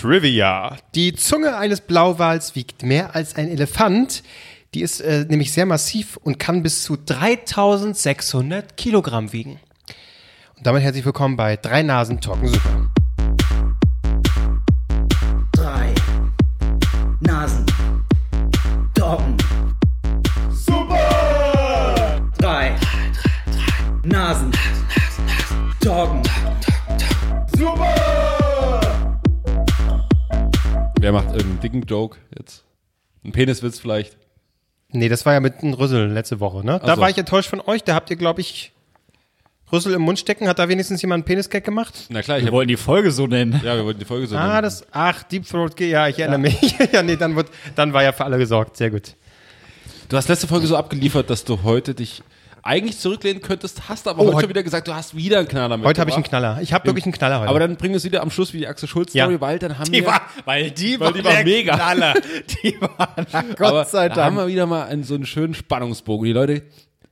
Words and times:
Trivia. 0.00 0.78
Die 0.94 1.14
Zunge 1.14 1.58
eines 1.58 1.82
Blauwals 1.82 2.54
wiegt 2.54 2.82
mehr 2.82 3.14
als 3.14 3.36
ein 3.36 3.48
Elefant. 3.48 4.22
Die 4.72 4.80
ist 4.80 5.02
äh, 5.02 5.26
nämlich 5.28 5.52
sehr 5.52 5.66
massiv 5.66 6.16
und 6.16 6.38
kann 6.38 6.62
bis 6.62 6.84
zu 6.84 6.96
3600 6.96 8.78
Kilogramm 8.78 9.34
wiegen. 9.34 9.60
Und 10.56 10.66
damit 10.66 10.82
herzlich 10.82 11.04
willkommen 11.04 11.36
bei 11.36 11.56
Drei 11.56 11.82
Nasen 11.82 12.18
Talken 12.18 12.48
Super. 12.48 12.89
Irgendeinen 31.62 31.82
dicken 31.82 31.86
Joke 31.88 32.18
jetzt? 32.38 32.64
Ein 33.24 33.32
Peniswitz 33.32 33.78
vielleicht? 33.78 34.16
Nee, 34.92 35.08
das 35.08 35.24
war 35.26 35.34
ja 35.34 35.40
mit 35.40 35.62
einem 35.62 35.74
Rüssel 35.74 36.10
letzte 36.10 36.40
Woche, 36.40 36.64
ne? 36.64 36.80
Da 36.84 36.96
so. 36.96 37.00
war 37.00 37.10
ich 37.10 37.18
enttäuscht 37.18 37.48
von 37.50 37.60
euch. 37.60 37.84
Da 37.84 37.94
habt 37.94 38.10
ihr, 38.10 38.16
glaube 38.16 38.40
ich, 38.40 38.72
Rüssel 39.70 39.92
im 39.94 40.02
Mund 40.02 40.18
stecken. 40.18 40.48
Hat 40.48 40.58
da 40.58 40.68
wenigstens 40.68 41.00
jemand 41.02 41.20
einen 41.20 41.24
Penisgag 41.26 41.62
gemacht? 41.62 42.06
Na 42.08 42.22
klar, 42.22 42.38
ich 42.38 42.44
Wir 42.44 42.48
hab, 42.48 42.54
wollen 42.54 42.68
die 42.68 42.76
Folge 42.76 43.10
so 43.12 43.26
nennen. 43.26 43.60
ja, 43.62 43.76
wir 43.76 43.84
wollten 43.84 44.00
die 44.00 44.06
Folge 44.06 44.26
so 44.26 44.36
Ah, 44.36 44.48
nennen. 44.48 44.62
das, 44.62 44.84
ach, 44.90 45.22
Deep 45.24 45.46
Throat, 45.46 45.78
ja, 45.80 46.08
ich 46.08 46.18
erinnere 46.18 46.38
mich. 46.40 46.74
ja, 46.92 47.02
nee, 47.02 47.16
dann, 47.16 47.36
wird, 47.36 47.48
dann 47.76 47.92
war 47.92 48.02
ja 48.02 48.12
für 48.12 48.24
alle 48.24 48.38
gesorgt. 48.38 48.76
Sehr 48.78 48.90
gut. 48.90 49.14
Du 50.08 50.16
hast 50.16 50.28
letzte 50.28 50.48
Folge 50.48 50.66
so 50.66 50.76
abgeliefert, 50.76 51.30
dass 51.30 51.44
du 51.44 51.62
heute 51.62 51.94
dich 51.94 52.22
eigentlich 52.62 52.98
zurücklehnen 52.98 53.42
könntest, 53.42 53.88
hast 53.88 54.06
aber 54.08 54.20
Oh, 54.20 54.26
heute 54.26 54.34
heut- 54.36 54.40
schon 54.42 54.50
wieder 54.50 54.62
gesagt, 54.62 54.86
du 54.88 54.94
hast 54.94 55.16
wieder 55.16 55.38
einen 55.38 55.48
Knaller 55.48 55.76
mit. 55.76 55.86
Heute 55.86 56.00
habe 56.00 56.10
ich 56.10 56.16
einen 56.16 56.24
Knaller. 56.24 56.58
Ich 56.60 56.72
habe 56.72 56.86
wirklich 56.86 57.04
einen 57.04 57.12
Knaller 57.14 57.40
heute. 57.40 57.48
Aber 57.50 57.58
dann 57.60 57.76
bringen 57.76 57.94
wir 57.94 57.98
es 57.98 58.04
wieder 58.04 58.22
am 58.22 58.30
Schluss 58.30 58.52
wie 58.52 58.58
die 58.58 58.66
Axel 58.66 58.88
Schulz-Story, 58.88 59.32
Ja. 59.34 59.40
weil 59.40 59.58
dann 59.58 59.78
haben 59.78 59.86
Die 59.90 60.00
wir... 60.00 60.06
war, 60.06 60.22
weil 60.44 60.70
die 60.70 60.98
Weil 61.00 61.06
war, 61.08 61.12
die 61.14 61.24
war 61.24 61.32
der 61.32 61.44
mega. 61.44 61.74
Knaller. 61.74 62.14
Die 62.62 62.80
war, 62.80 63.14
na 63.32 63.42
Gott 63.56 63.60
aber 63.68 63.84
sei 63.84 64.08
da 64.08 64.24
haben 64.24 64.36
Dank. 64.36 64.48
wir 64.48 64.52
wieder 64.52 64.66
mal 64.66 64.84
einen, 64.84 65.04
so 65.04 65.14
einen 65.14 65.26
schönen 65.26 65.54
Spannungsbogen. 65.54 66.24
Die 66.26 66.32
Leute 66.32 66.62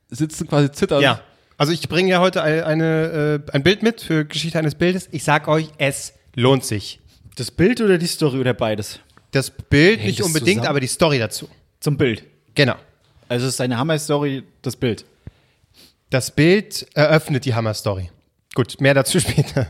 sitzen 0.09 0.47
quasi 0.47 0.71
zittern. 0.71 1.01
ja. 1.01 1.21
Also 1.57 1.73
ich 1.73 1.89
bringe 1.89 2.09
ja 2.09 2.21
heute 2.21 2.41
eine, 2.41 2.65
eine, 2.65 3.41
äh, 3.47 3.51
ein 3.51 3.63
Bild 3.63 3.83
mit 3.83 3.99
für 4.01 4.23
Geschichte 4.23 4.57
eines 4.57 4.75
Bildes. 4.75 5.09
Ich 5.11 5.25
sag 5.25 5.47
euch, 5.49 5.67
es 5.77 6.13
lohnt 6.35 6.63
sich. 6.63 7.01
Das 7.35 7.51
Bild 7.51 7.81
oder 7.81 7.97
die 7.97 8.07
Story 8.07 8.39
oder 8.39 8.53
beides? 8.53 8.99
Das 9.31 9.51
Bild 9.51 10.01
nicht 10.03 10.19
das 10.21 10.25
unbedingt, 10.27 10.59
zusammen? 10.59 10.67
aber 10.69 10.79
die 10.79 10.87
Story 10.87 11.19
dazu. 11.19 11.49
Zum 11.81 11.97
Bild. 11.97 12.23
Genau. 12.55 12.75
Also 13.27 13.45
es 13.45 13.55
ist 13.55 13.61
eine 13.61 13.77
Hammer-Story, 13.77 14.43
das 14.61 14.75
Bild. 14.77 15.03
Das 16.09 16.31
Bild 16.31 16.87
eröffnet 16.95 17.45
die 17.45 17.53
Hammer-Story. 17.53 18.09
Gut, 18.55 18.81
mehr 18.81 18.93
dazu 18.93 19.19
später. 19.19 19.67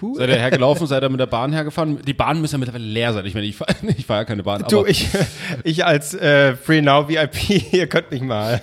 Cool. 0.00 0.16
Seid 0.16 0.30
ihr 0.30 0.36
hergelaufen, 0.36 0.86
seid 0.86 1.02
ihr 1.02 1.08
mit 1.10 1.20
der 1.20 1.26
Bahn 1.26 1.52
hergefahren? 1.52 2.00
Die 2.02 2.14
Bahnen 2.14 2.40
müssen 2.40 2.54
ja 2.54 2.58
mittlerweile 2.58 2.84
leer 2.84 3.12
sein. 3.12 3.26
Ich 3.26 3.34
meine, 3.34 3.46
ich 3.46 3.56
fahre 3.56 3.74
ich 3.96 4.06
fahr 4.06 4.18
ja 4.18 4.24
keine 4.24 4.42
Bahn. 4.42 4.64
Du, 4.68 4.86
ich, 4.86 5.08
ich 5.62 5.84
als 5.84 6.14
äh, 6.14 6.56
Free 6.56 6.80
Now 6.80 7.08
VIP, 7.08 7.72
ihr 7.72 7.86
könnt 7.86 8.10
mich 8.10 8.22
mal. 8.22 8.62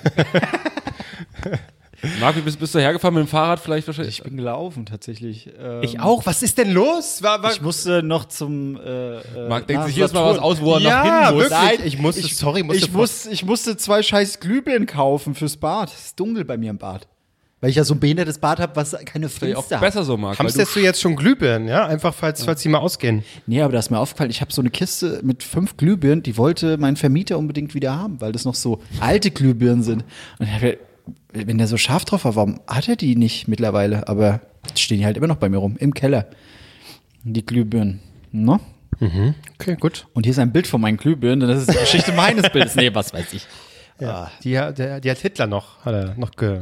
Marc, 2.19 2.35
wie 2.35 2.41
bist, 2.41 2.59
bist 2.59 2.73
du 2.75 2.79
hergefahren 2.79 3.13
mit 3.15 3.23
dem 3.25 3.27
Fahrrad 3.27 3.59
vielleicht 3.59 3.87
wahrscheinlich? 3.87 4.19
Ich 4.19 4.23
bin 4.23 4.37
gelaufen 4.37 4.85
tatsächlich. 4.85 5.49
Ähm, 5.59 5.81
Ich 5.83 5.99
auch. 5.99 6.25
Was 6.25 6.43
ist 6.43 6.57
denn 6.57 6.71
los? 6.71 7.21
War, 7.23 7.41
war, 7.43 7.51
Ich 7.51 7.61
musste 7.61 8.03
noch 8.03 8.25
zum. 8.25 8.75
Äh, 8.77 9.17
äh, 9.19 9.49
Marc 9.49 9.67
denkt 9.67 9.85
sich 9.87 9.95
jetzt 9.95 10.13
mal 10.13 10.25
was 10.25 10.39
aus, 10.39 10.61
wo 10.61 10.73
er 10.73 10.79
noch 10.79 10.89
ja, 10.89 11.27
hin 11.27 11.35
muss. 11.35 11.43
wirklich. 11.49 11.59
Nein, 11.79 11.79
ich 11.87 11.97
musste, 11.99 12.21
ich- 12.21 12.35
sorry, 12.37 12.63
musste 12.63 12.85
Ich, 12.85 12.91
muss, 12.91 13.25
ich 13.25 13.45
musste 13.45 13.77
zwei 13.77 14.01
scheiß 14.03 14.39
Glühbirnen 14.39 14.85
kaufen 14.87 15.35
fürs 15.35 15.57
Bad. 15.57 15.89
Es 15.89 16.05
ist 16.07 16.19
dunkel 16.19 16.45
bei 16.45 16.57
mir 16.57 16.69
im 16.71 16.77
Bad. 16.77 17.07
Weil 17.61 17.69
ich 17.69 17.77
ja 17.77 17.83
so 17.85 17.95
ein 17.95 17.99
behindertes 17.99 18.37
Bad 18.37 18.59
habe, 18.59 18.75
was 18.75 18.95
keine 19.05 19.29
Fenster 19.29 19.77
hat. 19.77 19.81
besser 19.81 20.03
so, 20.03 20.17
Marc. 20.17 20.37
Hamsterst 20.37 20.75
du 20.75 20.81
jetzt 20.81 21.01
schon 21.01 21.15
Glühbirnen, 21.15 21.67
ja? 21.67 21.85
Einfach, 21.87 22.13
falls, 22.13 22.43
falls 22.43 22.61
die 22.61 22.69
mal 22.69 22.77
ausgehen. 22.79 23.23
Nee, 23.47 23.61
aber 23.61 23.73
da 23.73 23.79
ist 23.79 23.89
mir 23.89 23.97
aufgefallen, 23.97 24.29
ich 24.29 24.41
habe 24.41 24.51
so 24.53 24.61
eine 24.61 24.69
Kiste 24.69 25.21
mit 25.23 25.41
fünf 25.41 25.75
Glühbirnen, 25.77 26.21
die 26.21 26.37
wollte 26.37 26.77
mein 26.77 26.95
Vermieter 26.97 27.39
unbedingt 27.39 27.73
wieder 27.73 27.97
haben, 27.97 28.19
weil 28.21 28.33
das 28.33 28.43
noch 28.45 28.55
so 28.55 28.81
alte 28.99 29.31
Glühbirnen 29.31 29.83
sind. 29.83 30.03
Und 30.37 30.45
ich 30.47 30.51
hab, 30.53 30.61
gedacht, 30.61 30.79
wenn 31.35 31.57
der 31.57 31.67
so 31.67 31.77
scharf 31.77 32.05
drauf 32.05 32.25
war, 32.25 32.35
warum 32.35 32.59
hat 32.67 32.87
er 32.87 32.95
die 32.95 33.15
nicht 33.15 33.47
mittlerweile? 33.47 34.07
Aber 34.07 34.41
stehen 34.75 34.99
die 34.99 35.05
halt 35.05 35.17
immer 35.17 35.27
noch 35.27 35.35
bei 35.37 35.49
mir 35.49 35.57
rum, 35.57 35.75
im 35.77 35.93
Keller. 35.93 36.27
Die 37.23 37.45
Glühbirnen. 37.45 37.99
No? 38.31 38.59
Okay, 39.59 39.75
gut. 39.79 40.07
Und 40.13 40.23
hier 40.25 40.31
ist 40.31 40.39
ein 40.39 40.51
Bild 40.53 40.67
von 40.67 40.79
meinen 40.79 40.97
Glühbirnen, 40.97 41.47
das 41.47 41.61
ist 41.61 41.73
die 41.73 41.77
Geschichte 41.79 42.11
meines 42.15 42.49
Bildes. 42.49 42.75
Nee, 42.75 42.93
was 42.93 43.13
weiß 43.13 43.33
ich. 43.33 43.45
Ja. 43.99 44.31
Die, 44.43 44.57
hat- 44.57 44.77
der, 44.77 44.99
die 45.01 45.11
hat 45.11 45.17
Hitler 45.17 45.47
noch, 45.47 45.83
hat 45.85 45.93
er 45.93 46.15
noch 46.17 46.31
ge, 46.31 46.61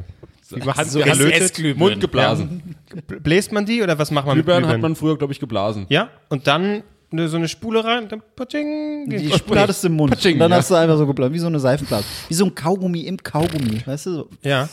wie 0.50 0.60
macht 0.66 0.86
so 0.86 1.00
so 1.00 1.06
gelötet. 1.06 1.78
Mund 1.78 2.00
geblasen. 2.00 2.76
Bläst 3.22 3.52
man 3.52 3.66
die 3.66 3.82
oder 3.84 3.98
was 4.00 4.10
macht 4.12 4.26
man 4.26 4.36
Glühbirnen 4.36 4.62
mit 4.64 4.70
hat 4.70 4.76
Glühbirnen? 4.76 4.92
man 4.94 4.96
früher, 4.96 5.18
glaube 5.18 5.34
ich, 5.34 5.40
geblasen. 5.40 5.86
ja, 5.90 6.10
und 6.30 6.48
dann 6.48 6.84
eine, 7.14 7.30
so 7.30 7.38
eine 7.38 7.48
Spule 7.48 7.84
rein, 7.84 8.10
dann 8.10 8.22
patsching, 8.36 9.10
Die. 9.10 9.32
Spule 9.32 9.62
hattest 9.62 9.84
du 9.84 9.88
im 9.88 9.94
Mund. 9.94 10.12
Patsching, 10.12 10.34
und 10.34 10.40
dann 10.40 10.52
ja. 10.52 10.58
hast 10.58 10.70
du 10.70 10.76
einfach 10.76 10.98
so 10.98 11.08
geblasen, 11.08 11.34
wie 11.34 11.40
so 11.40 11.48
eine 11.48 11.60
Seifenblase. 11.60 12.04
Wie 12.28 12.34
so 12.34 12.46
ein 12.46 12.54
Kaugummi 12.54 13.02
im 13.02 13.18
Kaugummi, 13.18 13.82
weißt 13.86 14.08
du? 14.08 14.14
So. 14.16 14.30
Ja. 14.42 14.68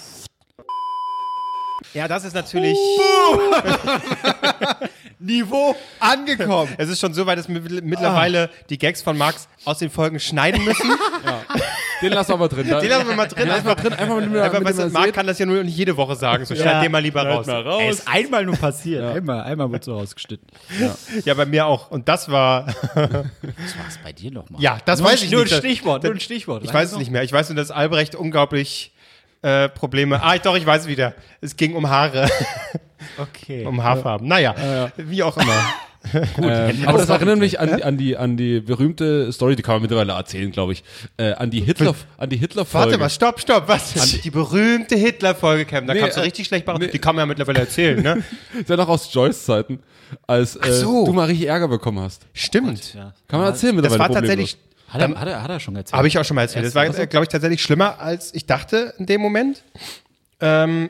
Ja, 1.95 2.09
das 2.09 2.25
ist 2.25 2.35
natürlich. 2.35 2.79
Niveau 5.19 5.77
angekommen. 5.99 6.73
Es 6.79 6.89
ist 6.89 7.01
schon 7.01 7.13
so 7.13 7.27
weit, 7.27 7.39
dass 7.39 7.49
wir 7.49 7.61
mittlerweile 7.83 8.49
die 8.71 8.79
Gags 8.79 9.03
von 9.03 9.19
Max 9.19 9.49
aus 9.65 9.79
den 9.79 9.91
Folgen 9.91 10.19
schneiden 10.19 10.65
müssen. 10.65 10.91
Den 12.03 12.13
lassen 12.13 12.31
wir 12.31 12.37
mal 12.37 12.49
drin. 12.49 12.67
Den 12.67 12.89
lassen 12.89 13.09
wir 13.09 13.17
mal 13.17 13.27
drin. 13.27 13.51
Einfach, 13.51 13.75
drin, 13.75 13.93
einfach 13.93 14.17
mit 14.17 14.25
dem 14.27 14.37
einfach 14.37 14.59
mit 14.61 14.79
weißt 14.79 14.93
Marc 14.93 15.13
kann 15.13 15.27
das 15.27 15.39
ja 15.39 15.47
nur 15.47 15.63
nicht 15.63 15.77
jede 15.77 15.97
Woche 15.97 16.17
sagen. 16.17 16.45
So 16.45 16.55
schneid 16.55 16.85
den 16.85 16.93
mal 16.93 17.01
lieber 17.01 17.27
raus. 17.27 17.47
Mal 17.47 17.63
raus. 17.63 17.83
Ey, 17.83 17.91
ist 17.91 18.09
einmal 18.09 18.45
nur 18.45 18.57
passiert. 18.57 19.05
Einmal, 19.05 19.43
einmal 19.43 19.71
wurde 19.71 19.85
so 19.85 19.97
rausgeschnitten. 19.97 20.47
Ja, 21.25 21.35
bei 21.35 21.47
mir 21.47 21.67
auch. 21.67 21.91
Und 21.91 22.09
das 22.09 22.31
war. 22.31 22.67
Was 22.67 22.95
war 22.95 23.25
es 23.89 23.99
bei 24.03 24.13
dir 24.13 24.31
nochmal? 24.31 24.61
Ja, 24.61 24.79
das 24.85 25.01
nur, 25.01 25.11
weiß 25.11 25.23
ich 25.23 25.31
nur 25.31 25.43
nicht. 25.43 25.53
Ein 25.53 25.59
Stichwort, 25.59 26.03
nur 26.03 26.13
ein 26.13 26.21
Stichwort. 26.21 26.65
Ich 26.65 26.73
weiß 26.73 26.93
es 26.93 26.99
nicht 26.99 27.11
mehr. 27.11 27.23
Ich 27.23 27.33
weiß 27.33 27.49
nur, 27.49 27.57
dass 27.57 27.71
Albrecht 27.71 28.15
unglaublich 28.15 28.93
äh, 29.43 29.69
Probleme. 29.69 30.23
Ah, 30.23 30.35
ich, 30.35 30.43
doch, 30.43 30.57
ich 30.57 30.67
weiß 30.67 30.83
es 30.83 30.89
wieder. 30.89 31.15
Es 31.41 31.57
ging 31.57 31.75
um 31.75 31.89
Haare, 31.89 32.29
Okay. 33.19 33.65
um 33.67 33.83
Haarfarben. 33.83 34.27
Naja, 34.27 34.93
wie 34.97 35.23
auch 35.23 35.37
immer. 35.37 35.55
Ähm, 36.41 36.85
aber 36.87 36.99
das 36.99 37.09
erinnert 37.11 37.39
mich 37.39 37.61
an, 37.61 37.83
an, 37.83 37.99
die, 37.99 38.17
an 38.17 38.37
die 38.37 38.61
berühmte 38.61 39.31
Story, 39.33 39.55
die 39.55 39.63
kann 39.63 39.75
man 39.75 39.83
mittlerweile 39.83 40.13
erzählen, 40.13 40.51
glaube 40.51 40.73
ich. 40.73 40.83
Äh, 41.19 41.33
an 41.35 41.51
die 41.51 41.61
Hitler, 41.61 41.95
an 42.17 42.31
die 42.31 42.39
Hitler-Folge. 42.39 42.87
Warte 42.93 42.99
mal, 42.99 43.11
stopp, 43.11 43.39
stopp. 43.41 43.69
Was? 43.69 43.93
Die 44.23 44.31
berühmte 44.31 44.97
Hitler-Folge, 44.97 45.67
Cam. 45.67 45.87
Da 45.87 45.93
Nee, 45.95 46.01
kannst 46.01 46.17
du 46.17 46.21
äh, 46.23 46.25
richtig 46.25 46.47
schlecht 46.47 46.67
machen. 46.67 46.81
nee. 46.81 46.89
Die 46.89 46.99
kann 46.99 47.15
man 47.17 47.23
ja 47.25 47.27
mittlerweile 47.27 47.61
erzählen, 47.61 48.03
ne? 48.03 48.25
ist 48.59 48.71
ja 48.71 48.77
noch 48.77 48.89
aus 48.89 49.13
Joyce-Zeiten, 49.13 49.81
als 50.27 50.57
äh, 50.57 50.73
so. 50.73 51.05
du 51.05 51.13
mal 51.13 51.27
richtig 51.27 51.49
Ärger 51.49 51.69
bekommen 51.69 52.01
hast. 52.01 52.23
Stimmt. 52.33 52.95
Kann 53.29 53.41
man 53.41 53.49
erzählen 53.49 53.77
Das 53.77 53.83
mittlerweile 53.93 53.99
war 54.01 54.07
problemlos. 54.09 54.29
tatsächlich, 54.49 54.57
Hat 54.89 55.01
er, 55.03 55.21
hat, 55.21 55.29
er, 55.29 55.43
hat 55.43 55.51
er 55.51 55.61
schon 55.61 55.77
erzählt. 55.77 55.97
habe 55.99 56.09
ich 56.09 56.19
auch 56.19 56.25
schon 56.25 56.35
mal 56.35 56.43
erzählt. 56.43 56.65
Das 56.65 56.75
war, 56.75 56.87
glaube 56.89 57.25
ich, 57.25 57.29
tatsächlich 57.29 57.63
schlimmer, 57.63 58.01
als 58.01 58.35
ich 58.35 58.47
dachte 58.47 58.95
in 58.99 59.05
dem 59.07 59.21
Moment. 59.21 59.63
Ähm, 60.41 60.89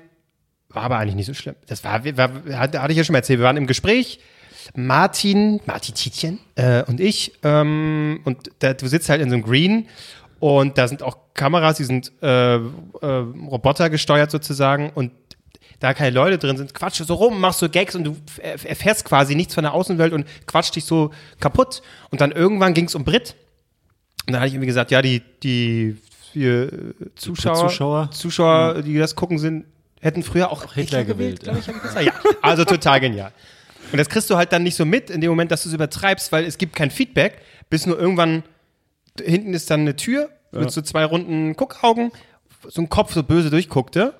war 0.68 0.84
aber 0.84 0.98
eigentlich 0.98 1.16
nicht 1.16 1.26
so 1.26 1.34
schlimm. 1.34 1.56
Das 1.66 1.82
war, 1.82 2.04
war 2.16 2.30
hatte 2.52 2.80
hatte 2.80 2.92
ich 2.92 2.98
ja 2.98 3.02
schon 3.02 3.12
mal 3.14 3.18
erzählt. 3.18 3.40
Wir 3.40 3.46
waren 3.46 3.56
im 3.56 3.66
Gespräch. 3.66 4.20
Martin, 4.74 5.60
Martin 5.66 5.94
Tietjen 5.94 6.38
äh, 6.54 6.82
und 6.84 7.00
ich. 7.00 7.32
Ähm, 7.42 8.20
und 8.24 8.50
da, 8.60 8.74
du 8.74 8.86
sitzt 8.86 9.08
halt 9.08 9.20
in 9.20 9.28
so 9.30 9.34
einem 9.34 9.44
Green 9.44 9.86
und 10.38 10.78
da 10.78 10.88
sind 10.88 11.02
auch 11.02 11.16
Kameras, 11.34 11.76
die 11.76 11.84
sind 11.84 12.12
äh, 12.22 12.56
äh, 12.56 12.60
Roboter 13.00 13.90
gesteuert 13.90 14.30
sozusagen 14.30 14.90
und 14.94 15.12
da 15.80 15.94
keine 15.94 16.10
Leute 16.10 16.36
drin 16.36 16.58
sind, 16.58 16.74
quatsch 16.74 17.00
so 17.02 17.14
rum, 17.14 17.40
machst 17.40 17.60
so 17.60 17.68
Gags 17.68 17.94
und 17.94 18.04
du 18.04 18.16
erf- 18.42 18.66
erfährst 18.66 19.04
quasi 19.06 19.34
nichts 19.34 19.54
von 19.54 19.64
der 19.64 19.72
Außenwelt 19.72 20.12
und 20.12 20.26
quatscht 20.46 20.76
dich 20.76 20.84
so 20.84 21.10
kaputt. 21.40 21.80
Und 22.10 22.20
dann 22.20 22.32
irgendwann 22.32 22.74
ging 22.74 22.84
es 22.84 22.94
um 22.94 23.02
Brit. 23.04 23.34
Und 24.26 24.34
dann 24.34 24.40
hatte 24.42 24.48
ich 24.48 24.54
irgendwie 24.54 24.66
gesagt, 24.66 24.90
ja, 24.90 25.00
die, 25.00 25.22
die 25.42 25.96
vier 26.32 26.70
äh, 26.70 26.94
Zuschauer, 27.14 27.54
Zuschauer? 27.56 28.10
Zuschauer, 28.10 28.82
die 28.82 28.98
das 28.98 29.16
gucken, 29.16 29.38
sind, 29.38 29.64
hätten 30.02 30.22
früher 30.22 30.52
auch 30.52 30.74
Hitler, 30.74 31.04
gewählt, 31.04 31.40
glaube 31.40 31.60
ich. 31.60 31.68
hab 31.68 32.00
ich. 32.00 32.06
Ja, 32.06 32.12
also 32.42 32.66
total 32.66 33.00
genial. 33.00 33.32
Und 33.92 33.98
das 33.98 34.08
kriegst 34.08 34.30
du 34.30 34.36
halt 34.36 34.52
dann 34.52 34.62
nicht 34.62 34.76
so 34.76 34.84
mit 34.84 35.10
in 35.10 35.20
dem 35.20 35.30
Moment, 35.30 35.50
dass 35.50 35.62
du 35.64 35.68
es 35.68 35.74
übertreibst, 35.74 36.30
weil 36.32 36.44
es 36.44 36.58
gibt 36.58 36.76
kein 36.76 36.90
Feedback, 36.90 37.38
bis 37.68 37.86
nur 37.86 37.98
irgendwann 37.98 38.42
hinten 39.20 39.54
ist 39.54 39.70
dann 39.70 39.80
eine 39.80 39.96
Tür 39.96 40.30
mit 40.52 40.70
so 40.70 40.80
zwei 40.82 41.04
runden 41.04 41.54
Guckaugen, 41.54 42.10
so 42.68 42.80
ein 42.82 42.88
Kopf 42.88 43.12
so 43.12 43.22
böse 43.22 43.50
durchguckte. 43.50 44.14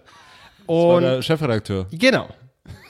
War 0.67 0.97
Und 0.97 1.03
der 1.03 1.23
Chefredakteur. 1.23 1.87
genau. 1.91 2.29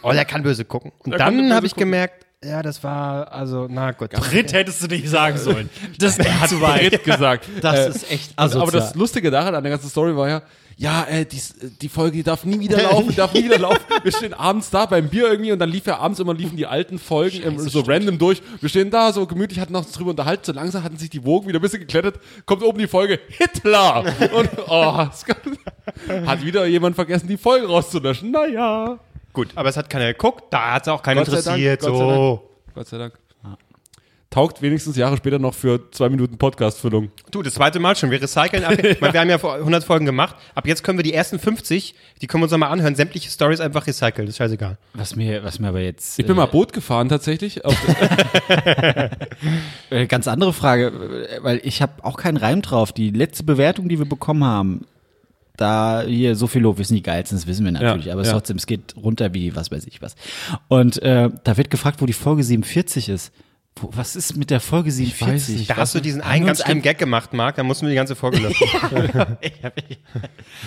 Oh, 0.02 0.12
der 0.12 0.24
kann 0.24 0.42
böse 0.42 0.64
gucken. 0.64 0.92
Und 0.98 1.12
Der 1.12 1.18
dann 1.18 1.52
habe 1.54 1.66
ich 1.66 1.72
gucken. 1.72 1.86
gemerkt, 1.86 2.26
ja, 2.42 2.62
das 2.62 2.82
war, 2.82 3.30
also, 3.32 3.66
na 3.70 3.92
gut. 3.92 4.10
Brit 4.10 4.52
hättest 4.52 4.82
du 4.82 4.86
nicht 4.86 5.08
sagen 5.08 5.36
sollen. 5.38 5.68
Das 5.98 6.18
weit. 6.18 6.90
Brit 6.90 7.04
gesagt. 7.04 7.46
Das 7.60 7.78
Äh, 7.78 7.88
ist 7.90 8.10
echt 8.10 8.32
Also, 8.36 8.58
aber 8.60 8.68
asozial. 8.68 8.82
das 8.88 8.94
Lustige 8.94 9.30
daran 9.30 9.54
an 9.54 9.62
der 9.62 9.70
ganzen 9.72 9.90
Story 9.90 10.16
war 10.16 10.28
ja, 10.28 10.42
ja, 10.78 11.04
äh, 11.04 11.26
die, 11.26 11.38
die 11.82 11.90
Folge 11.90 12.16
die 12.16 12.22
darf 12.22 12.44
nie 12.46 12.58
wieder 12.58 12.82
laufen, 12.90 13.14
darf 13.14 13.34
nie 13.34 13.44
wieder 13.44 13.58
laufen. 13.58 13.82
Wir 14.02 14.12
stehen 14.12 14.32
abends 14.32 14.70
da 14.70 14.86
beim 14.86 15.10
Bier 15.10 15.30
irgendwie 15.30 15.52
und 15.52 15.58
dann 15.58 15.68
lief 15.68 15.84
ja 15.86 15.98
abends 15.98 16.18
immer 16.18 16.32
liefen 16.32 16.56
die 16.56 16.66
alten 16.66 16.98
Folgen 16.98 17.42
im, 17.42 17.58
so 17.58 17.80
random 17.80 18.18
durch. 18.18 18.40
Wir 18.60 18.70
stehen 18.70 18.90
da 18.90 19.12
so 19.12 19.26
gemütlich, 19.26 19.60
hatten 19.60 19.76
uns 19.76 19.92
drüber 19.92 20.10
unterhalten, 20.10 20.42
so 20.46 20.52
langsam 20.52 20.82
hatten 20.82 20.96
sich 20.96 21.10
die 21.10 21.22
Wogen 21.26 21.46
wieder 21.48 21.58
ein 21.58 21.62
bisschen 21.62 21.80
geklettert, 21.80 22.18
kommt 22.46 22.62
oben 22.62 22.78
die 22.78 22.88
Folge 22.88 23.20
Hitler 23.28 24.02
und 24.32 24.48
oh, 24.66 25.06
es 25.12 25.26
hat 26.26 26.42
wieder 26.42 26.64
jemand 26.64 26.94
vergessen, 26.96 27.28
die 27.28 27.36
Folge 27.36 27.66
rauszulöschen. 27.66 28.30
Naja. 28.30 28.98
Gut, 29.32 29.48
aber 29.54 29.68
es 29.68 29.76
hat 29.76 29.88
keiner 29.88 30.06
geguckt, 30.12 30.44
da 30.50 30.74
hat 30.74 30.82
es 30.82 30.88
auch 30.88 31.02
keinen 31.02 31.18
Gott 31.18 31.26
sei 31.26 31.32
Dank, 31.42 31.58
interessiert. 31.58 31.80
Gott 31.80 31.96
sei 31.96 32.14
so. 32.14 32.50
Gott 32.74 32.86
sei 32.88 32.98
Dank. 32.98 33.14
taugt 34.30 34.62
wenigstens 34.62 34.96
Jahre 34.96 35.16
später 35.16 35.38
noch 35.40 35.54
für 35.54 35.90
zwei 35.90 36.08
Minuten 36.08 36.38
Podcast-Füllung. 36.38 37.10
Du, 37.32 37.42
das 37.42 37.54
zweite 37.54 37.80
Mal 37.80 37.96
schon. 37.96 38.10
Wir 38.10 38.22
recyceln. 38.22 38.64
Ab, 38.64 38.72
ich 38.84 39.00
meine, 39.00 39.12
wir 39.12 39.20
haben 39.20 39.30
ja 39.30 39.38
vor 39.38 39.54
100 39.54 39.82
Folgen 39.82 40.06
gemacht. 40.06 40.36
Ab 40.54 40.66
jetzt 40.66 40.84
können 40.84 40.98
wir 40.98 41.02
die 41.02 41.12
ersten 41.14 41.38
50, 41.40 41.94
die 42.22 42.26
können 42.28 42.42
wir 42.42 42.44
uns 42.44 42.52
nochmal 42.52 42.70
anhören, 42.70 42.94
sämtliche 42.94 43.28
Stories 43.28 43.60
einfach 43.60 43.86
recyceln. 43.86 44.26
Das 44.26 44.34
ist 44.34 44.36
scheißegal. 44.38 44.78
Was 44.94 45.16
mir, 45.16 45.42
was 45.42 45.58
mir 45.58 45.68
aber 45.68 45.80
jetzt. 45.80 46.18
Ich 46.18 46.26
bin 46.26 46.36
mal 46.36 46.46
Boot 46.46 46.72
gefahren 46.72 47.08
tatsächlich. 47.08 47.64
Auf, 47.64 47.74
Äh, 49.90 50.06
ganz 50.06 50.28
andere 50.28 50.52
Frage, 50.52 50.86
äh, 50.86 51.42
weil 51.42 51.60
ich 51.64 51.82
habe 51.82 52.04
auch 52.04 52.16
keinen 52.16 52.36
Reim 52.36 52.62
drauf. 52.62 52.92
Die 52.92 53.10
letzte 53.10 53.42
Bewertung, 53.42 53.88
die 53.88 53.98
wir 53.98 54.08
bekommen 54.08 54.44
haben, 54.44 54.86
da 55.56 56.02
hier 56.06 56.36
so 56.36 56.46
viel 56.46 56.62
Lob, 56.62 56.78
wir 56.78 56.84
sind 56.84 56.96
die 56.96 57.02
geilsten, 57.02 57.36
das 57.38 57.46
wissen 57.46 57.64
wir 57.64 57.72
natürlich, 57.72 58.06
Ja, 58.06 58.14
aber 58.14 58.24
ja. 58.24 58.32
trotzdem, 58.32 58.56
es 58.56 58.66
geht 58.66 58.94
runter 58.96 59.34
wie 59.34 59.54
was 59.56 59.70
weiß 59.70 59.86
ich 59.86 60.00
was. 60.02 60.14
Und 60.68 61.02
äh, 61.02 61.28
da 61.44 61.56
wird 61.56 61.70
gefragt, 61.70 62.00
wo 62.00 62.06
die 62.06 62.12
Folge 62.12 62.42
47 62.42 63.08
ist. 63.08 63.32
Wo, 63.76 63.88
was 63.92 64.16
ist 64.16 64.36
mit 64.36 64.50
der 64.50 64.58
Folge 64.60 64.90
47? 64.90 65.28
weiß 65.28 65.48
nicht. 65.48 65.70
Da 65.70 65.76
hast 65.76 65.94
du 65.94 66.00
diesen 66.00 66.22
einen 66.22 66.44
ganz 66.46 66.62
schlimmen 66.64 66.82
Gag 66.82 66.98
gemacht, 66.98 67.32
Marc. 67.32 67.54
Da 67.56 67.62
mussten 67.62 67.86
wir 67.86 67.90
die 67.90 67.96
ganze 67.96 68.16
Folge 68.16 68.38
löschen. 68.40 68.66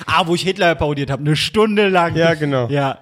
Ah, 0.06 0.26
wo 0.26 0.36
ich 0.36 0.42
Hitler 0.44 0.76
parodiert 0.76 1.10
habe, 1.12 1.22
eine 1.22 1.36
Stunde 1.36 1.90
lang. 1.90 2.16
Ja, 2.16 2.34
genau. 2.34 2.70
Ja. 2.70 3.00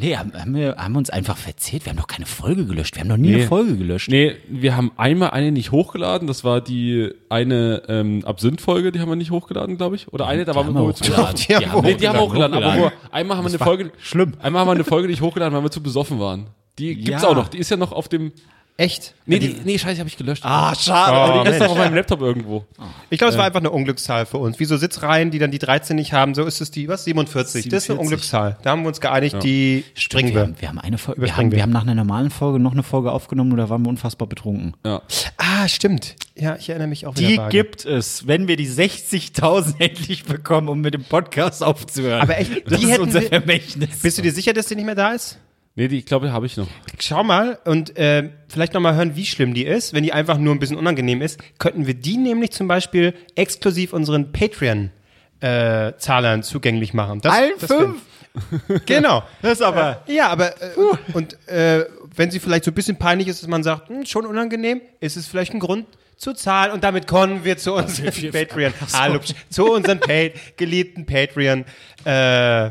Nee, 0.00 0.16
haben, 0.16 0.32
haben, 0.34 0.54
wir, 0.54 0.76
haben 0.76 0.94
uns 0.96 1.10
einfach 1.10 1.36
verzählt. 1.36 1.84
Wir 1.84 1.90
haben 1.90 1.96
doch 1.98 2.06
keine 2.06 2.26
Folge 2.26 2.64
gelöscht. 2.64 2.94
Wir 2.94 3.00
haben 3.00 3.08
noch 3.08 3.16
nie 3.16 3.28
Nee. 3.30 3.34
eine 3.36 3.46
Folge 3.48 3.76
gelöscht. 3.76 4.08
nee, 4.08 4.36
wir 4.48 4.76
haben 4.76 4.92
einmal 4.96 5.30
eine 5.30 5.50
nicht 5.50 5.72
hochgeladen. 5.72 6.28
Das 6.28 6.44
war 6.44 6.60
die 6.60 7.10
eine 7.28 7.82
ähm, 7.88 8.24
Absinth-Folge, 8.24 8.92
die 8.92 9.00
haben 9.00 9.08
wir 9.08 9.16
nicht 9.16 9.30
hochgeladen, 9.32 9.76
glaube 9.76 9.96
ich. 9.96 10.12
Oder 10.12 10.26
eine, 10.28 10.44
da 10.44 10.54
waren 10.54 10.72
wir 10.74 10.86
wir 10.86 10.94
zu- 10.94 11.04
hochgeladen. 11.04 11.36
Die 11.48 11.56
haben 11.56 11.82
wir 11.84 11.90
Nee, 11.90 11.96
die 11.96 12.08
haben 12.08 12.16
wir 12.18 12.22
hochgeladen, 12.22 12.56
aber 12.56 12.76
nur, 12.76 12.92
einmal 13.10 13.36
haben 13.36 13.44
wir 13.44 13.50
eine 13.50 13.58
Folge, 13.58 13.90
schlimm. 13.98 14.34
einmal 14.40 14.60
haben 14.60 14.68
wir 14.68 14.72
eine 14.72 14.84
Folge 14.84 15.08
nicht 15.08 15.20
hochgeladen, 15.22 15.54
weil 15.56 15.64
wir 15.64 15.70
zu 15.70 15.82
besoffen 15.82 16.20
waren. 16.20 16.46
Die 16.78 16.94
gibt's 16.94 17.22
Ja. 17.22 17.28
auch 17.28 17.34
noch, 17.34 17.48
die 17.48 17.58
ist 17.58 17.70
ja 17.70 17.76
noch 17.76 17.90
auf 17.92 18.08
dem, 18.08 18.32
Echt? 18.76 19.14
nee, 19.26 19.38
die, 19.38 19.56
nee, 19.64 19.78
scheiße, 19.78 19.98
habe 19.98 20.08
ich 20.08 20.16
gelöscht. 20.16 20.42
Ah, 20.44 20.74
schade. 20.74 21.40
Oh, 21.40 21.44
die 21.44 21.50
ist 21.50 21.60
noch 21.60 21.70
auf 21.72 21.76
meinem 21.76 21.94
Laptop 21.94 22.22
irgendwo. 22.22 22.64
Ich 23.10 23.18
glaube, 23.18 23.32
es 23.32 23.36
war 23.38 23.44
einfach 23.44 23.60
eine 23.60 23.68
Unglückszahl 23.70 24.24
für 24.24 24.38
uns. 24.38 24.58
Wie 24.58 24.64
so 24.64 24.78
Sitzreihen, 24.78 25.30
die 25.30 25.38
dann 25.38 25.50
die 25.50 25.58
13 25.58 25.96
nicht 25.96 26.14
haben, 26.14 26.34
so 26.34 26.44
ist 26.46 26.62
es 26.62 26.70
die, 26.70 26.88
was? 26.88 27.04
47. 27.04 27.68
Das 27.68 27.82
ist 27.84 27.90
eine 27.90 27.98
47. 27.98 28.00
Unglückszahl. 28.00 28.56
Da 28.62 28.70
haben 28.70 28.82
wir 28.82 28.88
uns 28.88 29.00
geeinigt, 29.02 29.36
die 29.42 29.84
springen 29.94 30.28
wir, 30.30 30.34
wir. 30.34 30.42
haben, 30.42 30.54
wir 30.60 30.68
haben 30.68 30.78
eine 30.78 30.96
Folge. 30.96 31.20
Wir 31.20 31.36
haben, 31.36 31.50
wir. 31.50 31.56
wir 31.56 31.62
haben 31.62 31.70
nach 31.72 31.82
einer 31.82 31.94
normalen 31.94 32.30
Folge 32.30 32.58
noch 32.58 32.72
eine 32.72 32.82
Folge 32.82 33.12
aufgenommen, 33.12 33.54
da 33.56 33.68
waren 33.68 33.82
wir 33.82 33.90
unfassbar 33.90 34.26
betrunken. 34.28 34.74
Ja. 34.86 35.02
Ah, 35.36 35.68
stimmt. 35.68 36.16
Ja, 36.34 36.56
ich 36.56 36.70
erinnere 36.70 36.88
mich 36.88 37.06
auch 37.06 37.14
Die 37.14 37.38
gibt 37.50 37.84
es, 37.84 38.26
wenn 38.26 38.48
wir 38.48 38.56
die 38.56 38.68
60.000 38.68 39.74
endlich 39.78 40.24
bekommen, 40.24 40.68
um 40.68 40.80
mit 40.80 40.94
dem 40.94 41.04
Podcast 41.04 41.62
aufzuhören. 41.62 42.22
Aber 42.22 42.38
echt, 42.38 42.50
das 42.70 42.78
die 42.78 42.86
ist 42.86 42.92
hätten 42.92 43.02
unser 43.02 43.20
wir- 43.20 43.28
Vermächtnis. 43.28 43.98
Bist 44.00 44.16
du 44.16 44.22
dir 44.22 44.32
sicher, 44.32 44.54
dass 44.54 44.66
die 44.66 44.76
nicht 44.76 44.86
mehr 44.86 44.94
da 44.94 45.12
ist? 45.12 45.38
Nee, 45.80 45.88
die, 45.88 45.98
ich 46.00 46.04
glaube, 46.04 46.30
habe 46.30 46.44
ich 46.44 46.58
noch. 46.58 46.66
Schau 46.98 47.24
mal 47.24 47.58
und 47.64 47.96
äh, 47.96 48.28
vielleicht 48.48 48.74
nochmal 48.74 48.96
hören, 48.96 49.16
wie 49.16 49.24
schlimm 49.24 49.54
die 49.54 49.64
ist. 49.64 49.94
Wenn 49.94 50.02
die 50.02 50.12
einfach 50.12 50.36
nur 50.36 50.54
ein 50.54 50.58
bisschen 50.58 50.76
unangenehm 50.76 51.22
ist, 51.22 51.40
könnten 51.58 51.86
wir 51.86 51.94
die 51.94 52.18
nämlich 52.18 52.50
zum 52.50 52.68
Beispiel 52.68 53.14
exklusiv 53.34 53.94
unseren 53.94 54.30
Patreon-Zahlern 54.30 56.42
zugänglich 56.42 56.92
machen. 56.92 57.22
Das, 57.22 57.34
Allen 57.34 57.52
das 57.58 57.70
wär- 57.70 57.78
fünf? 57.78 58.02
Genau. 58.84 59.22
Das 59.40 59.52
ist 59.52 59.62
aber. 59.62 60.02
Ja, 60.06 60.28
aber 60.28 60.48
äh, 60.60 60.74
und 61.14 61.48
äh, 61.48 61.86
wenn 62.14 62.30
sie 62.30 62.40
vielleicht 62.40 62.64
so 62.64 62.72
ein 62.72 62.74
bisschen 62.74 62.98
peinlich 62.98 63.28
ist, 63.28 63.40
dass 63.42 63.48
man 63.48 63.62
sagt, 63.62 63.88
hm, 63.88 64.04
schon 64.04 64.26
unangenehm, 64.26 64.82
ist 65.00 65.16
es 65.16 65.26
vielleicht 65.28 65.54
ein 65.54 65.60
Grund 65.60 65.86
zu 66.20 66.34
zahlen 66.34 66.72
und 66.72 66.84
damit 66.84 67.06
kommen 67.06 67.44
wir 67.44 67.56
zu 67.56 67.72
unserem 67.72 68.30
Patreon, 68.30 68.74
Hallo, 68.92 69.20
zu 69.48 69.72
unseren 69.72 70.00
pa 70.00 70.28
geliebten 70.58 71.06
Patreon, 71.06 71.64
äh, 72.04 72.10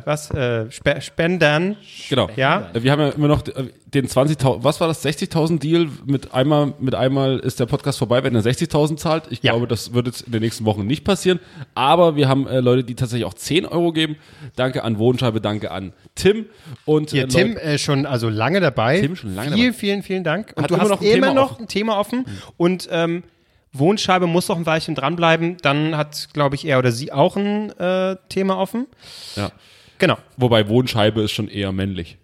was, 0.06 0.30
äh, 0.30 0.70
Spe 0.72 1.02
Spendern. 1.02 1.76
Genau. 2.10 2.30
Ja. 2.36 2.70
Äh, 2.76 2.84
Wir 2.84 2.92
haben 2.92 3.02
ja 3.02 3.10
immer 3.10 3.28
noch 3.28 3.48
äh, 3.48 3.70
den 3.88 4.08
20.000, 4.08 4.60
was 4.64 4.80
war 4.80 4.88
das, 4.88 5.04
60.000 5.04 5.58
Deal? 5.58 5.88
Mit 6.06 6.32
einmal, 6.32 6.74
mit 6.80 6.94
einmal 6.94 7.40
ist 7.40 7.60
der 7.60 7.66
Podcast 7.66 7.98
vorbei, 7.98 8.24
wenn 8.24 8.36
er 8.36 8.42
60.000 8.44 8.98
zahlt. 8.98 9.24
Ich 9.32 9.42
Ja. 9.42 9.54
glaube, 9.54 9.66
das 9.68 9.94
wird 9.96 10.06
jetzt 10.06 10.22
in 10.22 10.32
den 10.32 10.44
nächsten 10.44 10.66
Wochen 10.66 10.86
nicht 10.86 11.04
passieren. 11.04 11.40
Aber 11.74 12.16
wir 12.16 12.28
haben 12.28 12.46
äh, 12.46 12.60
Leute, 12.60 12.84
die 12.84 12.94
tatsächlich 12.94 13.26
auch 13.26 13.34
10 13.34 13.66
Euro 13.66 13.92
geben. 13.94 14.18
Danke 14.58 14.84
an 14.84 15.00
Wohnscheibe, 15.00 15.42
danke 15.42 15.72
an 15.72 15.94
Tim. 16.14 16.46
Und 16.86 17.10
Hier, 17.10 17.24
äh, 17.24 17.28
Tim 17.28 17.54
Leute- 17.54 17.62
äh, 17.64 17.78
schon 17.80 18.06
also 18.06 18.30
lange 18.30 18.60
dabei. 18.60 19.00
Tim 19.02 19.16
schon 19.16 19.34
lange 19.34 19.54
Vielen, 19.54 19.68
dabei. 19.70 19.80
vielen, 19.80 20.04
vielen 20.04 20.24
Dank. 20.24 20.54
Und 20.56 20.64
Hat 20.66 20.70
du 20.70 20.76
immer 20.76 20.84
hast 20.84 20.90
noch 20.90 21.02
immer 21.02 21.14
Thema 21.14 21.34
noch 21.34 21.52
offen. 21.54 21.64
ein 21.64 21.68
Thema 21.68 21.98
offen. 22.00 22.26
Und 22.58 22.88
ähm, 22.92 23.24
Wohnscheibe 23.72 24.28
muss 24.28 24.48
noch 24.48 24.58
ein 24.58 24.66
Weilchen 24.66 24.96
dranbleiben. 24.96 25.58
Dann 25.62 25.96
hat, 25.96 26.30
glaube 26.34 26.56
ich, 26.56 26.66
er 26.66 26.80
oder 26.80 26.92
sie 26.92 27.12
auch 27.12 27.36
ein 27.36 27.72
äh, 27.78 28.16
Thema 28.30 28.58
offen. 28.58 28.88
ja. 29.36 29.52
Genau. 30.00 30.18
Wobei 30.38 30.70
Wohnscheibe 30.70 31.22
ist 31.22 31.32
schon 31.32 31.50
eher 31.50 31.74
männlich. 31.74 32.18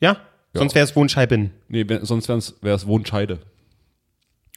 Ja? 0.00 0.18
Sonst 0.52 0.74
wäre 0.74 0.84
es 0.84 0.94
Wohnscheiben. 0.94 1.50
Nee, 1.68 1.88
wär, 1.88 2.04
sonst 2.04 2.28
wäre 2.28 2.74
es 2.74 2.86
Wohnscheide. 2.86 3.38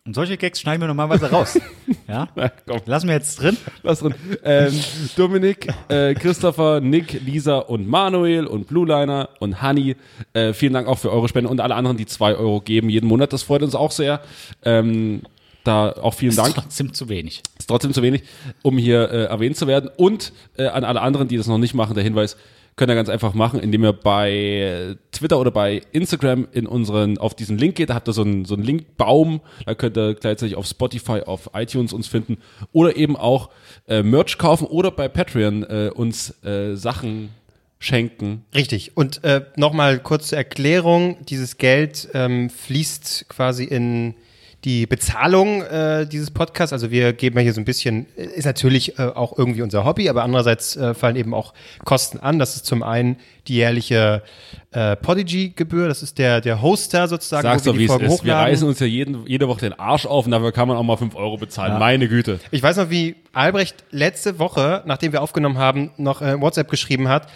Und 0.04 0.16
solche 0.16 0.36
Gags 0.36 0.60
schneiden 0.60 0.82
wir 0.82 0.88
normalerweise 0.88 1.30
raus. 1.30 1.60
ja? 2.08 2.28
Na, 2.36 2.50
komm. 2.50 2.82
Lassen 2.86 3.08
wir 3.08 3.14
jetzt 3.14 3.40
drin. 3.40 3.56
Lass 3.84 4.00
drin. 4.00 4.16
Ähm, 4.44 4.74
Dominik, 5.16 5.68
äh, 5.90 6.16
Christopher, 6.16 6.82
Nick, 6.82 7.22
Lisa 7.24 7.60
und 7.60 7.88
Manuel 7.88 8.48
und 8.48 8.68
Blueliner 8.68 9.30
und 9.40 9.62
Honey. 9.62 9.96
Äh, 10.34 10.54
vielen 10.54 10.74
Dank 10.74 10.88
auch 10.88 10.98
für 10.98 11.12
eure 11.12 11.30
Spende 11.30 11.50
und 11.50 11.62
alle 11.62 11.76
anderen, 11.76 11.98
die 11.98 12.08
zwei 12.08 12.34
Euro 12.34 12.62
geben 12.62 12.90
jeden 12.90 13.08
Monat. 13.08 13.32
Das 13.32 13.44
freut 13.44 13.62
uns 13.62 13.76
auch 13.76 13.92
sehr. 13.92 14.22
Ähm, 14.64 15.22
da 15.64 15.92
auch 15.92 16.14
vielen 16.14 16.36
Dank. 16.36 16.56
Trotzdem 16.56 16.94
zu 16.94 17.10
wenig. 17.10 17.42
Ist 17.58 17.68
trotzdem 17.68 17.94
zu 17.94 18.02
wenig, 18.02 18.24
um 18.62 18.78
hier 18.78 19.10
äh, 19.12 19.24
erwähnt 19.26 19.58
zu 19.58 19.68
werden. 19.68 19.90
Und 19.96 20.34
äh, 20.58 20.68
an 20.68 20.84
alle 20.84 21.02
anderen, 21.02 21.28
die 21.28 21.38
das 21.38 21.48
noch 21.48 21.58
nicht 21.58 21.74
machen, 21.74 21.94
der 21.94 22.04
Hinweis, 22.04 22.38
könnt 22.76 22.90
ihr 22.90 22.96
ganz 22.96 23.10
einfach 23.10 23.34
machen, 23.34 23.60
indem 23.60 23.84
ihr 23.84 23.94
bei 23.94 24.96
Twitter 25.12 25.40
oder 25.40 25.52
bei 25.52 25.82
Instagram 25.92 26.48
in 26.52 26.66
unseren, 26.66 27.18
auf 27.18 27.36
diesen 27.36 27.58
Link 27.58 27.76
geht, 27.76 27.90
da 27.90 27.96
habt 27.96 28.08
ihr 28.08 28.14
so 28.14 28.24
einen, 28.24 28.46
so 28.46 28.56
einen 28.56 28.64
Linkbaum, 28.64 29.42
da 29.66 29.76
könnt 29.76 29.98
ihr 29.98 30.16
gleichzeitig 30.16 30.56
auf 30.56 30.66
Spotify, 30.66 31.22
auf 31.26 31.52
iTunes 31.54 31.94
uns 31.94 32.08
finden 32.08 32.38
oder 32.72 32.96
eben 32.96 33.18
auch 33.18 33.50
äh, 33.88 34.04
Merch 34.04 34.38
kaufen 34.38 34.66
oder 34.66 34.92
bei 34.92 35.10
Patreon 35.10 35.64
äh, 35.64 35.92
uns 35.94 36.44
äh, 36.44 36.76
Sachen 36.76 37.30
schenken. 37.78 38.46
Richtig. 38.56 38.96
Und 38.96 39.24
äh, 39.24 39.46
nochmal 39.58 40.00
kurz 40.00 40.30
zur 40.30 40.38
Erklärung. 40.38 41.18
Dieses 41.26 41.58
Geld 41.58 42.10
ähm, 42.14 42.50
fließt 42.50 43.26
quasi 43.28 43.66
in 43.66 44.14
die 44.64 44.86
Bezahlung 44.86 45.64
äh, 45.64 46.06
dieses 46.06 46.32
Podcasts. 46.32 46.74
Also 46.74 46.92
wir 46.92 47.14
geben 47.14 47.38
ja 47.38 47.44
hier 47.44 47.54
so 47.54 47.62
ein 47.62 47.66
bisschen, 47.66 48.06
äh, 48.16 48.26
ist 48.26 48.46
natürlich 48.46 49.00
äh, 49.00 49.04
auch 49.04 49.38
irgendwie 49.38 49.62
unser 49.62 49.86
Hobby, 49.86 50.10
aber 50.10 50.24
andererseits 50.24 50.76
äh, 50.76 50.94
fallen 50.94 51.16
eben 51.16 51.34
auch 51.34 51.54
Kosten 51.84 52.20
an. 52.20 52.40
Das 52.40 52.56
ist 52.56 52.66
zum 52.66 52.84
einen 52.84 53.18
die 53.48 53.56
jährliche 53.56 54.24
äh, 54.72 54.96
Podigy-Gebühr. 54.96 55.88
Das 55.88 56.04
ist 56.04 56.18
der, 56.18 56.42
der 56.42 56.62
Hoster 56.62 57.08
sozusagen, 57.08 57.44
Sag's 57.44 57.66
wo 57.66 57.72
doch, 57.72 57.78
wie 57.78 57.88
die 57.88 57.94
es 57.94 58.14
ist. 58.14 58.24
Wir 58.24 58.36
reißen 58.36 58.68
uns 58.68 58.80
ja 58.80 58.86
jeden, 58.86 59.26
jede 59.28 59.48
Woche 59.48 59.62
den 59.62 59.74
Arsch 59.74 60.06
auf 60.06 60.26
und 60.26 60.32
dafür 60.32 60.52
kann 60.52 60.68
man 60.68 60.78
auch 60.78 60.84
mal 60.84 60.98
5 60.98 61.16
Euro 61.16 61.38
bezahlen. 61.38 61.80
Meine 61.80 62.08
Güte. 62.08 62.40
Ich 62.52 62.64
weiß 62.64 62.78
noch, 62.78 62.90
wie 62.90 63.16
Albrecht 63.34 63.84
letzte 63.92 64.40
Woche, 64.40 64.84
nachdem 64.86 65.14
wir 65.14 65.22
aufgenommen 65.22 65.58
haben, 65.58 65.92
noch 65.98 66.22
äh, 66.22 66.40
WhatsApp 66.40 66.70
geschrieben 66.70 67.08
hat. 67.08 67.28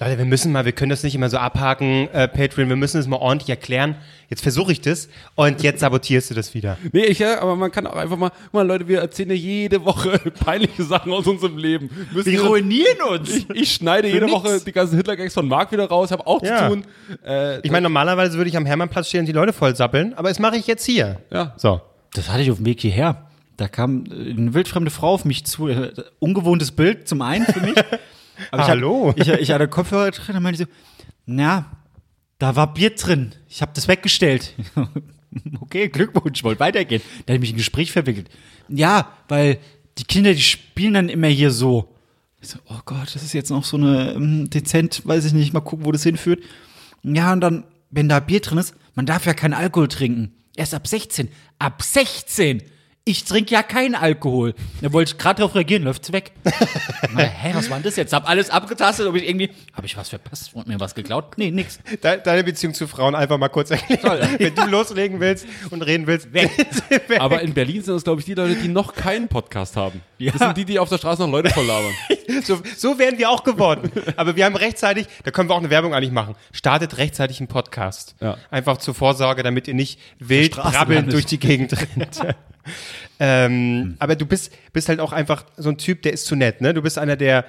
Leute, 0.00 0.18
wir 0.18 0.24
müssen 0.24 0.50
mal, 0.50 0.64
wir 0.64 0.72
können 0.72 0.90
das 0.90 1.02
nicht 1.04 1.14
immer 1.14 1.30
so 1.30 1.38
abhaken, 1.38 2.08
äh, 2.12 2.26
Patreon, 2.26 2.68
wir 2.68 2.76
müssen 2.76 2.98
es 2.98 3.06
mal 3.06 3.18
ordentlich 3.18 3.50
erklären. 3.50 3.96
Jetzt 4.30 4.42
versuche 4.42 4.72
ich 4.72 4.80
das 4.80 5.08
und 5.36 5.62
jetzt 5.62 5.80
sabotierst 5.80 6.30
du 6.30 6.34
das 6.34 6.54
wieder. 6.54 6.76
Nee, 6.92 7.04
ich, 7.04 7.20
ja, 7.20 7.40
aber 7.40 7.54
man 7.54 7.70
kann 7.70 7.86
auch 7.86 7.94
einfach 7.94 8.16
mal, 8.16 8.32
mal 8.50 8.66
Leute, 8.66 8.88
wir 8.88 9.00
erzählen 9.00 9.30
ja 9.30 9.36
jede 9.36 9.84
Woche 9.84 10.18
peinliche 10.44 10.82
Sachen 10.82 11.12
aus 11.12 11.26
unserem 11.26 11.56
Leben. 11.56 11.88
Müssen 12.12 12.32
Wir 12.32 12.42
ruinieren 12.42 13.00
uns. 13.10 13.30
ich, 13.30 13.50
ich 13.50 13.72
schneide 13.74 14.08
jede 14.08 14.26
nix. 14.26 14.32
Woche 14.32 14.60
die 14.60 14.72
ganzen 14.72 14.96
Hitler-Gags 14.96 15.34
von 15.34 15.46
Marc 15.56 15.72
wieder 15.72 15.88
raus, 15.88 16.10
habe 16.10 16.26
auch 16.26 16.42
Ja. 16.42 16.58
zu 16.68 16.74
tun. 16.74 16.84
Äh, 17.24 17.60
Ich 17.60 17.70
meine, 17.70 17.82
normalerweise 17.84 18.36
würde 18.36 18.48
ich 18.50 18.56
am 18.56 18.66
Hermannplatz 18.66 19.08
stehen 19.08 19.20
und 19.20 19.26
die 19.26 19.32
Leute 19.32 19.52
voll 19.52 19.74
sappeln, 19.76 20.14
aber 20.14 20.28
das 20.28 20.38
mache 20.38 20.56
ich 20.56 20.66
jetzt 20.66 20.84
hier. 20.84 21.20
ja. 21.30 21.54
So. 21.56 21.80
Das 22.14 22.28
hatte 22.30 22.42
ich 22.42 22.50
auf 22.50 22.58
dem 22.58 22.66
Weg 22.66 22.80
hierher. 22.80 23.26
Da 23.56 23.66
kam 23.68 24.04
äh, 24.06 24.30
eine 24.30 24.54
wildfremde 24.54 24.90
Frau 24.90 25.14
auf 25.14 25.24
mich 25.24 25.44
zu. 25.46 25.68
Äh, 25.68 25.92
Ungewohntes 26.20 26.70
Bild 26.72 27.08
zum 27.08 27.22
einen 27.22 27.44
für 27.46 27.60
mich. 27.60 27.74
Aber 28.50 28.62
ich 28.62 28.68
Hallo. 28.68 29.08
Hatte, 29.16 29.34
ich, 29.34 29.40
ich 29.42 29.50
hatte 29.52 29.68
Kopfhörer 29.68 30.10
drin 30.10 30.36
und 30.36 30.42
meinte 30.42 30.58
so, 30.64 30.64
na, 31.26 31.66
da 32.38 32.56
war 32.56 32.72
Bier 32.74 32.90
drin. 32.90 33.32
Ich 33.48 33.62
habe 33.62 33.72
das 33.74 33.86
weggestellt. 33.88 34.54
okay, 35.60 35.88
Glückwunsch, 35.88 36.42
wollt 36.44 36.60
weitergehen. 36.60 37.02
Da 37.26 37.34
hat 37.34 37.40
mich 37.40 37.52
ein 37.52 37.56
Gespräch 37.56 37.92
verwickelt. 37.92 38.28
Ja, 38.68 39.08
weil 39.28 39.58
die 39.98 40.04
Kinder, 40.04 40.32
die 40.34 40.40
spielen 40.42 40.94
dann 40.94 41.08
immer 41.08 41.28
hier 41.28 41.50
so. 41.50 41.93
Ich 42.44 42.50
so, 42.50 42.58
oh 42.68 42.80
Gott, 42.84 43.14
das 43.14 43.22
ist 43.22 43.32
jetzt 43.32 43.48
noch 43.48 43.64
so 43.64 43.78
eine 43.78 44.12
ähm, 44.12 44.50
dezent, 44.50 45.06
weiß 45.06 45.24
ich 45.24 45.32
nicht, 45.32 45.54
mal 45.54 45.60
gucken, 45.60 45.86
wo 45.86 45.92
das 45.92 46.02
hinführt. 46.02 46.42
Ja, 47.02 47.32
und 47.32 47.40
dann, 47.40 47.64
wenn 47.90 48.06
da 48.06 48.20
Bier 48.20 48.40
drin 48.40 48.58
ist, 48.58 48.74
man 48.94 49.06
darf 49.06 49.24
ja 49.24 49.32
keinen 49.32 49.54
Alkohol 49.54 49.88
trinken. 49.88 50.34
Erst 50.54 50.74
ab 50.74 50.86
16. 50.86 51.30
Ab 51.58 51.82
16! 51.82 52.62
Ich 53.06 53.24
trinke 53.24 53.52
ja 53.52 53.62
keinen 53.62 53.94
Alkohol. 53.94 54.54
Da 54.80 54.90
wollte 54.90 55.12
ich 55.12 55.18
gerade 55.18 55.42
drauf 55.42 55.54
reagieren, 55.54 55.82
läuft's 55.82 56.10
weg. 56.10 56.32
Na, 57.14 57.20
hä, 57.20 57.50
was 57.52 57.68
war 57.68 57.76
denn 57.76 57.84
das 57.84 57.96
jetzt? 57.96 58.14
Hab 58.14 58.26
alles 58.26 58.48
abgetastet, 58.48 59.06
ob 59.06 59.14
ich 59.14 59.28
irgendwie. 59.28 59.50
Hab 59.74 59.84
ich 59.84 59.94
was 59.94 60.08
verpasst? 60.08 60.54
Wurde 60.54 60.70
mir 60.70 60.80
was 60.80 60.94
geklaut? 60.94 61.36
Nee, 61.36 61.50
nix. 61.50 61.80
De 62.02 62.18
deine 62.24 62.42
Beziehung 62.44 62.72
zu 62.72 62.88
Frauen 62.88 63.14
einfach 63.14 63.36
mal 63.36 63.50
kurz 63.50 63.70
erklären. 63.70 64.26
Wenn 64.38 64.54
du 64.54 64.64
loslegen 64.64 65.20
willst 65.20 65.46
und 65.68 65.82
reden 65.82 66.06
willst, 66.06 66.32
weg. 66.32 66.50
Aber 67.18 67.42
in 67.42 67.52
Berlin 67.52 67.82
sind 67.82 67.94
es, 67.94 68.04
glaube 68.04 68.20
ich, 68.20 68.24
die 68.24 68.32
Leute, 68.32 68.54
die 68.54 68.68
noch 68.68 68.94
keinen 68.94 69.28
Podcast 69.28 69.76
haben. 69.76 70.00
Ja. 70.16 70.32
Das 70.32 70.40
sind 70.40 70.56
die, 70.56 70.64
die 70.64 70.78
auf 70.78 70.88
der 70.88 70.96
Straße 70.96 71.20
noch 71.20 71.30
Leute 71.30 71.50
voll 71.50 71.66
labern. 71.66 71.92
so, 72.42 72.62
so 72.74 72.98
wären 72.98 73.18
wir 73.18 73.28
auch 73.28 73.44
geworden. 73.44 73.92
Aber 74.16 74.34
wir 74.34 74.46
haben 74.46 74.56
rechtzeitig, 74.56 75.08
da 75.24 75.30
können 75.30 75.50
wir 75.50 75.54
auch 75.54 75.58
eine 75.58 75.68
Werbung 75.68 75.92
eigentlich 75.92 76.10
machen. 76.10 76.36
Startet 76.52 76.96
rechtzeitig 76.96 77.38
einen 77.38 77.48
Podcast. 77.48 78.14
Ja. 78.22 78.38
Einfach 78.50 78.78
zur 78.78 78.94
Vorsorge, 78.94 79.42
damit 79.42 79.68
ihr 79.68 79.74
nicht 79.74 80.00
wild 80.20 80.52
brabbelnd 80.52 81.12
durch 81.12 81.26
die 81.26 81.38
Gegend 81.38 81.74
rennt. 81.78 82.22
Ähm, 83.20 83.96
Aber 83.98 84.16
du 84.16 84.26
bist, 84.26 84.52
bist 84.72 84.88
halt 84.88 85.00
auch 85.00 85.12
einfach 85.12 85.44
so 85.56 85.68
ein 85.70 85.78
Typ, 85.78 86.02
der 86.02 86.12
ist 86.12 86.26
zu 86.26 86.36
nett, 86.36 86.60
ne? 86.60 86.74
Du 86.74 86.82
bist 86.82 86.98
einer, 86.98 87.16
der 87.16 87.44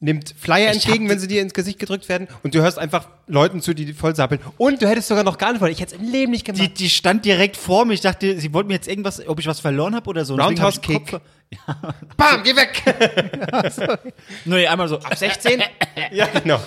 nimmt 0.00 0.32
Flyer 0.38 0.70
entgegen, 0.70 1.08
wenn 1.08 1.18
sie 1.18 1.26
dir 1.26 1.42
ins 1.42 1.54
Gesicht 1.54 1.80
gedrückt 1.80 2.08
werden 2.08 2.28
und 2.44 2.54
du 2.54 2.60
hörst 2.62 2.78
einfach 2.78 3.08
Leuten 3.26 3.60
zu, 3.60 3.74
die 3.74 3.92
voll 3.92 4.14
sappeln. 4.14 4.40
Und 4.56 4.80
du 4.80 4.88
hättest 4.88 5.08
sogar 5.08 5.24
noch 5.24 5.38
geantwortet. 5.38 5.76
Ich 5.76 5.82
hätte 5.82 5.96
es 5.96 6.00
im 6.00 6.08
Leben 6.12 6.30
nicht 6.30 6.44
gemacht. 6.44 6.62
Die, 6.62 6.72
die 6.72 6.88
stand 6.88 7.24
direkt 7.24 7.56
vor 7.56 7.84
mir. 7.84 7.94
Ich 7.94 8.00
dachte, 8.00 8.38
sie 8.38 8.52
wollten 8.54 8.68
mir 8.68 8.74
jetzt 8.74 8.86
irgendwas, 8.86 9.26
ob 9.26 9.40
ich 9.40 9.46
was 9.48 9.58
verloren 9.58 9.96
habe 9.96 10.08
oder 10.08 10.24
so. 10.24 10.36
Roundhouse 10.36 10.76
ich 10.76 10.82
Kick. 10.82 11.10
Kopf- 11.10 11.20
Bam, 12.16 12.42
geh 12.44 12.54
weg! 12.54 12.82
Nee, 14.44 14.66
einmal 14.66 14.86
so, 14.88 14.98
ab 15.00 15.16
16? 15.16 15.62
ja, 16.12 16.26
genau. 16.26 16.60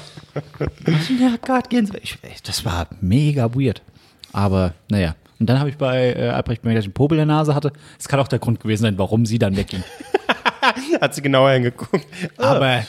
ja 1.20 1.36
Gott, 1.46 1.70
gehen 1.70 1.86
Sie 1.86 1.94
weg. 1.94 2.04
Ich, 2.04 2.42
das 2.44 2.66
war 2.66 2.88
mega 3.00 3.54
weird. 3.56 3.82
Aber, 4.34 4.74
naja. 4.90 5.16
Und 5.42 5.48
dann 5.48 5.58
habe 5.60 5.70
ich 5.72 5.78
bei 5.78 6.14
äh, 6.14 6.30
Albrecht 6.30 6.62
gemerkt, 6.62 6.78
dass 6.78 6.84
ich 6.84 6.90
einen 6.90 6.94
Popel 6.94 7.18
in 7.18 7.28
der 7.28 7.36
Nase 7.36 7.56
hatte. 7.56 7.74
Das 7.98 8.08
kann 8.08 8.20
auch 8.20 8.28
der 8.28 8.38
Grund 8.38 8.60
gewesen 8.60 8.84
sein, 8.84 9.00
warum 9.00 9.26
sie 9.26 9.40
dann 9.40 9.58
wegging. 9.58 9.84
Hat 11.02 11.16
sie 11.16 11.24
genauer 11.24 11.50
hingeguckt. 11.50 12.06
Aber 12.38 12.86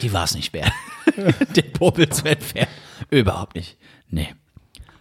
die 0.00 0.12
war 0.12 0.22
es 0.22 0.36
nicht 0.36 0.52
wert. 0.52 0.70
Den 1.56 1.72
Popel 1.72 2.08
zu 2.10 2.24
entfernen. 2.26 2.70
Überhaupt 3.10 3.56
nicht. 3.56 3.76
Nee. 4.08 4.28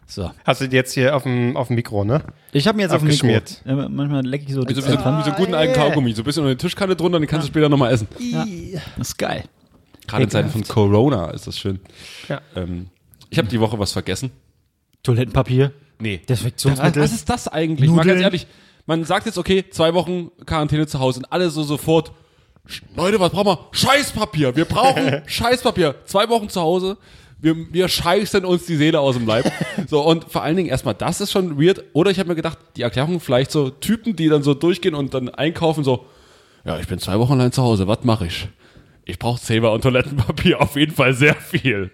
So. 0.07 0.31
Hast 0.45 0.61
du 0.61 0.67
die 0.67 0.75
jetzt 0.75 0.93
hier 0.95 1.15
auf 1.15 1.21
dem, 1.21 1.55
auf 1.55 1.67
dem 1.67 1.75
Mikro, 1.75 2.03
ne? 2.03 2.23
Ich 2.53 2.67
habe 2.67 2.77
mir 2.77 2.81
jetzt 2.81 2.91
auf 2.93 3.03
dem 3.03 3.09
Mikro. 3.09 3.27
Ja, 3.27 3.87
manchmal 3.87 4.25
lecke 4.25 4.45
ich 4.47 4.53
so 4.55 4.63
Also 4.63 4.75
wie 4.75 4.81
so, 4.81 4.87
wie 4.87 4.97
so 4.97 5.03
einen 5.03 5.35
guten 5.35 5.53
alten 5.53 5.75
Kaugummi. 5.75 6.13
So 6.13 6.23
ein 6.23 6.25
bisschen 6.25 6.41
unter 6.41 6.55
die 6.55 6.59
Tischkanne 6.59 6.95
drunter, 6.95 7.19
den 7.19 7.27
kannst 7.27 7.47
du 7.47 7.51
später 7.51 7.69
nochmal 7.69 7.93
essen. 7.93 8.07
ja, 8.17 8.47
Das 8.97 9.09
ist 9.09 9.17
geil. 9.19 9.43
Gerade 10.07 10.23
in 10.23 10.31
Zeiten 10.31 10.49
von 10.49 10.63
Corona 10.63 11.29
ist 11.29 11.45
das 11.45 11.59
schön. 11.59 11.79
Ja. 12.27 12.41
Ähm, 12.55 12.87
ich 13.29 13.37
habe 13.37 13.47
die 13.47 13.59
Woche 13.59 13.77
was 13.77 13.91
vergessen. 13.91 14.31
Toilettenpapier. 15.03 15.71
Nee. 15.99 16.17
Desinfektionsmittel. 16.27 17.01
Was 17.03 17.11
ist 17.13 17.29
das 17.29 17.47
eigentlich? 17.47 17.89
Mal 17.89 17.97
ganz 17.97 18.07
Nudeln. 18.07 18.21
ehrlich, 18.23 18.47
man 18.85 19.03
sagt 19.03 19.25
jetzt, 19.25 19.37
okay, 19.37 19.65
zwei 19.69 19.93
Wochen 19.93 20.31
Quarantäne 20.45 20.87
zu 20.87 20.99
Hause 20.99 21.19
und 21.19 21.25
alle 21.31 21.49
so 21.49 21.63
sofort, 21.63 22.11
"Sch- 22.67 22.81
Leute, 22.95 23.19
was 23.19 23.31
brauchen 23.31 23.47
wir? 23.47 23.59
Scheißpapier. 23.71 24.55
Wir 24.55 24.65
brauchen 24.65 25.21
Scheißpapier. 25.27 25.95
Zwei 26.05 26.29
Wochen 26.29 26.49
zu 26.49 26.61
Hause. 26.61 26.97
Wir, 27.41 27.55
wir 27.71 27.87
scheißen 27.87 28.43
uns 28.43 28.65
die 28.65 28.75
Seele 28.75 28.99
aus 28.99 29.15
dem 29.15 29.25
Leib. 29.25 29.51
So, 29.87 30.01
und 30.01 30.25
vor 30.29 30.43
allen 30.43 30.57
Dingen 30.57 30.67
erstmal, 30.69 30.93
das 30.93 31.21
ist 31.21 31.31
schon 31.31 31.59
weird. 31.61 31.83
Oder 31.93 32.11
ich 32.11 32.19
habe 32.19 32.27
mir 32.29 32.35
gedacht, 32.35 32.57
die 32.75 32.81
Erklärung 32.81 33.19
vielleicht 33.21 33.49
so 33.51 33.69
Typen, 33.69 34.15
die 34.15 34.27
dann 34.27 34.43
so 34.43 34.53
durchgehen 34.53 34.93
und 34.93 35.13
dann 35.13 35.29
einkaufen, 35.29 35.83
so, 35.85 36.05
ja, 36.65 36.77
ich 36.79 36.87
bin 36.87 36.99
zwei 36.99 37.17
Wochen 37.17 37.33
allein 37.33 37.51
zu 37.53 37.63
Hause, 37.63 37.87
was 37.87 38.03
mache 38.03 38.25
ich? 38.27 38.49
Ich 39.05 39.17
brauche 39.19 39.41
Zewa 39.41 39.69
und 39.69 39.81
Toilettenpapier, 39.81 40.61
auf 40.61 40.75
jeden 40.75 40.93
Fall 40.93 41.13
sehr 41.13 41.33
viel. 41.35 41.91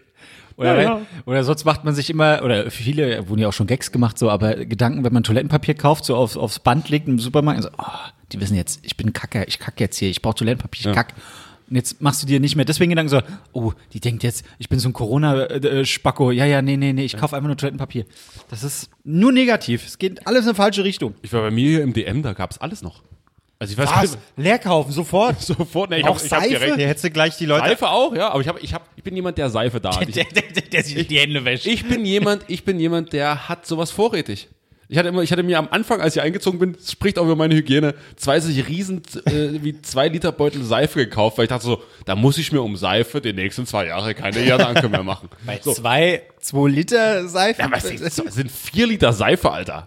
Oder, 0.57 1.01
oder 1.25 1.43
sonst 1.43 1.65
macht 1.65 1.83
man 1.83 1.93
sich 1.93 2.09
immer, 2.09 2.41
oder 2.43 2.71
viele 2.71 3.27
wurden 3.27 3.41
ja 3.41 3.49
auch 3.49 3.53
schon 3.53 3.67
Gags 3.67 3.91
gemacht, 3.91 4.17
so, 4.17 4.29
aber 4.29 4.55
Gedanken, 4.65 5.03
wenn 5.03 5.11
man 5.11 5.23
Toilettenpapier 5.23 5.73
kauft, 5.73 6.05
so 6.05 6.15
auf, 6.15 6.37
aufs 6.37 6.59
Band 6.59 6.87
legt 6.89 7.07
im 7.07 7.19
Supermarkt, 7.19 7.57
und 7.57 7.63
so, 7.63 7.69
oh, 7.77 8.09
die 8.31 8.39
wissen 8.39 8.55
jetzt, 8.55 8.79
ich 8.83 8.95
bin 8.95 9.11
Kacke, 9.11 9.43
ich 9.47 9.59
kacke 9.59 9.83
jetzt 9.83 9.97
hier, 9.97 10.09
ich 10.09 10.21
brauche 10.21 10.35
Toilettenpapier, 10.35 10.79
ich 10.79 10.85
Ja. 10.85 10.93
kack. 10.93 11.13
Und 11.67 11.75
jetzt 11.75 11.99
machst 11.99 12.21
du 12.21 12.27
dir 12.27 12.39
nicht 12.39 12.55
mehr 12.55 12.63
deswegen 12.63 12.91
Gedanken 12.91 13.09
so, 13.09 13.21
oh, 13.51 13.73
die 13.91 13.99
denkt 13.99 14.21
jetzt, 14.23 14.45
ich 14.59 14.69
bin 14.69 14.77
so 14.79 14.87
ein 14.87 14.93
Corona-Spacko. 14.93 16.29
Ja, 16.31 16.45
ja, 16.45 16.61
nee, 16.61 16.77
nee, 16.77 16.93
nee, 16.93 17.05
ich 17.05 17.17
kaufe 17.17 17.35
einfach 17.35 17.47
nur 17.47 17.57
Toilettenpapier. 17.57 18.05
Das 18.49 18.63
ist 18.63 18.89
nur 19.03 19.31
negativ. 19.31 19.85
Es 19.85 19.97
geht 19.97 20.27
alles 20.27 20.43
in 20.43 20.49
eine 20.49 20.55
falsche 20.55 20.83
Richtung. 20.83 21.15
Ich 21.23 21.33
war 21.33 21.41
bei 21.41 21.49
mir 21.51 21.67
hier 21.67 21.83
im 21.83 21.91
DM, 21.93 22.21
da 22.21 22.33
gab's 22.33 22.59
alles 22.59 22.81
noch. 22.83 23.01
Also 23.57 23.71
ich 23.71 23.77
weiß 23.77 23.89
gar 23.89 24.01
nicht, 24.01 24.17
Leer 24.35 24.59
kaufen, 24.59 24.91
sofort. 24.91 25.41
sofort, 25.41 25.89
ne, 25.89 25.99
ich 25.99 26.05
Auch 26.05 26.15
hab, 26.15 26.25
ich 26.25 26.31
hab 26.31 26.41
Seife? 26.41 26.49
direkt 26.49 26.75
Hier 26.75 26.87
hättest 26.87 27.05
du 27.05 27.11
gleich 27.11 27.37
die 27.37 27.45
Leute. 27.45 27.69
Seife 27.69 27.89
auch, 27.89 28.13
ja, 28.15 28.29
aber 28.29 28.41
ich 28.41 28.47
hab, 28.47 28.61
ich 28.61 28.73
hab, 28.73 28.89
ich 28.95 29.03
bin 29.03 29.15
jemand, 29.15 29.37
der 29.37 29.49
Seife 29.49 29.79
da 29.79 29.95
hat. 29.95 30.07
Ich, 30.07 30.13
der, 30.13 30.25
der, 30.25 30.61
der 30.61 30.83
sich 30.83 31.07
die 31.07 31.19
Hände 31.19 31.43
wäscht. 31.45 31.65
ich 31.65 31.87
bin 31.87 32.05
jemand, 32.05 32.43
ich 32.47 32.63
bin 32.63 32.79
jemand, 32.79 33.13
der 33.13 33.47
hat 33.47 33.65
sowas 33.65 33.91
vorrätig. 33.91 34.49
Ich 34.87 34.97
hatte 34.97 35.09
immer, 35.09 35.23
ich 35.23 35.31
hatte 35.31 35.41
mir 35.41 35.57
am 35.57 35.67
Anfang, 35.71 35.99
als 35.99 36.15
ich 36.15 36.21
eingezogen 36.21 36.59
bin, 36.59 36.77
spricht 36.85 37.17
auch 37.17 37.23
über 37.23 37.35
meine 37.35 37.55
Hygiene, 37.55 37.95
zwei 38.17 38.39
solche 38.39 38.67
riesen, 38.67 39.01
äh, 39.25 39.63
wie 39.63 39.81
zwei 39.81 40.09
Liter 40.09 40.31
Beutel 40.31 40.63
Seife 40.63 40.99
gekauft, 40.99 41.37
weil 41.37 41.45
ich 41.45 41.49
dachte 41.49 41.65
so, 41.65 41.81
da 42.05 42.15
muss 42.15 42.37
ich 42.37 42.51
mir 42.51 42.61
um 42.61 42.75
Seife 42.75 43.19
die 43.19 43.33
nächsten 43.33 43.65
zwei 43.65 43.87
Jahre 43.87 44.13
keine 44.13 44.43
Gedanken 44.43 44.91
mehr 44.91 45.03
machen. 45.03 45.29
Bei 45.45 45.59
so. 45.63 45.73
zwei, 45.73 46.21
zwei 46.39 46.69
Liter 46.69 47.27
Seife. 47.27 47.61
Ja, 47.61 47.71
was 47.71 47.83
das 47.83 48.15
sind 48.15 48.51
vier 48.51 48.85
Liter 48.85 49.11
Seife, 49.11 49.51
Alter. 49.51 49.85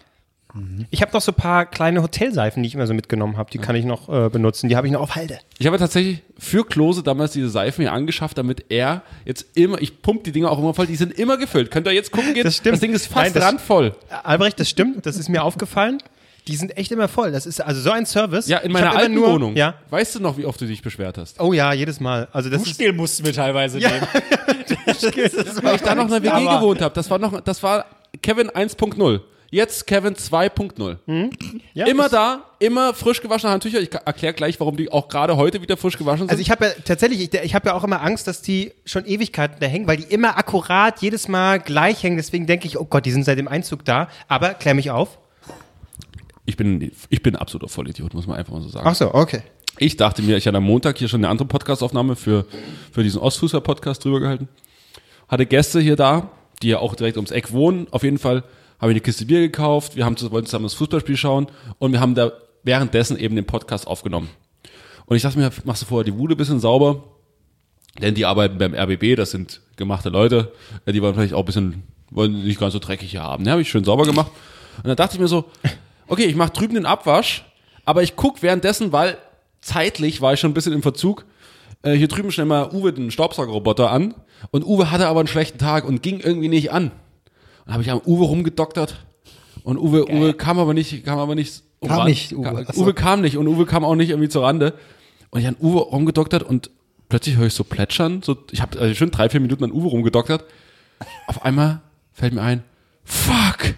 Ich 0.91 1.03
habe 1.03 1.13
noch 1.13 1.21
so 1.21 1.33
ein 1.33 1.35
paar 1.35 1.67
kleine 1.67 2.03
Hotelseifen, 2.03 2.63
die 2.63 2.69
ich 2.69 2.75
immer 2.75 2.87
so 2.87 2.95
mitgenommen 2.95 3.37
habe. 3.37 3.51
Die 3.51 3.59
kann 3.59 3.77
ich 3.77 3.85
noch 3.85 4.09
äh, 4.09 4.31
benutzen. 4.31 4.69
Die 4.69 4.77
habe 4.77 4.87
ich 4.87 4.93
noch 4.93 5.03
auf 5.03 5.15
Halde. 5.15 5.39
Ich 5.59 5.67
habe 5.67 5.79
tatsächlich 5.79 6.23
für 6.39 6.65
Klose 6.65 7.03
damals 7.03 7.33
diese 7.33 7.51
Seifen 7.51 7.83
hier 7.83 7.93
angeschafft, 7.93 8.39
damit 8.39 8.65
er 8.71 9.03
jetzt 9.27 9.47
immer, 9.55 9.81
ich 9.81 10.01
pump 10.01 10.25
die 10.25 10.33
Dinger 10.33 10.51
auch 10.51 10.59
immer 10.59 10.73
voll, 10.73 10.87
die 10.87 10.97
sind 10.97 11.13
immer 11.13 11.37
gefüllt. 11.37 11.71
Könnt 11.71 11.87
ihr 11.87 11.93
jetzt 11.93 12.13
gucken 12.13 12.33
gehen? 12.35 12.45
Das 12.45 12.57
stimmt. 12.57 12.75
Das 12.75 12.81
Ding 12.81 12.93
ist 12.93 13.07
fast 13.07 13.17
Nein, 13.27 13.33
das- 13.35 13.45
randvoll. 13.45 13.95
Äh, 14.11 14.15
Albrecht, 14.25 14.59
das 14.59 14.71
stimmt. 14.71 15.05
Das 15.05 15.17
ist 15.19 15.29
mir 15.29 15.43
aufgefallen. 15.45 15.99
Die 16.47 16.57
sind 16.57 16.75
echt 16.79 16.91
immer 16.93 17.09
voll. 17.09 17.31
Das 17.31 17.45
ist 17.45 17.61
also 17.61 17.83
so 17.83 17.91
ein 17.91 18.07
Service. 18.07 18.49
Ja, 18.49 18.57
in 18.59 18.73
meiner 18.73 18.97
alten 18.97 19.15
nur, 19.15 19.33
Wohnung. 19.35 19.55
Ja. 19.55 19.75
Weißt 19.91 20.15
du 20.15 20.21
noch, 20.21 20.39
wie 20.39 20.47
oft 20.47 20.59
du 20.59 20.65
dich 20.65 20.81
beschwert 20.81 21.19
hast? 21.19 21.39
Oh 21.41 21.53
ja, 21.53 21.75
jedes 21.75 22.01
Mal. 22.01 22.27
Also 22.33 22.49
das 22.49 22.63
ist, 22.63 22.79
Duschgel 22.81 22.95
mussten 22.95 23.27
wir 23.27 23.35
teilweise 23.35 23.77
nehmen. 23.77 23.91
Weil 25.63 25.75
ich 25.77 25.83
da 25.83 25.95
noch 25.95 26.05
in 26.11 26.23
der 26.23 26.23
WG 26.23 26.47
gewohnt 26.57 26.81
habe. 26.81 26.95
Das 26.95 27.11
war 27.11 27.19
noch, 27.19 27.39
das 27.43 27.63
war 27.63 27.85
Kevin 28.23 28.49
1.0. 28.49 29.21
Jetzt 29.51 29.87
Kevin 29.87 30.15
2.0. 30.15 31.31
ja, 31.73 31.87
immer 31.87 32.11
da, 32.11 32.45
immer 32.59 32.93
frisch 32.93 33.23
gewaschene 33.23 33.51
Handtücher. 33.51 33.81
Ich 33.81 33.91
erkläre 33.93 34.35
gleich, 34.35 34.61
warum 34.61 34.77
die 34.77 34.93
auch 34.93 35.09
gerade 35.09 35.39
heute 35.39 35.63
wieder 35.63 35.79
frisch 35.79 35.97
gewaschen 35.97 36.21
sind. 36.21 36.31
Also 36.31 36.43
ich 36.43 36.51
habe 36.51 36.67
ja 36.67 36.71
tatsächlich, 36.85 37.21
ich, 37.23 37.33
ich 37.33 37.55
habe 37.55 37.71
ja 37.71 37.75
auch 37.75 37.83
immer 37.83 38.03
Angst, 38.03 38.27
dass 38.27 38.43
die 38.43 38.73
schon 38.85 39.07
Ewigkeiten 39.07 39.57
da 39.59 39.67
hängen, 39.67 39.87
weil 39.87 39.97
die 39.97 40.03
immer 40.13 40.37
akkurat 40.37 41.01
jedes 41.01 41.29
Mal 41.29 41.61
gleich 41.61 42.03
hängen. 42.03 42.19
Deswegen 42.19 42.47
denke 42.47 42.67
ich, 42.67 42.79
oh 42.79 42.85
Gott, 42.85 43.07
die 43.07 43.11
sind 43.11 43.25
seit 43.25 43.39
dem 43.39 43.49
Einzug 43.49 43.87
da. 43.87 44.09
Aber 44.29 44.51
klär 44.53 44.75
mich 44.75 44.91
auf. 44.91 45.19
ich 46.45 46.59
bin, 46.59 46.93
ich 47.09 47.23
bin 47.23 47.35
ein 47.35 47.41
absoluter 47.41 47.69
Vollidiot, 47.69 48.13
muss 48.13 48.27
man 48.27 48.37
einfach 48.37 48.53
mal 48.53 48.61
so 48.61 48.69
sagen. 48.69 48.87
Ach 48.87 48.95
so, 48.95 49.15
okay. 49.15 49.41
Ich 49.79 49.97
dachte 49.97 50.21
mir, 50.23 50.37
ich 50.37 50.47
hatte 50.47 50.59
am 50.59 50.65
Montag 50.65 50.99
hier 50.99 51.09
schon 51.09 51.21
eine 51.21 51.29
andere 51.31 51.49
Podcastaufnahme 51.49 52.17
für, 52.17 52.45
für 52.93 53.03
diesen 53.03 53.21
Ostfußer-Podcast 53.23 54.05
drüber 54.05 54.21
gehalten. 54.21 54.49
Hatte 55.29 55.47
Gäste 55.47 55.81
hier 55.81 55.97
da, 55.97 56.31
die 56.63 56.69
ja 56.69 56.81
auch 56.81 56.97
direkt 56.97 57.17
ums 57.17 57.31
Eck 57.31 57.53
wohnen. 57.53 57.87
Auf 57.93 58.03
jeden 58.03 58.19
Fall 58.19 58.43
habe 58.81 58.93
ich 58.93 58.97
eine 58.97 59.01
Kiste 59.01 59.25
Bier 59.27 59.41
gekauft. 59.41 59.97
Wir 59.97 60.05
haben 60.05 60.17
zu- 60.17 60.31
wollten 60.31 60.47
zusammen 60.47 60.65
das 60.65 60.75
Fußballspiel 60.75 61.17
schauen 61.17 61.47
und 61.79 61.93
wir 61.93 62.01
haben 62.01 62.15
da 62.15 62.33
währenddessen 62.63 63.19
eben 63.19 63.37
den 63.37 63.45
Podcast 63.47 63.87
aufgenommen. 63.87 64.29
Und 65.07 65.17
ich 65.17 65.23
dachte 65.23 65.39
mir, 65.39 65.51
machst 65.65 65.83
du 65.83 65.87
vorher 65.87 66.05
die 66.05 66.17
Wude 66.17 66.37
bisschen 66.37 66.61
sauber, 66.61 67.03
denn 68.01 68.15
die 68.15 68.27
arbeiten 68.27 68.59
beim 68.59 68.75
RBB, 68.75 69.17
das 69.17 69.31
sind 69.31 69.61
gemachte 69.77 70.09
Leute, 70.11 70.53
äh, 70.87 70.93
die 70.93 71.01
wollen 71.03 71.15
vielleicht 71.15 71.35
auch 71.35 71.41
ein 71.41 71.47
bisschen, 71.47 71.83
wollen 72.11 72.45
nicht 72.45 72.61
ganz 72.61 72.73
so 72.73 72.79
dreckig 72.79 73.11
hier 73.11 73.23
haben. 73.23 73.45
Ne, 73.45 73.51
habe 73.51 73.63
ich 73.63 73.71
schön 73.71 73.85
sauber 73.85 74.05
gemacht. 74.05 74.31
Und 74.79 74.87
dann 74.87 74.97
dachte 74.97 75.15
ich 75.15 75.21
mir 75.21 75.29
so, 75.29 75.45
okay, 76.07 76.25
ich 76.25 76.37
mache 76.37 76.53
drüben 76.53 76.75
den 76.75 76.87
Abwasch, 76.87 77.45
aber 77.85 78.03
ich 78.03 78.17
guck 78.17 78.43
währenddessen, 78.43 78.93
weil 78.93 79.17
zeitlich 79.61 80.21
war 80.21 80.35
ich 80.35 80.41
schon 80.41 80.51
ein 80.51 80.55
bisschen 80.55 80.73
im 80.73 80.83
Verzug, 80.83 81.25
äh, 81.83 81.95
hier 81.95 82.09
drüben 82.09 82.31
schnell 82.31 82.47
mal 82.47 82.71
Uwe 82.73 82.93
den 82.93 83.11
Staubsaugerroboter 83.11 83.91
an 83.91 84.15
und 84.51 84.65
Uwe 84.65 84.91
hatte 84.91 85.09
aber 85.09 85.21
einen 85.21 85.27
schlechten 85.29 85.59
Tag 85.59 85.85
und 85.87 86.03
ging 86.03 86.21
irgendwie 86.21 86.49
nicht 86.49 86.71
an. 86.71 86.91
Und 87.69 87.73
habe 87.75 87.83
ich 87.83 87.91
am 87.91 88.01
Uwe 88.05 88.25
rumgedoktert 88.25 88.97
und 89.63 89.77
Uwe, 89.79 90.11
Uwe 90.11 90.35
kam 90.35 90.59
aber 90.59 90.75
nicht, 90.75 91.05
kam 91.05 91.19
aber 91.19 91.35
nicht 91.37 91.63
um 91.81 91.89
Kam 91.89 91.99
Ran- 91.99 92.09
nicht, 92.09 92.33
Uwe. 92.33 92.43
Ka- 92.43 92.65
Ach 92.67 92.75
so. 92.75 92.83
Uwe 92.83 92.95
kam 92.95 93.21
nicht 93.21 93.37
und 93.37 93.47
Uwe 93.47 93.65
kam 93.67 93.85
auch 93.85 93.95
nicht 93.95 94.11
irgendwie 94.11 94.29
zur 94.29 94.43
Rande. 94.45 94.75
Und 95.31 95.41
ich 95.41 95.47
an 95.47 95.57
Uwe 95.61 95.79
rumgedoktert 95.81 96.43
und 96.43 96.71
plötzlich 97.09 97.37
höre 97.37 97.47
ich 97.47 97.55
so 97.55 97.63
plätschern. 97.65 98.23
So, 98.23 98.37
ich 98.51 98.61
habe 98.63 98.79
also 98.81 98.95
schon 98.95 99.11
drei, 99.13 99.29
vier 99.29 99.41
Minuten 99.41 99.63
an 99.65 99.71
Uwe 99.73 99.87
rumgedoktert. 99.89 100.45
Auf 101.29 101.45
einmal 101.45 101.83
fällt 102.13 102.33
mir 102.35 102.41
ein, 102.43 102.65
fuck, 103.05 103.75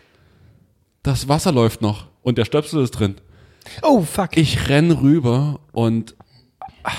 das 1.03 1.29
Wasser 1.29 1.53
läuft 1.53 1.83
noch 1.83 2.07
und 2.23 2.39
der 2.39 2.45
Stöpsel 2.47 2.83
ist 2.83 2.93
drin. 2.93 3.17
Oh, 3.83 4.03
fuck. 4.03 4.37
Ich 4.37 4.69
renn 4.69 4.91
rüber 4.93 5.61
und 5.73 6.15
ah, 6.85 6.93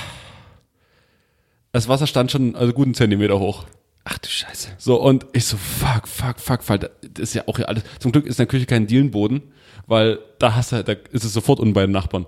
das 1.72 1.88
Wasser 1.88 2.06
stand 2.06 2.32
schon 2.32 2.56
also 2.56 2.74
guten 2.74 2.94
Zentimeter 2.94 3.40
hoch. 3.40 3.66
Ach 4.04 4.18
du 4.18 4.30
Scheiße. 4.30 4.70
So, 4.78 5.00
und 5.00 5.26
ich 5.34 5.46
so, 5.46 5.58
fuck, 5.58 6.08
fuck, 6.08 6.40
fuck, 6.40 6.68
weil 6.70 6.80
das 6.80 6.92
ist 7.18 7.34
ja 7.36 7.44
auch 7.48 7.58
hier 7.58 7.70
alles. 7.70 7.84
Zum 8.00 8.12
Glück 8.12 8.26
ist 8.26 8.40
in 8.40 8.46
der 8.46 8.48
Küche 8.48 8.66
kein 8.66 8.88
Dielenboden, 8.88 9.42
weil 9.88 10.20
da 10.40 10.56
hast 10.56 10.72
du, 10.72 10.84
da 10.84 10.94
ist 11.12 11.24
es 11.24 11.34
sofort 11.34 11.60
unten 11.60 11.74
bei 11.74 11.82
den 11.82 11.92
Nachbarn. 11.92 12.26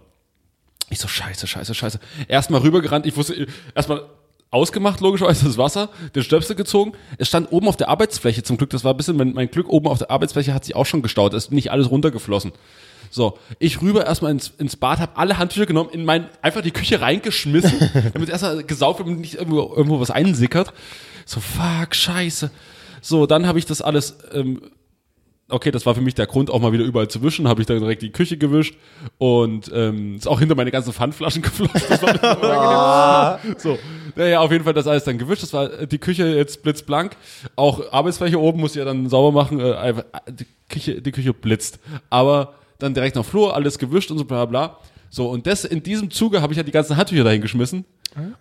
Ich 0.89 0.99
so, 0.99 1.07
scheiße, 1.07 1.47
scheiße, 1.47 1.73
scheiße. 1.73 1.99
Erstmal 2.27 2.61
rübergerannt, 2.61 3.07
ich 3.07 3.17
wusste, 3.17 3.47
erstmal 3.73 4.03
ausgemacht, 4.51 5.01
logischerweise 5.01 5.45
das 5.45 5.57
Wasser, 5.57 5.89
den 6.13 6.23
Stöpsel 6.23 6.55
gezogen. 6.55 6.93
Es 7.17 7.27
stand 7.27 7.51
oben 7.51 7.67
auf 7.67 7.75
der 7.75 7.89
Arbeitsfläche, 7.89 8.43
zum 8.43 8.57
Glück, 8.57 8.69
das 8.69 8.83
war 8.83 8.93
ein 8.93 8.97
bisschen, 8.97 9.17
mein, 9.17 9.33
mein 9.33 9.49
Glück, 9.49 9.67
oben 9.69 9.87
auf 9.87 9.97
der 9.97 10.11
Arbeitsfläche 10.11 10.53
hat 10.53 10.65
sich 10.65 10.75
auch 10.75 10.85
schon 10.85 11.01
gestaut, 11.01 11.33
ist 11.33 11.51
nicht 11.51 11.71
alles 11.71 11.89
runtergeflossen. 11.89 12.51
So, 13.09 13.37
ich 13.59 13.81
rüber 13.81 14.05
erstmal 14.05 14.31
ins, 14.31 14.51
ins 14.57 14.75
Bad, 14.75 14.99
habe 14.99 15.17
alle 15.17 15.37
Handtücher 15.37 15.65
genommen, 15.65 15.89
in 15.91 16.05
mein, 16.05 16.29
einfach 16.41 16.61
die 16.61 16.71
Küche 16.71 17.01
reingeschmissen, 17.01 17.89
damit 18.13 18.29
erstmal 18.29 18.63
gesaugt 18.63 18.99
wird 18.99 19.09
und 19.09 19.19
nicht 19.19 19.35
irgendwo, 19.35 19.73
irgendwo 19.75 19.99
was 19.99 20.11
einsickert. 20.11 20.73
So, 21.25 21.39
fuck, 21.39 21.95
scheiße. 21.95 22.51
So, 23.01 23.25
dann 23.25 23.47
habe 23.47 23.59
ich 23.59 23.65
das 23.65 23.81
alles 23.81 24.17
ähm, 24.33 24.61
okay, 25.53 25.71
das 25.71 25.85
war 25.85 25.95
für 25.95 26.01
mich 26.01 26.15
der 26.15 26.25
Grund, 26.25 26.49
auch 26.49 26.59
mal 26.59 26.71
wieder 26.71 26.83
überall 26.83 27.07
zu 27.07 27.21
wischen, 27.21 27.47
habe 27.47 27.61
ich 27.61 27.67
dann 27.67 27.79
direkt 27.79 28.01
die 28.01 28.11
Küche 28.11 28.37
gewischt 28.37 28.75
und 29.17 29.71
ähm, 29.73 30.15
ist 30.15 30.27
auch 30.27 30.39
hinter 30.39 30.55
meine 30.55 30.71
ganzen 30.71 30.93
Pfandflaschen 30.93 31.41
geflossen. 31.41 31.81
Das 31.89 32.01
war 32.01 33.37
unangenehm. 33.39 33.55
So, 33.59 33.77
naja, 34.15 34.39
auf 34.39 34.51
jeden 34.51 34.63
Fall 34.63 34.73
das 34.73 34.87
alles 34.87 35.03
dann 35.03 35.17
gewischt. 35.17 35.43
Das 35.43 35.53
war 35.53 35.85
die 35.85 35.97
Küche 35.97 36.25
jetzt 36.27 36.63
blitzblank. 36.63 37.15
Auch 37.55 37.91
Arbeitsfläche 37.91 38.39
oben 38.39 38.59
muss 38.59 38.71
ich 38.71 38.77
ja 38.77 38.85
dann 38.85 39.09
sauber 39.09 39.31
machen. 39.31 39.59
Äh, 39.59 39.89
äh, 39.89 40.03
die, 40.29 40.45
Küche, 40.69 41.01
die 41.01 41.11
Küche 41.11 41.33
blitzt. 41.33 41.79
Aber 42.09 42.55
dann 42.79 42.93
direkt 42.93 43.15
noch 43.15 43.25
Flur, 43.25 43.55
alles 43.55 43.77
gewischt 43.77 44.11
und 44.11 44.17
so 44.17 44.25
bla 44.25 44.45
bla. 44.45 44.77
So, 45.09 45.29
und 45.29 45.45
das 45.45 45.65
in 45.65 45.83
diesem 45.83 46.09
Zuge 46.09 46.41
habe 46.41 46.53
ich 46.53 46.57
ja 46.57 46.63
die 46.63 46.71
ganzen 46.71 46.97
Handtücher 46.97 47.23
dahin 47.23 47.41
geschmissen 47.41 47.85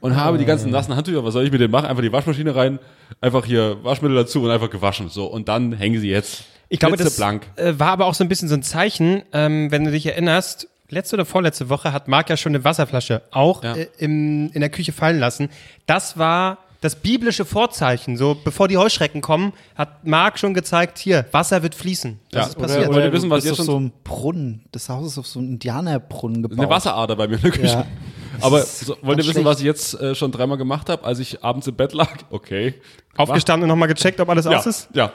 und 0.00 0.17
habe 0.17 0.38
die 0.38 0.45
ganzen 0.45 0.71
nassen 0.71 0.95
Handtücher, 0.97 1.25
was 1.25 1.33
soll 1.35 1.45
ich 1.45 1.52
mit 1.52 1.61
denen 1.61 1.71
machen? 1.71 1.87
Einfach 1.87 2.02
die 2.02 2.12
Waschmaschine 2.12 2.55
rein, 2.55 2.79
einfach 3.21 3.45
hier 3.45 3.76
Waschmittel 3.83 4.17
dazu 4.17 4.43
und 4.43 4.50
einfach 4.50 4.71
gewaschen. 4.71 5.09
So, 5.09 5.26
und 5.26 5.49
dann 5.49 5.73
hängen 5.73 6.00
sie 6.00 6.11
jetzt 6.11 6.45
Ich 6.69 6.79
glaube, 6.81 6.97
das 6.97 7.05
blitzeblank. 7.07 7.47
äh, 7.57 7.75
war 7.79 7.88
aber 7.88 8.07
auch 8.07 8.14
so 8.14 8.25
ein 8.25 8.29
bisschen 8.29 8.49
so 8.49 8.55
ein 8.55 8.62
Zeichen, 8.62 9.23
ähm, 9.33 9.71
wenn 9.71 9.85
du 9.85 9.91
dich 9.91 10.07
erinnerst, 10.07 10.69
letzte 10.88 11.17
oder 11.17 11.25
vorletzte 11.25 11.69
Woche 11.71 11.93
hat 11.93 12.07
Marc 12.09 12.29
ja 12.31 12.37
schon 12.37 12.55
eine 12.55 12.64
Wasserflasche 12.64 13.23
auch 13.31 13.64
Ja. 13.64 13.75
äh, 13.76 13.88
im, 13.99 14.50
in 14.52 14.61
der 14.61 14.69
Küche 14.71 14.93
fallen 14.93 15.19
lassen. 15.19 15.49
Das 15.87 16.19
war 16.19 16.59
das 16.83 16.97
biblische 16.97 17.45
Vorzeichen. 17.45 18.17
So, 18.17 18.35
bevor 18.45 18.67
die 18.67 18.76
Heuschrecken 18.76 19.21
kommen, 19.23 19.52
hat 19.76 20.05
Marc 20.05 20.38
schon 20.41 20.52
gezeigt, 20.52 20.99
hier, 20.99 21.25
Wasser 21.31 21.62
wird 21.62 21.76
fließen. 21.76 22.19
Das 22.33 22.38
Ja, 22.41 22.47
ist 22.49 22.57
oder- 22.57 22.67
passiert. 22.67 22.88
oder- 22.88 22.97
Wollt 22.97 23.05
ihr 23.07 23.12
wissen, 23.12 23.31
was 23.31 23.37
bist 23.45 23.47
jetzt 23.47 23.61
auf 23.61 23.67
schon- 23.67 23.75
so 23.75 23.81
ein 23.81 23.93
Brunnen. 24.02 24.64
Das 24.73 24.88
Haus 24.88 25.07
ist 25.07 25.17
auf 25.19 25.26
so 25.29 25.38
einen 25.38 25.50
Indianerbrunnen 25.50 26.43
gebaut. 26.43 26.59
Eine 26.59 26.69
Wasserader 26.69 27.14
bei 27.17 27.29
mir 27.29 27.37
in 27.37 27.43
der 27.43 27.50
Küche. 27.52 27.67
Ja. 27.69 27.87
Aber 28.41 28.62
so, 28.62 28.97
wollt 29.03 29.19
ihr 29.19 29.27
wissen, 29.27 29.45
was 29.45 29.59
ich 29.59 29.65
jetzt 29.67 29.95
äh, 30.01 30.15
schon 30.15 30.33
dreimal 30.33 30.59
gemacht 30.59 30.89
habe, 30.89 31.05
als 31.05 31.19
ich 31.19 31.43
abends 31.45 31.67
im 31.67 31.75
Bett 31.75 31.93
lag? 31.93 32.11
Okay. 32.31 32.75
Aufgestanden 33.17 33.65
und 33.65 33.69
nochmal 33.69 33.89
gecheckt, 33.89 34.21
ob 34.21 34.29
alles 34.31 34.47
Ja, 34.47 34.59
aus 34.59 34.67
ist? 34.67 34.89
ja, 34.95 35.12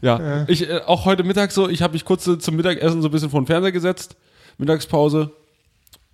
ja. 0.00 0.44
Ich 0.48 0.68
äh, 0.68 0.80
auch 0.86 1.04
heute 1.04 1.24
Mittag 1.24 1.50
so, 1.50 1.68
ich 1.68 1.82
habe 1.82 1.94
mich 1.94 2.04
kurz 2.04 2.26
äh, 2.28 2.38
zum 2.38 2.54
Mittagessen 2.54 3.02
so 3.02 3.08
ein 3.08 3.10
bisschen 3.10 3.30
vor 3.30 3.40
den 3.40 3.46
Fernseher 3.46 3.72
gesetzt, 3.72 4.14
Mittagspause, 4.58 5.32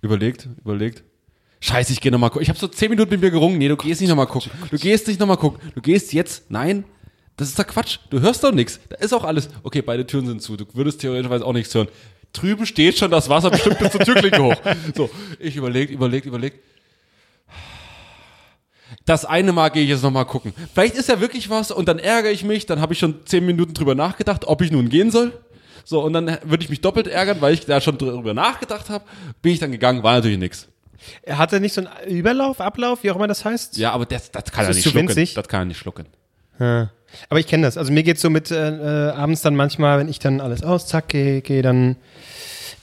überlegt, 0.01 0.47
überlegt. 0.63 1.03
Scheiße, 1.61 1.91
ich 1.93 2.01
gehe 2.01 2.11
nochmal 2.11 2.29
gucken. 2.29 2.43
Ich 2.43 2.49
habe 2.49 2.57
so 2.57 2.67
zehn 2.67 2.89
Minuten 2.89 3.11
mit 3.11 3.21
mir 3.21 3.31
gerungen. 3.31 3.57
Nee, 3.57 3.67
du 3.67 3.75
gehst 3.75 3.99
nicht 4.01 4.09
nochmal 4.09 4.27
gucken. 4.27 4.49
Du 4.71 4.77
gehst 4.77 5.07
nicht 5.07 5.19
nochmal 5.19 5.37
gucken. 5.37 5.59
Du 5.75 5.81
gehst 5.81 6.13
jetzt. 6.13 6.49
Nein, 6.49 6.85
das 7.35 7.49
ist 7.49 7.59
doch 7.59 7.67
Quatsch. 7.67 7.99
Du 8.09 8.21
hörst 8.21 8.43
doch 8.43 8.53
nichts. 8.53 8.79
Da 8.89 8.95
ist 8.95 9.13
auch 9.13 9.25
alles. 9.25 9.49
Okay, 9.63 9.81
beide 9.81 10.07
Türen 10.07 10.25
sind 10.25 10.41
zu. 10.41 10.55
Du 10.55 10.65
würdest 10.73 11.01
theoretischerweise 11.01 11.45
auch 11.45 11.53
nichts 11.53 11.75
hören. 11.75 11.89
Drüben 12.33 12.65
steht 12.65 12.97
schon 12.97 13.11
das 13.11 13.27
Wasser 13.29 13.49
bestimmt 13.49 13.79
bis 13.79 13.91
zur 13.91 14.01
Türklinke 14.01 14.41
hoch. 14.43 14.55
So, 14.95 15.09
ich 15.39 15.55
überlegt, 15.55 15.91
überlegt, 15.91 16.25
überlegt. 16.25 16.59
Das 19.05 19.25
eine 19.25 19.51
Mal 19.51 19.69
gehe 19.69 19.83
ich 19.83 19.89
jetzt 19.89 20.03
nochmal 20.03 20.25
gucken. 20.25 20.53
Vielleicht 20.73 20.95
ist 20.95 21.09
ja 21.09 21.19
wirklich 21.19 21.49
was 21.49 21.71
und 21.71 21.87
dann 21.87 21.99
ärgere 21.99 22.31
ich 22.31 22.43
mich, 22.43 22.65
dann 22.65 22.81
habe 22.81 22.93
ich 22.93 22.99
schon 22.99 23.25
zehn 23.25 23.45
Minuten 23.45 23.73
drüber 23.73 23.95
nachgedacht, 23.95 24.45
ob 24.45 24.61
ich 24.61 24.71
nun 24.71 24.89
gehen 24.89 25.11
soll. 25.11 25.33
So, 25.85 26.01
und 26.03 26.13
dann 26.13 26.37
würde 26.43 26.63
ich 26.63 26.69
mich 26.69 26.81
doppelt 26.81 27.07
ärgern, 27.07 27.37
weil 27.41 27.53
ich 27.53 27.65
da 27.65 27.81
schon 27.81 27.97
drüber 27.97 28.33
nachgedacht 28.33 28.89
habe. 28.89 29.05
Bin 29.41 29.53
ich 29.53 29.59
dann 29.59 29.71
gegangen, 29.71 30.03
war 30.03 30.15
natürlich 30.15 30.37
nichts. 30.37 30.67
Er 31.23 31.37
hatte 31.37 31.59
nicht 31.59 31.73
so 31.73 31.81
einen 31.81 32.15
Überlauf, 32.17 32.59
Ablauf, 32.61 33.03
wie 33.03 33.09
auch 33.11 33.15
immer 33.15 33.27
das 33.27 33.45
heißt? 33.45 33.77
Ja, 33.77 33.91
aber 33.91 34.05
das, 34.05 34.31
das 34.31 34.45
kann 34.51 34.65
Das 34.67 34.75
er 34.75 34.75
nicht 34.75 34.83
schlucken. 34.83 35.07
winzig? 35.07 35.33
Das 35.33 35.47
kann 35.47 35.61
er 35.61 35.65
nicht 35.65 35.77
schlucken. 35.79 36.05
Ja. 36.59 36.91
Aber 37.29 37.39
ich 37.39 37.47
kenne 37.47 37.65
das. 37.65 37.77
Also 37.77 37.91
mir 37.91 38.03
geht's 38.03 38.21
so 38.21 38.29
mit 38.29 38.51
äh, 38.51 39.09
äh, 39.09 39.11
abends 39.11 39.41
dann 39.41 39.55
manchmal, 39.55 39.99
wenn 39.99 40.09
ich 40.09 40.19
dann 40.19 40.41
alles 40.41 40.63
aus, 40.63 40.87
zack, 40.87 41.09
gehe 41.09 41.41
geh 41.41 41.61
dann 41.61 41.95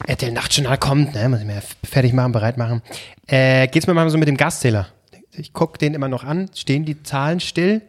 RTL 0.06 0.33
Nachtjournal 0.33 0.78
kommt, 0.78 1.14
ne, 1.14 1.28
muss 1.28 1.40
ich 1.40 1.47
mir 1.47 1.62
fertig 1.85 2.12
machen, 2.12 2.33
bereit 2.33 2.59
machen. 2.59 2.83
Äh, 3.26 3.68
geht's 3.68 3.87
mir 3.87 3.95
manchmal 3.95 4.11
so 4.11 4.18
mit 4.18 4.28
dem 4.28 4.37
Gaszähler. 4.37 4.88
Ich 5.33 5.52
guck 5.52 5.78
den 5.78 5.95
immer 5.95 6.09
noch 6.09 6.25
an, 6.25 6.50
stehen 6.54 6.85
die 6.85 7.02
Zahlen 7.02 7.40
still. 7.40 7.83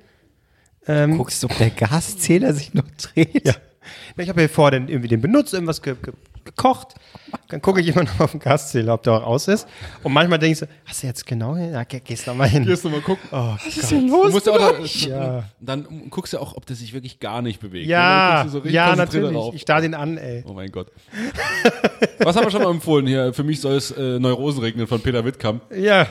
Ähm, 0.87 1.17
Guckst 1.17 1.43
du, 1.43 1.47
ob 1.47 1.57
der 1.57 1.69
Gaszähler 1.69 2.53
sich 2.53 2.73
noch 2.73 2.85
dreht? 3.01 3.45
Ja. 3.45 3.53
Ich 4.17 4.29
habe 4.29 4.41
hier 4.41 4.49
vor 4.49 4.71
den, 4.71 4.87
irgendwie 4.87 5.07
den 5.09 5.21
benutzt, 5.21 5.53
irgendwas 5.53 5.81
ge 5.81 5.95
ge 6.01 6.13
gekocht. 6.47 6.95
Dann 7.49 7.61
gucke 7.61 7.79
ich 7.81 7.87
immer 7.89 8.03
noch 8.03 8.19
auf 8.19 8.31
den 8.31 8.39
Gaszähler, 8.39 8.93
ob 8.95 9.03
der 9.03 9.13
auch 9.13 9.23
aus 9.23 9.47
ist. 9.47 9.67
Und 10.03 10.13
manchmal 10.13 10.39
denke 10.39 10.53
ich 10.53 10.57
so, 10.59 10.65
hast 10.85 11.03
du 11.03 11.07
jetzt 11.07 11.25
genau 11.25 11.55
hin? 11.55 11.71
Ja, 11.73 11.83
geh, 11.83 11.99
gehst 11.99 12.25
noch 12.27 12.35
mal 12.35 12.47
hin. 12.47 12.65
Gehst 12.65 12.83
du 12.83 12.89
mal 12.89 13.01
gucken. 13.01 13.27
Oh, 13.31 13.55
Was 13.63 13.77
ist 13.77 13.91
denn 13.91 14.07
los? 14.09 14.27
Du 14.27 14.31
musst 14.31 14.47
ja 14.47 14.53
auch 14.53 14.57
da, 14.71 14.79
Ja. 14.83 15.43
Dann 15.59 16.09
guckst 16.09 16.33
du 16.33 16.39
auch, 16.39 16.55
ob 16.55 16.65
der 16.65 16.75
sich 16.75 16.93
wirklich 16.93 17.19
gar 17.19 17.41
nicht 17.41 17.59
bewegt. 17.59 17.87
ja, 17.87 18.41
guckst 18.43 18.55
du 18.55 18.61
so 18.61 18.67
ja, 18.67 18.95
natürlich. 18.95 19.53
Ich 19.53 19.61
starre 19.61 19.81
den 19.81 19.93
an, 19.93 20.17
ey. 20.17 20.43
Oh 20.47 20.53
mein 20.53 20.71
Gott. 20.71 20.87
Was 22.19 22.35
haben 22.35 22.45
wir 22.45 22.51
schon 22.51 22.63
mal 22.63 22.71
empfohlen 22.71 23.07
hier? 23.07 23.33
Für 23.33 23.43
mich 23.43 23.61
soll 23.61 23.75
es 23.75 23.91
äh, 23.91 24.19
Neurosen 24.19 24.61
regnen 24.63 24.87
von 24.87 25.01
Peter 25.01 25.23
Wittkamp. 25.25 25.61
Ja. 25.75 26.07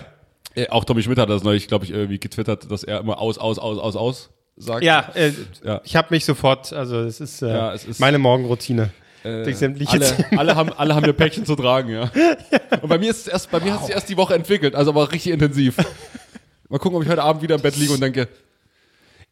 Äh, 0.54 0.68
auch 0.68 0.84
Tommy 0.84 1.02
Schmidt 1.02 1.18
hat 1.18 1.28
das 1.28 1.42
neulich, 1.42 1.68
glaube 1.68 1.84
ich, 1.84 1.90
irgendwie 1.90 2.18
getwittert, 2.18 2.70
dass 2.70 2.82
er 2.84 3.00
immer 3.00 3.18
aus, 3.20 3.38
aus, 3.38 3.58
aus, 3.58 3.78
aus, 3.78 3.96
aus 3.96 4.30
sagt. 4.56 4.82
Ja, 4.84 5.10
äh, 5.14 5.32
Ja. 5.64 5.80
ich 5.84 5.96
habe 5.96 6.08
mich 6.10 6.24
sofort, 6.24 6.72
also 6.72 7.00
es 7.00 7.20
ist, 7.20 7.42
äh, 7.42 7.48
Ja, 7.48 7.74
es 7.74 7.84
ist- 7.84 8.00
meine 8.00 8.18
Morgenroutine. 8.18 8.90
Äh, 9.26 9.52
sämtliche 9.54 9.92
alle, 9.92 10.14
alle, 10.38 10.56
haben, 10.56 10.72
alle 10.72 10.94
haben 10.94 11.04
ihr 11.06 11.12
Päckchen 11.12 11.44
zu 11.46 11.56
tragen, 11.56 11.90
ja. 11.92 12.10
Und 12.82 12.88
bei 12.88 12.98
mir 12.98 13.10
ist 13.10 13.22
es 13.22 13.28
erst, 13.28 13.50
bei 13.50 13.60
mir 13.60 13.74
hat 13.74 13.82
es 13.84 13.88
erst 13.88 14.08
die 14.08 14.16
Woche 14.16 14.34
entwickelt, 14.34 14.74
also 14.74 14.90
aber 14.90 15.10
richtig 15.12 15.32
intensiv. 15.32 15.76
Mal 16.68 16.78
gucken, 16.78 16.96
ob 16.96 17.02
ich 17.04 17.08
heute 17.08 17.22
Abend 17.22 17.42
wieder 17.42 17.54
im 17.56 17.60
Bett 17.62 17.76
liege 17.76 17.92
und 17.92 18.00
denke, 18.00 18.28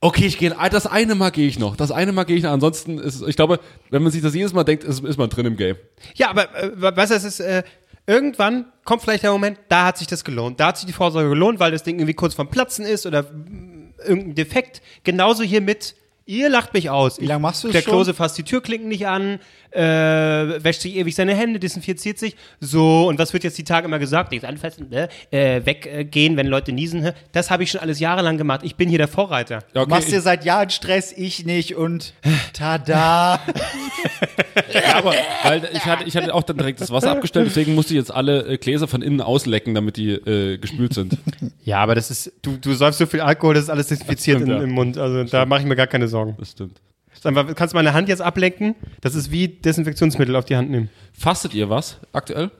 okay, 0.01 0.27
ich 0.27 0.39
gehe, 0.39 0.55
das 0.71 0.87
eine 0.87 1.15
Mal 1.15 1.31
gehe 1.31 1.49
ich 1.49 1.59
noch, 1.59 1.77
das 1.77 1.91
eine 1.91 2.13
Mal 2.13 2.25
gehe 2.25 2.37
ich 2.37 2.43
noch. 2.43 2.51
Ansonsten 2.53 2.99
ist, 2.99 3.17
es- 3.23 3.29
ich 3.29 3.37
glaube, 3.37 3.59
wenn 3.91 4.03
man 4.03 4.13
sich 4.13 4.23
das 4.23 4.35
jedes 4.35 4.53
Mal 4.53 4.65
denkt, 4.65 4.85
ist, 4.85 5.03
ist 5.05 5.17
man 5.19 5.31
drin 5.31 5.47
im 5.47 5.57
Game. 5.57 5.77
Ja, 6.15 6.31
aber 6.31 6.45
äh, 6.63 6.71
weißt 6.97 7.13
du, 7.13 7.17
es 7.17 7.25
ist, 7.25 7.41
äh, 7.41 7.63
irgendwann 8.07 8.67
kommt 8.85 9.03
vielleicht 9.03 9.23
der 9.25 9.33
Moment, 9.33 9.59
da 9.69 9.87
hat 9.87 9.99
sich 9.99 10.07
das 10.07 10.25
gelohnt. 10.25 10.61
Da 10.61 10.69
hat 10.69 10.77
sich 10.79 10.87
die 10.87 10.93
Vorsorge 10.93 11.29
gelohnt, 11.31 11.59
weil 11.59 11.73
das 11.73 11.83
Ding 11.83 11.97
irgendwie 11.99 12.15
kurz 12.15 12.35
vorm 12.35 12.49
Platzen 12.49 12.85
ist 12.85 13.07
oder 13.07 13.23
mm, 13.23 13.95
irgendein 14.07 14.35
Defekt. 14.35 14.83
Genauso 15.05 15.43
hier 15.43 15.63
mit, 15.63 15.95
ihr 16.27 16.51
lacht 16.51 16.75
mich 16.75 16.91
aus. 16.91 17.19
Wie 17.21 17.27
lange 17.27 17.41
machst 17.41 17.65
du 17.65 17.69
es 17.69 17.73
Der 17.73 17.81
schon? 17.83 17.93
Klose 17.95 18.13
fasst 18.13 18.37
die 18.37 18.43
Türklinken 18.43 18.89
nicht 18.89 19.07
an, 19.07 19.41
äh, 19.75 20.63
wäscht 20.63 20.83
sich 20.83 20.97
ewig 20.97 21.15
seine 21.15 21.35
Hände, 21.35 21.59
desinfiziert 21.59 22.19
sich. 22.19 22.37
So, 22.61 23.09
und 23.09 23.19
was 23.19 23.33
wird 23.33 23.45
jetzt 23.45 23.59
die 23.59 23.65
Tage 23.65 23.87
immer 23.87 23.99
gesagt? 23.99 24.31
Nichts 24.31 24.47
anfassen, 24.47 24.89
ne? 24.91 25.09
äh, 25.31 25.65
weggehen, 25.65 26.37
wenn 26.37 26.47
Leute 26.47 26.73
niesen. 26.73 27.13
Das 27.33 27.51
habe 27.51 27.63
ich 27.63 27.71
schon 27.71 27.81
alles 27.81 28.01
jahrelang 28.01 28.39
gemacht. 28.39 28.61
Ich 28.63 28.77
bin 28.77 28.89
hier 28.89 28.99
der 28.99 29.09
Vorreiter. 29.09 29.61
Ja, 29.75 29.85
Du 29.85 29.91
machst 29.91 30.11
dir 30.11 30.21
seit 30.21 30.45
Jahren 30.45 30.71
Stress, 30.71 31.13
ich 31.13 31.45
nicht 31.45 31.75
und 31.75 32.15
tada. 32.53 33.41
ja, 34.73 34.97
aber 34.97 35.15
weil 35.43 35.69
ich 35.73 35.85
hatte, 35.85 36.05
ich 36.05 36.17
hatte 36.17 36.35
auch 36.35 36.43
dann 36.43 36.57
direkt 36.57 36.81
das 36.81 36.91
Wasser 36.91 37.11
abgestellt, 37.11 37.47
deswegen 37.49 37.75
musste 37.75 37.95
ich 37.95 37.99
jetzt 37.99 38.13
alle 38.13 38.47
äh, 38.47 38.59
Gläser 38.59 38.89
von 38.89 39.03
innen 39.03 39.21
auslecken, 39.21 39.75
damit 39.75 39.97
die 39.97 40.11
äh, 40.13 40.59
gespült 40.59 40.95
sind. 40.95 41.19
Ja, 41.65 41.79
aber 41.79 41.95
das 41.95 42.11
ist, 42.11 42.33
du, 42.43 42.57
du 42.57 42.75
säufst 42.75 42.99
so 42.99 43.07
viel 43.07 43.21
Alkohol, 43.21 43.55
das 43.55 43.65
ist 43.65 43.71
alles 43.71 43.89
desinfiziert 43.89 44.39
stimmt, 44.39 44.51
im, 44.51 44.59
ja. 44.59 44.65
im 44.65 44.71
Mund. 44.71 44.99
Also 44.99 45.25
da 45.25 45.47
mache 45.47 45.61
ich 45.61 45.67
mir 45.67 45.77
gar 45.77 45.87
keine 45.87 46.09
Sorgen. 46.09 46.37
Das 46.39 46.53
stimmt. 46.53 46.81
Mal, 47.25 47.55
kannst 47.55 47.73
du 47.73 47.77
meine 47.77 47.95
Hand 47.95 48.09
jetzt 48.09 48.21
ablenken? 48.21 48.75
Das 49.01 49.15
ist 49.15 49.31
wie 49.31 49.49
Desinfektionsmittel 49.49 50.37
auf 50.37 50.45
die 50.45 50.57
Hand 50.57 50.71
nehmen. 50.71 50.91
Fastet 51.13 51.55
ihr 51.55 51.71
was 51.71 51.99
aktuell? 52.13 52.51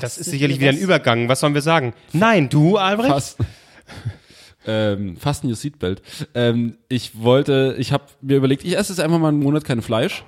Das 0.00 0.18
ist 0.18 0.30
sicherlich 0.30 0.60
wieder 0.60 0.70
ein 0.70 0.78
Übergang. 0.78 1.28
Was 1.28 1.40
sollen 1.40 1.54
wir 1.54 1.62
sagen? 1.62 1.94
Nein, 2.12 2.48
du, 2.48 2.76
Albrecht? 2.76 3.10
Fast. 3.10 3.38
ähm, 4.66 5.16
Fasten 5.16 5.48
your 5.48 5.56
Seatbelt. 5.56 6.02
Ähm, 6.34 6.78
ich 6.88 7.20
wollte, 7.20 7.74
ich 7.78 7.92
habe 7.92 8.04
mir 8.20 8.36
überlegt, 8.36 8.64
ich 8.64 8.76
esse 8.76 8.92
jetzt 8.92 9.00
einfach 9.00 9.18
mal 9.18 9.28
einen 9.28 9.40
Monat 9.40 9.64
kein 9.64 9.82
Fleisch. 9.82 10.24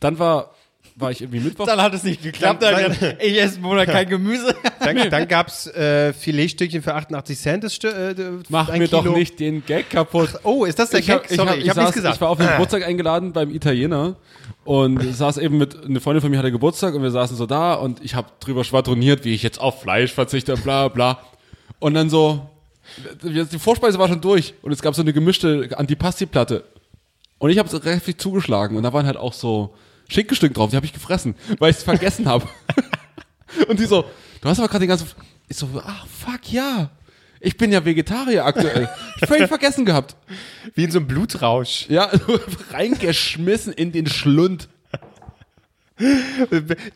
Dann 0.00 0.18
war, 0.18 0.54
war 0.96 1.10
ich 1.10 1.20
irgendwie 1.22 1.40
Mittwoch. 1.40 1.66
Dann 1.66 1.80
hat 1.80 1.94
es 1.94 2.02
nicht 2.02 2.22
geklappt. 2.22 2.62
Dann- 2.62 2.94
Dann, 2.98 3.14
ich 3.20 3.40
esse 3.40 3.54
einen 3.54 3.62
Monat 3.62 3.88
kein 3.88 4.08
Gemüse. 4.08 4.54
Dann, 4.84 5.10
dann 5.10 5.28
gab 5.28 5.48
es 5.48 5.66
äh, 5.68 6.12
Filetstückchen 6.12 6.82
für 6.82 6.94
88 6.94 7.38
Cent. 7.38 7.64
Das, 7.64 7.78
äh, 7.78 8.14
Mach 8.48 8.72
mir 8.76 8.88
doch 8.88 9.02
Kilo. 9.04 9.14
nicht 9.16 9.38
den 9.40 9.64
Gag 9.64 9.90
kaputt. 9.90 10.30
Oh, 10.42 10.64
ist 10.64 10.78
das 10.78 10.90
der 10.90 11.00
Ich, 11.00 11.08
hab, 11.10 11.22
Gag? 11.22 11.30
ich, 11.30 11.36
Sorry, 11.36 11.48
hab, 11.50 11.56
ich, 11.58 11.66
ich, 11.66 11.72
saß, 11.72 11.76
nichts 11.84 11.94
gesagt. 11.94 12.14
ich 12.16 12.20
war 12.20 12.28
auf 12.30 12.40
einen 12.40 12.48
Ah. 12.48 12.52
Geburtstag 12.52 12.84
eingeladen 12.84 13.32
beim 13.32 13.50
Italiener 13.54 14.16
und 14.64 15.00
saß 15.14 15.38
eben 15.38 15.56
mit, 15.58 15.84
eine 15.84 16.00
Freundin 16.00 16.20
von 16.20 16.30
mir 16.30 16.38
hatte 16.38 16.50
Geburtstag 16.52 16.94
und 16.94 17.02
wir 17.02 17.10
saßen 17.12 17.36
so 17.36 17.46
da 17.46 17.74
und 17.74 18.04
ich 18.04 18.14
habe 18.16 18.28
drüber 18.40 18.64
schwadroniert, 18.64 19.24
wie 19.24 19.34
ich 19.34 19.42
jetzt 19.42 19.60
auf 19.60 19.82
Fleisch 19.82 20.12
verzichte, 20.12 20.56
bla 20.56 20.88
bla. 20.88 21.18
Und 21.78 21.94
dann 21.94 22.10
so, 22.10 22.48
die 23.22 23.58
Vorspeise 23.58 23.98
war 23.98 24.08
schon 24.08 24.20
durch 24.20 24.54
und 24.62 24.72
es 24.72 24.82
gab 24.82 24.94
so 24.94 25.02
eine 25.02 25.12
gemischte 25.12 25.68
Antipasti-Platte. 25.76 26.64
Und 27.38 27.50
ich 27.50 27.58
habe 27.58 27.68
so 27.68 27.76
relativ 27.78 28.16
zugeschlagen 28.18 28.76
und 28.76 28.82
da 28.82 28.92
waren 28.92 29.06
halt 29.06 29.16
auch 29.16 29.32
so 29.32 29.74
Schinkenstück 30.08 30.54
drauf, 30.54 30.70
die 30.70 30.76
habe 30.76 30.86
ich 30.86 30.92
gefressen, 30.92 31.34
weil 31.58 31.70
ich 31.70 31.78
es 31.78 31.82
vergessen 31.82 32.26
habe. 32.28 32.48
Und 33.68 33.78
die 33.78 33.84
so, 33.84 34.04
du 34.40 34.48
hast 34.48 34.58
aber 34.58 34.68
gerade 34.68 34.84
den 34.84 34.88
ganzen. 34.88 35.08
Ich 35.48 35.56
so, 35.56 35.68
ach 35.84 36.06
fuck 36.06 36.50
ja. 36.52 36.90
Ich 37.44 37.56
bin 37.56 37.72
ja 37.72 37.84
Vegetarier 37.84 38.44
aktuell. 38.44 38.88
Völlig 39.26 39.48
vergessen 39.48 39.84
gehabt. 39.84 40.14
Wie 40.74 40.84
in 40.84 40.92
so 40.92 41.00
einem 41.00 41.08
Blutrausch. 41.08 41.86
Ja, 41.88 42.08
reingeschmissen 42.70 43.72
in 43.72 43.90
den 43.90 44.06
Schlund. 44.06 44.68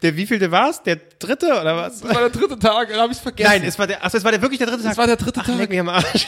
Der 0.02 0.16
wievielte 0.16 0.50
war 0.50 0.70
es? 0.70 0.82
Der 0.82 0.96
dritte 1.18 1.46
oder 1.46 1.76
was? 1.76 2.00
Das 2.00 2.14
war 2.14 2.20
der 2.20 2.30
dritte 2.30 2.58
Tag, 2.58 2.88
dann 2.88 3.00
habe 3.00 3.12
ich 3.12 3.18
vergessen. 3.18 3.50
Nein, 3.50 3.62
es 3.64 3.78
war 3.78 3.86
der, 3.86 4.04
achso, 4.04 4.18
es 4.18 4.24
war 4.24 4.32
der 4.32 4.40
wirklich 4.40 4.58
der 4.58 4.68
dritte 4.68 4.82
Tag. 4.82 4.90
das 4.92 4.98
war 4.98 5.06
der 5.06 5.16
dritte 5.16 5.40
Ach, 5.40 5.46
Tag. 5.46 5.58
leck 5.58 5.70
mich 5.70 5.80
am 5.80 5.88
Arsch. 5.88 6.26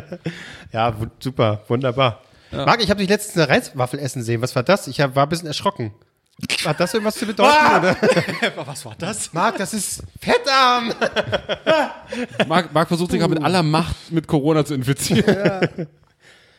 ja, 0.72 0.94
super, 1.18 1.62
wunderbar. 1.68 2.22
Marc, 2.52 2.82
ich 2.82 2.90
habe 2.90 3.00
dich 3.00 3.08
letztens 3.08 3.36
eine 3.36 3.48
Reiswaffel 3.48 3.98
essen 4.00 4.22
sehen. 4.22 4.42
Was 4.42 4.54
war 4.56 4.62
das? 4.62 4.86
Ich 4.88 5.00
hab, 5.00 5.14
war 5.14 5.24
ein 5.26 5.28
bisschen 5.28 5.46
erschrocken. 5.48 5.92
Hat 6.64 6.80
das 6.80 6.94
irgendwas 6.94 7.16
zu 7.16 7.26
bedeuten? 7.26 7.54
oder? 7.78 7.96
Was 8.66 8.84
war 8.86 8.94
das? 8.98 9.30
Marc, 9.34 9.58
das 9.58 9.74
ist 9.74 10.02
Fettarm. 10.20 10.92
Marc, 12.48 12.72
Marc 12.72 12.88
versucht 12.88 13.10
sich 13.10 13.20
gerade 13.20 13.34
mit 13.34 13.44
aller 13.44 13.62
Macht 13.62 13.94
mit 14.10 14.26
Corona 14.26 14.64
zu 14.64 14.74
infizieren. 14.74 15.24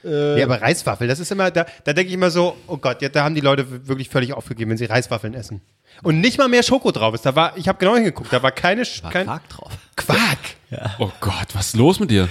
ja, 0.03 0.43
aber 0.45 0.61
Reiswaffel, 0.61 1.07
das 1.07 1.19
ist 1.19 1.31
immer, 1.31 1.49
da, 1.51 1.65
da 1.83 1.93
denke 1.93 2.09
ich 2.09 2.13
immer 2.13 2.29
so, 2.29 2.55
oh 2.67 2.77
Gott, 2.77 3.01
ja, 3.01 3.09
da 3.09 3.23
haben 3.23 3.33
die 3.35 3.41
Leute 3.41 3.87
wirklich 3.87 4.09
völlig 4.09 4.33
aufgegeben, 4.33 4.71
wenn 4.71 4.77
sie 4.77 4.85
Reiswaffeln 4.85 5.33
essen. 5.33 5.61
Und 6.03 6.19
nicht 6.21 6.37
mal 6.37 6.47
mehr 6.47 6.63
Schoko 6.63 6.91
drauf 6.91 7.13
ist. 7.15 7.25
Da 7.25 7.35
war, 7.35 7.57
ich 7.57 7.67
habe 7.67 7.77
genau 7.79 7.95
hingeguckt, 7.95 8.31
da 8.31 8.41
war 8.43 8.51
keine 8.51 8.83
Sch- 8.83 9.09
kein 9.09 9.25
Quark 9.25 9.49
drauf. 9.49 9.71
Quark. 9.95 10.37
Oh 10.99 11.09
Gott, 11.19 11.47
was 11.53 11.67
ist 11.67 11.75
los 11.75 11.99
mit 11.99 12.11
dir? 12.11 12.29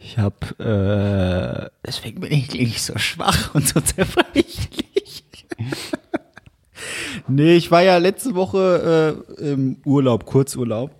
Ich 0.00 0.16
hab, 0.16 0.58
äh, 0.60 1.68
deswegen 1.84 2.20
bin 2.20 2.32
ich 2.32 2.52
nicht 2.52 2.82
so 2.82 2.96
schwach 2.98 3.54
und 3.54 3.66
so 3.66 3.80
zerbrechlich. 3.80 5.24
nee, 7.28 7.56
ich 7.56 7.70
war 7.70 7.82
ja 7.82 7.98
letzte 7.98 8.34
Woche 8.34 9.24
äh, 9.38 9.50
im 9.50 9.78
Urlaub, 9.84 10.24
Kurzurlaub, 10.24 10.94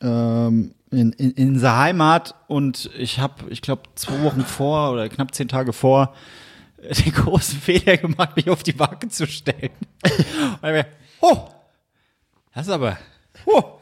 ähm, 0.00 0.74
in, 0.90 1.12
in, 1.12 1.30
in 1.32 1.60
der 1.60 1.78
Heimat 1.78 2.34
und 2.48 2.90
ich 2.98 3.20
habe, 3.20 3.48
ich 3.50 3.62
glaube, 3.62 3.82
zwei 3.94 4.20
Wochen 4.24 4.44
vor 4.44 4.90
oder 4.92 5.08
knapp 5.08 5.32
zehn 5.32 5.46
Tage 5.46 5.72
vor 5.72 6.14
äh, 6.82 6.92
den 6.92 7.12
großen 7.12 7.60
Fehler 7.60 7.98
gemacht, 7.98 8.34
mich 8.34 8.50
auf 8.50 8.64
die 8.64 8.78
Waage 8.78 9.08
zu 9.08 9.28
stellen. 9.28 9.70
und 10.02 10.68
ich 10.68 10.72
mir, 10.72 10.86
oh, 11.20 11.48
das 12.52 12.66
ist 12.66 12.72
aber, 12.72 12.98
oh, 13.46 13.79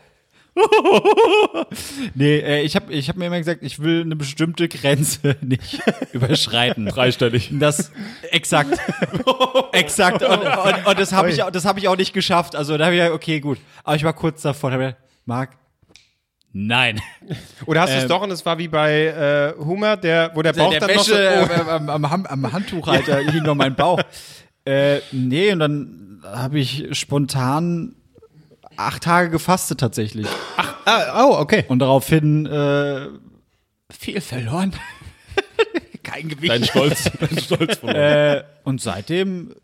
Nee, 2.15 2.39
äh, 2.39 2.63
ich 2.63 2.75
habe 2.77 2.93
ich 2.93 3.09
hab 3.09 3.17
mir 3.17 3.27
immer 3.27 3.39
gesagt, 3.39 3.63
ich 3.63 3.79
will 3.81 4.03
eine 4.03 4.17
bestimmte 4.17 4.69
Grenze 4.69 5.37
nicht 5.41 5.81
überschreiten. 6.13 6.87
Dreistellig. 6.87 7.51
Das 7.53 7.93
exakt. 8.31 8.79
exakt. 9.73 10.23
Und, 10.23 10.39
und, 10.41 10.87
und 10.87 10.99
das 11.01 11.13
habe 11.13 11.31
ich, 11.31 11.43
auch- 11.43 11.51
das 11.51 11.65
hab 11.65 11.79
ich 11.79 11.89
auch 11.89 11.97
nicht 11.97 12.13
geschafft. 12.13 12.57
Also 12.57 12.77
da 12.79 12.87
habe 12.87 12.95
ich 12.95 13.01
ja, 13.01 13.13
okay, 13.13 13.41
gut. 13.41 13.59
Aber 13.85 13.97
ich 13.97 14.05
war 14.05 14.13
kurz 14.13 14.43
davor. 14.43 14.71
Da 14.71 14.77
hab 14.77 14.81
ich 14.83 14.87
gedacht, 14.89 15.03
Marc, 15.27 15.51
nein. 16.53 17.01
Oder 17.67 17.83
hast 17.83 17.93
du 17.93 17.97
es 17.99 18.03
Ähm, 18.05 18.09
doch 18.09 18.23
und 18.23 18.31
es 18.31 18.45
war 18.47 18.59
wie 18.59 18.69
bei 18.69 19.55
äh, 19.59 19.63
Hummer, 19.63 19.97
der, 19.97 20.31
wo 20.35 20.43
der 20.43 20.53
Bauch 20.53 20.71
der 20.71 20.81
dann 20.81 20.91
Wäsche 20.91 20.99
noch 21.41 21.47
so, 21.49 21.53
äh, 21.53 21.71
am, 21.71 21.89
am, 21.91 22.05
am, 22.05 22.27
am 22.27 22.53
Handtuchhalter 22.53 23.19
hing 23.19 23.43
noch 23.43 23.55
mein 23.55 23.75
Bauch. 23.75 24.01
Äh, 24.65 24.99
nee, 25.13 25.53
und 25.53 25.59
dann 25.61 26.23
habe 26.25 26.59
ich 26.59 26.89
spontan 26.99 27.95
acht 28.79 29.03
Tage 29.03 29.31
gefastet 29.31 29.81
tatsächlich. 29.81 30.27
ah, 30.85 31.25
oh, 31.27 31.37
okay. 31.39 31.65
Und 31.69 31.81
daraufhin 31.81 32.47
äh, 32.47 33.09
viel 33.91 34.21
verloren. 34.21 34.73
Kein 36.03 36.29
Gewicht. 36.29 36.51
Dein 36.53 36.65
Stolz, 36.65 37.11
dein 37.21 37.39
Stolz 37.39 37.77
verloren. 37.77 37.97
Äh, 37.97 38.45
und 38.65 38.81
seitdem 38.81 39.55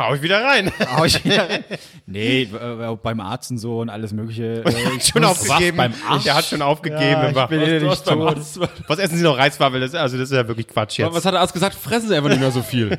Hau 0.00 0.14
ich 0.14 0.22
wieder 0.22 0.42
rein. 0.42 0.72
hau 0.96 1.04
ich 1.04 1.22
wieder 1.24 1.50
rein. 1.50 1.64
Nee, 2.06 2.42
äh, 2.42 2.96
beim 3.02 3.20
Arzt 3.20 3.50
und 3.50 3.58
so 3.58 3.80
und 3.80 3.90
alles 3.90 4.12
mögliche. 4.12 4.64
Äh, 4.70 4.96
ich 4.96 5.04
schon 5.04 5.24
aufgegeben. 5.24 5.76
beim 5.76 5.94
Arzt. 6.08 6.26
Der 6.26 6.34
hat 6.34 6.44
schon 6.44 6.62
aufgegeben. 6.62 7.00
Ja, 7.00 7.28
ich 7.28 7.48
bin 7.48 7.60
was, 7.60 7.98
nicht 7.98 8.04
beim 8.06 8.18
tot. 8.18 8.36
Arzt- 8.36 8.60
was 8.88 8.98
essen 8.98 9.18
Sie 9.18 9.22
noch 9.22 9.36
Reiswaffel? 9.36 9.80
Das, 9.80 9.94
also 9.94 10.16
das 10.16 10.30
ist 10.30 10.36
ja 10.36 10.46
wirklich 10.48 10.68
Quatsch 10.68 10.98
jetzt. 10.98 11.12
Was 11.12 11.24
hat 11.24 11.34
der 11.34 11.40
Arzt 11.40 11.52
gesagt? 11.52 11.74
Fressen 11.74 12.08
Sie 12.08 12.16
einfach 12.16 12.30
nicht 12.30 12.40
mehr 12.40 12.50
so 12.50 12.62
viel. 12.62 12.98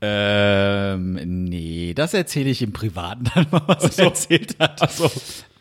Ähm, 0.00 1.44
nee, 1.44 1.94
das 1.94 2.14
erzähle 2.14 2.50
ich 2.50 2.62
im 2.62 2.72
Privaten 2.72 3.24
dann 3.34 3.46
mal, 3.50 3.62
was 3.66 3.98
er 3.98 4.06
erzählt 4.06 4.56
hat. 4.58 4.78
Ach 4.80 4.90
so. 4.90 5.10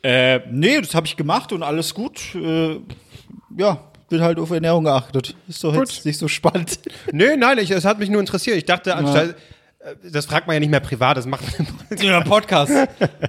Äh, 0.03 0.41
nee, 0.51 0.79
das 0.81 0.93
habe 0.93 1.07
ich 1.07 1.17
gemacht 1.17 1.51
und 1.51 1.63
alles 1.63 1.93
gut. 1.93 2.35
Äh, 2.35 2.79
ja, 3.57 3.79
bin 4.09 4.21
halt 4.21 4.37
auf 4.37 4.51
Ernährung 4.51 4.83
geachtet. 4.83 5.35
Ist 5.47 5.63
doch 5.63 5.73
jetzt 5.73 6.05
nicht 6.05 6.19
so 6.19 6.27
spannend. 6.27 6.79
Nö, 7.11 7.35
nein, 7.37 7.57
ich, 7.57 7.71
es 7.71 7.85
hat 7.85 7.99
mich 7.99 8.09
nur 8.09 8.19
interessiert. 8.19 8.57
Ich 8.57 8.65
dachte, 8.65 8.95
anstatt, 8.95 9.35
äh, 9.79 9.95
das 10.11 10.25
fragt 10.25 10.47
man 10.47 10.55
ja 10.55 10.59
nicht 10.59 10.69
mehr 10.69 10.79
privat, 10.79 11.17
das 11.17 11.25
macht 11.25 11.43
man 11.57 11.67
Ja, 11.99 12.21
Podcast. 12.21 12.71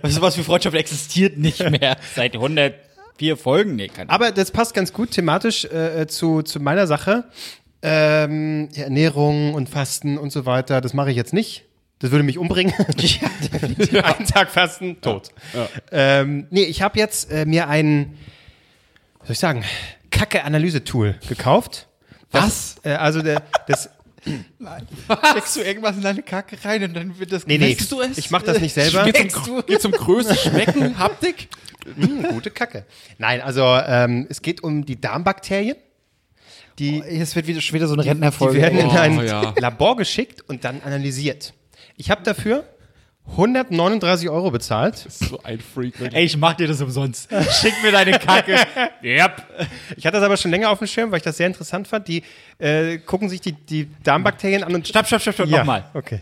Was, 0.02 0.20
was 0.20 0.34
für 0.34 0.44
Freundschaft 0.44 0.76
existiert 0.76 1.38
nicht 1.38 1.70
mehr 1.70 1.96
seit 2.14 2.34
104 2.34 3.36
Folgen. 3.36 3.76
Nee, 3.76 3.88
keine 3.88 4.10
Aber 4.10 4.32
das 4.32 4.50
passt 4.50 4.74
ganz 4.74 4.92
gut 4.92 5.12
thematisch 5.12 5.64
äh, 5.66 6.06
zu, 6.08 6.42
zu 6.42 6.60
meiner 6.60 6.86
Sache. 6.86 7.24
Ähm, 7.88 8.68
ja, 8.72 8.84
Ernährung 8.84 9.54
und 9.54 9.68
Fasten 9.68 10.18
und 10.18 10.32
so 10.32 10.44
weiter, 10.44 10.80
das 10.80 10.92
mache 10.92 11.10
ich 11.10 11.16
jetzt 11.16 11.32
nicht. 11.32 11.64
Das 12.00 12.10
würde 12.10 12.24
mich 12.24 12.36
umbringen. 12.36 12.74
Einen 14.02 14.26
Tag 14.26 14.50
Fasten, 14.50 15.00
tot. 15.00 15.30
Ähm, 15.92 16.48
nee, 16.50 16.64
ich 16.64 16.82
habe 16.82 16.98
jetzt 16.98 17.30
äh, 17.30 17.46
mir 17.46 17.68
ein, 17.68 18.18
was 19.18 19.28
soll 19.28 19.32
ich 19.34 19.38
sagen, 19.38 19.64
Kacke-Analyse-Tool 20.10 21.14
gekauft. 21.28 21.86
Das, 22.32 22.76
äh, 22.82 22.90
also 22.90 23.22
der, 23.22 23.42
das, 23.68 23.88
Steckst 25.30 25.54
du 25.54 25.60
irgendwas 25.60 25.94
in 25.96 26.02
deine 26.02 26.22
Kacke 26.22 26.56
rein 26.64 26.82
und 26.82 26.94
dann 26.94 27.16
wird 27.18 27.30
das 27.30 27.46
nee, 27.46 27.58
nee, 27.58 27.76
du 27.76 28.00
es? 28.00 28.18
ich 28.18 28.30
mache 28.30 28.46
das 28.46 28.60
nicht 28.60 28.74
selber. 28.74 29.04
Geht 29.04 29.30
zum, 29.30 29.64
geht 29.64 29.80
zum 29.80 29.92
Größe, 29.92 30.34
Schmecken, 30.34 30.98
Haptik? 30.98 31.48
Hm, 31.94 32.24
gute 32.30 32.50
Kacke. 32.50 32.84
Nein, 33.18 33.40
also 33.40 33.62
ähm, 33.62 34.26
es 34.28 34.42
geht 34.42 34.64
um 34.64 34.84
die 34.84 35.00
Darmbakterien. 35.00 35.76
Die, 36.78 37.00
Es 37.00 37.34
wird 37.34 37.46
wieder, 37.46 37.60
schon 37.60 37.74
wieder 37.74 37.86
so 37.86 37.94
eine 37.94 38.02
die 38.02 38.08
Rentnerfolge. 38.10 38.60
werden 38.60 38.78
in 38.78 38.86
Oh, 38.86 38.90
ein 38.90 39.24
ja. 39.26 39.54
Labor 39.58 39.96
geschickt 39.96 40.42
und 40.48 40.64
dann 40.64 40.82
analysiert. 40.82 41.54
Ich 41.96 42.10
habe 42.10 42.22
dafür 42.22 42.64
139 43.30 44.28
Euro 44.28 44.50
bezahlt. 44.50 44.96
So 45.08 45.40
ein 45.42 45.58
Freak. 45.58 45.94
Ey, 46.12 46.24
ich 46.24 46.36
mach 46.36 46.54
dir 46.54 46.68
das 46.68 46.80
umsonst. 46.80 47.28
Schick 47.60 47.72
mir 47.82 47.90
deine 47.90 48.12
Kacke. 48.18 48.56
yep. 49.02 49.42
Ich 49.96 50.06
hatte 50.06 50.18
das 50.18 50.24
aber 50.24 50.36
schon 50.36 50.50
länger 50.52 50.70
auf 50.70 50.78
dem 50.78 50.86
Schirm, 50.86 51.10
weil 51.10 51.18
ich 51.18 51.24
das 51.24 51.36
sehr 51.36 51.46
interessant 51.48 51.88
fand. 51.88 52.06
Die 52.06 52.22
äh, 52.58 52.98
gucken 52.98 53.28
sich 53.28 53.40
die, 53.40 53.52
die 53.52 53.88
Darmbakterien 54.04 54.62
an 54.62 54.74
und 54.74 54.86
Stopp, 54.86 55.06
stopp, 55.06 55.20
stopp, 55.22 55.34
stopp, 55.34 55.48
ja, 55.48 55.58
nochmal. 55.58 55.90
Okay. 55.94 56.20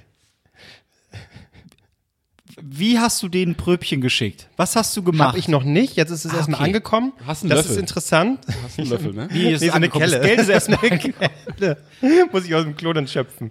Wie 2.67 2.99
hast 2.99 3.23
du 3.23 3.29
den 3.29 3.57
Pröbchen 3.57 4.01
geschickt? 4.01 4.49
Was 4.57 4.75
hast 4.75 4.97
du 4.97 5.03
gemacht? 5.03 5.29
Habe 5.29 5.39
ich 5.39 5.49
noch 5.49 5.65
nicht. 5.65 5.97
Jetzt 5.97 6.11
ist 6.11 6.25
es 6.25 6.33
erstmal 6.33 6.61
okay. 6.61 6.69
angekommen. 6.69 7.13
Hast 7.27 7.43
einen 7.43 7.51
das 7.51 7.59
Löffel. 7.59 7.73
ist 7.73 7.79
interessant. 7.79 8.41
Hast 8.65 8.79
einen 8.79 8.89
Löffel, 8.89 9.13
ne? 9.13 9.29
Wie 9.31 9.51
ist 9.51 9.61
Nee, 9.61 9.67
es 9.67 9.73
so 9.73 9.77
eine? 9.77 9.89
Kelle. 9.91 10.17
Das 10.19 10.27
Geld 10.27 10.41
ist 10.41 10.49
erstmal 10.49 10.79
Kelle. 10.79 11.77
Muss 12.33 12.47
ich 12.47 12.55
aus 12.55 12.63
dem 12.65 12.75
Klo 12.75 12.95
dann 12.95 13.07
schöpfen. 13.07 13.51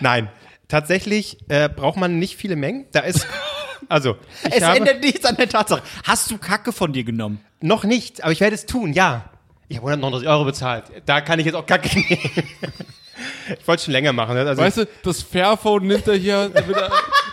Nein, 0.00 0.28
tatsächlich 0.68 1.38
äh, 1.48 1.68
braucht 1.68 1.96
man 1.98 2.20
nicht 2.20 2.36
viele 2.36 2.54
Mengen. 2.54 2.86
Da 2.92 3.00
ist, 3.00 3.26
also, 3.88 4.16
ich 4.46 4.54
Es 4.54 4.62
habe 4.62 4.78
ändert 4.78 5.02
nichts 5.02 5.24
an 5.24 5.34
der 5.36 5.48
Tatsache. 5.48 5.82
Hast 6.04 6.30
du 6.30 6.38
Kacke 6.38 6.70
von 6.72 6.92
dir 6.92 7.02
genommen? 7.04 7.40
noch 7.60 7.82
nicht, 7.82 8.22
aber 8.22 8.30
ich 8.30 8.38
werde 8.38 8.54
es 8.54 8.66
tun, 8.66 8.92
ja. 8.92 9.30
Ich 9.66 9.78
habe 9.78 9.88
139 9.88 10.28
Euro 10.28 10.44
bezahlt. 10.44 10.84
Da 11.06 11.20
kann 11.22 11.40
ich 11.40 11.46
jetzt 11.46 11.56
auch 11.56 11.66
Kacke 11.66 11.88
nehmen. 11.98 12.20
Ich 13.58 13.66
wollte 13.66 13.80
es 13.80 13.84
schon 13.84 13.92
länger 13.92 14.12
machen. 14.12 14.34
ne? 14.36 14.42
Also, 14.46 14.62
Weißt 14.62 14.76
du, 14.76 14.86
das 15.02 15.22
Fairphone 15.22 15.88
nimmt 15.88 16.06
er 16.06 16.14
hier, 16.14 16.52
er 16.54 16.62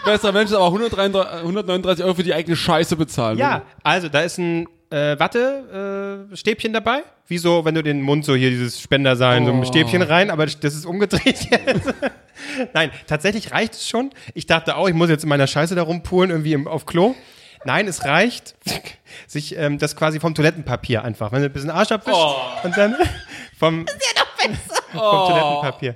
besserer 0.06 0.32
Mensch 0.32 0.52
ist, 0.52 0.56
aber 0.56 0.68
133, 0.68 1.40
139 1.42 2.06
Euro 2.06 2.14
für 2.16 2.24
die 2.24 2.34
eigene 2.34 2.56
Scheiße 2.56 2.96
bezahlen. 2.96 3.38
ja, 3.38 3.64
also 3.84 4.10
da 4.10 4.22
ist 4.22 4.38
ein 4.38 4.68
äh, 4.90 5.20
Watte-Stäbchen 5.20 6.32
äh, 6.34 6.38
Stäbchen 6.38 6.74
dabei. 6.74 7.04
Wie 7.28 7.38
so, 7.40 7.66
wenn 7.66 7.74
du 7.74 7.82
den 7.82 8.02
Mund 8.02 8.24
so 8.24 8.36
hier 8.36 8.52
dieses 8.52 8.80
Spender 8.80 9.16
sein, 9.16 9.46
so 9.46 9.52
ein 9.52 9.66
Stäbchen 9.66 10.04
rein, 10.04 10.30
aber 10.30 10.46
das 10.46 10.76
ist 10.76 10.86
umgedreht 10.86 11.26
jetzt. 11.52 11.94
Nein, 12.74 12.92
tatsächlich 13.08 13.52
reicht 13.52 13.74
es 13.74 13.90
schon. 13.90 14.12
Ich 14.36 14.46
dachte 14.46 14.76
auch, 14.76 14.88
ich 14.88 14.94
muss 14.94 15.10
jetzt 15.10 15.24
in 15.24 15.30
meiner 15.30 15.48
Scheiße 15.48 15.74
da 15.74 15.82
rumpulen, 15.82 16.30
irgendwie 16.30 16.54
im, 16.54 16.68
auf 16.68 16.86
Klo. 16.86 17.16
Nein, 17.66 17.88
es 17.88 18.06
reicht, 18.06 18.56
sich 19.28 19.58
ähm, 19.58 19.80
das 19.80 19.96
quasi 19.96 20.20
vom 20.20 20.36
Toilettenpapier 20.36 21.04
einfach, 21.04 21.32
wenn 21.32 21.42
du 21.42 21.48
ein 21.48 21.54
bisschen 21.54 21.72
Arsch 21.72 21.92
abwischst 21.92 22.22
und 22.64 22.78
dann 22.78 22.96
vom, 23.58 23.86
vom 24.92 25.28
Toilettenpapier. 25.28 25.96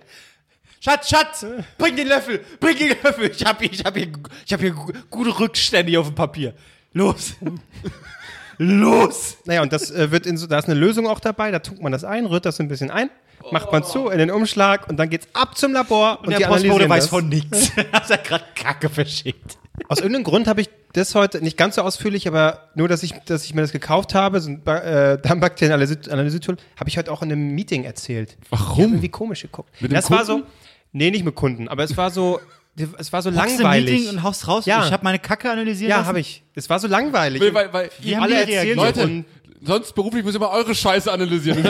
Schatz, 0.81 1.09
Schatz, 1.09 1.45
bring 1.77 1.95
den 1.95 2.07
Löffel, 2.07 2.39
bring 2.59 2.77
den 2.77 2.95
Löffel. 3.03 3.31
Ich 3.31 3.43
habe 3.45 3.59
hier, 3.65 3.71
ich 3.73 3.83
hab 3.83 3.95
hier, 3.97 4.07
ich 4.45 4.53
hab 4.53 4.59
hier 4.61 4.71
gu- 4.71 4.93
gute 5.09 5.39
Rückstände 5.39 5.89
hier 5.89 5.99
auf 5.99 6.07
dem 6.07 6.15
Papier. 6.15 6.53
Los. 6.93 7.33
Los. 8.57 9.37
Naja, 9.45 9.61
und 9.61 9.71
das 9.71 9.89
äh, 9.91 10.11
wird 10.11 10.25
in 10.25 10.37
so, 10.37 10.47
da 10.47 10.59
ist 10.59 10.65
eine 10.69 10.79
Lösung 10.79 11.07
auch 11.07 11.19
dabei, 11.19 11.51
da 11.51 11.59
tut 11.59 11.81
man 11.81 11.91
das 11.91 12.03
ein, 12.03 12.25
rührt 12.25 12.45
das 12.45 12.59
ein 12.59 12.67
bisschen 12.67 12.91
ein, 12.91 13.09
macht 13.51 13.71
man 13.71 13.83
zu 13.83 14.09
in 14.09 14.17
den 14.19 14.31
Umschlag 14.31 14.89
und 14.89 14.97
dann 14.97 15.09
geht's 15.09 15.27
ab 15.33 15.57
zum 15.57 15.71
Labor 15.73 16.19
und, 16.19 16.27
Und 16.27 16.33
die 16.33 16.39
der 16.39 16.47
Postbote 16.47 16.85
analysieren 16.85 16.89
weiß 16.89 17.03
das. 17.03 17.09
von 17.09 17.29
nichts. 17.29 17.71
Hat 17.93 18.09
er 18.09 18.17
gerade 18.17 18.43
Kacke 18.55 18.89
verschickt. 18.89 19.57
Aus 19.87 19.99
irgendeinem 19.99 20.25
Grund 20.25 20.47
habe 20.47 20.61
ich 20.61 20.69
das 20.93 21.13
heute 21.15 21.41
nicht 21.41 21.55
ganz 21.57 21.75
so 21.75 21.81
ausführlich, 21.83 22.27
aber 22.27 22.69
nur, 22.75 22.87
dass 22.87 23.03
ich, 23.03 23.13
dass 23.25 23.45
ich 23.45 23.53
mir 23.53 23.61
das 23.61 23.71
gekauft 23.71 24.15
habe, 24.15 24.39
so 24.41 24.49
ein 24.49 24.63
Ba- 24.63 24.79
äh, 24.79 25.21
Darmbakterien-Analyse-Tool, 25.21 26.57
habe 26.79 26.89
ich 26.89 26.97
heute 26.97 27.11
auch 27.11 27.21
in 27.21 27.31
einem 27.31 27.53
Meeting 27.53 27.83
erzählt. 27.83 28.37
Warum? 28.49 28.73
Ich 28.73 28.79
irgendwie 28.79 29.09
komisch 29.09 29.41
geguckt. 29.43 29.69
Mit 29.81 29.91
das 29.91 30.09
war 30.09 30.25
so, 30.25 30.43
nee, 30.91 31.11
nicht 31.11 31.23
mit 31.25 31.35
Kunden, 31.35 31.67
aber 31.67 31.83
es 31.83 31.95
war 31.95 32.09
so, 32.09 32.39
es 32.97 33.13
war 33.13 33.21
so 33.21 33.29
Hockst 33.31 33.59
langweilig. 33.59 33.91
Meeting 33.99 34.09
und 34.09 34.23
haust 34.23 34.47
raus. 34.47 34.65
Ja. 34.65 34.85
Ich 34.85 34.91
habe 34.91 35.03
meine 35.03 35.19
Kacke 35.19 35.51
analysiert. 35.51 35.89
ja, 35.91 36.05
habe 36.05 36.19
ich. 36.19 36.43
Es 36.55 36.69
war 36.69 36.79
so 36.79 36.87
langweilig. 36.87 37.41
Weil, 37.41 37.53
weil, 37.53 37.73
weil 37.73 37.89
Wie 37.99 38.09
ihr 38.09 38.17
haben 38.17 38.23
alle 38.23 38.39
erzählen 38.41 38.75
Leute, 38.75 39.25
sonst 39.61 39.93
beruflich 39.93 40.23
muss 40.23 40.31
ich 40.33 40.37
immer 40.37 40.49
eure 40.51 40.73
Scheiße 40.73 41.11
analysieren. 41.11 41.63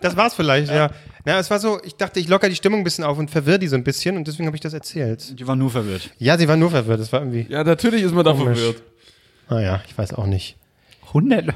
Das 0.00 0.16
war's 0.16 0.34
vielleicht, 0.34 0.70
ja. 0.70 0.90
Ja. 1.24 1.38
es 1.38 1.50
war 1.50 1.58
so, 1.58 1.80
ich 1.84 1.96
dachte, 1.96 2.20
ich 2.20 2.28
locker 2.28 2.48
die 2.48 2.56
Stimmung 2.56 2.80
ein 2.80 2.84
bisschen 2.84 3.04
auf 3.04 3.18
und 3.18 3.30
verwirr 3.30 3.58
die 3.58 3.68
so 3.68 3.76
ein 3.76 3.84
bisschen 3.84 4.16
und 4.16 4.26
deswegen 4.26 4.46
habe 4.46 4.56
ich 4.56 4.60
das 4.60 4.72
erzählt. 4.72 5.38
Die 5.38 5.46
waren 5.46 5.58
nur 5.58 5.70
verwirrt. 5.70 6.10
Ja, 6.18 6.36
sie 6.38 6.48
war 6.48 6.56
nur 6.56 6.70
verwirrt, 6.70 7.00
das 7.00 7.12
war 7.12 7.20
irgendwie, 7.20 7.46
Ja, 7.48 7.64
natürlich 7.64 8.02
ist 8.02 8.14
man 8.14 8.24
da 8.24 8.32
Komisch. 8.32 8.58
verwirrt. 8.58 8.82
naja, 9.48 9.80
ich 9.86 9.96
weiß 9.96 10.14
auch 10.14 10.26
nicht. 10.26 10.56
100. 11.08 11.46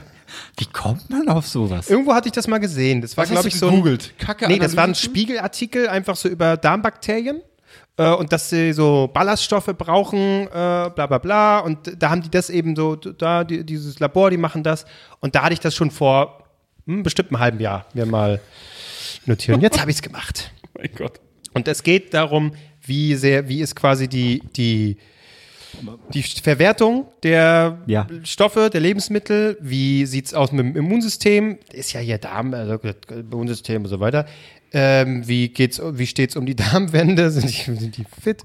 Wie 0.56 0.66
kommt 0.66 1.08
man 1.08 1.28
auf 1.28 1.46
sowas? 1.46 1.88
Irgendwo 1.88 2.14
hatte 2.14 2.28
ich 2.28 2.32
das 2.32 2.48
mal 2.48 2.58
gesehen. 2.58 3.00
Das 3.00 3.16
war, 3.16 3.26
glaube 3.26 3.48
ich, 3.48 3.58
so 3.58 3.68
ein, 3.68 3.74
gegoogelt? 3.76 4.18
Kacke 4.18 4.48
Nee, 4.48 4.58
das 4.58 4.76
war 4.76 4.84
ein? 4.84 4.94
Spiegelartikel, 4.94 5.88
einfach 5.88 6.16
so 6.16 6.28
über 6.28 6.56
Darmbakterien. 6.56 7.42
Äh, 7.96 8.10
und 8.12 8.32
dass 8.32 8.50
sie 8.50 8.72
so 8.72 9.08
Ballaststoffe 9.12 9.72
brauchen, 9.78 10.46
äh, 10.48 10.48
bla 10.50 11.06
bla 11.06 11.18
bla. 11.18 11.60
Und 11.60 12.02
da 12.02 12.10
haben 12.10 12.22
die 12.22 12.30
das 12.30 12.50
eben 12.50 12.76
so, 12.76 12.96
da, 12.96 13.44
die, 13.44 13.64
dieses 13.64 13.98
Labor, 14.00 14.30
die 14.30 14.36
machen 14.36 14.62
das. 14.62 14.84
Und 15.20 15.34
da 15.34 15.42
hatte 15.42 15.54
ich 15.54 15.60
das 15.60 15.74
schon 15.74 15.90
vor 15.90 16.42
hm, 16.86 17.02
bestimmt 17.02 17.30
einem 17.30 17.40
halben 17.40 17.60
Jahr 17.60 17.86
mir 17.94 18.06
mal 18.06 18.40
notieren. 19.28 19.60
Jetzt 19.60 19.80
habe 19.80 19.90
ich 19.90 19.96
es 19.96 20.02
gemacht. 20.02 20.50
Mein 20.74 20.90
Gott. 20.96 21.20
Und 21.54 21.68
es 21.68 21.82
geht 21.82 22.12
darum, 22.14 22.52
wie 22.84 23.14
sehr, 23.14 23.48
wie 23.48 23.60
ist 23.60 23.74
quasi 23.74 24.08
die, 24.08 24.42
die, 24.56 24.98
die 26.12 26.22
Verwertung 26.22 27.06
der 27.22 27.78
Ja. 27.86 28.06
Stoffe, 28.24 28.70
der 28.70 28.80
Lebensmittel, 28.80 29.56
wie 29.60 30.06
sieht's 30.06 30.34
aus 30.34 30.52
mit 30.52 30.66
dem 30.66 30.76
Immunsystem? 30.76 31.58
Ist 31.72 31.92
ja 31.92 32.00
hier 32.00 32.18
Darm, 32.18 32.52
also 32.54 32.78
Immunsystem 33.10 33.82
und 33.84 33.88
so 33.88 34.00
weiter. 34.00 34.26
Ähm, 34.72 35.26
wie 35.26 35.48
geht's, 35.48 35.80
wie 35.82 36.06
steht's 36.06 36.36
um 36.36 36.44
die 36.44 36.54
Darmwände? 36.56 37.30
Sind 37.30 37.48
die, 37.48 37.76
sind 37.76 37.96
die 37.96 38.04
fit? 38.22 38.42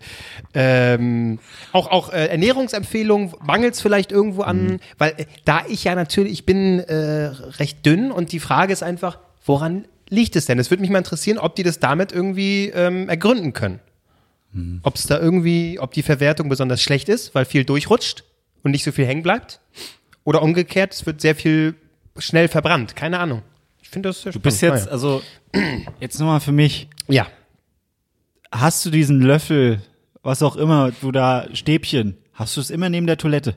Ähm, 0.54 1.40
auch 1.74 1.88
auch 1.92 2.14
äh, 2.14 2.28
Ernährungsempfehlungen, 2.28 3.34
mangelt's 3.44 3.82
vielleicht 3.82 4.12
irgendwo 4.12 4.44
an, 4.44 4.80
weil 4.98 5.14
äh, 5.18 5.26
da 5.44 5.64
ich 5.68 5.84
ja 5.84 5.96
natürlich, 5.96 6.32
ich 6.34 6.46
bin 6.46 6.80
äh, 6.80 7.26
recht 7.60 7.86
dünn 7.86 8.12
und 8.12 8.32
die 8.32 8.40
Frage 8.40 8.72
ist 8.72 8.84
einfach, 8.84 9.20
woran 9.46 9.86
liegt 10.12 10.36
es 10.36 10.46
denn? 10.46 10.60
Es 10.60 10.70
würde 10.70 10.82
mich 10.82 10.92
mal 10.92 11.00
interessieren, 11.00 11.40
ob 11.40 11.56
die 11.56 11.64
das 11.64 11.80
damit 11.80 12.12
irgendwie 12.12 12.70
ähm, 12.70 13.10
ergründen 13.10 13.54
können. 13.54 13.80
Ob 14.84 14.96
es 14.96 15.08
da 15.08 15.18
irgendwie, 15.18 15.80
ob 15.80 15.94
die 15.94 16.04
Verwertung 16.04 16.50
besonders 16.50 16.82
schlecht 16.82 17.08
ist, 17.08 17.34
weil 17.34 17.46
viel 17.46 17.64
durchrutscht 17.64 18.26
und 18.64 18.72
nicht 18.72 18.84
so 18.84 18.92
viel 18.92 19.06
hängen 19.06 19.24
bleibt. 19.24 19.62
Oder 20.26 20.42
umgekehrt, 20.42 20.94
es 20.94 21.06
wird 21.06 21.22
sehr 21.22 21.36
viel 21.36 21.76
schnell 22.18 22.50
verbrannt. 22.50 22.98
Keine 22.98 23.20
Ahnung. 23.20 23.44
Ich 23.82 23.88
finde 23.88 24.10
das 24.10 24.22
sehr 24.24 24.34
Du 24.34 24.42
bist 24.42 24.62
jetzt, 24.62 24.90
also, 24.90 25.22
jetzt 26.02 26.20
nochmal 26.20 26.42
für 26.42 26.52
mich. 26.52 26.90
Ja. 27.08 27.28
Hast 28.52 28.86
du 28.86 28.90
diesen 28.90 29.22
Löffel, 29.22 29.82
was 30.22 30.44
auch 30.44 30.58
immer, 30.58 30.92
du 31.00 31.14
da, 31.14 31.48
Stäbchen, 31.54 32.18
hast 32.34 32.58
du 32.58 32.62
es 32.62 32.70
immer 32.70 32.90
neben 32.90 33.08
der 33.08 33.18
Toilette? 33.18 33.56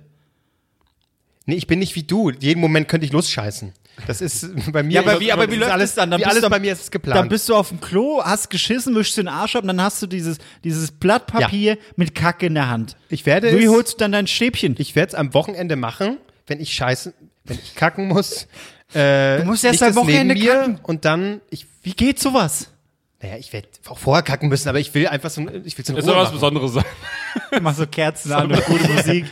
Nee, 1.47 1.57
ich 1.57 1.67
bin 1.67 1.81
nicht 1.81 1.97
wie 1.97 2.05
du. 2.05 2.31
Jeden 2.31 2.61
Moment 2.61 2.87
könnte 2.87 3.05
ich 3.05 3.13
losscheißen. 3.13 3.73
Das 4.07 4.21
ist 4.21 4.49
bei 4.73 4.83
mir. 4.83 4.93
Ja, 4.95 5.01
aber 5.03 5.21
wie- 5.21 5.31
aber 5.33 5.47
wie 5.47 5.53
das 5.53 5.61
läuft 5.61 5.73
alles, 5.73 5.91
es 5.91 5.97
dann? 5.97 6.11
Dann 6.11 6.21
wie 6.21 6.25
bist 6.25 6.31
alles 6.33 6.43
du- 6.45 6.51
bei 6.51 6.59
mir 6.59 6.73
ist 6.73 6.83
es 6.83 6.91
geplant. 6.91 7.19
Dann 7.21 7.29
bist 7.29 7.49
du 7.49 7.55
auf 7.55 7.69
dem 7.69 7.81
Klo, 7.81 8.23
hast 8.25 8.51
geschissen, 8.51 8.95
wischst 8.95 9.17
den 9.17 9.29
Arsch 9.29 9.55
ab 9.57 9.63
und 9.63 9.69
dann 9.69 9.81
hast 9.81 10.03
du 10.03 10.07
dieses, 10.07 10.39
dieses 10.65 10.91
Blatt 10.91 11.27
Papier 11.27 11.79
mit 11.97 12.15
Kacke 12.15 12.47
in 12.47 12.55
der 12.55 12.69
Hand. 12.69 12.97
ich 13.09 13.25
werde 13.27 13.57
Wie 13.59 13.65
es, 13.65 13.71
holst 13.71 13.95
du 13.95 13.99
dann 13.99 14.13
dein 14.13 14.27
Stäbchen? 14.27 14.75
ich 14.79 14.97
werde 14.97 15.09
es 15.11 15.15
am 15.15 15.33
Wochenende 15.35 15.77
machen, 15.77 16.19
wenn 16.47 16.61
ich 16.61 16.73
scheißen, 16.75 17.13
wenn 17.45 17.59
ich 17.63 17.75
kacken 17.75 18.09
muss. 18.09 18.47
Äh, 18.95 19.39
Du 19.41 19.45
musst 19.45 19.65
erst 19.65 19.81
liegt 19.81 19.97
am 19.97 19.97
Wochenende 19.97 20.35
kacken. 20.35 20.79
und 20.83 21.05
dann, 21.05 21.41
ich, 21.51 21.67
Wie 21.83 21.93
geht 21.95 22.19
sowas? 22.21 22.71
naja, 23.23 23.37
ich 23.39 23.53
werde 23.55 23.69
auch 23.87 23.97
vorher 23.99 24.23
kacken 24.23 24.51
müssen, 24.51 24.69
aber 24.69 24.81
ich 24.81 24.93
will 24.93 25.07
einfach 25.09 25.31
so, 25.31 25.41
ich 25.65 25.79
will 25.79 25.85
so 25.87 25.93
eine 25.95 26.01
Es 26.01 26.05
soll 26.05 26.15
was 26.15 26.25
machen. 26.25 26.35
Besonderes 26.35 26.73
sein. 26.75 26.85
Mach 27.63 27.75
so 27.75 27.87
Kerzen 27.87 28.33
an 28.33 28.53
und 28.53 28.65
gute 28.67 28.87
Musik. 28.93 29.25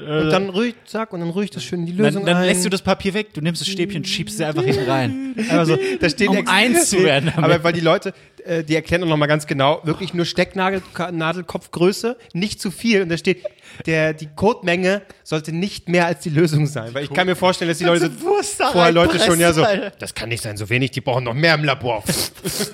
Und 0.00 0.30
dann 0.30 0.48
ruhig, 0.50 0.74
zack, 0.86 1.12
und 1.12 1.20
dann 1.20 1.30
ruhig 1.30 1.50
das 1.50 1.62
schön 1.62 1.80
in 1.80 1.86
die 1.86 1.96
Dann, 1.96 2.06
Lösung 2.06 2.24
dann 2.26 2.36
ein. 2.38 2.46
lässt 2.46 2.64
du 2.64 2.68
das 2.70 2.82
Papier 2.82 3.14
weg, 3.14 3.34
du 3.34 3.40
nimmst 3.40 3.60
das 3.60 3.68
Stäbchen, 3.68 4.04
schiebst 4.04 4.40
es 4.40 4.46
einfach 4.46 4.62
hinten 4.62 4.88
rein. 4.88 5.34
Einfach 5.36 5.66
so, 5.66 5.78
da 6.00 6.08
steht 6.08 6.28
um 6.28 6.46
eins 6.48 6.90
zu 6.90 6.98
werden. 7.04 7.32
damit. 7.34 7.44
Aber 7.52 7.64
weil 7.64 7.72
die 7.72 7.80
Leute, 7.80 8.14
äh, 8.44 8.64
die 8.64 8.74
erklären 8.74 9.02
auch 9.04 9.08
noch 9.08 9.16
mal 9.16 9.26
ganz 9.26 9.46
genau, 9.46 9.80
wirklich 9.84 10.14
nur 10.14 10.24
Stecknadelkopfgröße, 10.24 12.16
nicht 12.32 12.60
zu 12.60 12.70
viel. 12.70 13.02
Und 13.02 13.08
da 13.10 13.16
steht, 13.16 13.44
der, 13.86 14.14
die 14.14 14.26
Codemenge 14.34 15.02
sollte 15.22 15.52
nicht 15.52 15.88
mehr 15.88 16.06
als 16.06 16.20
die 16.20 16.30
Lösung 16.30 16.66
sein. 16.66 16.92
Weil 16.94 17.04
ich 17.04 17.12
kann 17.12 17.26
mir 17.26 17.36
vorstellen, 17.36 17.68
dass 17.68 17.78
die 17.78 17.84
Leute 17.84 18.10
da 18.58 18.70
vorher 18.72 18.92
Leute 18.92 19.18
schon 19.18 19.38
ja 19.40 19.52
so, 19.52 19.64
das 19.98 20.14
kann 20.14 20.28
nicht 20.28 20.42
sein, 20.42 20.56
so 20.56 20.68
wenig, 20.68 20.90
die 20.90 21.00
brauchen 21.00 21.24
noch 21.24 21.34
mehr 21.34 21.54
im 21.54 21.64
Labor. 21.64 22.02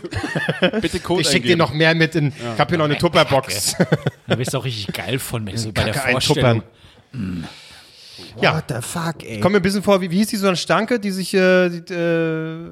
Bitte 0.80 1.00
Code 1.00 1.22
Ich 1.22 1.28
schicke 1.28 1.48
dir 1.48 1.56
noch 1.56 1.72
mehr 1.72 1.94
mit 1.94 2.14
in, 2.14 2.28
ich 2.28 2.60
habe 2.60 2.70
hier 2.70 2.78
noch 2.78 2.86
eine 2.86 2.96
Tupperbox. 2.98 3.76
Da 4.26 4.36
bist 4.36 4.54
du 4.54 4.58
auch 4.58 4.64
richtig 4.64 4.94
geil 4.94 5.18
von, 5.18 5.44
du 5.46 5.56
so 5.56 5.72
bei 5.72 5.84
der 5.84 5.94
Vorstellung. 5.94 6.62
Ja, 8.40 8.56
What 8.56 8.64
the 8.68 8.80
fuck, 8.80 9.22
ey. 9.22 9.40
Kommt 9.40 9.52
mir 9.52 9.60
ein 9.60 9.62
bisschen 9.62 9.82
vor, 9.82 10.00
wie, 10.00 10.10
wie 10.10 10.16
hieß 10.18 10.28
die 10.28 10.36
Susanne 10.36 10.56
Stanke, 10.56 10.98
die 10.98 11.10
sich, 11.10 11.34
äh, 11.34 11.68
die, 11.68 11.92
äh, 11.92 12.70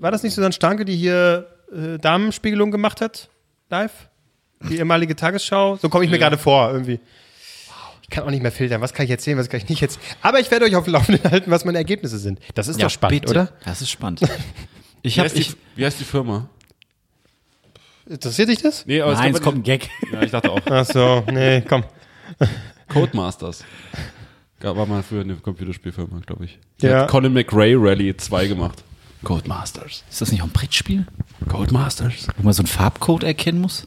war 0.00 0.10
das 0.10 0.22
nicht 0.22 0.34
Susanne 0.34 0.52
Stanke, 0.52 0.84
die 0.84 0.96
hier 0.96 1.48
äh, 1.72 1.98
Damenspiegelung 1.98 2.70
gemacht 2.70 3.00
hat? 3.00 3.28
Live? 3.70 4.08
Die 4.68 4.76
ehemalige 4.76 5.16
Tagesschau? 5.16 5.76
So 5.76 5.88
komme 5.88 6.04
ich 6.04 6.10
mir 6.10 6.18
gerade 6.18 6.38
vor, 6.38 6.70
irgendwie. 6.72 7.00
Ich 8.02 8.10
kann 8.10 8.24
auch 8.24 8.30
nicht 8.30 8.42
mehr 8.42 8.52
filtern. 8.52 8.80
Was 8.80 8.92
kann 8.92 9.04
ich 9.04 9.10
erzählen, 9.10 9.38
was 9.38 9.48
kann 9.48 9.58
ich 9.58 9.68
nicht 9.68 9.82
erzählen? 9.82 10.04
Aber 10.22 10.38
ich 10.38 10.50
werde 10.50 10.66
euch 10.66 10.76
auf 10.76 10.84
dem 10.84 10.92
Laufenden 10.92 11.24
halten, 11.30 11.50
was 11.50 11.64
meine 11.64 11.78
Ergebnisse 11.78 12.18
sind. 12.18 12.38
Das 12.54 12.68
ist 12.68 12.80
doch 12.82 12.90
spannend, 12.90 13.22
bitte. 13.22 13.30
oder? 13.32 13.52
Das 13.64 13.80
ist 13.80 13.90
spannend. 13.90 14.20
Ich 15.06 15.18
Wie 15.18 15.20
heißt, 15.20 15.36
die, 15.36 15.42
ich, 15.42 15.56
wie 15.76 15.84
heißt 15.84 16.00
die 16.00 16.04
Firma? 16.04 16.48
Interessiert 18.06 18.48
dich 18.48 18.62
das? 18.62 18.86
Nee, 18.86 19.02
aber 19.02 19.12
nein, 19.12 19.34
es 19.34 19.42
kommt 19.42 19.58
ein 19.58 19.62
Gag. 19.62 19.90
Ja, 20.10 20.22
ich 20.22 20.30
dachte 20.30 20.50
auch. 20.50 20.62
Ach 20.64 20.86
so, 20.86 21.22
nee, 21.30 21.60
komm. 21.60 21.84
Codemasters. 22.88 23.64
Gab- 24.60 24.76
War 24.76 24.86
mal 24.86 25.02
für 25.02 25.20
eine 25.20 25.34
Computerspielfirma, 25.36 26.20
glaube 26.26 26.44
ich. 26.46 26.58
Die 26.80 26.86
Ja. 26.86 27.02
hat 27.02 27.08
Colin 27.08 27.32
McRae 27.32 27.74
Rally 27.76 28.16
2 28.16 28.46
gemacht. 28.46 28.82
Codemasters. 29.22 30.04
Ist 30.10 30.20
das 30.20 30.30
nicht 30.32 30.42
auch 30.42 30.46
ein 30.46 30.52
Brettspiel? 30.52 31.06
Codemasters. 31.48 32.28
Wo 32.36 32.42
man 32.44 32.52
so 32.52 32.60
einen 32.62 32.66
Farbcode 32.68 33.24
erkennen 33.24 33.60
muss? 33.60 33.86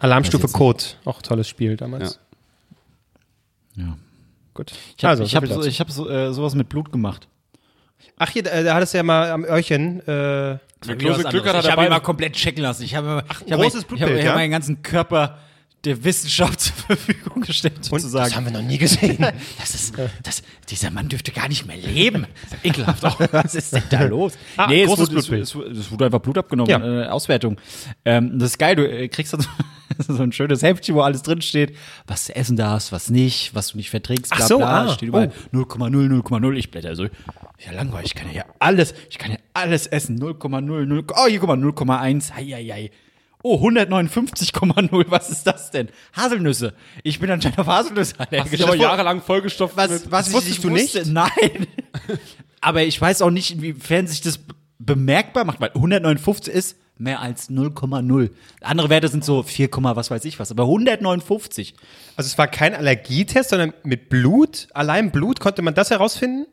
Alarmstufe 0.00 0.48
Code. 0.48 0.84
Auch 1.04 1.22
tolles 1.22 1.48
Spiel 1.48 1.76
damals. 1.76 2.18
Ja. 3.76 3.96
Gut. 4.52 4.72
Ich 4.96 5.04
habe 5.04 5.10
Also, 5.12 5.24
ich 5.24 5.34
hab 5.34 5.46
so, 5.46 5.62
ich 5.64 5.80
hab 5.80 5.90
so, 5.90 6.08
äh, 6.08 6.32
sowas 6.32 6.54
mit 6.54 6.68
Blut 6.68 6.92
gemacht. 6.92 7.26
Ach, 8.16 8.28
hier, 8.30 8.44
äh, 8.46 8.62
da 8.64 8.74
hattest 8.74 8.92
du 8.94 8.98
ja 8.98 9.02
mal 9.02 9.30
am 9.30 9.44
Öhrchen. 9.44 10.00
Äh, 10.06 10.54
ich 10.54 10.60
habe 10.90 11.84
ihn 11.84 11.90
mal 11.90 12.00
komplett 12.00 12.34
checken 12.34 12.62
lassen. 12.62 12.82
Ich 12.82 12.94
habe 12.94 13.24
Ach, 13.28 13.40
ein 13.40 13.46
ich 13.48 13.54
großes 13.54 13.80
habe, 13.84 13.86
Blutbild, 13.88 14.10
ich 14.10 14.26
habe 14.26 14.28
ja? 14.28 14.34
meinen 14.34 14.50
ganzen 14.50 14.82
Körper 14.82 15.38
der 15.84 16.02
Wissenschaft 16.04 16.60
zur 16.60 16.74
Verfügung 16.74 17.42
gestellt, 17.42 17.76
und 17.76 17.84
sozusagen. 17.84 18.24
das 18.24 18.36
haben 18.36 18.44
wir 18.46 18.52
noch 18.52 18.62
nie 18.62 18.78
gesehen. 18.78 19.18
Das 19.58 19.74
ist, 19.74 19.94
das, 20.22 20.42
dieser 20.70 20.90
Mann 20.90 21.08
dürfte 21.08 21.30
gar 21.32 21.48
nicht 21.48 21.66
mehr 21.66 21.76
leben. 21.76 22.26
Ekelhaft 22.62 23.04
auch. 23.04 23.20
Was 23.32 23.54
ist 23.54 23.72
denn 23.74 23.82
da 23.90 24.02
los? 24.04 24.34
Ah, 24.56 24.70
es 24.72 24.86
großes 24.86 25.08
wurde, 25.10 25.18
es, 25.20 25.26
Blutbild. 25.28 25.42
es, 25.76 25.78
es 25.86 25.90
wurde 25.90 26.04
einfach 26.06 26.20
Blut 26.20 26.38
abgenommen, 26.38 26.70
Ja. 26.70 27.02
äh, 27.04 27.06
Auswertung. 27.08 27.58
Ähm, 28.04 28.38
das 28.38 28.50
ist 28.50 28.58
geil, 28.58 28.76
du 28.76 28.88
äh, 28.88 29.08
kriegst 29.08 29.32
dann 29.32 29.40
so, 29.40 29.48
so 30.14 30.22
ein 30.22 30.32
schönes 30.32 30.62
Heftchen, 30.62 30.94
wo 30.94 31.00
alles 31.02 31.22
drin 31.22 31.40
steht, 31.42 31.76
was 32.06 32.26
du 32.26 32.36
essen 32.36 32.56
darfst, 32.56 32.92
was 32.92 33.10
nicht, 33.10 33.54
was 33.54 33.68
du 33.68 33.76
nicht 33.76 33.90
verträgst, 33.90 34.32
Ach 34.32 34.36
bla 34.38 34.46
so, 34.46 34.56
bla. 34.58 34.84
ah, 34.86 34.92
steht 34.92 35.08
überall 35.08 35.32
0,0, 35.52 36.22
0,0. 36.22 36.54
Ich 36.56 36.70
blätter 36.70 36.94
so, 36.96 37.04
ja 37.04 37.72
langweilig, 37.74 38.12
ich 38.12 38.14
kann 38.14 38.32
ja 38.32 38.44
alles, 38.58 38.94
ich 39.10 39.18
kann 39.18 39.30
ja 39.32 39.38
alles 39.54 39.86
essen. 39.86 40.18
0,0, 40.20 40.60
0, 40.60 41.04
oh 41.14 41.26
hier 41.28 41.38
guck 41.38 41.48
mal, 41.48 41.58
0,1, 41.58 42.32
ei, 42.36 42.54
ei, 42.54 42.72
ei. 42.72 42.90
Oh, 43.46 43.58
159,0, 43.58 45.04
was 45.10 45.28
ist 45.28 45.46
das 45.46 45.70
denn? 45.70 45.90
Haselnüsse. 46.16 46.72
Ich 47.02 47.20
bin 47.20 47.30
anscheinend 47.30 47.58
auf 47.58 47.66
Haselnüsse 47.66 48.14
Hast 48.18 48.32
allergisch. 48.32 48.50
dich 48.52 48.64
aber 48.64 48.74
jahrelang 48.74 49.20
vollgestopft 49.20 49.76
Was, 49.76 49.90
mit. 49.90 50.10
was 50.10 50.28
ich 50.28 50.32
wusstest 50.34 50.64
nicht 50.64 50.64
du 50.64 50.70
wusste, 50.70 50.98
nicht? 51.00 51.12
Nein. 51.12 51.66
Aber 52.62 52.82
ich 52.84 52.98
weiß 52.98 53.20
auch 53.20 53.28
nicht, 53.30 53.50
inwiefern 53.50 54.06
sich 54.06 54.22
das 54.22 54.40
bemerkbar 54.78 55.44
macht, 55.44 55.60
weil 55.60 55.68
159 55.74 56.54
ist 56.54 56.76
mehr 56.96 57.20
als 57.20 57.50
0,0. 57.50 58.30
Andere 58.62 58.88
Werte 58.88 59.08
sind 59.08 59.26
so 59.26 59.42
4, 59.42 59.68
was 59.70 60.10
weiß 60.10 60.24
ich 60.24 60.40
was. 60.40 60.50
Aber 60.50 60.62
159. 60.62 61.74
Also 62.16 62.28
es 62.28 62.38
war 62.38 62.46
kein 62.46 62.74
Allergietest, 62.74 63.50
sondern 63.50 63.74
mit 63.82 64.08
Blut, 64.08 64.68
allein 64.72 65.10
Blut, 65.10 65.40
konnte 65.40 65.60
man 65.60 65.74
das 65.74 65.90
herausfinden? 65.90 66.46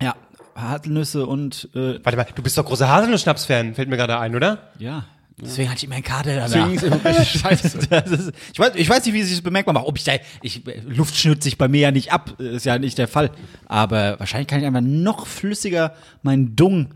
Ja, 0.00 0.16
Haselnüsse 0.54 1.26
und 1.26 1.68
äh, 1.74 2.02
Warte 2.02 2.16
mal, 2.16 2.26
du 2.34 2.42
bist 2.42 2.56
doch 2.56 2.64
großer 2.64 2.88
Haselnuss-Schnaps-Fan, 2.88 3.74
fällt 3.74 3.90
mir 3.90 3.98
gerade 3.98 4.18
ein, 4.18 4.34
oder? 4.34 4.70
ja. 4.78 5.04
Deswegen 5.40 5.68
hatte 5.70 5.78
ich 5.78 5.84
immer 5.84 5.94
einen 5.94 6.04
Kater 6.04 6.34
danach. 6.34 6.68
Deswegen 6.68 6.74
ist 6.74 6.82
immer 6.82 7.24
scheiße. 7.24 7.78
Das 7.90 8.10
ist, 8.10 8.32
ich, 8.52 8.58
weiß, 8.58 8.72
ich 8.74 8.88
weiß 8.88 9.04
nicht, 9.06 9.14
wie 9.14 9.22
sich 9.22 9.34
das 9.36 9.42
bemerkbar 9.42 9.72
macht. 9.74 9.86
Ob 9.86 9.96
ich 9.96 10.04
da, 10.04 10.12
ich, 10.42 10.62
Luft 10.86 11.16
schnürt 11.16 11.42
sich 11.42 11.56
bei 11.58 11.68
mir 11.68 11.80
ja 11.80 11.90
nicht 11.90 12.12
ab, 12.12 12.40
ist 12.40 12.66
ja 12.66 12.78
nicht 12.78 12.98
der 12.98 13.08
Fall. 13.08 13.30
Aber 13.66 14.18
wahrscheinlich 14.18 14.48
kann 14.48 14.60
ich 14.60 14.66
einfach 14.66 14.80
noch 14.80 15.26
flüssiger 15.26 15.94
meinen 16.22 16.56
Dung 16.56 16.88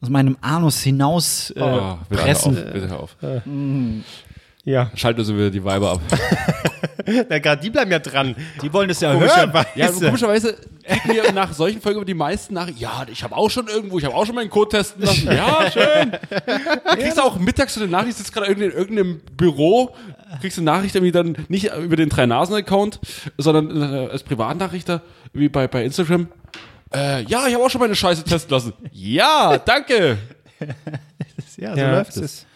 aus 0.00 0.08
meinem 0.08 0.38
Anus 0.40 0.80
hinaus 0.80 1.50
äh, 1.50 1.60
Oh, 1.60 1.98
bitte 2.08 2.22
pressen. 2.22 2.56
hör 2.56 2.64
auf. 2.66 2.72
Bitte 2.72 2.88
hör 2.88 3.00
auf. 3.00 3.16
Ja. 4.64 4.90
Schalten 4.94 5.24
Sie 5.24 5.34
wieder 5.34 5.50
die 5.50 5.62
Weiber 5.64 5.92
ab. 5.92 6.00
Na, 7.28 7.38
gerade 7.38 7.62
die 7.62 7.70
bleiben 7.70 7.90
ja 7.90 7.98
dran. 7.98 8.34
Die 8.62 8.72
wollen 8.72 8.88
das 8.88 9.00
ja 9.00 9.12
hören. 9.12 9.20
Komischerweise. 9.20 9.68
Ja, 9.74 9.88
komischerweise 9.88 10.56
kriegen 10.84 11.14
wir 11.14 11.32
nach 11.32 11.52
solchen 11.52 11.80
Folgen 11.80 12.04
die 12.04 12.14
meisten 12.14 12.54
nach. 12.54 12.68
Ja, 12.76 13.04
ich 13.10 13.22
habe 13.22 13.36
auch 13.36 13.50
schon 13.50 13.68
irgendwo, 13.68 13.98
ich 13.98 14.04
habe 14.04 14.14
auch 14.14 14.26
schon 14.26 14.34
meinen 14.34 14.50
Code 14.50 14.76
testen 14.76 15.02
lassen. 15.02 15.26
Ja, 15.26 15.70
schön. 15.70 16.12
Da 16.30 16.96
kriegst 16.96 17.18
du 17.18 17.22
auch 17.22 17.38
mittags 17.38 17.74
so 17.74 17.80
eine 17.80 17.90
Nachricht, 17.90 18.18
sitzt 18.18 18.32
gerade 18.32 18.52
in 18.52 18.60
irgendeinem 18.60 19.20
Büro, 19.36 19.94
kriegst 20.40 20.58
du 20.58 20.62
eine 20.62 20.70
Nachricht 20.70 20.94
irgendwie 20.94 21.12
dann 21.12 21.36
nicht 21.48 21.72
über 21.74 21.96
den 21.96 22.08
Drei-Nasen-Account, 22.08 23.00
sondern 23.38 23.82
äh, 23.82 24.08
als 24.10 24.22
Privatnachrichter, 24.22 25.02
wie 25.32 25.48
bei, 25.48 25.68
bei 25.68 25.84
Instagram. 25.84 26.28
Äh, 26.92 27.22
ja, 27.24 27.46
ich 27.46 27.54
habe 27.54 27.64
auch 27.64 27.70
schon 27.70 27.80
meine 27.80 27.94
Scheiße 27.94 28.24
testen 28.24 28.50
lassen. 28.50 28.72
Ja, 28.92 29.58
danke. 29.58 30.18
Ja, 31.56 31.74
so 31.74 31.80
ja, 31.80 31.90
läuft 31.90 32.10
es 32.12 32.16
es. 32.16 32.46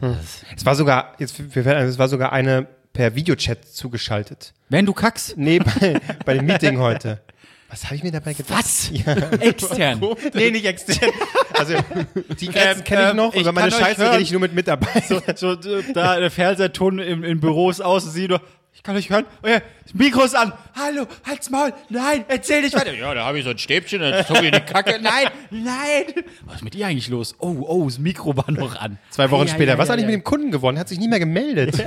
Hm. 0.00 0.16
Es 0.54 0.66
war 0.66 0.74
sogar, 0.74 1.14
jetzt, 1.18 1.38
mir 1.38 1.66
es 1.66 1.98
war 1.98 2.08
sogar 2.08 2.32
eine 2.32 2.66
per 2.94 3.14
Videochat 3.14 3.66
zugeschaltet. 3.66 4.54
Wenn 4.70 4.86
du 4.86 4.94
kackst. 4.94 5.36
Nee, 5.36 5.58
bei, 5.58 6.00
bei 6.24 6.34
dem 6.34 6.46
Meeting 6.46 6.78
heute. 6.78 7.20
Was 7.68 7.84
habe 7.86 7.96
ich 7.96 8.04
mir 8.04 8.12
dabei 8.12 8.34
gedacht? 8.34 8.64
Was? 8.64 8.90
Extern. 9.40 10.00
Nee, 10.34 10.50
nicht 10.52 10.64
extern. 10.64 11.10
Also, 11.54 11.74
die 12.38 12.46
Grenzen 12.46 12.84
kenne 12.84 13.02
ich 13.02 13.10
ähm, 13.10 13.16
noch. 13.16 13.34
Über 13.34 13.50
meine 13.52 13.72
Scheiße 13.72 14.12
rede 14.12 14.22
ich 14.22 14.30
nur 14.30 14.40
mit 14.40 14.54
Mitarbeitern. 14.54 15.22
So, 15.34 15.52
äh, 15.52 15.82
da 15.92 16.20
der 16.20 16.30
Fernseherton 16.30 17.00
im, 17.00 17.24
in 17.24 17.40
Büros 17.40 17.80
aus, 17.80 18.04
und 18.04 18.12
sie 18.12 18.28
nur, 18.28 18.40
Ich 18.74 18.84
kann 18.84 18.94
euch 18.94 19.10
hören. 19.10 19.24
Euer 19.42 19.60
Mikro 19.92 20.22
ist 20.22 20.36
an. 20.36 20.52
Hallo, 20.76 21.06
halt's 21.26 21.50
Maul. 21.50 21.72
Nein, 21.88 22.24
erzähl 22.28 22.62
nicht 22.62 22.76
weiter. 22.76 22.94
Ja, 22.94 23.12
da 23.12 23.24
habe 23.24 23.38
ich 23.38 23.44
so 23.44 23.50
ein 23.50 23.58
Stäbchen, 23.58 24.00
dann 24.00 24.24
zog 24.24 24.40
ich 24.42 24.52
die 24.52 24.60
Kacke. 24.60 25.00
Nein, 25.02 25.28
nein. 25.50 26.24
Was 26.42 26.56
ist 26.56 26.62
mit 26.62 26.76
ihr 26.76 26.86
eigentlich 26.86 27.08
los? 27.08 27.34
Oh, 27.40 27.56
oh, 27.66 27.86
das 27.86 27.98
Mikro 27.98 28.36
war 28.36 28.50
noch 28.52 28.76
an. 28.76 28.98
Zwei 29.10 29.32
Wochen 29.32 29.48
ei, 29.48 29.50
später. 29.50 29.72
ei, 29.72 29.78
Was 29.78 29.86
ist 29.86 29.90
ei, 29.90 29.94
eigentlich 29.94 30.04
ei. 30.04 30.12
mit 30.12 30.20
dem 30.20 30.24
Kunden 30.24 30.50
geworden? 30.52 30.78
Hat 30.78 30.88
sich 30.88 31.00
nie 31.00 31.08
mehr 31.08 31.18
gemeldet. 31.18 31.84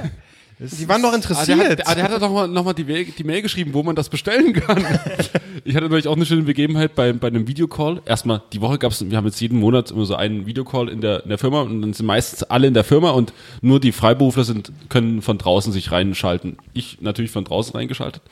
Die 0.59 0.89
waren 0.89 1.03
doch 1.03 1.09
Ah, 1.09 1.11
der, 1.11 1.17
interessiert. 1.17 1.59
hat, 1.59 1.87
ah, 1.87 1.93
der 1.93 2.03
hat 2.05 2.19
doch 2.21 2.31
mal, 2.33 2.47
noch 2.47 2.63
mal 2.65 2.73
die, 2.73 2.83
Mail- 2.83 3.05
die 3.15 3.23
Mail 3.23 3.43
geschrieben, 3.43 3.75
wo 3.75 3.83
man 3.83 3.95
das 3.95 4.09
bestellen 4.09 4.53
kann. 4.53 4.83
ich 5.63 5.75
hatte 5.75 5.83
natürlich 5.85 6.07
auch 6.07 6.15
eine 6.15 6.25
schöne 6.25 6.41
Begebenheit 6.41 6.95
bei, 6.95 7.13
bei 7.13 7.27
einem 7.27 7.47
Videocall. 7.47 8.01
Erstmal, 8.05 8.41
die 8.53 8.59
Woche 8.59 8.79
gab 8.79 8.91
es, 8.91 9.07
wir 9.07 9.15
haben 9.17 9.25
jetzt 9.25 9.39
jeden 9.39 9.59
Monat 9.59 9.91
immer 9.91 10.05
so 10.05 10.15
einen 10.15 10.47
Videocall 10.47 10.89
in 10.89 10.99
der, 10.99 11.21
in 11.23 11.29
der 11.29 11.37
Firma 11.37 11.61
und 11.61 11.81
dann 11.83 11.93
sind 11.93 12.07
meistens 12.07 12.41
alle 12.41 12.65
in 12.65 12.73
der 12.73 12.83
Firma 12.83 13.11
und 13.11 13.33
nur 13.61 13.79
die 13.79 13.91
Freiberufler 13.91 14.45
sind, 14.45 14.71
können 14.89 15.21
von 15.21 15.37
draußen 15.37 15.71
sich 15.71 15.91
reinschalten. 15.91 16.57
Ich 16.73 17.01
natürlich 17.01 17.29
von 17.29 17.43
draußen 17.43 17.75
reingeschaltet. 17.75 18.23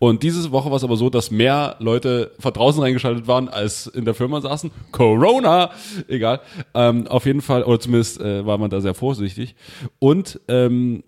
Und 0.00 0.24
diese 0.24 0.50
Woche 0.50 0.70
war 0.70 0.78
es 0.78 0.84
aber 0.84 0.96
so, 0.96 1.10
dass 1.10 1.30
mehr 1.30 1.76
Leute 1.78 2.32
von 2.40 2.52
draußen 2.52 2.82
reingeschaltet 2.82 3.28
waren, 3.28 3.48
als 3.48 3.86
in 3.86 4.04
der 4.04 4.14
Firma 4.14 4.40
saßen. 4.40 4.72
Corona! 4.90 5.70
Egal. 6.08 6.40
Ähm, 6.74 7.06
auf 7.06 7.24
jeden 7.24 7.40
Fall, 7.40 7.62
oder 7.62 7.78
zumindest 7.78 8.20
äh, 8.20 8.44
war 8.44 8.58
man 8.58 8.68
da 8.68 8.80
sehr 8.80 8.94
vorsichtig. 8.94 9.54
Und 10.00 10.40
ähm, 10.48 11.04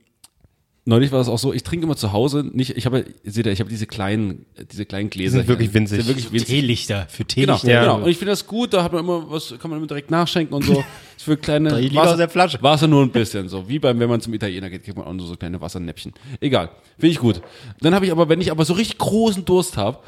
Neulich 0.90 1.12
war 1.12 1.20
das 1.20 1.29
auch 1.29 1.38
so, 1.38 1.53
ich 1.53 1.62
trinke 1.62 1.87
immer 1.87 1.94
zu 1.94 2.12
Hause 2.12 2.44
nicht, 2.53 2.76
ich 2.76 2.85
habe, 2.85 3.05
seht 3.22 3.46
ihr, 3.46 3.53
ich 3.53 3.61
habe 3.61 3.70
diese 3.70 3.87
kleinen, 3.87 4.44
diese 4.72 4.87
kleinen 4.87 5.09
Gläser. 5.09 5.38
sind 5.38 5.46
wirklich 5.46 5.72
winzig. 5.72 5.98
Die 5.98 6.03
sind 6.05 6.16
wirklich 6.16 6.33
winzig. 6.33 6.48
Teelichter. 6.48 7.07
Für 7.09 7.22
Genau, 7.24 7.59
Teelichter. 7.59 7.70
Ja. 7.70 7.81
genau. 7.83 7.96
Und 7.98 8.09
ich 8.09 8.18
finde 8.18 8.33
das 8.33 8.44
gut, 8.44 8.72
da 8.72 8.83
hat 8.83 8.92
man 8.92 9.05
immer 9.05 9.31
was, 9.31 9.55
kann 9.61 9.70
man 9.70 9.79
immer 9.79 9.87
direkt 9.87 10.11
nachschenken 10.11 10.53
und 10.53 10.64
so. 10.64 10.83
Ist 11.16 11.22
für 11.26 11.37
kleine 11.37 11.74
aus 11.94 12.16
der 12.16 12.29
Flasche. 12.29 12.61
Wasser 12.61 12.88
nur 12.88 13.05
ein 13.05 13.11
bisschen, 13.11 13.48
so. 13.48 13.68
Wie 13.68 13.79
beim, 13.79 14.00
wenn 14.00 14.09
man 14.09 14.20
zum 14.20 14.35
Italiener 14.35 14.68
geht, 14.68 14.83
kriegt 14.83 14.96
man 14.96 15.07
auch 15.07 15.12
nur 15.12 15.29
so 15.29 15.37
kleine 15.37 15.61
Wassernäppchen. 15.61 16.12
Egal. 16.40 16.70
Finde 16.98 17.12
ich 17.12 17.20
gut. 17.20 17.40
Dann 17.83 17.94
habe 17.94 18.07
ich 18.07 18.11
aber, 18.11 18.29
wenn 18.29 18.40
ich 18.40 18.50
aber 18.50 18.64
so 18.64 18.72
richtig 18.72 18.98
großen 18.98 19.44
Durst 19.44 19.76
habe, 19.76 20.00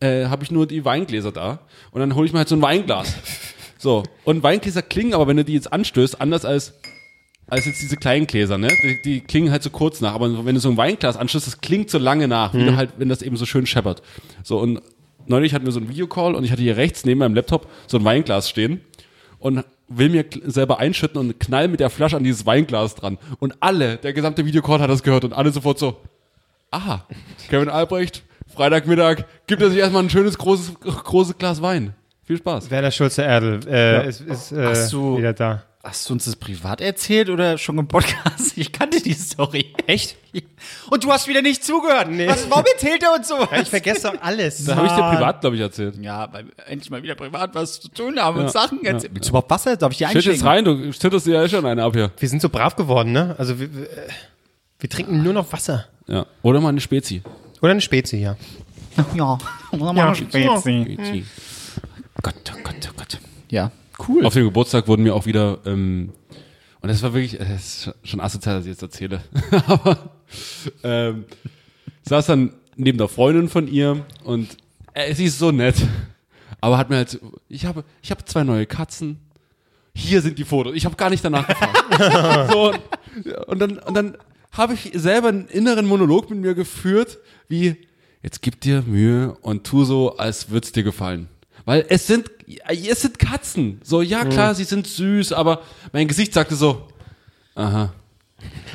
äh, 0.00 0.24
habe 0.28 0.44
ich 0.44 0.50
nur 0.50 0.66
die 0.66 0.82
Weingläser 0.82 1.32
da. 1.32 1.58
Und 1.90 2.00
dann 2.00 2.14
hole 2.14 2.26
ich 2.26 2.32
mir 2.32 2.38
halt 2.38 2.48
so 2.48 2.56
ein 2.56 2.62
Weinglas. 2.62 3.14
So. 3.76 4.02
Und 4.24 4.42
Weingläser 4.42 4.80
klingen 4.80 5.12
aber, 5.12 5.26
wenn 5.26 5.36
du 5.36 5.44
die 5.44 5.52
jetzt 5.52 5.70
anstößt, 5.70 6.22
anders 6.22 6.46
als 6.46 6.72
als 7.52 7.66
jetzt 7.66 7.82
diese 7.82 7.96
kleinen 7.96 8.26
Gläser, 8.26 8.56
ne? 8.58 8.68
Die, 8.82 9.02
die 9.02 9.20
klingen 9.20 9.50
halt 9.52 9.62
so 9.62 9.70
kurz 9.70 10.00
nach. 10.00 10.14
Aber 10.14 10.44
wenn 10.44 10.54
du 10.54 10.60
so 10.60 10.70
ein 10.70 10.76
Weinglas 10.76 11.16
anschließt, 11.16 11.46
das 11.46 11.60
klingt 11.60 11.90
so 11.90 11.98
lange 11.98 12.26
nach, 12.26 12.54
wie 12.54 12.64
du 12.64 12.76
halt, 12.76 12.90
wenn 12.96 13.08
das 13.08 13.22
eben 13.22 13.36
so 13.36 13.44
schön 13.46 13.66
scheppert. 13.66 14.02
So, 14.42 14.58
und 14.58 14.80
neulich 15.26 15.54
hatten 15.54 15.64
wir 15.66 15.72
so 15.72 15.78
einen 15.78 15.88
Videocall 15.88 16.34
und 16.34 16.44
ich 16.44 16.50
hatte 16.50 16.62
hier 16.62 16.76
rechts 16.76 17.04
neben 17.04 17.20
meinem 17.20 17.34
Laptop 17.34 17.68
so 17.86 17.98
ein 17.98 18.04
Weinglas 18.04 18.48
stehen 18.48 18.80
und 19.38 19.64
will 19.88 20.08
mir 20.08 20.24
selber 20.46 20.78
einschütten 20.78 21.20
und 21.20 21.38
knall 21.40 21.68
mit 21.68 21.78
der 21.80 21.90
Flasche 21.90 22.16
an 22.16 22.24
dieses 22.24 22.46
Weinglas 22.46 22.94
dran. 22.94 23.18
Und 23.38 23.54
alle, 23.60 23.98
der 23.98 24.14
gesamte 24.14 24.46
Videocall 24.46 24.80
hat 24.80 24.88
das 24.88 25.02
gehört 25.02 25.24
und 25.24 25.32
alle 25.34 25.52
sofort 25.52 25.78
so, 25.78 26.00
aha, 26.70 27.06
Kevin 27.50 27.68
Albrecht, 27.68 28.22
Freitagmittag, 28.54 29.24
gibt 29.46 29.60
er 29.60 29.68
sich 29.68 29.78
erstmal 29.78 30.02
ein 30.02 30.10
schönes, 30.10 30.38
großes, 30.38 30.80
großes 30.80 31.36
Glas 31.38 31.60
Wein. 31.60 31.92
Viel 32.24 32.38
Spaß. 32.38 32.70
Werner 32.70 32.90
Schulze-Erdl 32.90 33.60
äh, 33.68 34.08
ist, 34.08 34.20
ist 34.22 34.52
äh, 34.52 34.64
Hast 34.64 34.92
du- 34.92 35.18
wieder 35.18 35.34
da. 35.34 35.64
Hast 35.84 36.08
du 36.08 36.12
uns 36.14 36.26
das 36.26 36.36
privat 36.36 36.80
erzählt 36.80 37.28
oder 37.28 37.58
schon 37.58 37.76
im 37.76 37.88
Podcast? 37.88 38.56
Ich 38.56 38.70
kannte 38.70 39.02
die 39.02 39.14
Story. 39.14 39.74
Echt? 39.88 40.16
Und 40.90 41.02
du 41.02 41.10
hast 41.10 41.26
wieder 41.26 41.42
nicht 41.42 41.64
zugehört. 41.64 42.08
Nee. 42.08 42.28
Was, 42.28 42.48
warum 42.48 42.64
erzählt 42.72 43.02
er 43.02 43.14
uns 43.14 43.26
so? 43.26 43.34
Ich 43.60 43.68
vergesse 43.68 44.02
doch 44.12 44.22
alles. 44.22 44.64
Da 44.64 44.76
habe 44.76 44.86
ich 44.86 44.92
dir 44.92 45.10
privat, 45.10 45.40
glaube 45.40 45.56
ich, 45.56 45.62
erzählt. 45.62 45.96
Ja, 46.00 46.32
weil 46.32 46.46
wir 46.46 46.52
endlich 46.68 46.88
mal 46.90 47.02
wieder 47.02 47.16
privat 47.16 47.52
was 47.56 47.80
zu 47.80 47.88
tun 47.88 48.16
haben 48.20 48.36
und 48.38 48.44
Ja, 48.44 48.48
Sachen 48.50 48.78
ja, 48.84 48.92
erzählen. 48.92 49.12
Willst 49.14 49.28
du 49.28 49.30
überhaupt 49.32 49.50
Wasser? 49.50 49.76
Darf 49.76 49.90
ich 49.90 49.98
dir 49.98 50.06
Schütt 50.08 50.24
jetzt 50.26 50.44
einschenken? 50.44 50.48
rein, 50.48 50.64
du 50.86 50.92
schüttest 50.92 51.26
dir 51.26 51.34
ja 51.42 51.48
schon 51.48 51.66
eine 51.66 51.82
ab 51.82 51.94
hier. 51.94 52.12
Wir 52.16 52.28
sind 52.28 52.40
so 52.40 52.48
brav 52.48 52.76
geworden, 52.76 53.10
ne? 53.10 53.34
Also 53.38 53.58
wir, 53.58 53.74
wir, 53.74 53.88
wir 54.78 54.88
trinken 54.88 55.22
nur 55.24 55.32
noch 55.32 55.52
Wasser. 55.52 55.86
Ja. 56.06 56.26
Oder 56.42 56.60
mal 56.60 56.68
eine 56.68 56.80
Spezi. 56.80 57.22
Oder 57.60 57.72
eine 57.72 57.80
Spezi, 57.80 58.18
ja. 58.18 58.36
Ja, 59.16 59.36
oder 59.72 59.86
Ja. 59.86 59.92
mal 59.92 60.14
Spezi. 60.14 60.96
Spezi. 60.96 61.24
Gott, 62.22 62.34
oh 62.52 62.58
Gott, 62.62 62.76
oh 62.88 62.92
Gott. 62.96 63.18
Ja, 63.50 63.72
cool. 64.08 64.24
Auf 64.24 64.34
dem 64.34 64.44
Geburtstag 64.44 64.88
wurden 64.88 65.02
mir 65.02 65.14
auch 65.14 65.26
wieder, 65.26 65.58
ähm, 65.66 66.12
und 66.80 66.88
das 66.88 67.02
war 67.02 67.14
wirklich, 67.14 67.38
das 67.38 67.86
ist 67.86 67.94
schon 68.02 68.20
asozial, 68.20 68.56
dass 68.56 68.64
ich 68.64 68.70
jetzt 68.70 68.82
erzähle, 68.82 69.22
aber 69.66 70.10
ähm, 70.82 71.24
saß 72.02 72.26
dann 72.26 72.54
neben 72.76 72.98
der 72.98 73.08
Freundin 73.08 73.48
von 73.48 73.68
ihr 73.68 74.04
und 74.24 74.56
äh, 74.94 75.14
sie 75.14 75.26
ist 75.26 75.38
so 75.38 75.50
nett, 75.50 75.76
aber 76.60 76.78
hat 76.78 76.90
mir 76.90 76.96
halt, 76.96 77.20
ich 77.48 77.66
habe, 77.66 77.84
ich 78.02 78.10
habe 78.10 78.24
zwei 78.24 78.44
neue 78.44 78.66
Katzen, 78.66 79.18
hier 79.94 80.22
sind 80.22 80.38
die 80.38 80.44
Fotos, 80.44 80.74
ich 80.74 80.84
habe 80.84 80.96
gar 80.96 81.10
nicht 81.10 81.24
danach 81.24 81.46
gefragt. 81.46 82.50
so, 82.52 82.72
und, 83.46 83.58
dann, 83.58 83.78
und 83.78 83.94
dann 83.94 84.16
habe 84.52 84.74
ich 84.74 84.90
selber 84.94 85.28
einen 85.28 85.48
inneren 85.48 85.86
Monolog 85.86 86.30
mit 86.30 86.40
mir 86.40 86.54
geführt, 86.54 87.18
wie, 87.48 87.76
jetzt 88.22 88.42
gib 88.42 88.60
dir 88.60 88.82
Mühe 88.82 89.36
und 89.42 89.64
tu 89.64 89.84
so, 89.84 90.16
als 90.16 90.50
würde 90.50 90.66
es 90.66 90.72
dir 90.72 90.82
gefallen. 90.82 91.28
Weil 91.64 91.84
es 91.88 92.06
sind, 92.06 92.30
es 92.68 93.02
sind 93.02 93.18
Katzen. 93.18 93.80
So, 93.84 94.02
ja 94.02 94.24
klar, 94.24 94.54
sie 94.54 94.64
sind 94.64 94.86
süß, 94.86 95.32
aber 95.32 95.62
mein 95.92 96.08
Gesicht 96.08 96.34
sagte 96.34 96.56
so, 96.56 96.88
aha. 97.54 97.92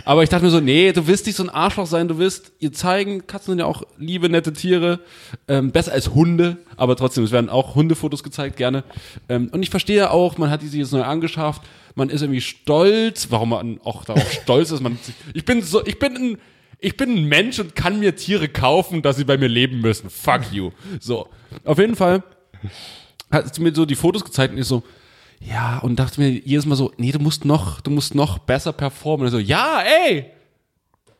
Aber 0.05 0.23
ich 0.23 0.29
dachte 0.29 0.45
mir 0.45 0.51
so, 0.51 0.61
nee, 0.61 0.93
du 0.93 1.07
willst 1.07 1.25
nicht 1.25 1.35
so 1.35 1.43
ein 1.43 1.49
Arschloch 1.49 1.87
sein, 1.87 2.07
du 2.07 2.17
willst 2.17 2.53
ihr 2.59 2.71
zeigen, 2.71 3.27
Katzen 3.27 3.51
sind 3.51 3.59
ja 3.59 3.65
auch 3.65 3.83
liebe, 3.97 4.29
nette 4.29 4.53
Tiere, 4.53 5.01
ähm, 5.49 5.71
besser 5.71 5.91
als 5.91 6.13
Hunde, 6.13 6.57
aber 6.77 6.95
trotzdem, 6.95 7.25
es 7.25 7.31
werden 7.31 7.49
auch 7.49 7.75
Hundefotos 7.75 8.23
gezeigt, 8.23 8.55
gerne. 8.55 8.85
Ähm, 9.27 9.49
und 9.51 9.63
ich 9.63 9.69
verstehe 9.69 10.11
auch, 10.11 10.37
man 10.37 10.49
hat 10.49 10.61
die 10.61 10.67
sich 10.67 10.79
jetzt 10.79 10.93
neu 10.93 11.03
angeschafft, 11.03 11.63
man 11.95 12.09
ist 12.09 12.21
irgendwie 12.21 12.41
stolz, 12.41 13.27
warum 13.31 13.49
man 13.49 13.81
auch 13.83 14.05
darauf 14.05 14.31
stolz 14.43 14.71
ist, 14.71 14.81
man, 14.81 14.97
ich 15.33 15.43
bin 15.43 15.61
so, 15.61 15.85
ich 15.85 15.99
bin 15.99 16.15
ein, 16.15 16.37
ich 16.79 16.95
bin 16.95 17.09
ein 17.17 17.25
Mensch 17.25 17.59
und 17.59 17.75
kann 17.75 17.99
mir 17.99 18.15
Tiere 18.15 18.47
kaufen, 18.47 19.01
dass 19.01 19.17
sie 19.17 19.25
bei 19.25 19.37
mir 19.37 19.49
leben 19.49 19.81
müssen. 19.81 20.09
Fuck 20.11 20.53
you. 20.53 20.69
So. 20.99 21.27
Auf 21.65 21.79
jeden 21.79 21.95
Fall 21.95 22.23
hat 23.31 23.53
sie 23.53 23.61
mir 23.61 23.73
so 23.73 23.85
die 23.85 23.95
Fotos 23.95 24.23
gezeigt 24.23 24.53
und 24.53 24.59
ich 24.59 24.65
so, 24.67 24.83
ja, 25.39 25.77
und 25.79 25.97
dachte 25.97 26.19
mir 26.19 26.29
jedes 26.29 26.65
Mal 26.65 26.75
so, 26.75 26.91
nee, 26.97 27.11
du 27.11 27.19
musst 27.19 27.45
noch, 27.45 27.81
du 27.81 27.91
musst 27.91 28.15
noch 28.15 28.39
besser 28.39 28.73
performen. 28.73 29.25
Und 29.27 29.31
so, 29.31 29.37
ja, 29.39 29.81
ey! 29.81 30.31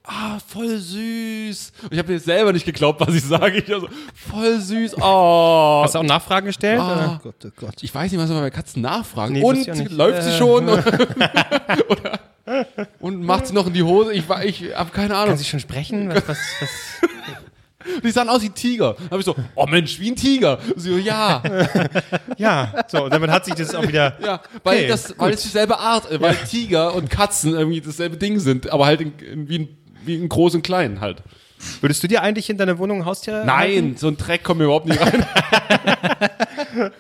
Ah, 0.10 0.40
voll 0.48 0.78
süß. 0.78 1.74
Und 1.84 1.92
ich 1.94 2.00
habe 2.00 2.14
mir 2.14 2.20
selber 2.20 2.54
nicht 2.54 2.66
geglaubt, 2.66 3.02
was 3.06 3.14
ich 3.14 3.26
sage. 3.26 3.58
Ich 3.58 3.70
war 3.70 3.82
so, 3.82 3.90
voll 4.16 4.58
süß. 4.58 4.96
Oh. 5.02 5.82
Hast 5.84 5.96
du 5.96 6.00
auch 6.00 6.04
Nachfragen 6.04 6.46
gestellt? 6.48 6.80
Ah. 6.80 6.94
oder? 6.94 7.20
Gott, 7.22 7.36
oh 7.46 7.50
Gott. 7.58 7.76
Ich 7.82 7.94
weiß 7.94 8.10
nicht, 8.12 8.22
was 8.22 8.30
man 8.30 8.40
bei 8.40 8.50
Katzen 8.50 8.82
nachfragen. 8.82 9.34
Nee, 9.34 9.44
und 9.44 9.68
nicht. 9.68 9.92
läuft 9.92 10.24
sie 10.24 10.30
Äh. 10.30 10.38
schon? 10.38 10.70
Oder, 11.90 12.20
und 13.02 13.22
macht 13.24 13.48
sie 13.48 13.54
noch 13.54 13.68
in 13.68 13.74
die 13.74 13.84
Hose? 13.84 14.14
Ich, 14.14 14.24
ich 14.46 14.74
habe 14.74 14.92
keine 14.92 15.14
Ahnung. 15.16 15.30
Kann 15.32 15.38
sie 15.38 15.44
schon 15.44 15.60
sprechen? 15.60 16.08
Was, 16.10 16.26
was, 16.28 16.38
was? 16.62 16.70
Die 18.04 18.12
sahen 18.12 18.30
aus 18.30 18.42
wie 18.42 18.50
Tiger. 18.50 18.96
Dann 18.98 19.10
habe 19.12 19.20
ich 19.20 19.26
so, 19.26 19.36
oh 19.56 19.66
Mensch, 19.66 20.00
wie 20.00 20.12
ein 20.12 20.16
Tiger. 20.16 20.60
Sie 20.76 20.92
so, 20.92 20.98
ja. 20.98 21.42
Ja, 22.38 22.86
so, 22.88 23.06
und 23.06 23.14
damit 23.14 23.30
hat 23.32 23.46
sich 23.46 23.56
das 23.56 23.74
auch 23.74 23.88
wieder. 23.88 24.18
Ja, 24.28 24.42
weil, 24.64 24.78
Okay, 24.78 24.88
das, 24.88 25.14
weil 25.18 25.34
es 25.34 25.42
dieselbe 25.44 25.80
Art, 25.80 26.12
äh, 26.12 26.20
weil 26.20 26.36
Tiger 26.36 26.94
und 26.94 27.10
Katzen 27.10 27.54
irgendwie 27.54 27.82
dasselbe 27.82 28.18
Ding 28.18 28.40
sind, 28.40 28.70
aber 28.72 28.86
halt 28.86 29.02
in, 29.02 29.18
in, 29.20 29.50
wie, 29.50 29.60
ein, 29.60 29.78
wie 30.06 30.16
ein 30.16 30.30
groß 30.30 30.56
und 30.56 30.62
klein 30.64 31.02
halt. 31.02 31.24
Würdest 31.82 32.04
du 32.04 32.08
dir 32.08 32.22
eigentlich 32.22 32.50
in 32.50 32.58
deiner 32.58 32.78
Wohnung 32.78 33.02
ein 33.02 33.06
Haustier 33.06 33.34
halten? 33.34 33.48
Nein, 33.48 33.96
so 33.98 34.08
ein 34.08 34.18
Dreck 34.18 34.44
kommt 34.44 34.60
mir 34.60 34.66
überhaupt 34.66 34.86
nicht 34.86 35.00
rein. 35.02 35.26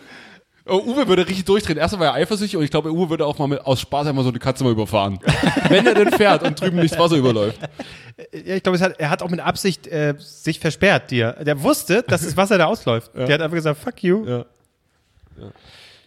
Oh, 0.70 0.82
Uwe 0.86 1.08
würde 1.08 1.28
richtig 1.28 1.46
durchdrehen. 1.46 1.78
Erstmal 1.78 2.08
war 2.08 2.16
er 2.16 2.22
eifersüchtig 2.22 2.58
und 2.58 2.64
ich 2.64 2.72
glaube, 2.72 2.92
Uwe 2.92 3.10
würde 3.10 3.26
auch 3.26 3.38
mal 3.38 3.48
mit, 3.48 3.66
aus 3.66 3.82
Spaß 3.82 4.08
einmal 4.08 4.24
so 4.24 4.30
eine 4.30 4.40
Katze 4.40 4.64
mal 4.64 4.72
überfahren. 4.72 5.20
Wenn 5.70 5.86
er 5.86 5.94
denn 5.94 6.12
fährt 6.12 6.44
und 6.44 6.60
drüben 6.60 6.80
nicht 6.80 6.98
Wasser 6.98 7.16
überläuft. 7.16 7.60
Ja, 8.46 8.56
ich 8.56 8.64
glaube, 8.64 8.80
er 8.98 9.10
hat 9.10 9.22
auch 9.22 9.30
mit 9.30 9.40
Absicht 9.40 9.88
äh, 9.88 10.16
sich 10.18 10.60
versperrt 10.60 11.12
dir. 11.12 11.34
Der 11.42 11.62
wusste, 11.62 12.04
dass 12.04 12.22
das 12.22 12.36
Wasser 12.36 12.58
da 12.58 12.66
ausläuft. 12.66 13.12
Der 13.16 13.34
hat 13.34 13.42
einfach 13.42 13.56
gesagt, 13.56 13.80
fuck 13.80 14.04
you. 14.04 14.26
Ja. 14.26 14.46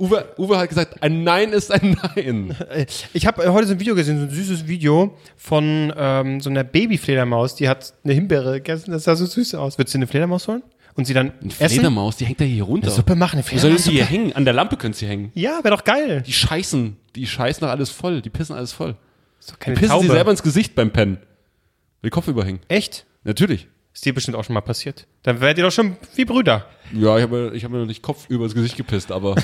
Uwe, 0.01 0.25
Uwe 0.39 0.59
hat 0.59 0.69
gesagt, 0.71 1.03
ein 1.03 1.25
Nein 1.25 1.53
ist 1.53 1.71
ein 1.71 1.97
Nein. 2.17 2.57
Ich 3.13 3.27
habe 3.27 3.53
heute 3.53 3.67
so 3.67 3.75
ein 3.75 3.81
Video 3.81 3.95
gesehen, 3.95 4.19
so 4.19 4.25
ein 4.25 4.31
süßes 4.31 4.67
Video 4.67 5.15
von 5.37 5.93
ähm, 5.95 6.41
so 6.41 6.49
einer 6.49 6.65
Babyfledermaus, 6.65 7.55
die 7.55 7.69
hat 7.69 7.93
eine 8.03 8.15
Himbeere 8.15 8.55
gegessen. 8.55 8.93
Das 8.93 9.05
sah 9.05 9.15
so 9.15 9.27
süß 9.27 9.55
aus. 9.57 9.77
Würdest 9.77 9.95
du 9.95 9.99
eine 9.99 10.07
Fledermaus 10.07 10.49
holen? 10.49 10.63
Und 11.01 11.07
sie 11.07 11.15
dann 11.15 11.33
Eine 11.41 11.51
essen? 11.51 11.69
Fledermaus, 11.71 12.19
die 12.19 12.27
hängt 12.27 12.43
da 12.43 12.45
hier 12.45 12.63
runter. 12.63 12.89
Eine 12.89 12.95
Suppe 12.95 13.17
machen, 13.17 13.37
eine 13.37 13.43
Fledermaus. 13.43 13.85
die 13.85 13.93
hier 13.93 14.05
hängen? 14.05 14.35
An 14.35 14.45
der 14.45 14.53
Lampe 14.53 14.77
können 14.77 14.93
sie 14.93 15.07
hängen. 15.07 15.33
Ja, 15.35 15.65
wäre 15.65 15.75
doch 15.75 15.83
geil. 15.83 16.23
Die 16.27 16.33
scheißen, 16.35 16.95
die 17.17 17.27
scheißen 17.27 17.63
doch 17.63 17.71
alles 17.71 17.89
voll. 17.89 18.21
Die 18.21 18.29
pissen 18.29 18.55
alles 18.55 18.75
voll. 18.75 18.97
Ist 19.39 19.51
doch 19.51 19.59
keine 19.59 19.77
Pissen 19.77 19.89
Taube. 19.93 20.05
sie 20.05 20.13
selber 20.13 20.31
ins 20.31 20.43
Gesicht 20.43 20.75
beim 20.75 20.91
Pennen. 20.91 21.17
Den 22.05 22.11
Kopf 22.11 22.29
überhängen. 22.29 22.61
Echt? 22.69 23.07
Natürlich. 23.25 23.67
Ist 23.95 24.05
dir 24.05 24.13
bestimmt 24.13 24.37
auch 24.37 24.45
schon 24.45 24.53
mal 24.53 24.61
passiert. 24.61 25.07
Dann 25.23 25.41
werdet 25.41 25.57
ihr 25.57 25.65
doch 25.65 25.73
schon 25.73 25.97
wie 26.17 26.27
Brüder. 26.27 26.67
Ja, 26.93 27.17
ich 27.17 27.23
habe 27.23 27.53
ich 27.55 27.65
hab 27.65 27.71
mir 27.71 27.79
noch 27.79 27.87
nicht 27.87 28.03
Kopf 28.03 28.29
über 28.29 28.45
ins 28.45 28.55
Gesicht 28.55 28.77
gepisst, 28.77 29.11
aber 29.11 29.37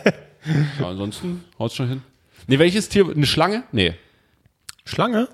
ja, 0.80 0.88
ansonsten 0.88 1.44
haut's 1.58 1.74
schon 1.74 1.88
hin. 1.90 2.02
Nee, 2.46 2.58
welches 2.58 2.88
Tier? 2.88 3.10
Eine 3.14 3.26
Schlange? 3.26 3.64
Nee. 3.72 3.92
Schlange? 4.86 5.28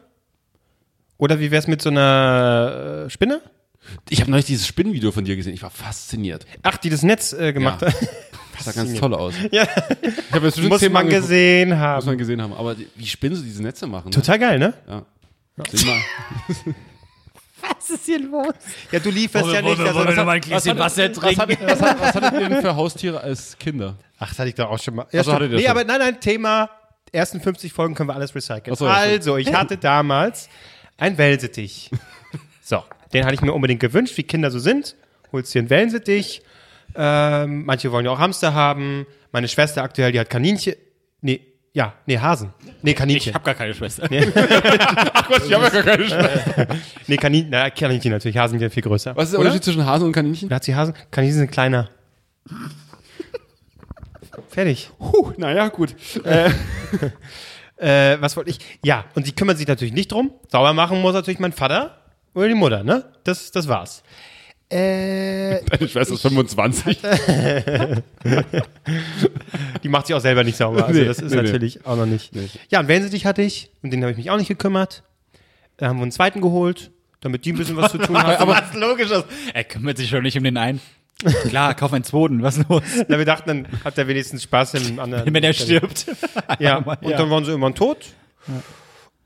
Oder 1.17 1.39
wie 1.39 1.53
wär's 1.53 1.69
mit 1.69 1.81
so 1.81 1.91
einer 1.91 3.05
äh, 3.07 3.11
Spinne? 3.11 3.41
Ich 4.09 4.21
habe 4.21 4.31
neulich 4.31 4.47
dieses 4.47 4.67
Spinnenvideo 4.67 5.11
von 5.13 5.25
dir 5.25 5.37
gesehen. 5.37 5.55
Ich 5.55 5.63
war 5.63 5.71
fasziniert. 5.71 6.47
Ach, 6.63 6.77
die 6.77 6.91
das 6.91 7.03
Netz 7.03 7.33
äh, 7.33 7.53
gemacht 7.53 7.83
Ja. 7.83 7.89
hat. 7.89 7.97
Das 8.57 8.65
sah 8.67 8.73
ganz 8.73 8.99
toll 8.99 9.15
aus. 9.15 9.35
Ja. 9.53 9.63
Ich 10.03 10.33
habe 10.33 10.47
jetzt 10.47 10.59
Muss 10.59 10.81
man 10.83 10.97
angeguckt. 10.97 11.23
gesehen 11.23 11.69
Muss 11.71 11.79
haben. 11.79 12.07
man 12.07 12.19
gesehen 12.19 12.43
haben. 12.43 12.53
Aber 12.53 12.77
wie 12.79 13.07
Spinnen 13.07 13.37
so 13.37 13.43
diese 13.43 13.63
Netze 13.63 13.87
machen. 13.87 14.07
Ne? 14.11 14.15
Total 14.15 14.39
geil, 14.39 14.59
ne? 14.59 14.75
Ja. 14.89 15.07
Seh 15.73 15.87
mal. 15.87 15.99
ist 17.89 18.05
hier 18.07 18.21
los? 18.21 18.55
Ja, 18.93 18.99
du 19.01 19.11
lieferst 19.11 19.47
ja 19.53 19.63
nicht. 19.63 19.81
Also, 19.81 19.95
Wollen 19.95 20.17
wir 20.17 20.25
mal 20.25 20.33
ein 20.37 20.43
Was, 20.49 20.63
Gläschen 20.63 20.79
Wasser 20.79 21.11
was, 21.11 21.19
trinken? 21.19 21.57
was, 21.67 21.81
hat- 21.83 22.01
was 22.01 22.15
hattet 22.15 22.33
ihr 22.41 22.49
denn 22.49 22.61
für 22.61 22.77
Haustiere 22.77 23.21
als 23.21 23.57
Kinder? 23.59 23.97
ach, 24.19 24.29
das 24.29 24.39
hatte 24.39 24.49
ich 24.51 24.55
doch 24.55 24.71
auch 24.71 24.79
schon 24.79 24.95
mal. 24.95 25.07
Ja, 25.11 25.21
Ach 25.21 25.25
so, 25.25 25.31
stimmt. 25.31 25.35
hattet 25.37 25.51
ihr 25.53 25.57
nee, 25.57 25.63
schon. 25.63 25.71
aber 25.71 25.85
nein, 25.85 25.99
nein, 25.99 26.21
Thema 26.21 26.71
ersten 27.13 27.41
50 27.41 27.73
Folgen 27.73 27.95
können 27.95 28.09
wir 28.09 28.15
alles 28.15 28.35
recyceln. 28.35 28.77
So, 28.77 28.87
ja, 28.87 28.93
also, 28.95 29.37
ich 29.39 29.53
hatte 29.53 29.77
damals 29.77 30.49
einen 30.97 31.19
Wellensittich. 31.19 31.91
So, 32.63 32.85
den 33.13 33.25
hatte 33.25 33.35
ich 33.35 33.43
mir 33.43 33.53
unbedingt 33.53 33.81
gewünscht, 33.81 34.17
wie 34.17 34.23
Kinder 34.23 34.51
so 34.51 34.59
sind. 34.59 34.97
Holst 35.33 35.55
dir 35.55 35.61
einen 35.61 35.71
Wellensittich. 35.71 36.43
Ähm, 36.95 37.65
manche 37.65 37.93
wollen 37.93 38.05
ja 38.05 38.11
auch 38.11 38.19
Hamster 38.19 38.55
haben. 38.55 39.07
Meine 39.33 39.49
Schwester 39.49 39.83
aktuell, 39.83 40.13
die 40.13 40.19
hat 40.21 40.29
Kaninchen. 40.31 40.75
Nee, 41.21 41.41
ja, 41.73 41.95
nee, 42.07 42.19
Hasen. 42.19 42.53
Nee, 42.83 42.95
Kaninchen. 42.95 43.33
gar 43.33 43.55
keine 43.55 43.75
Schwester. 43.75 44.09
Ach 45.15 45.29
Gott, 45.29 45.43
ich 45.47 45.53
habe 45.55 45.65
ja 45.65 45.71
gar 45.71 45.83
keine 45.83 46.05
Schwester. 46.05 46.67
Nee, 47.07 47.17
Kaninchen, 47.17 47.51
na, 47.51 47.71
Kaninchen 47.71 48.11
natürlich. 48.11 48.37
Hasen 48.37 48.59
sind 48.59 48.63
ja 48.63 48.71
viel 48.71 48.83
größer. 48.83 49.15
Was 49.15 49.27
ist 49.27 49.33
der 49.33 49.41
Oder? 49.41 49.51
Unterschied 49.51 49.65
zwischen 49.65 49.87
Hasen 49.87 50.07
und 50.07 50.13
Kaninchen? 50.13 50.49
Da 50.49 50.57
hat 50.57 50.65
sie 50.65 50.75
Hasen. 50.75 50.95
Kaninchen 51.11 51.39
sind 51.39 51.53
kleiner. 51.53 51.91
Fertig. 54.49 54.91
Puh, 54.99 55.33
naja, 55.37 55.69
gut. 55.69 55.95
Äh, 57.81 58.21
was 58.21 58.37
wollte 58.37 58.51
ich? 58.51 58.59
Ja, 58.85 59.07
und 59.15 59.27
die 59.27 59.33
kümmern 59.33 59.57
sich 59.57 59.67
natürlich 59.67 59.95
nicht 59.95 60.13
drum. 60.13 60.33
Sauber 60.49 60.75
machen 60.75 61.01
muss 61.01 61.15
natürlich 61.15 61.41
mein 61.41 61.53
Vater 61.53 62.00
oder 62.35 62.49
die 62.49 62.55
Mutter, 62.55 62.83
ne? 62.85 63.05
Das, 63.25 63.51
das 63.51 63.69
war's. 63.69 64.03
Äh, 64.71 65.65
Deine 65.71 65.89
Schwester 65.89 66.15
ist 66.15 66.23
25. 66.23 66.99
die 69.83 69.89
macht 69.89 70.07
sich 70.07 70.15
auch 70.15 70.21
selber 70.21 70.45
nicht 70.45 70.57
sauber. 70.57 70.87
Also 70.87 71.01
Nee, 71.01 71.07
das 71.07 71.19
ist 71.19 71.31
nee, 71.33 71.37
nee. 71.37 71.43
natürlich 71.43 71.85
auch 71.85 71.97
noch 71.97 72.07
nicht. 72.07 72.31
Ja, 72.71 72.81
und 72.81 72.89
Wellensittich 72.89 73.27
hatte 73.27 73.43
ich, 73.43 73.71
und 73.83 73.91
den 73.91 74.03
habe 74.03 74.13
ich 74.13 74.19
mich 74.19 74.31
auch 74.31 74.37
nicht 74.37 74.49
gekümmert. 74.49 75.03
Da 75.77 75.89
haben 75.89 75.97
wir 75.99 76.03
einen 76.03 76.13
zweiten 76.13 76.41
geholt, 76.41 76.93
damit 77.21 77.45
die 77.45 77.53
ein 77.53 77.59
bisschen 77.59 77.77
was 77.77 77.91
zu 77.91 77.99
tun 77.99 78.17
haben. 78.17 78.37
Aber 78.39 78.53
was 78.53 78.75
logisch 78.75 79.11
ist. 79.11 79.25
Er 79.55 79.65
kümmert 79.65 79.97
sich 79.97 80.09
schon 80.09 80.23
nicht 80.23 80.39
um 80.39 80.45
den 80.45 80.57
einen. 80.57 80.81
Klar, 81.49 81.75
kauf 81.75 81.93
einen 81.93 82.05
zweiten. 82.05 82.43
Was 82.43 82.59
los? 82.69 82.83
Na, 83.09 83.19
wir 83.19 83.25
dachten, 83.27 83.49
dann 83.49 83.69
hat 83.85 83.99
er 83.99 84.07
wenigstens 84.09 84.45
Spaß 84.45 84.75
im 84.75 84.99
anderen. 85.01 85.35
Wenn 85.35 85.43
er 85.43 85.53
stirbt. 85.53 86.07
Ja, 86.61 86.77
und 86.79 87.11
dann 87.11 87.29
waren 87.29 87.45
sie 87.45 87.51
irgendwann 87.51 87.75
tot. 87.75 88.07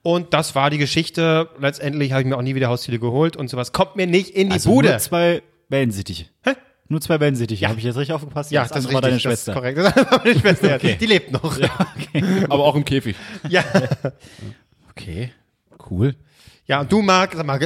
Und 0.05 0.35
das 0.35 0.55
war 0.55 0.69
die 0.71 0.77
Geschichte. 0.79 1.49
Letztendlich 1.59 2.13
habe 2.13 2.21
ich 2.23 2.29
mir 2.29 2.37
auch 2.37 2.43
nie 2.43 2.55
wieder 2.55 2.69
Haustiere 2.69 2.99
geholt 2.99 3.37
und 3.37 3.49
sowas. 3.49 3.73
Kommt 3.73 3.97
mir 3.97 4.07
nicht 4.07 4.31
in 4.31 4.49
die 4.49 4.53
Also 4.53 4.71
Bude. 4.71 4.91
nur 4.91 4.99
zwei 4.99 5.43
Wellensittiche. 5.71 6.27
Hä? 6.45 6.53
Nur 6.89 7.01
zwei 7.01 7.19
Wellensittiche. 7.21 7.67
Habe 7.67 7.79
ich 7.79 7.85
jetzt 7.87 7.97
richtig 7.97 8.15
aufgepasst? 8.15 8.51
Ja, 8.53 8.63
das, 8.65 8.73
das 8.73 8.93
war 8.93 9.01
deine 9.01 9.15
das 9.15 9.17
ist 9.17 9.23
Schwester. 9.23 9.55
korrekt. 9.55 9.79
Das 9.83 9.97
war 9.97 10.21
meine 10.23 10.39
Schwester. 10.39 10.85
ja. 10.85 10.95
Die 10.97 11.07
lebt 11.07 11.33
noch. 11.33 11.59
Ja. 11.59 11.71
aber 12.51 12.65
auch 12.65 12.77
im 12.77 12.85
Käfig. 12.85 13.17
Ja. 13.49 13.65
Okay, 14.97 15.33
cool. 15.91 16.15
und 16.69 16.93
du, 16.93 17.03
Marc, 17.03 17.35
sag 17.35 17.45
mal, 17.45 17.59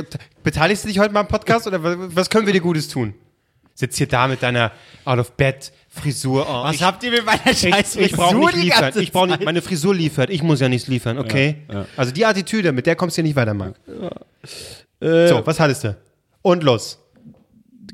beteiligst 0.43 0.85
du 0.85 0.89
dich 0.89 0.99
heute 0.99 1.13
mal 1.13 1.21
am 1.21 1.29
Podcast 1.29 1.67
oder 1.67 1.79
was 2.17 2.31
können 2.31 2.47
wir 2.47 2.55
dir 2.55 2.63
Gutes 2.63 2.89
tun? 2.89 3.13
Sitzt 3.79 3.97
hier 3.97 4.09
da 4.09 4.27
mit 4.27 4.43
deiner 4.43 4.73
Out-of-Bed-Frisur. 5.05 6.47
Oh, 6.51 6.65
Was 6.65 6.75
ich, 6.75 6.83
habt 6.83 7.01
ihr 7.05 7.13
mit 7.13 7.25
meiner 7.25 7.55
scheiß 7.55 7.95
ich, 7.95 8.07
ich 8.07 8.13
brauche 8.13 8.35
Frisur 8.35 8.51
nicht 8.51 8.65
liefern. 8.65 8.93
Ich 8.99 9.13
brauche 9.13 9.29
nicht, 9.29 9.45
meine 9.45 9.63
Frisur 9.63 9.95
liefert. 9.95 10.31
Ich 10.31 10.43
muss 10.43 10.59
ja 10.59 10.69
nichts 10.69 10.89
liefern, 10.89 11.17
okay? 11.17 11.59
Also 11.97 12.11
die 12.11 12.27
Attitüde, 12.27 12.73
mit 12.73 12.87
der 12.87 12.97
kommst 12.97 13.17
du 13.17 13.21
hier 13.23 13.29
nicht 13.29 13.37
weiter, 13.37 13.55
Marc. 13.55 13.77
so, 15.01 15.43
was 15.47 15.61
hattest 15.61 15.85
du? 15.85 15.97
Und 16.43 16.65
los. 16.65 16.99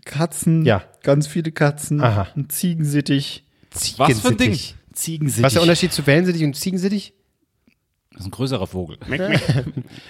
Katzen. 0.06 0.64
Ja. 0.64 0.84
Ganz 1.02 1.26
viele 1.26 1.52
Katzen. 1.52 2.00
Aha. 2.00 2.28
Ein 2.34 2.48
Ziegensittich. 2.48 3.44
Was 3.98 4.20
für 4.20 4.28
ein 4.28 4.38
Ding? 4.38 4.54
Ziegensittich. 4.54 4.74
Ziegensittich. 4.94 5.42
Was 5.44 5.52
ist 5.52 5.56
der 5.56 5.62
Unterschied 5.62 5.92
zu 5.92 6.06
Wellensittich 6.06 6.44
und 6.44 6.56
Ziegensittich? 6.56 7.12
Das 8.12 8.20
ist 8.20 8.28
ein 8.28 8.30
größerer 8.30 8.66
Vogel. 8.66 8.96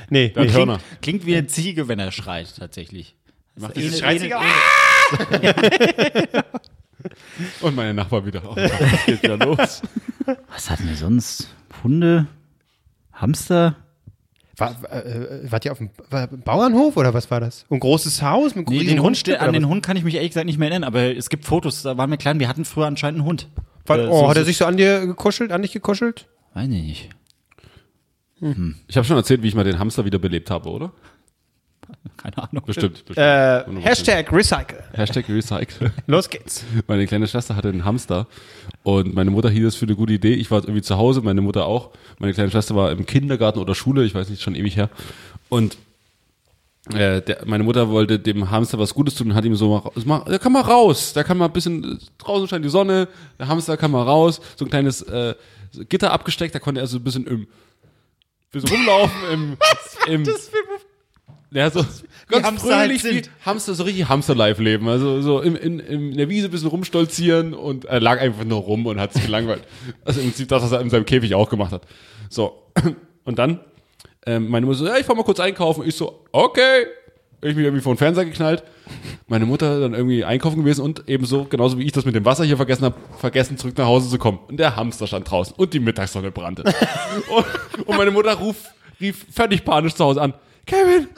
Nee, 0.08 0.32
nee. 0.36 0.50
Hörner. 0.52 0.78
Klingt 1.02 1.26
wie 1.26 1.34
eine 1.36 1.48
Ziege, 1.48 1.88
wenn 1.88 1.98
er 1.98 2.12
schreit, 2.12 2.54
tatsächlich. 2.56 3.16
Macht 3.56 3.76
Ähnelt- 3.76 3.78
dieses 3.84 4.00
Scheißiger. 4.00 4.40
Und 7.60 7.76
meine 7.76 7.94
Nachbar 7.94 8.24
wieder. 8.24 8.42
Oh, 8.48 8.54
das 8.54 8.70
geht 9.06 9.22
wieder 9.22 9.36
los. 9.36 9.82
Was 10.48 10.70
hatten 10.70 10.88
wir 10.88 10.96
sonst? 10.96 11.48
Hunde? 11.82 12.26
Hamster? 13.12 13.76
War, 14.56 14.70
äh, 14.90 15.50
wart 15.50 15.64
ihr 15.64 15.72
auf 15.72 15.78
dem 15.78 15.90
war, 16.10 16.28
Bauernhof 16.28 16.96
oder 16.96 17.12
was 17.12 17.28
war 17.28 17.40
das? 17.40 17.66
Ein 17.70 17.80
großes 17.80 18.22
Haus 18.22 18.54
mit 18.54 18.68
Nee, 18.68 18.84
den 18.84 19.02
Hund, 19.02 19.28
an 19.28 19.52
den 19.52 19.64
was? 19.64 19.68
Hund 19.68 19.84
kann 19.84 19.96
ich 19.96 20.04
mich 20.04 20.14
ehrlich 20.14 20.30
gesagt 20.30 20.46
nicht 20.46 20.58
mehr 20.58 20.68
erinnern, 20.70 20.86
aber 20.86 21.16
es 21.16 21.28
gibt 21.28 21.44
Fotos, 21.44 21.82
da 21.82 21.98
waren 21.98 22.08
wir 22.08 22.16
klein, 22.18 22.38
wir 22.38 22.46
hatten 22.48 22.64
früher 22.64 22.86
anscheinend 22.86 23.18
einen 23.20 23.26
Hund. 23.28 23.48
War, 23.86 23.98
Äh, 23.98 24.06
oh, 24.06 24.20
so- 24.20 24.28
hat 24.28 24.36
er 24.36 24.44
sich 24.44 24.56
so 24.56 24.64
an 24.64 24.76
dir 24.76 25.04
gekuschelt, 25.06 25.50
an 25.50 25.62
dich 25.62 25.72
gekuschelt? 25.72 26.28
Weiß 26.54 26.64
ich 26.64 26.70
nicht. 26.70 27.08
Ich 28.86 28.96
habe 28.96 29.04
schon 29.04 29.16
erzählt, 29.16 29.42
wie 29.42 29.48
ich 29.48 29.56
mal 29.56 29.64
den 29.64 29.80
Hamster 29.80 30.04
wieder 30.04 30.20
belebt 30.20 30.50
habe, 30.52 30.68
oder? 30.70 30.92
Keine 32.16 32.38
Ahnung. 32.38 32.64
Bestimmt. 32.64 33.04
bestimmt. 33.04 33.18
Äh, 33.18 33.64
100%. 33.68 33.80
Hashtag 33.80 34.32
Recycle. 34.32 34.82
Hashtag 34.92 35.28
Recycle. 35.28 35.92
Los 36.06 36.30
geht's. 36.30 36.64
Meine 36.86 37.06
kleine 37.06 37.26
Schwester 37.26 37.56
hatte 37.56 37.68
einen 37.68 37.84
Hamster 37.84 38.26
und 38.82 39.14
meine 39.14 39.30
Mutter 39.30 39.50
hielt 39.50 39.66
es 39.66 39.74
für 39.74 39.86
eine 39.86 39.96
gute 39.96 40.12
Idee. 40.12 40.34
Ich 40.34 40.50
war 40.50 40.62
irgendwie 40.62 40.82
zu 40.82 40.96
Hause, 40.96 41.20
meine 41.22 41.40
Mutter 41.40 41.66
auch. 41.66 41.90
Meine 42.18 42.32
kleine 42.32 42.50
Schwester 42.50 42.74
war 42.74 42.90
im 42.92 43.06
Kindergarten 43.06 43.58
oder 43.58 43.74
Schule, 43.74 44.04
ich 44.04 44.14
weiß 44.14 44.28
nicht, 44.28 44.42
schon 44.42 44.54
ewig 44.54 44.76
her. 44.76 44.90
Und 45.48 45.76
äh, 46.92 47.22
der, 47.22 47.38
meine 47.46 47.64
Mutter 47.64 47.88
wollte 47.88 48.18
dem 48.18 48.50
Hamster 48.50 48.78
was 48.78 48.92
Gutes 48.92 49.14
tun 49.14 49.30
und 49.30 49.34
hat 49.34 49.44
ihm 49.44 49.56
so 49.56 49.82
mal, 50.04 50.24
der 50.28 50.38
kann 50.38 50.52
mal 50.52 50.60
raus, 50.60 51.14
der 51.14 51.24
kann 51.24 51.38
mal 51.38 51.46
ein 51.46 51.52
bisschen, 51.52 51.98
draußen 52.18 52.46
scheint 52.46 52.64
die 52.64 52.68
Sonne, 52.68 53.08
der 53.38 53.48
Hamster 53.48 53.78
kann 53.78 53.90
mal 53.90 54.02
raus, 54.02 54.40
so 54.56 54.66
ein 54.66 54.70
kleines 54.70 55.00
äh, 55.02 55.34
Gitter 55.88 56.12
abgesteckt, 56.12 56.54
da 56.54 56.58
konnte 56.58 56.82
er 56.82 56.86
so 56.86 56.98
ein 56.98 57.04
bisschen 57.04 57.26
im, 57.26 57.46
bisschen 58.50 58.68
rumlaufen 58.68 59.16
im, 59.32 59.56
im, 60.08 60.24
ja, 61.54 61.70
so 61.70 61.84
ganz 62.28 62.46
halt 62.46 62.60
fröhlich 62.60 63.02
sind. 63.02 63.30
Hamster, 63.46 63.74
so 63.74 63.84
richtig 63.84 64.08
Hamster-Life 64.08 64.60
leben. 64.60 64.88
Also 64.88 65.22
so 65.22 65.40
im, 65.40 65.54
in, 65.54 65.78
in 65.78 66.16
der 66.16 66.28
Wiese 66.28 66.48
ein 66.48 66.50
bisschen 66.50 66.68
rumstolzieren 66.68 67.54
und 67.54 67.84
er 67.84 68.00
lag 68.00 68.20
einfach 68.20 68.44
nur 68.44 68.58
rum 68.58 68.86
und 68.86 69.00
hat 69.00 69.12
sich 69.12 69.24
gelangweilt. 69.24 69.62
Also 70.04 70.20
im 70.20 70.26
Prinzip 70.26 70.48
das, 70.48 70.62
was 70.64 70.72
er 70.72 70.80
in 70.80 70.90
seinem 70.90 71.06
Käfig 71.06 71.34
auch 71.34 71.48
gemacht 71.48 71.72
hat. 71.72 71.82
So, 72.28 72.70
und 73.24 73.38
dann, 73.38 73.60
ähm, 74.26 74.48
meine 74.48 74.66
Mutter 74.66 74.78
so, 74.78 74.86
ja, 74.86 74.96
ich 74.96 75.06
fahr 75.06 75.14
mal 75.14 75.22
kurz 75.22 75.38
einkaufen. 75.38 75.84
Ich 75.86 75.94
so, 75.94 76.24
okay. 76.32 76.86
Ich 77.40 77.54
mich 77.54 77.64
irgendwie 77.66 77.82
vor 77.82 77.92
den 77.92 77.98
Fernseher 77.98 78.24
geknallt. 78.24 78.64
Meine 79.28 79.44
Mutter 79.44 79.78
dann 79.78 79.92
irgendwie 79.92 80.24
einkaufen 80.24 80.60
gewesen 80.60 80.80
und 80.80 81.04
ebenso, 81.08 81.44
genauso 81.44 81.78
wie 81.78 81.84
ich 81.84 81.92
das 81.92 82.06
mit 82.06 82.14
dem 82.14 82.24
Wasser 82.24 82.44
hier 82.44 82.56
vergessen 82.56 82.84
habe, 82.84 82.96
vergessen 83.18 83.58
zurück 83.58 83.76
nach 83.76 83.86
Hause 83.86 84.08
zu 84.08 84.18
kommen. 84.18 84.38
Und 84.48 84.58
der 84.58 84.76
Hamster 84.76 85.06
stand 85.06 85.30
draußen 85.30 85.54
und 85.54 85.72
die 85.74 85.80
Mittagssonne 85.80 86.30
brannte. 86.30 86.64
und, 87.28 87.86
und 87.86 87.96
meine 87.96 88.10
Mutter 88.10 88.32
ruf, 88.32 88.56
rief 88.98 89.26
völlig 89.30 89.64
panisch 89.64 89.94
zu 89.94 90.04
Hause 90.04 90.22
an. 90.22 90.34
Kevin, 90.66 91.08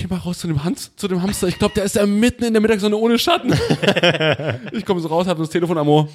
geh 0.00 0.06
mal 0.06 0.18
raus 0.18 0.38
zu 0.38 0.46
dem, 0.46 0.64
Hans, 0.64 0.92
zu 0.96 1.08
dem 1.08 1.22
Hamster. 1.22 1.48
Ich 1.48 1.58
glaube, 1.58 1.74
der 1.74 1.84
ist 1.84 1.96
da 1.96 2.06
mitten 2.06 2.44
in 2.44 2.54
der 2.54 2.62
Mittagssonne 2.62 2.96
ohne 2.96 3.18
Schatten. 3.18 3.52
ich 4.72 4.84
komme 4.84 5.00
so 5.00 5.08
raus, 5.08 5.26
habe 5.26 5.40
das 5.40 5.50
Telefon 5.50 5.76
am 5.76 5.88
Ohr, 5.88 6.08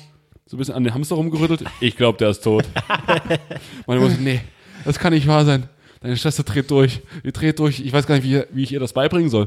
so 0.46 0.56
ein 0.56 0.60
bisschen 0.60 0.74
an 0.74 0.84
den 0.84 0.94
Hamster 0.94 1.16
rumgerüttelt. 1.16 1.64
Ich 1.80 1.96
glaube, 1.96 2.18
der 2.18 2.30
ist 2.30 2.44
tot. 2.44 2.66
Meine 3.88 4.02
Mutter, 4.02 4.16
nee, 4.20 4.42
das 4.84 4.98
kann 4.98 5.14
nicht 5.14 5.28
wahr 5.28 5.46
sein. 5.46 5.70
Deine 6.02 6.18
Schwester 6.18 6.44
dreht 6.44 6.70
durch. 6.72 7.02
Die 7.24 7.32
dreht 7.32 7.60
durch. 7.60 7.80
Ich 7.80 7.94
weiß 7.94 8.08
gar 8.08 8.16
nicht, 8.16 8.24
wie, 8.24 8.44
wie 8.52 8.64
ich 8.64 8.72
ihr 8.72 8.80
das 8.80 8.94
beibringen 8.94 9.30
soll. 9.30 9.46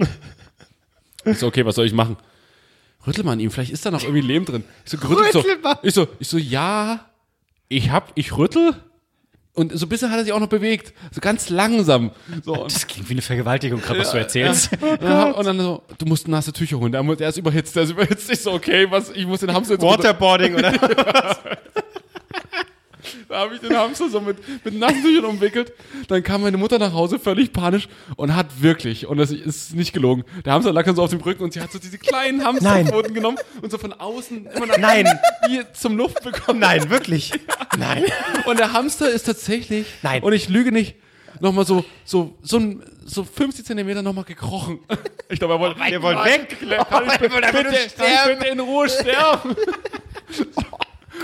Ich 1.24 1.38
so, 1.38 1.46
okay, 1.46 1.64
was 1.64 1.74
soll 1.74 1.86
ich 1.86 1.92
machen? 1.92 2.16
Rüttel 3.06 3.24
mal 3.24 3.32
an 3.32 3.40
ihm, 3.40 3.50
vielleicht 3.50 3.72
ist 3.72 3.84
da 3.84 3.90
noch 3.90 4.02
irgendwie 4.02 4.20
Leben 4.20 4.44
drin. 4.44 4.64
Ich 4.84 4.92
so, 4.92 4.98
gerüttelt 4.98 5.32
so. 5.32 5.44
Ich 5.82 5.94
so, 5.94 6.08
ich 6.18 6.28
so, 6.28 6.38
ja, 6.38 7.06
ich 7.68 7.90
hab, 7.90 8.12
ich 8.14 8.36
rüttel. 8.36 8.74
Und 9.58 9.76
so 9.76 9.86
ein 9.86 9.88
bisschen 9.88 10.10
hat 10.10 10.18
er 10.18 10.24
sich 10.24 10.32
auch 10.32 10.40
noch 10.40 10.46
bewegt. 10.48 10.92
So 11.10 11.20
ganz 11.20 11.50
langsam. 11.50 12.12
So, 12.44 12.54
Das 12.64 12.86
klingt 12.86 13.08
wie 13.08 13.14
eine 13.14 13.22
Vergewaltigung, 13.22 13.80
gerade 13.80 13.98
was 14.00 14.12
du 14.12 14.18
erzählst. 14.18 14.70
ja, 15.02 15.30
und 15.32 15.44
dann 15.46 15.58
so, 15.60 15.82
du 15.98 16.06
musst 16.06 16.28
nasse 16.28 16.52
Tücher 16.52 16.78
holen. 16.78 16.92
Der 16.92 17.28
ist 17.28 17.36
überhitzt, 17.38 17.74
der 17.74 17.82
ist 17.82 17.90
überhitzt. 17.90 18.30
Ich 18.30 18.40
so, 18.40 18.52
okay, 18.52 18.86
was, 18.88 19.10
ich 19.10 19.26
muss 19.26 19.40
den 19.40 19.52
Hamster 19.52 19.74
jetzt 19.74 19.82
runter- 19.82 19.98
Waterboarding 20.04 20.54
oder? 20.54 20.72
Da 23.28 23.38
habe 23.38 23.54
ich 23.54 23.60
den 23.60 23.76
Hamster 23.76 24.08
so 24.08 24.20
mit, 24.20 24.36
mit 24.64 24.74
nassen 24.74 25.02
Tüchern 25.02 25.24
umwickelt. 25.24 25.72
Dann 26.08 26.22
kam 26.22 26.42
meine 26.42 26.56
Mutter 26.56 26.78
nach 26.78 26.92
Hause 26.92 27.18
völlig 27.18 27.52
panisch 27.52 27.88
und 28.16 28.34
hat 28.34 28.46
wirklich, 28.60 29.06
und 29.06 29.18
das 29.18 29.30
ist 29.30 29.74
nicht 29.74 29.92
gelogen, 29.92 30.24
der 30.44 30.52
Hamster 30.54 30.72
lag 30.72 30.84
dann 30.84 30.96
so 30.96 31.02
auf 31.02 31.10
dem 31.10 31.20
Rücken 31.20 31.42
und 31.44 31.52
sie 31.52 31.60
hat 31.60 31.70
so 31.72 31.78
diese 31.78 31.98
kleinen 31.98 32.44
Hamsterpfoten 32.44 33.14
genommen 33.14 33.38
und 33.62 33.70
so 33.70 33.78
von 33.78 33.92
außen 33.92 34.46
immer 34.46 34.66
nach 34.66 34.78
Nein. 34.78 35.06
wie 35.48 35.60
zum 35.72 35.96
Luft 35.96 36.22
bekommen. 36.22 36.58
Nein, 36.60 36.90
wirklich. 36.90 37.32
Nein. 37.78 38.04
Und 38.46 38.58
der 38.58 38.72
Hamster 38.72 39.10
ist 39.10 39.24
tatsächlich, 39.24 39.86
Nein. 40.02 40.22
und 40.22 40.32
ich 40.32 40.48
lüge 40.48 40.72
nicht, 40.72 40.96
nochmal 41.40 41.64
so, 41.66 41.84
so, 42.04 42.36
so, 42.42 42.60
so 43.04 43.24
50 43.24 43.64
Zentimeter 43.64 44.02
nochmal 44.02 44.24
gekrochen. 44.24 44.80
Ich 45.28 45.38
glaube, 45.38 45.54
er 45.54 45.60
wollte, 45.60 45.80
Der 45.90 46.02
wollte 46.02 46.24
weg. 46.24 46.56
kann 46.88 47.04
ich, 47.06 47.18
bitte, 47.18 47.68
ich 47.84 47.94
bitte 48.38 48.46
in 48.50 48.60
Ruhe 48.60 48.88
sterben. 48.88 49.54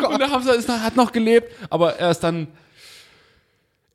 Und 0.08 0.18
der 0.20 0.30
Hamster 0.30 0.54
ist, 0.54 0.68
noch- 0.68 0.80
hat 0.80 0.96
noch 0.96 1.12
gelebt, 1.12 1.52
aber 1.70 1.94
er 1.96 2.10
ist 2.10 2.20
dann 2.20 2.48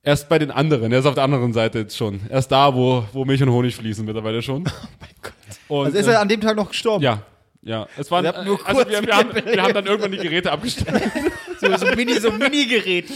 erst 0.04 0.30
bei 0.30 0.40
den 0.40 0.52
anderen. 0.52 0.92
Er 0.92 1.00
ist 1.00 1.06
auf 1.06 1.16
der 1.16 1.24
anderen 1.24 1.54
Seite 1.54 1.80
jetzt 1.80 1.96
schon. 1.98 2.20
Er 2.30 2.40
ist 2.40 2.48
da, 2.48 2.74
wo, 2.74 3.04
wo 3.14 3.26
Milch 3.26 3.42
und 3.44 3.50
Honig 3.52 3.76
fließen 3.76 4.06
mittlerweile 4.06 4.42
schon. 4.42 4.64
Oh 4.72 4.88
mein 5.00 5.10
Gott. 5.22 5.34
Und, 5.68 5.86
Also 5.88 5.98
ist 6.00 6.08
er 6.08 6.20
an 6.22 6.28
dem 6.28 6.42
Tag 6.42 6.56
noch 6.56 6.70
gestorben? 6.70 7.04
ja. 7.04 7.22
Ja, 7.62 7.88
es 7.98 8.10
waren, 8.10 8.24
Wir 8.24 8.34
haben 8.34 8.46
nur 8.46 8.58
also 8.66 8.82
kurz 8.84 8.90
wir, 8.90 9.06
wir, 9.06 9.16
haben, 9.18 9.36
wir 9.36 9.62
haben 9.64 9.74
dann 9.74 9.86
irgendwann 9.86 10.12
die 10.12 10.18
Geräte 10.18 10.52
abgestellt. 10.52 11.02
So, 11.62 11.76
so 11.76 11.88
Mini, 11.94 12.14
so 12.14 12.32
Mini-Gerät. 12.32 13.10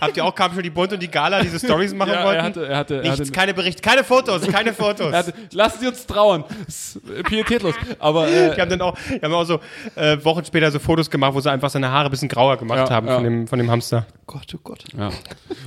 Habt 0.00 0.16
ihr 0.16 0.24
auch, 0.24 0.32
kam 0.32 0.54
schon 0.54 0.62
die 0.62 0.70
Bund 0.70 0.92
und 0.92 1.02
die 1.02 1.10
Gala, 1.10 1.42
diese 1.42 1.58
Stories 1.58 1.92
machen 1.92 2.12
Ja, 2.12 2.24
wollten? 2.24 2.36
er 2.38 2.44
hatte, 2.44 2.66
er 2.68 2.76
hatte, 2.76 2.94
er 2.98 3.02
Nichts, 3.02 3.18
hatte, 3.18 3.32
keine 3.32 3.52
Berichte, 3.52 3.82
keine 3.82 4.04
Fotos, 4.04 4.46
keine 4.46 4.72
Fotos. 4.72 5.10
er 5.12 5.18
hatte, 5.18 5.34
lassen 5.50 5.80
Sie 5.80 5.88
uns 5.88 6.06
trauern. 6.06 6.44
Das 6.66 6.94
ist 6.96 7.10
äh, 7.10 7.24
pietätlos. 7.24 7.74
Aber, 7.98 8.28
äh, 8.28 8.54
Die 8.54 8.60
haben 8.60 8.70
dann 8.70 8.80
auch, 8.82 8.96
die 9.08 9.20
haben 9.20 9.34
auch 9.34 9.42
so 9.42 9.58
äh, 9.96 10.24
Wochen 10.24 10.44
später 10.44 10.70
so 10.70 10.78
Fotos 10.78 11.10
gemacht, 11.10 11.34
wo 11.34 11.40
sie 11.40 11.50
einfach 11.50 11.68
seine 11.68 11.90
Haare 11.90 12.04
ein 12.04 12.10
bisschen 12.12 12.28
grauer 12.28 12.58
gemacht 12.58 12.88
Ja, 12.88 12.94
haben 12.94 13.08
ja. 13.08 13.14
Von, 13.16 13.24
dem, 13.24 13.48
von 13.48 13.58
dem 13.58 13.68
Hamster. 13.68 14.06
Gott, 14.24 14.46
oh 14.54 14.60
Gott. 14.62 14.84
ja. 14.96 15.10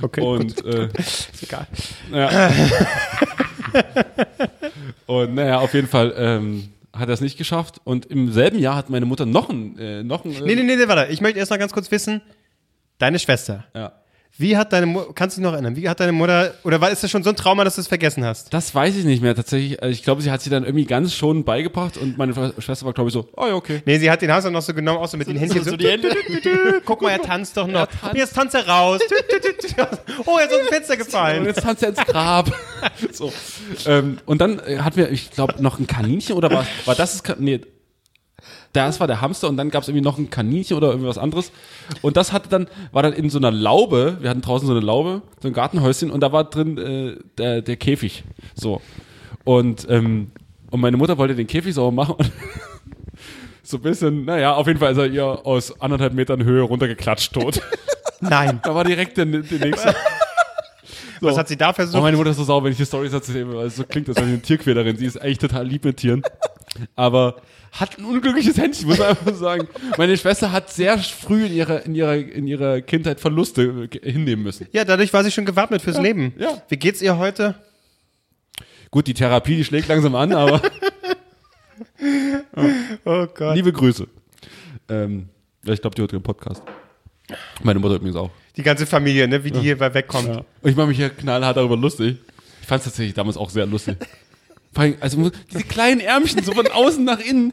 Okay, 0.00 0.22
Und, 0.22 0.64
äh, 0.64 0.88
ist 0.96 1.42
egal. 1.42 1.66
Ja. 2.10 2.50
und 5.06 5.34
naja, 5.34 5.58
auf 5.58 5.74
jeden 5.74 5.88
Fall 5.88 6.14
ähm, 6.16 6.70
hat 6.94 7.08
er 7.08 7.14
es 7.14 7.20
nicht 7.20 7.36
geschafft. 7.38 7.80
Und 7.84 8.06
im 8.06 8.32
selben 8.32 8.58
Jahr 8.58 8.76
hat 8.76 8.90
meine 8.90 9.06
Mutter 9.06 9.26
noch 9.26 9.48
ein, 9.50 9.78
äh, 9.78 10.02
noch 10.02 10.24
ein 10.24 10.30
Nee, 10.30 10.54
nee, 10.54 10.62
nee, 10.62 10.76
nee, 10.76 10.88
warte. 10.88 11.12
Ich 11.12 11.20
möchte 11.20 11.38
erst 11.38 11.50
noch 11.50 11.58
ganz 11.58 11.72
kurz 11.72 11.90
wissen, 11.90 12.22
deine 12.98 13.18
Schwester, 13.18 13.64
Ja. 13.74 13.92
Wie 14.36 14.56
hat 14.56 14.72
deine 14.72 14.86
Mutter, 14.86 15.12
kannst 15.14 15.36
du 15.36 15.40
dich 15.40 15.44
noch 15.46 15.52
erinnern, 15.52 15.76
wie 15.76 15.88
hat 15.88 16.00
deine 16.00 16.10
Mutter, 16.12 16.54
oder 16.64 16.80
war, 16.80 16.90
ist 16.90 17.04
das 17.04 17.10
schon 17.10 17.22
so 17.22 17.30
ein 17.30 17.36
Trauma, 17.36 17.62
dass 17.62 17.76
du 17.76 17.80
es 17.82 17.86
vergessen 17.86 18.24
hast? 18.24 18.52
Das 18.52 18.74
weiß 18.74 18.96
ich 18.96 19.04
nicht 19.04 19.22
mehr 19.22 19.34
tatsächlich. 19.34 19.80
Also 19.80 19.92
Ich 19.92 20.02
glaube, 20.02 20.22
sie 20.22 20.30
hat 20.30 20.42
sie 20.42 20.50
dann 20.50 20.64
irgendwie 20.64 20.86
ganz 20.86 21.14
schon 21.14 21.44
beigebracht 21.44 21.96
und 21.96 22.18
meine 22.18 22.52
Schwester 22.58 22.84
war, 22.86 22.92
glaube 22.92 23.08
ich, 23.10 23.14
so, 23.14 23.28
oh 23.36 23.46
ja, 23.46 23.54
okay. 23.54 23.82
Nee, 23.86 23.98
sie 23.98 24.10
hat 24.10 24.22
den 24.22 24.32
Hamster 24.32 24.50
noch 24.50 24.62
so 24.62 24.74
genommen, 24.74 24.98
auch 24.98 25.06
so 25.06 25.16
mit 25.16 25.28
den 25.28 25.36
Händchen 25.36 25.62
so, 25.62 25.70
so 25.70 25.76
die 25.76 25.86
Hände. 25.86 26.08
guck 26.84 27.00
mal, 27.00 27.10
er 27.10 27.22
tanzt 27.22 27.56
doch 27.56 27.68
noch. 27.68 27.86
Und 28.02 28.16
jetzt 28.16 28.34
tanzt 28.34 28.56
er 28.56 28.66
raus. 28.66 29.00
oh, 30.26 30.38
er 30.38 30.46
ist 30.46 30.52
aus 30.52 30.58
dem 30.58 30.68
Fenster 30.68 30.92
Und 30.94 30.98
gefallen. 30.98 31.44
jetzt 31.44 31.62
tanzt 31.62 31.82
er 31.84 31.90
ins 31.90 32.04
Grab. 32.04 32.52
so. 33.12 33.32
ähm, 33.86 34.18
und 34.26 34.40
dann 34.40 34.58
äh, 34.58 34.78
hatten 34.78 34.96
wir, 34.96 35.10
ich 35.12 35.30
glaube, 35.30 35.62
noch 35.62 35.78
ein 35.78 35.86
Kaninchen 35.86 36.36
oder 36.36 36.50
war, 36.50 36.66
war 36.86 36.94
das 36.96 37.22
Nee, 37.38 37.60
das 38.74 39.00
war 39.00 39.06
der 39.06 39.20
Hamster 39.20 39.48
und 39.48 39.56
dann 39.56 39.70
gab 39.70 39.82
es 39.82 39.88
irgendwie 39.88 40.04
noch 40.04 40.18
ein 40.18 40.28
Kaninchen 40.30 40.76
oder 40.76 40.88
irgendwas 40.90 41.16
anderes. 41.16 41.52
Und 42.02 42.16
das 42.16 42.32
hatte 42.32 42.48
dann, 42.48 42.66
war 42.92 43.02
dann 43.02 43.12
in 43.14 43.30
so 43.30 43.38
einer 43.38 43.50
Laube, 43.50 44.18
wir 44.20 44.28
hatten 44.28 44.42
draußen 44.42 44.66
so 44.66 44.74
eine 44.74 44.84
Laube, 44.84 45.22
so 45.40 45.48
ein 45.48 45.54
Gartenhäuschen 45.54 46.10
und 46.10 46.20
da 46.20 46.32
war 46.32 46.44
drin 46.44 46.76
äh, 46.78 47.16
der, 47.38 47.62
der 47.62 47.76
Käfig. 47.76 48.24
So. 48.54 48.80
Und, 49.44 49.86
ähm, 49.88 50.32
und 50.70 50.80
meine 50.80 50.96
Mutter 50.96 51.16
wollte 51.18 51.34
den 51.34 51.46
Käfig 51.46 51.72
sauber 51.74 51.92
machen 51.92 52.16
und 52.16 52.30
so 53.62 53.76
ein 53.78 53.82
bisschen, 53.82 54.24
naja, 54.24 54.54
auf 54.54 54.66
jeden 54.66 54.78
Fall 54.80 54.92
ist 54.92 54.98
er 54.98 55.06
ihr 55.06 55.24
aus 55.24 55.80
anderthalb 55.80 56.12
Metern 56.14 56.42
Höhe 56.44 56.62
runtergeklatscht 56.62 57.32
tot. 57.32 57.60
Nein. 58.20 58.60
da 58.62 58.74
war 58.74 58.84
direkt 58.84 59.16
der, 59.16 59.26
der 59.26 59.58
nächste. 59.58 59.94
Was 61.20 61.38
hat 61.38 61.48
sie 61.48 61.56
da 61.56 61.70
Oh, 61.70 61.72
versucht? 61.72 62.02
meine 62.02 62.16
Mutter 62.16 62.30
ist 62.30 62.36
so 62.36 62.44
sauer, 62.44 62.64
wenn 62.64 62.72
ich 62.72 62.76
die 62.76 62.84
Storys 62.84 63.12
erzähle, 63.12 63.54
weil 63.54 63.70
so 63.70 63.84
klingt, 63.84 64.08
als 64.08 64.16
wäre 64.16 64.26
sie 64.26 64.32
eine 64.34 64.42
Tierquälerin. 64.42 64.96
Sie 64.96 65.06
ist 65.06 65.22
echt 65.22 65.40
total 65.40 65.66
lieb 65.66 65.84
mit 65.84 65.96
Tieren. 65.96 66.22
Aber 66.96 67.36
hat 67.74 67.98
ein 67.98 68.04
unglückliches 68.04 68.56
Händchen, 68.56 68.86
muss 68.86 68.98
man 68.98 69.08
einfach 69.08 69.34
sagen. 69.34 69.66
Meine 69.98 70.16
Schwester 70.16 70.52
hat 70.52 70.70
sehr 70.72 70.96
früh 70.98 71.46
in 71.46 71.52
ihrer, 71.52 71.84
in 71.84 71.94
ihrer, 71.96 72.14
in 72.14 72.46
ihrer 72.46 72.80
Kindheit 72.80 73.18
Verluste 73.20 73.88
äh, 74.02 74.10
hinnehmen 74.12 74.44
müssen. 74.44 74.68
Ja, 74.72 74.84
dadurch 74.84 75.12
war 75.12 75.24
sie 75.24 75.32
schon 75.32 75.44
gewappnet 75.44 75.82
fürs 75.82 75.98
Leben. 76.00 76.34
ja. 76.38 76.62
Wie 76.68 76.76
geht's 76.76 77.02
ihr 77.02 77.18
heute? 77.18 77.56
Gut, 78.92 79.08
die 79.08 79.14
Therapie, 79.14 79.56
die 79.56 79.64
schlägt 79.64 79.88
langsam 79.88 80.14
an, 80.14 80.32
aber 80.32 80.62
Oh 83.04 83.26
Gott. 83.34 83.56
liebe 83.56 83.72
Grüße. 83.72 84.06
Ähm, 84.88 85.28
ja, 85.64 85.72
ich 85.72 85.80
glaube, 85.80 85.96
die 85.96 86.02
hört 86.02 86.12
den 86.12 86.22
Podcast. 86.22 86.62
Meine 87.62 87.80
Mutter 87.80 87.96
übrigens 87.96 88.16
auch. 88.16 88.30
Die 88.56 88.62
ganze 88.62 88.86
Familie, 88.86 89.26
ne, 89.26 89.42
wie 89.42 89.50
die 89.50 89.58
hier 89.60 89.80
wegkommt. 89.80 90.28
Ja. 90.28 90.44
Und 90.62 90.70
ich 90.70 90.76
mache 90.76 90.86
mich 90.88 90.96
hier 90.98 91.10
knallhart 91.10 91.56
darüber 91.56 91.76
lustig. 91.76 92.18
Ich 92.60 92.66
fand 92.68 92.80
es 92.80 92.84
tatsächlich 92.84 93.14
damals 93.14 93.36
auch 93.36 93.50
sehr 93.50 93.66
lustig. 93.66 93.96
Vor 94.74 94.82
allem, 94.84 94.96
also 95.00 95.30
diese 95.52 95.64
kleinen 95.64 96.00
Ärmchen 96.00 96.42
so 96.42 96.52
von 96.52 96.66
außen 96.66 97.04
nach 97.04 97.20
innen. 97.20 97.52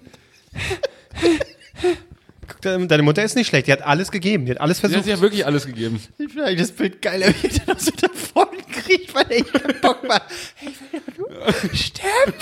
Guck, 2.47 2.61
de- 2.61 2.87
Deine 2.87 3.03
Mutter 3.03 3.23
ist 3.23 3.35
nicht 3.35 3.47
schlecht, 3.47 3.67
die 3.67 3.71
hat 3.71 3.81
alles 3.83 4.11
gegeben, 4.11 4.45
die 4.45 4.51
hat 4.51 4.59
alles 4.61 4.77
Sie 4.79 4.83
hat 4.83 4.91
versucht. 4.91 5.07
ja 5.09 5.21
wirklich 5.21 5.45
alles 5.45 5.65
gegeben. 5.65 6.01
Ich 6.17 6.27
finde 6.29 6.45
eigentlich 6.45 6.59
das 6.61 6.71
Bild 6.71 7.01
geil, 7.01 7.33
wie 7.41 7.47
er 7.47 7.65
dann 7.65 7.79
so 7.79 7.91
davon 7.91 8.47
kriegt, 8.71 9.13
weil 9.15 9.31
echt 9.31 9.53
keinen 9.53 9.79
Bock 9.81 10.05
macht. 10.07 10.23
Hey, 10.55 10.71
du 11.07 11.75
sterb! 11.75 12.33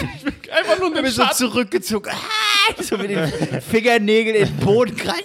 Einfach 0.57 0.79
nur 0.79 0.89
Ich 0.89 0.95
einen 0.95 1.03
bin 1.03 1.11
so 1.11 1.21
Schatten. 1.23 1.37
zurückgezogen. 1.37 2.11
Ah, 2.11 2.81
so 2.81 2.97
mit 2.97 3.09
den 3.11 3.29
Fingernägeln 3.61 4.35
in 4.35 4.45
den 4.47 4.57
Boden 4.57 4.95
krallen. 4.95 5.21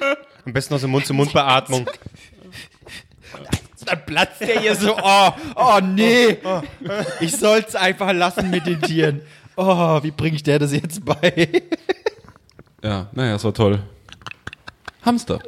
Ah. 0.00 0.14
Am 0.46 0.52
besten 0.52 0.74
noch 0.74 0.80
so 0.80 0.88
Mund-zu-Mund-Beatmung. 0.88 1.86
Dann 3.90 4.06
platzt 4.06 4.40
der 4.40 4.60
hier 4.60 4.74
so, 4.76 4.96
oh, 4.96 5.30
oh 5.56 5.80
nee. 5.82 6.38
Ich 7.20 7.36
soll's 7.36 7.74
einfach 7.74 8.12
lassen 8.12 8.50
mit 8.50 8.66
den 8.66 8.80
Tieren. 8.80 9.20
Oh, 9.56 10.02
wie 10.02 10.10
bringe 10.12 10.36
ich 10.36 10.42
der 10.42 10.58
das 10.58 10.72
jetzt 10.72 11.04
bei? 11.04 11.48
Ja, 12.82 13.08
naja, 13.12 13.34
es 13.34 13.44
war 13.44 13.52
toll. 13.52 13.80
Hamster. 15.04 15.40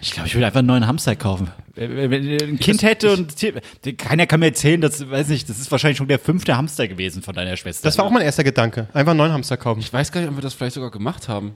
Ich 0.00 0.12
glaube, 0.12 0.28
ich 0.28 0.34
würde 0.34 0.46
einfach 0.46 0.58
einen 0.58 0.68
neuen 0.68 0.86
Hamster 0.86 1.16
kaufen. 1.16 1.50
Wenn 1.74 2.12
ich 2.12 2.42
ein 2.42 2.58
Kind 2.58 2.82
hätte 2.82 3.12
und 3.12 3.36
Tier- 3.36 3.60
keiner 3.96 4.26
kann 4.26 4.40
mir 4.40 4.46
erzählen, 4.46 4.80
das 4.80 5.08
weiß 5.08 5.28
nicht, 5.28 5.48
das 5.48 5.60
ist 5.60 5.70
wahrscheinlich 5.70 5.98
schon 5.98 6.08
der 6.08 6.18
fünfte 6.18 6.56
Hamster 6.56 6.88
gewesen 6.88 7.22
von 7.22 7.34
deiner 7.34 7.56
Schwester. 7.56 7.86
Das 7.88 7.96
war 7.98 8.04
auch 8.04 8.10
mein 8.10 8.22
erster 8.22 8.42
Gedanke. 8.44 8.88
Einfach 8.92 9.10
einen 9.10 9.18
neuen 9.18 9.32
Hamster 9.32 9.56
kaufen. 9.56 9.80
Ich 9.80 9.92
weiß 9.92 10.10
gar 10.10 10.20
nicht, 10.20 10.30
ob 10.30 10.36
wir 10.36 10.42
das 10.42 10.54
vielleicht 10.54 10.74
sogar 10.74 10.90
gemacht 10.90 11.28
haben. 11.28 11.54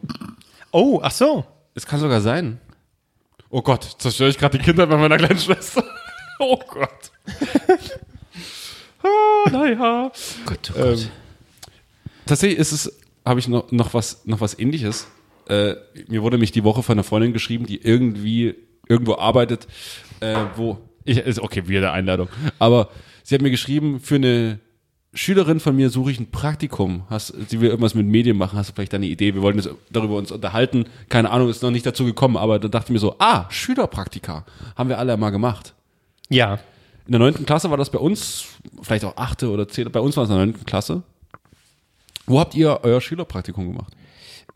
Oh, 0.71 1.01
ach 1.03 1.11
so. 1.11 1.45
Es 1.75 1.87
kann 1.87 1.99
sogar 2.01 2.21
sein. 2.21 2.61
Oh 3.55 3.61
Gott, 3.61 3.85
zerstöre 3.99 4.31
ich 4.31 4.39
gerade 4.39 4.57
die 4.57 4.65
Kindheit 4.65 4.89
bei 4.89 4.97
meiner 4.97 5.19
kleinen 5.19 5.39
Schwester. 5.39 5.85
Oh 6.39 6.59
Gott. 6.69 7.13
ah, 9.05 9.51
naja. 9.53 10.11
Gott, 10.45 10.73
oh 10.75 10.81
Ähm, 10.81 10.99
tatsächlich 12.27 12.59
ist 12.59 12.73
es, 12.73 12.99
habe 13.25 13.39
ich 13.39 13.47
noch, 13.47 13.71
noch, 13.71 13.95
was, 13.95 14.25
noch 14.25 14.41
was 14.41 14.59
ähnliches. 14.59 15.07
Äh, 15.49 15.75
mir 16.09 16.23
wurde 16.23 16.39
mich 16.39 16.51
die 16.51 16.65
Woche 16.65 16.83
von 16.83 16.95
einer 16.95 17.05
Freundin 17.05 17.33
geschrieben, 17.33 17.67
die 17.67 17.77
irgendwie 17.77 18.57
irgendwo 18.89 19.15
arbeitet, 19.17 19.69
äh, 20.19 20.35
wo 20.57 20.79
ich 21.05 21.19
ist 21.19 21.39
okay, 21.39 21.69
wieder 21.69 21.79
eine 21.79 21.93
Einladung. 21.93 22.29
Aber 22.59 22.89
sie 23.23 23.37
hat 23.37 23.43
mir 23.43 23.51
geschrieben, 23.51 24.01
für 24.01 24.17
eine 24.17 24.59
Schülerin 25.15 25.61
von 25.61 25.77
mir 25.77 25.91
suche 25.91 26.11
ich 26.11 26.21
ein 26.21 26.31
Praktikum. 26.31 27.03
Hast, 27.11 27.35
sie 27.49 27.61
will 27.61 27.69
irgendwas 27.69 27.95
mit 27.95 28.07
Medien 28.07 28.39
machen. 28.39 28.59
Hast 28.59 28.71
du 28.71 28.75
vielleicht 28.75 28.95
eine 28.95 29.07
Idee? 29.07 29.35
Wir 29.35 29.43
wollten 29.43 29.59
uns 29.59 29.69
darüber 29.91 30.17
uns 30.17 30.33
unterhalten. 30.33 30.87
Keine 31.11 31.31
Ahnung, 31.31 31.51
ist 31.51 31.63
noch 31.63 31.71
nicht 31.71 31.85
dazu 31.85 32.05
gekommen. 32.07 32.39
Aber 32.39 32.59
da 32.59 32.69
dachte 32.69 32.87
ich 32.87 32.93
mir 32.95 32.99
so, 32.99 33.17
ah, 33.19 33.45
Schülerpraktika 33.51 34.47
haben 34.75 34.89
wir 34.89 34.99
alle 34.99 35.17
mal 35.19 35.31
gemacht. 35.31 35.75
Ja. 36.31 36.55
In 37.07 37.13
der 37.13 37.19
neunten 37.19 37.45
Klasse 37.45 37.69
war 37.69 37.77
das 37.77 37.91
bei 37.91 37.99
uns, 37.99 38.47
vielleicht 38.81 39.05
auch 39.05 39.17
achte 39.17 39.51
oder 39.51 39.69
zehnte, 39.69 39.91
bei 39.91 40.01
uns 40.01 40.17
war 40.17 40.25
es 40.25 40.31
in 40.31 40.37
der 40.37 40.47
neunten 40.47 40.65
Klasse. 40.65 41.03
Wo 42.27 42.41
habt 42.41 42.55
ihr 42.55 42.81
euer 42.83 43.01
Schülerpraktikum 43.01 43.73
gemacht? 43.73 43.93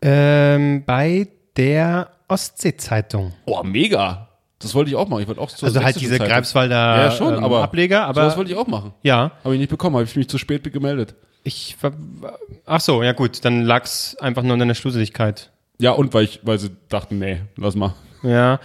Ähm, 0.01 0.83
bei 0.85 1.27
der 1.55 2.09
Ostsee-Zeitung. 2.27 3.33
Oh, 3.45 3.61
mega. 3.63 4.26
Das 4.59 4.73
wollte 4.73 4.89
ich 4.89 4.95
auch 4.95 5.07
machen. 5.07 5.21
Ich 5.21 5.27
wollte 5.27 5.39
auch 5.41 5.49
zur 5.51 5.67
Also 5.67 5.83
halt 5.83 5.99
diese 5.99 6.17
Zeitung. 6.17 6.27
Greifswalder 6.27 6.75
ja, 6.75 7.11
schon, 7.11 7.35
ähm, 7.35 7.43
aber 7.43 7.61
Ableger, 7.63 8.05
aber 8.05 8.21
sowas 8.23 8.37
wollte 8.37 8.51
ich 8.51 8.57
auch 8.57 8.67
machen. 8.67 8.93
ja, 9.03 9.31
Habe 9.43 9.53
ich 9.53 9.59
nicht 9.59 9.69
bekommen, 9.69 9.95
habe 9.95 10.05
ich 10.05 10.15
mich 10.15 10.27
zu 10.29 10.37
spät 10.37 10.71
gemeldet. 10.73 11.15
ich 11.43 11.75
war, 11.81 11.91
ach 12.65 12.81
so, 12.81 13.03
ja 13.03 13.13
gut, 13.13 13.45
dann 13.45 13.63
lag's 13.63 14.15
einfach 14.19 14.41
nur 14.43 14.53
an 14.53 14.59
deiner 14.59 14.73
Schlusseligkeit. 14.75 15.51
Ja, 15.79 15.91
und 15.91 16.13
weil 16.13 16.23
ich, 16.23 16.39
weil 16.43 16.57
sie 16.57 16.71
dachten, 16.89 17.19
nee, 17.19 17.41
lass 17.55 17.75
mal. 17.75 17.93
Ja, 18.23 18.59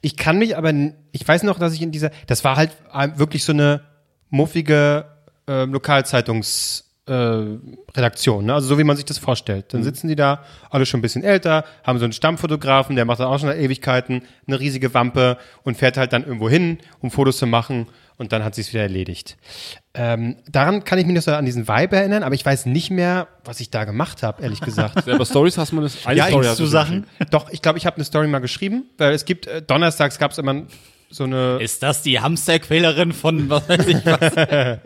ich 0.00 0.16
kann 0.16 0.38
mich 0.38 0.56
aber, 0.56 0.72
ich 1.12 1.26
weiß 1.26 1.44
noch, 1.44 1.60
dass 1.60 1.72
ich 1.74 1.80
in 1.82 1.92
dieser, 1.92 2.10
das 2.26 2.42
war 2.42 2.56
halt 2.56 2.72
ähm, 2.92 3.16
wirklich 3.16 3.44
so 3.44 3.52
eine 3.52 3.82
muffige 4.30 5.04
äh, 5.48 5.64
Lokalzeitungs 5.64 6.80
äh, 6.80 6.85
Redaktion, 7.12 8.44
ne? 8.46 8.54
also 8.54 8.66
so 8.68 8.78
wie 8.78 8.84
man 8.84 8.96
sich 8.96 9.04
das 9.04 9.18
vorstellt. 9.18 9.72
Dann 9.72 9.82
sitzen 9.82 10.08
die 10.08 10.16
da, 10.16 10.42
alle 10.70 10.86
schon 10.86 10.98
ein 10.98 11.02
bisschen 11.02 11.22
älter, 11.24 11.64
haben 11.84 11.98
so 11.98 12.04
einen 12.04 12.12
Stammfotografen, 12.12 12.96
der 12.96 13.04
macht 13.04 13.20
das 13.20 13.26
auch 13.26 13.38
schon 13.38 13.48
seit 13.48 13.58
Ewigkeiten, 13.58 14.22
eine 14.46 14.58
riesige 14.60 14.92
Wampe 14.94 15.38
und 15.62 15.76
fährt 15.76 15.96
halt 15.96 16.12
dann 16.12 16.24
irgendwo 16.24 16.48
hin, 16.48 16.78
um 17.00 17.10
Fotos 17.10 17.38
zu 17.38 17.46
machen 17.46 17.86
und 18.18 18.32
dann 18.32 18.42
hat 18.44 18.54
sie 18.54 18.62
es 18.62 18.72
wieder 18.72 18.82
erledigt. 18.82 19.36
Ähm, 19.94 20.36
daran 20.50 20.84
kann 20.84 20.98
ich 20.98 21.06
mich 21.06 21.14
noch 21.14 21.22
so 21.22 21.32
an 21.32 21.44
diesen 21.44 21.68
Vibe 21.68 21.96
erinnern, 21.96 22.22
aber 22.22 22.34
ich 22.34 22.44
weiß 22.44 22.66
nicht 22.66 22.90
mehr, 22.90 23.28
was 23.44 23.60
ich 23.60 23.70
da 23.70 23.84
gemacht 23.84 24.22
habe, 24.22 24.42
ehrlich 24.42 24.60
gesagt. 24.60 25.02
Selber 25.04 25.24
Stories 25.26 25.58
hast 25.58 25.72
du 25.72 25.80
das? 25.80 26.06
Eine 26.06 26.18
Ja, 26.18 26.26
Story 26.26 26.44
ich- 26.44 26.50
hast 26.50 26.56
so 26.58 26.64
du 26.64 26.70
Sachen. 26.70 27.06
Doch, 27.30 27.50
ich 27.50 27.62
glaube, 27.62 27.78
ich 27.78 27.86
habe 27.86 27.96
eine 27.96 28.04
Story 28.04 28.26
mal 28.26 28.40
geschrieben, 28.40 28.84
weil 28.98 29.12
es 29.12 29.24
gibt, 29.24 29.46
äh, 29.46 29.62
donnerstags 29.62 30.18
gab 30.18 30.32
es 30.32 30.38
immer 30.38 30.62
so 31.16 31.24
eine. 31.24 31.58
Ist 31.60 31.82
das 31.82 32.02
die 32.02 32.20
Hamsterquälerin 32.20 33.12
von 33.12 33.48
was 33.50 33.68
weiß 33.68 33.86
ich 33.86 34.04
was? 34.04 34.78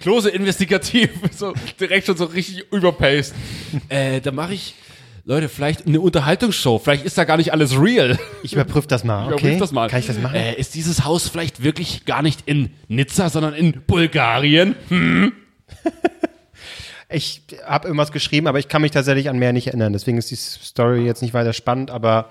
Klose 0.00 0.30
investigativ, 0.30 1.10
so 1.36 1.52
direkt 1.78 2.06
schon 2.06 2.16
so 2.16 2.24
richtig 2.24 2.64
überpaced. 2.72 3.34
äh, 3.90 4.20
da 4.20 4.32
mache 4.32 4.54
ich, 4.54 4.74
Leute, 5.24 5.48
vielleicht 5.48 5.86
eine 5.86 6.00
Unterhaltungsshow. 6.00 6.78
Vielleicht 6.78 7.04
ist 7.04 7.18
da 7.18 7.24
gar 7.24 7.36
nicht 7.36 7.52
alles 7.52 7.78
real. 7.78 8.18
Ich 8.42 8.54
überprüfe 8.54 8.88
das 8.88 9.04
mal, 9.04 9.26
Ich 9.28 9.34
okay? 9.34 9.40
überprüf 9.48 9.60
das 9.60 9.72
mal. 9.72 9.88
Kann 9.88 10.00
ich 10.00 10.06
das 10.06 10.18
machen? 10.18 10.34
Äh, 10.34 10.54
ist 10.54 10.74
dieses 10.74 11.04
Haus 11.04 11.28
vielleicht 11.28 11.62
wirklich 11.62 12.06
gar 12.06 12.22
nicht 12.22 12.42
in 12.46 12.70
Nizza, 12.88 13.28
sondern 13.28 13.54
in 13.54 13.82
Bulgarien? 13.86 14.74
Ich 17.14 17.42
habe 17.66 17.88
irgendwas 17.88 18.10
geschrieben, 18.10 18.46
aber 18.46 18.58
ich 18.58 18.68
kann 18.68 18.80
mich 18.80 18.90
tatsächlich 18.90 19.28
an 19.28 19.38
mehr 19.38 19.52
nicht 19.52 19.66
erinnern. 19.66 19.92
Deswegen 19.92 20.16
ist 20.16 20.30
die 20.30 20.36
Story 20.36 21.04
jetzt 21.04 21.20
nicht 21.20 21.34
weiter 21.34 21.52
spannend, 21.52 21.90
aber 21.90 22.30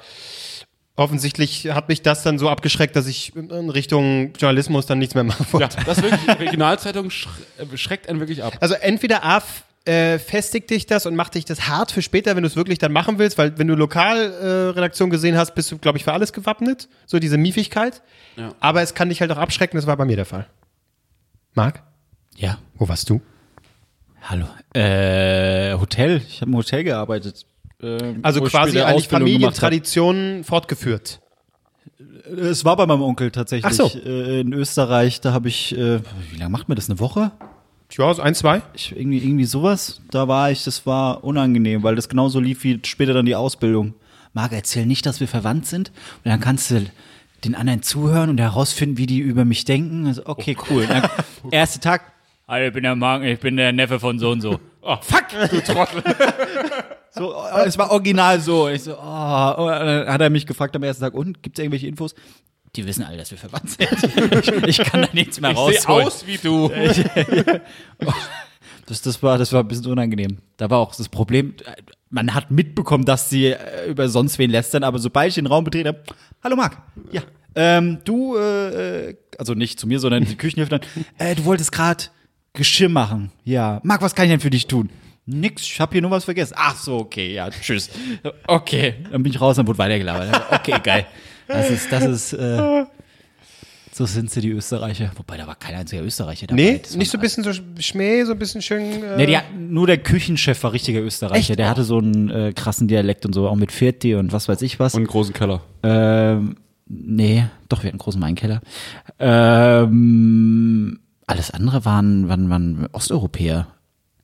offensichtlich 1.02 1.70
hat 1.72 1.89
mich 1.89 2.02
das 2.02 2.24
dann 2.24 2.39
so 2.39 2.49
abgeschreckt, 2.49 2.95
dass 2.95 3.08
ich 3.08 3.36
in 3.36 3.70
Richtung 3.70 4.32
Journalismus 4.38 4.86
dann 4.86 4.99
nichts 4.99 5.16
mehr 5.16 5.24
machen 5.24 5.45
Ja, 5.47 5.54
wollte. 5.54 5.78
das 5.86 6.02
wirklich, 6.02 6.28
Regionalzeitung 6.39 7.10
äh, 7.10 7.78
schreckt 7.78 8.08
einen 8.10 8.20
wirklich 8.20 8.43
ab. 8.43 8.54
Also 8.62 8.76
entweder 8.76 9.24
A, 9.26 9.41
äh, 9.86 10.20
festigt 10.20 10.70
dich 10.70 10.86
das 10.86 11.06
und 11.08 11.16
macht 11.16 11.34
dich 11.36 11.43
das 11.45 11.68
hart 11.68 11.91
für 11.91 12.02
später, 12.04 12.36
wenn 12.36 12.43
du 12.43 12.47
es 12.47 12.56
wirklich 12.56 12.78
dann 12.78 12.91
machen 12.91 13.18
willst, 13.18 13.38
weil 13.39 13.58
wenn 13.58 13.68
du 13.68 13.74
Lokalredaktion 13.76 14.47
äh, 14.47 14.70
Redaktion 14.76 15.10
gesehen 15.10 15.38
hast, 15.38 15.56
bist 15.56 15.72
du, 15.72 15.78
glaube 15.80 15.97
ich, 15.97 16.04
für 16.04 16.14
alles 16.14 16.34
gewappnet, 16.34 16.88
so 17.08 17.18
diese 17.20 17.38
Miefigkeit. 17.38 18.02
Ja. 18.36 18.54
Aber 18.60 18.82
es 18.84 18.93
kann 18.93 19.10
dich 19.10 19.22
halt 19.22 19.32
auch 19.32 19.38
abschrecken, 19.38 19.78
das 19.78 19.88
war 19.88 19.97
bei 19.97 20.06
mir 20.06 20.16
der 20.16 20.26
Fall. 20.26 20.45
Marc, 21.56 21.82
Ja. 22.38 22.60
wo 22.76 22.88
warst 22.88 23.10
du? 23.10 23.22
Hallo. 24.22 24.45
Äh, 24.76 25.74
Hotel. 25.80 26.22
Ich 26.28 26.41
habe 26.41 26.52
im 26.52 26.58
Hotel 26.58 26.84
gearbeitet. 26.84 27.47
Ähm, 27.82 28.19
Also 28.21 28.41
quasi 28.41 28.79
eigentlich. 28.82 29.07
Familientraditionen 29.07 30.43
fortgeführt. 30.43 31.21
Es 32.38 32.63
war 32.63 32.77
bei 32.77 32.86
meinem 32.86 33.01
Onkel 33.01 33.32
tatsächlich 33.32 33.65
Ach 33.65 33.89
so. 33.89 33.99
äh, 33.99 34.41
in 34.41 34.53
Österreich. 34.53 35.21
Da 35.21 35.34
habe 35.34 35.49
ich, 35.49 35.75
äh, 35.77 35.99
wie 36.32 36.38
lange 36.38 36.51
macht 36.51 36.69
man 36.69 36.75
das? 36.75 36.89
Eine 36.89 36.99
Woche? 36.99 37.32
Ja, 37.91 38.13
so 38.13 38.21
ein, 38.21 38.36
zwei. 38.36 38.61
Ich, 38.73 38.95
irgendwie, 38.95 39.17
irgendwie 39.17 39.45
sowas. 39.45 40.01
Da 40.11 40.27
war 40.27 40.49
ich, 40.51 40.63
das 40.63 40.86
war 40.86 41.23
unangenehm, 41.23 41.84
weil 41.84 41.95
das 41.95 42.07
genauso 42.07 42.39
lief 42.39 42.63
wie 42.63 42.79
später 42.86 43.13
dann 43.13 43.25
die 43.25 43.36
Ausbildung. 43.36 43.95
Marc, 44.34 44.53
erzähl 44.53 44.86
nicht, 44.86 45.05
dass 45.05 45.19
wir 45.19 45.27
verwandt 45.27 45.65
sind. 45.65 45.89
Und 46.23 46.29
dann 46.32 46.39
kannst 46.39 46.71
du 46.71 46.86
den 47.43 47.55
anderen 47.55 47.82
zuhören 47.82 48.29
und 48.29 48.39
herausfinden, 48.39 48.97
wie 48.97 49.07
die 49.07 49.19
über 49.19 49.43
mich 49.43 49.65
denken. 49.65 50.07
Also, 50.07 50.21
okay, 50.25 50.55
cool. 50.69 50.86
Dann, 50.88 51.09
erster 51.49 51.82
Tag. 51.82 52.13
Hallo, 52.47 52.67
ich 52.67 52.73
bin 52.73 52.84
der 52.84 52.95
Marc, 52.95 53.23
ich 53.23 53.39
bin 53.39 53.57
der 53.57 53.71
Neffe 53.73 53.99
von 53.99 54.19
so 54.19 54.29
und 54.29 54.41
so. 54.41 54.59
Oh, 54.82 54.97
fuck, 55.01 55.27
du 55.49 55.61
Trottel. 55.61 56.03
So, 57.13 57.36
es 57.65 57.77
war 57.77 57.91
original 57.91 58.39
so. 58.39 58.69
Ich 58.69 58.84
so, 58.84 58.93
oh, 58.93 58.95
und 58.95 59.67
dann 59.67 60.07
hat 60.07 60.21
er 60.21 60.29
mich 60.29 60.45
gefragt 60.45 60.73
am 60.77 60.84
ersten 60.84 61.03
Tag, 61.03 61.13
und 61.13 61.43
gibt's 61.43 61.59
irgendwelche 61.59 61.88
Infos? 61.88 62.15
Die 62.77 62.88
wissen 62.88 63.03
alle, 63.03 63.17
dass 63.17 63.32
wir 63.32 63.38
verwandt 63.38 63.69
sind. 63.69 63.89
ich, 64.63 64.79
ich 64.79 64.86
kann 64.86 65.01
da 65.01 65.09
nichts 65.11 65.41
mehr 65.41 65.51
Ich 65.51 65.57
sehe 65.57 65.84
rausholen. 65.84 66.07
aus 66.07 66.25
wie 66.25 66.38
du. 66.38 66.71
Das, 68.88 69.01
das, 69.01 69.21
war, 69.23 69.38
das 69.38 69.53
war 69.53 69.61
ein 69.61 69.67
bisschen 69.67 69.86
unangenehm. 69.91 70.39
Da 70.57 70.69
war 70.69 70.79
auch 70.79 70.93
das 70.93 71.07
Problem, 71.07 71.53
man 72.09 72.34
hat 72.34 72.51
mitbekommen, 72.51 73.05
dass 73.05 73.29
sie 73.29 73.47
äh, 73.47 73.89
über 73.89 74.09
sonst 74.09 74.38
wen 74.38 74.49
lästern, 74.49 74.84
aber 74.84 74.99
sobald 74.99 75.29
ich 75.29 75.36
den 75.36 75.47
Raum 75.47 75.63
betrete, 75.63 75.89
hab, 75.89 76.15
hallo 76.43 76.57
Marc, 76.57 76.77
ja, 77.11 77.21
ähm, 77.55 77.99
du, 78.03 78.36
äh, 78.36 79.09
äh, 79.09 79.17
also 79.38 79.53
nicht 79.53 79.79
zu 79.79 79.88
mir, 79.88 79.99
sondern 79.99 80.25
die 80.25 80.36
Küchenhilfe 80.36 80.71
dann, 80.71 80.82
äh, 81.19 81.36
du 81.36 81.45
wolltest 81.45 81.71
gerade 81.71 82.05
Geschirr 82.54 82.89
machen. 82.89 83.32
Ja, 83.43 83.80
Marc, 83.84 84.02
was 84.02 84.14
kann 84.16 84.26
ich 84.26 84.32
denn 84.32 84.39
für 84.39 84.49
dich 84.49 84.68
tun? 84.68 84.89
Nix, 85.26 85.62
ich 85.64 85.80
hab 85.80 85.93
hier 85.93 86.02
nur 86.02 86.12
was 86.12 86.26
vergessen. 86.26 86.56
Ach 86.58 86.76
so, 86.76 86.97
okay, 86.97 87.34
ja, 87.34 87.49
tschüss. 87.49 87.89
Okay, 88.47 88.95
dann 89.12 89.24
bin 89.24 89.32
ich 89.32 89.39
raus, 89.39 89.56
dann 89.56 89.68
wurde 89.68 89.78
weitergelabert. 89.78 90.41
Okay, 90.52 90.76
geil. 90.84 91.06
Das 91.47 91.70
ist, 91.70 91.91
das 91.91 92.04
ist, 92.06 92.34
äh, 92.34 92.86
so 93.93 94.06
sind 94.06 94.32
sie, 94.32 94.41
die 94.41 94.49
Österreicher. 94.49 95.12
Wobei, 95.16 95.38
da 95.38 95.45
war 95.47 95.56
kein 95.56 95.76
einziger 95.76 96.02
Österreicher 96.04 96.47
dabei. 96.47 96.62
Nee, 96.62 96.80
Das 96.82 96.95
nicht 96.95 97.12
so 97.12 97.18
ein 97.18 97.22
bisschen 97.22 97.43
so 97.43 97.52
Schmäh, 97.80 98.24
so 98.24 98.32
ein 98.34 98.39
bisschen 98.39 98.62
schön. 98.62 99.04
Äh, 99.04 99.18
Ne, 99.18 99.26
die, 99.28 99.38
hatten- 99.38 99.72
nur 99.74 99.86
der 99.88 99.97
Küchenchef 99.99 100.62
war 100.64 100.74
richtiger 100.74 101.02
Österreicher. 101.02 101.52
Echt? 101.52 101.60
Der 101.60 101.70
hatte 101.70 101.84
so 101.84 101.97
einen 101.99 102.30
äh, 102.30 102.54
krassen 102.54 102.88
Dialekt 102.88 103.26
und 103.26 103.34
so, 103.34 103.47
auch 103.47 103.56
mit 103.56 103.72
Vierti 103.72 104.16
und 104.16 104.32
was 104.34 104.47
weiß 104.49 104.62
ich 104.64 104.80
was. 104.80 104.93
Und 104.95 105.02
einen 105.02 105.08
großen 105.08 105.34
Keller. 105.34 105.62
ähm, 105.84 106.56
nee, 106.88 107.45
doch, 107.70 107.80
wir 107.84 107.88
hatten 107.88 107.95
einen 107.95 107.99
großen 107.99 108.22
Weinkeller. 108.22 108.62
Ähm, 109.20 110.99
alles 111.32 111.51
andere 111.51 111.86
waren, 111.86 112.29
waren, 112.29 112.49
waren 112.49 112.88
Osteuropäer. 112.91 113.67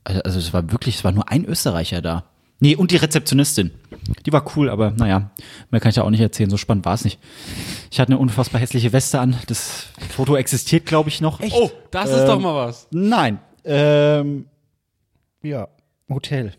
Also, 0.04 0.22
also 0.22 0.40
es 0.40 0.54
war 0.54 0.72
wirklich, 0.72 0.96
es 0.96 1.04
war 1.04 1.12
nur 1.12 1.30
ein 1.30 1.46
Österreicher 1.46 2.02
da. 2.02 2.26
Nee, 2.60 2.76
und 2.76 2.90
die 2.92 2.96
Rezeptionistin. 2.96 3.72
Die 4.26 4.34
war 4.34 4.44
cool, 4.56 4.70
aber 4.70 4.92
naja, 4.92 5.30
mehr 5.70 5.80
kann 5.80 5.90
ich 5.90 5.96
da 5.96 6.02
auch 6.02 6.10
nicht 6.10 6.22
erzählen. 6.22 6.50
So 6.50 6.58
spannend 6.58 6.86
war 6.86 6.96
es 6.96 7.04
nicht. 7.04 7.20
Ich 7.92 8.00
hatte 8.00 8.14
eine 8.14 8.20
unfassbar 8.20 8.60
hässliche 8.60 8.94
Weste 8.94 9.20
an. 9.20 9.36
Das 9.48 9.88
Foto 10.10 10.36
existiert, 10.36 10.86
glaube 10.88 11.10
ich, 11.10 11.22
noch. 11.22 11.40
Oh, 11.52 11.70
das 11.92 12.10
ist 12.10 12.26
doch 12.26 12.40
mal 12.40 12.56
was. 12.56 12.88
Nein. 12.92 13.40
Ähm, 13.64 14.46
ja, 15.44 15.68
Hotel. 16.10 16.54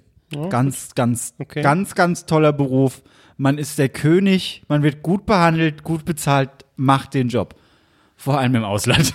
ganz, 0.50 0.94
ganz, 0.94 1.34
Okay. 1.38 1.62
ganz, 1.62 1.94
ganz 1.96 2.26
toller 2.26 2.52
Beruf. 2.52 3.02
Man 3.36 3.58
ist 3.58 3.78
der 3.78 3.88
König, 3.88 4.62
man 4.68 4.82
wird 4.82 5.02
gut 5.02 5.26
behandelt, 5.26 5.82
gut 5.82 6.04
bezahlt, 6.04 6.50
macht 6.76 7.14
den 7.14 7.28
Job. 7.28 7.56
Vor 8.16 8.38
allem 8.38 8.54
im 8.54 8.64
Ausland. 8.64 9.14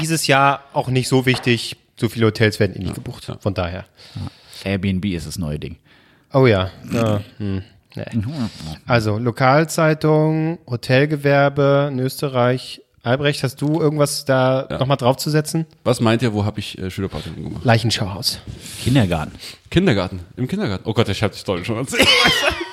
Dieses 0.00 0.26
Jahr 0.26 0.62
auch 0.72 0.88
nicht 0.88 1.08
so 1.08 1.26
wichtig. 1.26 1.76
So 1.96 2.08
viele 2.08 2.26
Hotels 2.26 2.60
werden 2.60 2.76
eh 2.76 2.80
nicht 2.80 2.94
gebucht. 2.94 3.30
Von 3.40 3.54
daher. 3.54 3.84
Airbnb 4.64 5.04
ist 5.06 5.26
das 5.26 5.38
neue 5.38 5.58
Ding. 5.58 5.76
Oh 6.32 6.46
ja. 6.46 6.70
ja 6.92 7.20
hm, 7.38 7.62
nee. 7.94 8.04
Also 8.86 9.18
Lokalzeitung, 9.18 10.58
Hotelgewerbe 10.66 11.88
in 11.90 11.98
Österreich. 11.98 12.82
Albrecht, 13.02 13.42
hast 13.42 13.62
du 13.62 13.80
irgendwas 13.80 14.24
da 14.26 14.66
Ja. 14.70 14.78
nochmal 14.78 14.96
draufzusetzen? 14.98 15.66
Was 15.84 16.00
meint 16.00 16.20
ihr, 16.22 16.34
wo 16.34 16.44
habe 16.44 16.58
ich 16.60 16.76
äh, 16.78 16.90
Schülerpartien 16.90 17.36
gemacht? 17.42 17.64
Leichenschauhaus. 17.64 18.40
Kindergarten. 18.82 19.32
Kindergarten. 19.70 20.20
Im 20.36 20.46
Kindergarten. 20.48 20.84
Oh 20.86 20.92
Gott, 20.92 21.08
ich 21.08 21.22
habe 21.22 21.32
die 21.32 21.38
Story 21.40 21.64
schon 21.64 21.76
erzählt. 21.78 22.06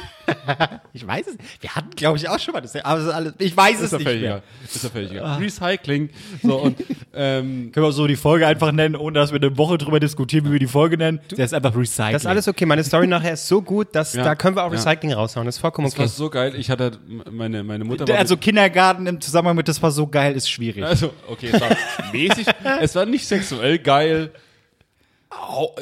Ich 0.94 1.06
weiß 1.06 1.28
es. 1.28 1.36
Wir 1.60 1.76
hatten, 1.76 1.90
glaube 1.96 2.18
ich, 2.18 2.30
auch 2.30 2.40
schon 2.40 2.54
mal 2.54 2.62
das. 2.62 2.76
Aber 2.78 2.98
das 3.00 3.08
ist 3.08 3.14
alles, 3.14 3.34
ich 3.40 3.56
weiß 3.58 3.76
es 3.78 3.82
ist 3.84 3.94
doch 3.94 4.00
nicht 4.00 4.22
mehr. 4.22 4.42
Ist 4.64 4.84
doch 4.84 4.92
völlig 4.92 5.12
egal. 5.12 5.38
Recycling. 5.40 6.10
So, 6.42 6.56
und 6.58 6.78
ähm, 7.14 7.72
Können 7.74 7.86
wir 7.86 7.92
so 7.92 8.08
die 8.08 8.16
Folge 8.16 8.48
einfach 8.48 8.72
nennen, 8.72 8.96
ohne 8.96 9.20
dass 9.20 9.32
wir 9.32 9.42
eine 9.42 9.58
Woche 9.58 9.78
drüber 9.78 10.00
diskutieren, 10.00 10.46
wie 10.46 10.54
wir 10.54 10.60
die 10.60 10.68
Folge 10.68 10.98
nennen? 10.98 11.20
Der 11.36 11.44
ist 11.46 11.54
einfach 11.54 11.76
Recycling. 11.76 12.14
Das 12.14 12.22
ist 12.24 12.28
alles 12.28 12.48
okay. 12.48 12.66
Meine 12.66 12.84
Story 12.84 13.08
nachher 13.16 13.34
ist 13.34 13.48
so 13.48 13.62
gut, 13.62 13.90
dass 13.94 14.14
Ja. 14.14 14.24
da 14.24 14.36
können 14.36 14.56
wir 14.56 14.64
auch 14.64 14.72
Ja. 14.72 14.78
Recycling 14.78 15.12
raushauen. 15.14 15.46
Das 15.46 15.56
ist 15.56 15.62
vollkommen 15.62 15.88
das 15.88 15.98
war 15.98 16.06
okay. 16.06 16.14
so 16.16 16.30
geil. 16.30 16.56
Ich 16.56 16.70
hatte 16.70 16.98
meine, 17.30 17.64
meine 17.64 17.84
Mutter 17.84 18.06
Also 18.18 18.38
Kindergarten 18.38 19.08
im 19.08 19.20
Zusammenhang 19.20 19.58
mit 19.58 19.68
das 19.68 19.82
war 19.84 19.92
so 19.92 20.08
geil, 20.08 20.36
ist 20.36 20.50
schwierig. 20.50 20.84
Also, 20.84 21.12
okay, 21.28 21.50
es 21.52 21.60
war 21.60 21.70
mäßig, 22.14 22.48
es 22.82 22.96
war 22.96 23.06
nicht 23.06 23.28
sexuell 23.28 23.80
geil. 23.80 24.32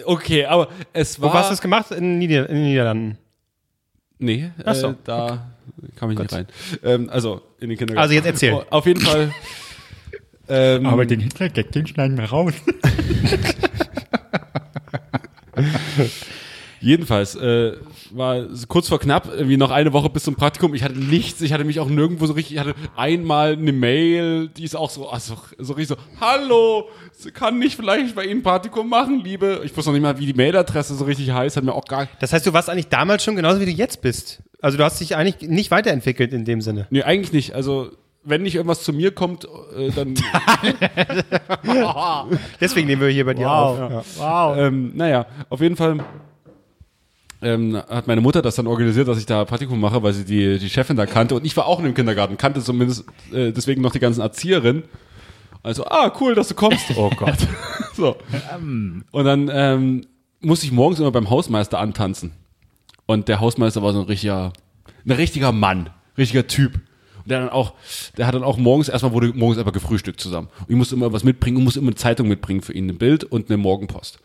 Okay, 0.06 0.46
aber 0.46 0.70
es 0.94 1.22
war. 1.22 1.30
Wo 1.30 1.34
hast 1.34 1.50
du 1.50 1.54
es 1.54 1.62
gemacht? 1.62 1.92
In, 1.92 2.18
Nieder 2.18 2.50
in 2.50 2.56
den 2.56 2.64
Niederlanden. 2.66 3.18
Nee, 4.24 4.52
Ach 4.64 4.74
so. 4.74 4.92
äh, 4.92 4.96
da 5.04 5.52
kam 5.98 6.12
ich 6.12 6.18
nicht 6.18 6.32
rein. 6.32 6.48
Ähm, 6.84 7.10
also, 7.10 7.42
in 7.60 7.70
den 7.70 7.78
Kindergarten. 7.78 8.04
Also 8.04 8.14
jetzt 8.14 8.26
erzähl. 8.26 8.54
Oh, 8.54 8.64
auf 8.70 8.86
jeden 8.86 9.02
Fall. 9.02 9.34
ähm, 10.48 11.08
den 11.08 11.20
Hitler-Gag, 11.20 11.72
den 11.74 11.88
schneiden 11.88 12.18
wir 12.18 12.26
raus. 12.26 12.54
Jedenfalls, 16.84 17.36
äh, 17.36 17.78
war 18.12 18.36
es 18.36 18.68
kurz 18.68 18.90
vor 18.90 19.00
knapp, 19.00 19.30
irgendwie 19.34 19.56
noch 19.56 19.72
eine 19.72 19.94
Woche 19.94 20.10
bis 20.10 20.24
zum 20.24 20.36
Praktikum. 20.36 20.74
Ich 20.74 20.84
hatte 20.84 21.00
nichts, 21.00 21.40
ich 21.42 21.54
hatte 21.54 21.64
mich 21.64 21.80
auch 21.80 21.88
nirgendwo 21.88 22.26
so 22.26 22.34
richtig, 22.34 22.56
ich 22.56 22.60
hatte 22.60 22.76
einmal 22.98 23.54
eine 23.54 23.72
Mail, 23.72 24.50
die 24.50 24.66
ist 24.66 24.76
auch 24.76 24.90
so, 24.90 25.08
also, 25.08 25.36
so 25.58 25.74
richtig 25.74 25.98
so, 25.98 26.20
hallo, 26.20 26.90
kann 27.34 27.62
ich 27.62 27.78
vielleicht 27.78 28.16
bei 28.16 28.26
Ihnen 28.26 28.42
ein 28.42 28.44
Praktikum 28.44 28.90
machen, 28.90 29.22
liebe? 29.24 29.62
Ich 29.64 29.76
wusste 29.78 29.92
noch 29.92 29.94
nicht 29.94 30.04
mal, 30.04 30.20
wie 30.20 30.26
die 30.26 30.34
Mailadresse 30.34 30.94
so 30.96 31.06
richtig 31.06 31.32
heißt, 31.32 31.56
hat 31.56 31.64
mir 31.64 31.74
auch 31.74 31.86
gar, 31.86 32.10
Das 32.20 32.34
heißt, 32.34 32.46
du 32.46 32.52
warst 32.52 32.70
eigentlich 32.70 32.90
damals 32.90 33.24
schon 33.24 33.38
genauso, 33.38 33.62
wie 33.62 33.66
du 33.66 33.72
jetzt 33.72 34.02
bist. 34.02 34.44
Also 34.62 34.78
du 34.78 34.84
hast 34.84 35.00
dich 35.00 35.16
eigentlich 35.16 35.50
nicht 35.50 35.72
weiterentwickelt 35.72 36.34
in 36.34 36.44
dem 36.44 36.60
Sinne. 36.60 36.88
nee, 36.90 37.04
eigentlich 37.04 37.32
nicht, 37.32 37.54
also, 37.54 37.92
wenn 38.26 38.42
nicht 38.42 38.56
irgendwas 38.56 38.84
zu 38.84 38.92
mir 38.92 39.12
kommt, 39.12 39.46
äh, 39.78 39.90
dann, 39.92 40.16
Deswegen 42.62 42.88
nehmen 42.88 43.02
wir 43.02 43.08
hier 43.10 43.26
bei 43.26 43.34
dir 43.34 43.50
auf. 43.50 43.78
Ja. 43.78 44.04
Wow. 44.18 44.58
ähm, 44.58 44.92
naja, 44.96 45.26
auf 45.50 45.62
jeden 45.62 45.78
Fall 45.78 46.00
ähm, 47.44 47.78
hat 47.90 48.08
meine 48.08 48.22
Mutter 48.22 48.42
das 48.42 48.56
dann 48.56 48.68
organisiert, 48.68 49.08
dass 49.08 49.18
ich 49.18 49.26
da 49.26 49.46
Praktikum 49.46 49.80
mache, 49.80 50.02
weil 50.04 50.14
sie 50.14 50.26
die, 50.26 50.60
die 50.60 50.70
Chefin 50.70 50.96
da 50.96 51.06
kannte 51.06 51.36
und 51.36 51.46
ich 51.46 51.56
war 51.58 51.68
auch 51.68 51.80
in 51.80 51.86
dem 51.86 51.94
Kindergarten, 51.94 52.38
kannte 52.38 52.62
zumindest 52.62 53.06
äh, 53.32 53.52
deswegen 53.52 53.82
noch 53.82 53.92
die 53.92 54.00
ganzen 54.00 54.22
Erzieherinnen. 54.22 54.84
Also, 55.64 55.86
ah, 55.86 56.12
cool, 56.20 56.36
dass 56.36 56.50
du 56.50 56.56
kommst. 56.56 56.86
Oh 56.98 57.10
Gott. 57.16 57.38
so. 57.96 58.18
Und 59.12 59.24
dann 59.24 59.50
ähm, 59.52 60.06
musste 60.42 60.66
ich 60.66 60.74
morgens 60.74 61.00
immer 61.00 61.12
beim 61.12 61.30
Hausmeister 61.30 61.80
antanzen. 61.80 62.32
Und 63.06 63.30
der 63.30 63.40
Hausmeister 63.40 63.82
war 63.82 63.94
so 63.94 64.02
ein 64.02 64.08
richtiger, 64.08 64.52
ein 65.06 65.12
richtiger 65.12 65.54
Mann, 65.54 65.90
richtiger 66.18 66.48
Typ. 66.48 66.76
Und 67.24 67.32
der 67.32 67.40
dann 67.40 67.50
auch, 67.50 67.74
der 68.18 68.28
hat 68.28 68.36
dann 68.36 68.44
auch 68.44 68.58
morgens, 68.58 68.90
erstmal 68.90 69.14
wurde 69.14 69.32
morgens 69.34 69.58
einfach 69.58 69.72
gefrühstückt 69.72 70.20
zusammen. 70.20 70.50
Und 70.60 70.70
ich 70.70 70.76
musste 70.76 70.96
immer 70.96 71.14
was 71.14 71.24
mitbringen 71.24 71.58
und 71.58 71.64
musste 71.64 71.80
immer 71.80 71.90
eine 71.90 71.96
Zeitung 71.96 72.28
mitbringen 72.28 72.62
für 72.62 72.74
ihn, 72.74 72.90
ein 72.90 72.98
Bild 72.98 73.24
und 73.24 73.50
eine 73.50 73.58
Morgenpost. 73.58 74.20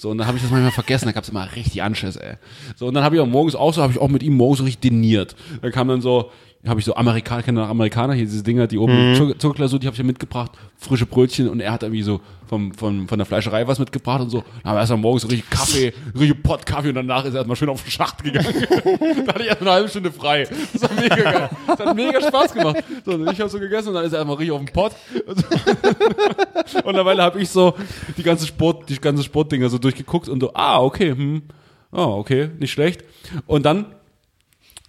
So, 0.00 0.08
und 0.08 0.16
dann 0.16 0.26
habe 0.26 0.38
ich 0.38 0.42
das 0.42 0.50
manchmal 0.50 0.72
vergessen, 0.72 1.04
da 1.04 1.12
gab's 1.12 1.28
immer 1.28 1.54
richtig 1.54 1.82
Anschiss, 1.82 2.16
ey. 2.16 2.36
So, 2.74 2.86
und 2.86 2.94
dann 2.94 3.04
habe 3.04 3.16
ich 3.16 3.20
auch 3.20 3.26
morgens 3.26 3.54
auch 3.54 3.74
so, 3.74 3.82
habe 3.82 3.92
ich 3.92 3.98
auch 3.98 4.08
mit 4.08 4.22
ihm 4.22 4.34
morgens 4.34 4.58
so 4.58 4.64
richtig 4.64 4.80
diniert. 4.80 5.36
Dann 5.60 5.72
kam 5.72 5.88
dann 5.88 6.00
so, 6.00 6.30
habe 6.68 6.78
ich 6.78 6.84
so 6.84 6.94
Amerikaner, 6.94 7.42
kennt 7.42 7.56
ihr 7.56 7.62
noch 7.62 7.70
Amerikaner, 7.70 8.12
hier 8.12 8.26
diese 8.26 8.42
Dinger, 8.42 8.66
die 8.66 8.76
oben 8.76 9.12
mhm. 9.12 9.38
Zuckerglasur, 9.38 9.78
die 9.78 9.86
habe 9.86 9.94
ich 9.94 9.98
ja 9.98 10.04
mitgebracht, 10.04 10.52
frische 10.76 11.06
Brötchen 11.06 11.48
und 11.48 11.60
er 11.60 11.72
hat 11.72 11.82
irgendwie 11.82 12.02
so 12.02 12.20
vom, 12.48 12.74
vom, 12.74 13.08
von 13.08 13.18
der 13.18 13.24
Fleischerei 13.24 13.66
was 13.66 13.78
mitgebracht 13.78 14.20
und 14.20 14.30
so. 14.30 14.40
Dann 14.40 14.64
haben 14.64 14.76
wir 14.76 14.80
erstmal 14.80 14.98
morgens 14.98 15.22
so 15.22 15.28
richtig 15.28 15.48
Kaffee, 15.48 15.94
richtig 16.14 16.42
Pott 16.42 16.66
Kaffee 16.66 16.90
und 16.90 16.96
danach 16.96 17.24
ist 17.24 17.32
er 17.32 17.38
erstmal 17.38 17.56
schön 17.56 17.70
auf 17.70 17.82
den 17.82 17.90
Schacht 17.90 18.22
gegangen. 18.22 18.52
da 19.26 19.32
hatte 19.32 19.42
ich 19.42 19.48
erst 19.48 19.62
eine 19.62 19.70
halbe 19.70 19.88
Stunde 19.88 20.12
frei. 20.12 20.46
Das 20.74 20.82
war 20.82 21.00
mega 21.00 21.16
geil. 21.16 21.50
Das 21.66 21.78
hat 21.78 21.96
mega 21.96 22.20
Spaß 22.20 22.52
gemacht. 22.52 22.84
So, 23.06 23.24
ich 23.30 23.40
habe 23.40 23.48
so 23.48 23.58
gegessen 23.58 23.88
und 23.88 23.94
dann 23.94 24.04
ist 24.04 24.12
er 24.12 24.18
erstmal 24.18 24.36
richtig 24.36 24.52
auf 24.52 24.64
den 24.64 24.72
Pott. 24.72 24.92
Und, 26.84 26.94
dabei 26.94 27.16
habe 27.16 27.40
ich 27.40 27.48
so 27.48 27.74
die 28.16 28.22
ganze 28.22 28.46
Sport, 28.46 28.88
die 28.88 29.00
ganze 29.00 29.22
Sportdinger 29.24 29.68
so 29.68 29.78
durchgeguckt 29.78 30.28
und 30.28 30.40
so, 30.40 30.52
ah, 30.54 30.80
okay, 30.80 31.10
hm, 31.10 31.42
oh, 31.90 32.16
okay, 32.18 32.50
nicht 32.58 32.70
schlecht. 32.70 33.04
Und 33.46 33.64
dann 33.64 33.86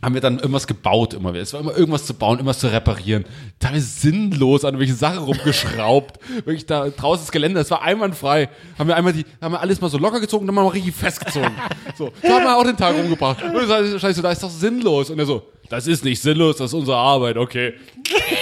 haben 0.02 0.14
wir 0.14 0.22
dann 0.22 0.38
irgendwas 0.38 0.68
gebaut 0.68 1.14
immer. 1.14 1.34
Es 1.36 1.54
war 1.54 1.60
immer 1.60 1.78
irgendwas 1.78 2.06
zu 2.06 2.14
bauen, 2.14 2.38
irgendwas 2.38 2.60
zu 2.60 2.68
reparieren. 2.68 3.26
Teilweise 3.60 3.86
sinnlos 3.86 4.66
an 4.66 4.80
welche 4.80 4.96
Sachen 4.96 5.20
rumgeschraubt. 5.20 6.20
Wirklich 6.46 6.66
da 6.66 6.90
draußen 6.90 7.26
das 7.26 7.32
Gelände, 7.32 7.60
es 7.60 7.70
war 7.72 7.82
einwandfrei. 7.82 8.50
Haben 8.80 8.88
wir 8.88 8.96
einmal 8.96 9.14
die, 9.14 9.26
haben 9.42 9.54
wir 9.54 9.60
alles 9.60 9.80
mal 9.80 9.90
so 9.90 9.98
locker 9.98 10.20
gezogen, 10.20 10.46
dann 10.46 10.56
mal 10.56 10.68
richtig 10.68 10.96
festgezogen. 10.96 11.52
So, 11.98 12.12
so 12.22 12.30
haben 12.30 12.44
wir 12.44 12.58
auch 12.58 12.64
den 12.64 12.78
Tag 12.78 12.96
rumgebracht. 12.96 13.44
Und 13.44 13.70
heißt, 13.70 14.00
scheiße, 14.00 14.22
da 14.22 14.32
ist 14.32 14.42
doch 14.42 14.50
sinnlos. 14.50 15.10
Und 15.10 15.20
er 15.20 15.26
so, 15.26 15.44
das 15.70 15.88
ist 15.88 16.04
nicht 16.06 16.22
sinnlos, 16.22 16.58
das 16.58 16.68
ist 16.72 16.74
unsere 16.74 16.98
Arbeit, 16.98 17.38
okay. 17.38 17.74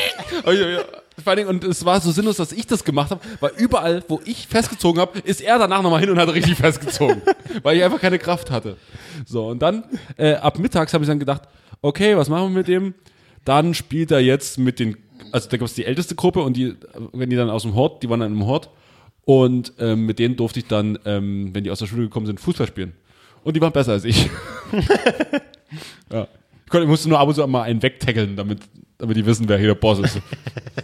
Vor 1.23 1.31
allen 1.31 1.37
Dingen, 1.37 1.49
und 1.49 1.63
es 1.63 1.85
war 1.85 1.99
so 2.01 2.11
sinnlos, 2.11 2.37
dass 2.37 2.51
ich 2.51 2.67
das 2.67 2.83
gemacht 2.83 3.11
habe, 3.11 3.21
weil 3.39 3.51
überall, 3.57 4.03
wo 4.07 4.21
ich 4.25 4.47
festgezogen 4.47 5.01
habe, 5.01 5.19
ist 5.19 5.41
er 5.41 5.59
danach 5.59 5.81
nochmal 5.81 5.99
hin 5.99 6.09
und 6.09 6.19
hat 6.19 6.33
richtig 6.33 6.55
festgezogen. 6.57 7.21
weil 7.63 7.77
ich 7.77 7.83
einfach 7.83 7.99
keine 7.99 8.19
Kraft 8.19 8.51
hatte. 8.51 8.77
So, 9.25 9.47
und 9.47 9.61
dann, 9.61 9.83
äh, 10.17 10.33
ab 10.33 10.59
mittags 10.59 10.93
habe 10.93 11.03
ich 11.03 11.07
dann 11.07 11.19
gedacht, 11.19 11.43
okay, 11.81 12.15
was 12.17 12.29
machen 12.29 12.51
wir 12.51 12.59
mit 12.59 12.67
dem? 12.67 12.93
Dann 13.45 13.73
spielt 13.73 14.11
er 14.11 14.19
jetzt 14.19 14.57
mit 14.57 14.79
den, 14.79 14.97
also 15.31 15.49
da 15.49 15.57
gab 15.57 15.65
es 15.65 15.73
die 15.73 15.85
älteste 15.85 16.15
Gruppe 16.15 16.41
und 16.41 16.57
die, 16.57 16.75
wenn 17.13 17.29
die 17.29 17.35
dann 17.35 17.49
aus 17.49 17.63
dem 17.63 17.75
Hort, 17.75 18.03
die 18.03 18.09
waren 18.09 18.19
dann 18.19 18.33
im 18.33 18.45
Hort. 18.45 18.69
Und 19.25 19.73
ähm, 19.79 20.05
mit 20.05 20.17
denen 20.17 20.35
durfte 20.35 20.59
ich 20.59 20.65
dann, 20.65 20.97
ähm, 21.05 21.53
wenn 21.53 21.63
die 21.63 21.69
aus 21.69 21.79
der 21.79 21.85
Schule 21.85 22.03
gekommen 22.03 22.25
sind, 22.25 22.39
Fußball 22.39 22.67
spielen. 22.67 22.93
Und 23.43 23.55
die 23.55 23.61
waren 23.61 23.71
besser 23.71 23.93
als 23.93 24.03
ich. 24.03 24.29
ja. 26.11 26.27
Ich, 26.65 26.71
konnte, 26.71 26.83
ich 26.83 26.89
musste 26.89 27.09
nur 27.09 27.19
ab 27.19 27.27
und 27.27 27.35
zu 27.35 27.45
mal 27.47 27.63
einen 27.63 27.81
wegtackeln, 27.81 28.35
damit, 28.35 28.59
damit 28.97 29.17
die 29.17 29.25
wissen, 29.25 29.47
wer 29.47 29.57
hier 29.57 29.67
der 29.67 29.75
Boss 29.75 29.99
ist. 29.99 30.19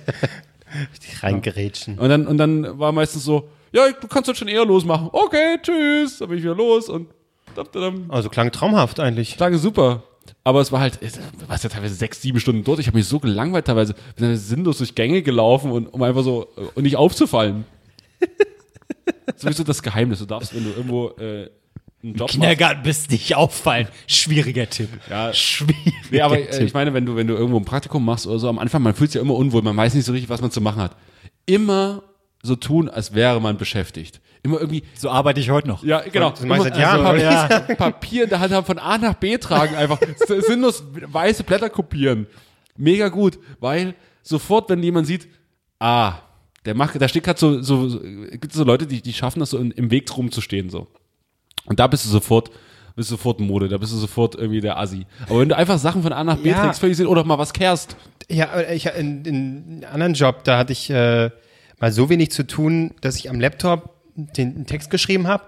Reingerätschen. 1.22 1.99
Und 1.99 2.10
dann, 2.10 2.28
und 2.28 2.38
dann 2.38 2.80
war 2.80 2.91
meistens 2.91 3.24
so, 3.24 3.49
ja, 3.72 3.91
du 3.91 4.08
kannst 4.08 4.30
das 4.30 4.38
schon 4.38 4.47
eher 4.47 4.66
losmachen. 4.66 5.10
Okay, 5.12 5.58
tschüss. 5.62 6.20
Dann 6.20 6.30
bin 6.30 6.38
ich 6.38 6.43
wieder 6.43 6.56
los 6.56 6.89
und 6.89 7.10
dann, 7.56 7.68
dann, 7.72 8.06
Also 8.10 8.30
klang 8.30 8.51
traumhaft 8.51 8.99
eigentlich. 8.99 9.38
Tage 9.38 9.58
super. 9.58 10.03
Aber 10.43 10.62
es 10.62 10.72
war 10.72 10.80
halt, 10.80 10.99
du 11.01 11.49
warst 11.49 11.64
ja 11.64 11.70
teilweise 11.70 11.95
sechs, 11.95 12.22
sieben 12.22 12.39
Stunden 12.39 12.64
dort. 12.64 12.80
Ich 12.80 12.88
habe 12.88 12.97
mich 12.97 13.08
so 13.08 13.20
gelangweilt 13.20 13.66
teilweise. 13.66 13.95
Wir 14.16 14.28
sind 14.28 14.38
sinnlos 14.38 14.78
durch 14.80 14.95
Gänge 14.95 15.22
gelaufen 15.22 15.72
und 15.72 15.88
um 15.88 16.01
einfach 16.03 16.24
so, 16.24 16.47
äh, 16.58 16.62
und 16.76 16.84
nicht 16.84 16.95
aufzufallen. 16.97 17.66
Sowieso 19.36 19.64
das 19.64 19.82
Geheimnis. 19.82 20.20
Du 20.20 20.26
darfst, 20.26 20.56
wenn 20.56 20.64
du 20.64 20.70
irgendwo 20.72 21.10
äh, 21.20 21.49
einen 22.06 22.14
Job 22.16 22.22
machst. 22.28 22.34
Kindergarten 22.34 22.84
bist 22.84 23.12
nicht 23.12 23.36
auffallen. 23.36 23.88
Schwieriger 24.08 24.70
Tipp. 24.70 24.89
Ja, 25.10 25.34
Schwieriger 25.34 25.91
Nee, 26.12 26.22
aber 26.22 26.39
äh, 26.39 26.49
Tipp. 26.49 26.68
ich 26.68 26.74
meine, 26.74 26.93
wenn 26.93 27.06
du, 27.06 27.16
wenn 27.16 27.28
du 27.28 27.34
irgendwo 27.34 27.58
ein 27.58 27.66
Praktikum 27.66 28.03
machst 28.06 28.28
oder 28.28 28.39
so, 28.39 28.49
am 28.49 28.60
Anfang, 28.60 28.82
man 28.82 28.93
fühlt 28.93 29.12
sich 29.12 29.20
ja 29.20 29.22
immer 29.22 29.36
unwohl, 29.36 29.62
man 29.62 29.76
weiß 29.76 29.93
nicht 29.93 30.06
so 30.06 30.12
richtig, 30.12 30.30
was 30.30 30.41
man 30.41 30.51
zu 30.51 30.62
machen 30.62 30.82
hat. 30.82 30.95
Immer 31.45 32.03
so 32.43 32.56
tun, 32.56 32.89
als 32.89 33.14
wäre 33.14 33.41
man 33.41 33.58
beschäftigt. 33.58 34.22
Immer 34.43 34.60
irgendwie, 34.60 34.84
so 34.93 35.10
arbeite 35.10 35.39
ich 35.39 35.49
heute 35.49 35.68
noch. 35.68 35.84
ja, 35.84 36.01
genau. 36.01 36.30
Das 36.30 36.41
mach 36.43 36.58
ich 36.58 36.64
seit 36.64 36.76
Immer 36.76 37.18
Jahren. 37.18 37.47
Papier, 37.58 37.76
Papier 37.78 38.24
in 38.26 38.30
der 38.30 38.39
Hand 38.39 38.53
haben, 38.53 38.66
von 38.66 38.78
A 38.78 38.97
nach 38.99 39.16
B 39.16 39.38
tragen, 39.38 39.76
einfach 39.76 39.99
sinnlos 40.45 40.84
weiße 40.93 41.43
Blätter 41.43 41.70
kopieren. 41.70 42.28
Mega 42.78 43.08
gut, 43.08 43.39
weil 43.60 43.95
sofort, 44.22 44.70
wenn 44.70 44.84
jemand 44.84 45.08
sieht, 45.08 45.28
ah, 45.80 46.20
der 46.66 46.76
macht, 46.76 46.99
da 47.01 47.08
steht 47.08 47.24
gerade 47.24 47.39
so, 47.39 47.62
so, 47.62 47.88
so 47.89 47.99
gibt 47.99 48.47
es 48.51 48.53
so 48.53 48.64
Leute, 48.64 48.86
die, 48.86 49.01
die 49.01 49.14
schaffen 49.14 49.39
das 49.39 49.51
so 49.51 49.58
in, 49.58 49.72
im 49.72 49.89
Weg 49.91 50.16
rumzustehen, 50.16 50.70
so. 50.70 50.88
Und 51.66 51.80
da 51.80 51.88
bist 51.88 52.05
du 52.05 52.09
sofort, 52.09 52.49
bist 52.95 53.09
du 53.09 53.16
sofort 53.16 53.39
Mode, 53.39 53.68
da 53.70 53.78
bist 53.78 53.91
du 53.93 53.97
sofort 53.97 54.36
irgendwie 54.36 54.61
der 54.61 54.78
Assi. 54.78 55.05
Aber 55.30 55.39
wenn 55.39 55.49
du 55.49 55.55
einfach 55.57 55.78
Sachen 55.80 56.03
von 56.03 56.13
A 56.13 56.24
nach 56.24 56.38
B 56.38 56.49
Ja. 56.49 56.61
trägst, 56.63 56.80
völlig 56.80 56.97
sinn, 56.97 57.07
oder 57.07 57.24
mal 57.24 57.38
was 57.38 57.53
kehrst, 57.53 57.95
Ja, 58.30 58.49
aber 58.51 58.72
ich, 58.72 58.86
in, 58.88 59.26
in 59.26 59.36
einem 59.84 59.93
anderen 59.93 60.13
Job, 60.13 60.43
da 60.43 60.57
hatte 60.57 60.72
ich 60.74 60.89
äh, 60.89 61.30
mal 61.80 61.91
so 61.91 62.09
wenig 62.09 62.32
zu 62.32 62.45
tun, 62.47 62.93
dass 63.01 63.18
ich 63.18 63.30
am 63.30 63.39
Laptop 63.39 63.89
den, 64.16 64.55
einen 64.55 64.66
Text 64.66 64.89
geschrieben 64.89 65.28
habe, 65.28 65.43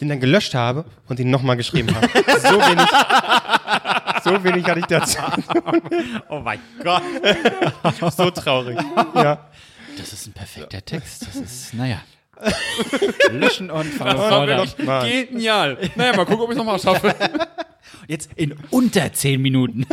den 0.00 0.08
dann 0.08 0.18
gelöscht 0.20 0.54
habe 0.54 0.84
und 1.08 1.18
den 1.18 1.30
nochmal 1.30 1.56
geschrieben 1.56 1.94
habe. 1.94 2.08
so 2.40 2.58
wenig, 2.58 2.88
so 4.24 4.44
wenig 4.44 4.64
hatte 4.66 4.80
ich 4.80 4.86
dazu. 4.86 5.18
Oh 6.28 6.40
mein 6.40 6.58
Gott. 6.82 7.02
So 8.16 8.30
traurig. 8.30 8.78
Ja. 9.14 9.46
Das 9.98 10.12
ist 10.12 10.26
ein 10.26 10.32
perfekter 10.32 10.82
Text. 10.84 11.26
Das 11.26 11.36
ist, 11.36 11.74
naja. 11.74 12.00
Löschen 13.32 13.70
und. 13.70 13.98
Mal. 13.98 15.08
genial. 15.08 15.78
Naja, 15.96 16.16
mal 16.16 16.24
gucken, 16.24 16.40
ob 16.40 16.50
ich 16.50 16.52
es 16.52 16.58
nochmal 16.58 16.78
schaffe. 16.78 17.14
Jetzt 18.08 18.30
in 18.36 18.54
unter 18.70 19.12
zehn 19.12 19.40
Minuten. 19.40 19.86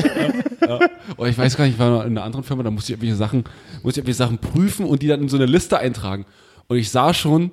Oh, 1.18 1.26
ich 1.26 1.38
weiß 1.38 1.58
gar 1.58 1.66
nicht, 1.66 1.76
ich 1.76 1.80
war 1.80 2.06
in 2.06 2.12
einer 2.12 2.24
anderen 2.24 2.44
Firma, 2.44 2.64
da 2.64 2.72
musste 2.72 2.92
ich 2.92 2.98
irgendwelche 2.98 3.16
Sachen, 3.16 3.44
musste 3.84 3.88
ich 3.88 3.98
irgendwelche 3.98 4.18
Sachen 4.18 4.38
prüfen 4.40 4.86
und 4.86 5.02
die 5.02 5.08
dann 5.08 5.22
in 5.22 5.30
so 5.30 5.38
eine 5.38 5.46
Liste 5.46 5.80
eintragen. 5.80 6.26
Und 6.68 6.78
ich 6.78 6.90
sah 6.90 7.14
schon, 7.14 7.52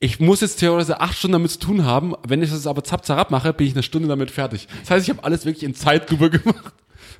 ich 0.00 0.18
muss 0.18 0.40
jetzt 0.40 0.56
theoretisch 0.56 0.94
acht 0.96 1.16
Stunden 1.16 1.34
damit 1.34 1.52
zu 1.52 1.60
tun 1.60 1.84
haben. 1.84 2.14
Wenn 2.26 2.42
ich 2.42 2.50
das 2.50 2.66
aber 2.66 2.82
zapp 2.82 3.04
zapp 3.04 3.30
mache, 3.30 3.52
bin 3.52 3.66
ich 3.66 3.74
eine 3.74 3.84
Stunde 3.84 4.08
damit 4.08 4.30
fertig. 4.30 4.66
Das 4.80 4.90
heißt, 4.90 5.08
ich 5.08 5.14
habe 5.14 5.24
alles 5.24 5.44
wirklich 5.44 5.62
in 5.62 5.74
Zeitlupe 5.74 6.30
gemacht. 6.30 6.74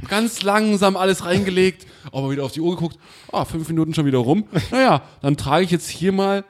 Ganz 0.08 0.42
langsam 0.42 0.96
alles 0.96 1.24
reingelegt, 1.24 1.86
aber 2.10 2.30
wieder 2.30 2.42
auf 2.44 2.52
die 2.52 2.60
Uhr 2.60 2.74
geguckt. 2.74 2.98
Ah, 3.30 3.44
fünf 3.44 3.68
Minuten 3.68 3.94
schon 3.94 4.06
wieder 4.06 4.18
rum. 4.18 4.46
Naja, 4.70 5.02
dann 5.20 5.36
trage 5.36 5.64
ich 5.64 5.70
jetzt 5.70 5.88
hier 5.88 6.10
mal 6.10 6.44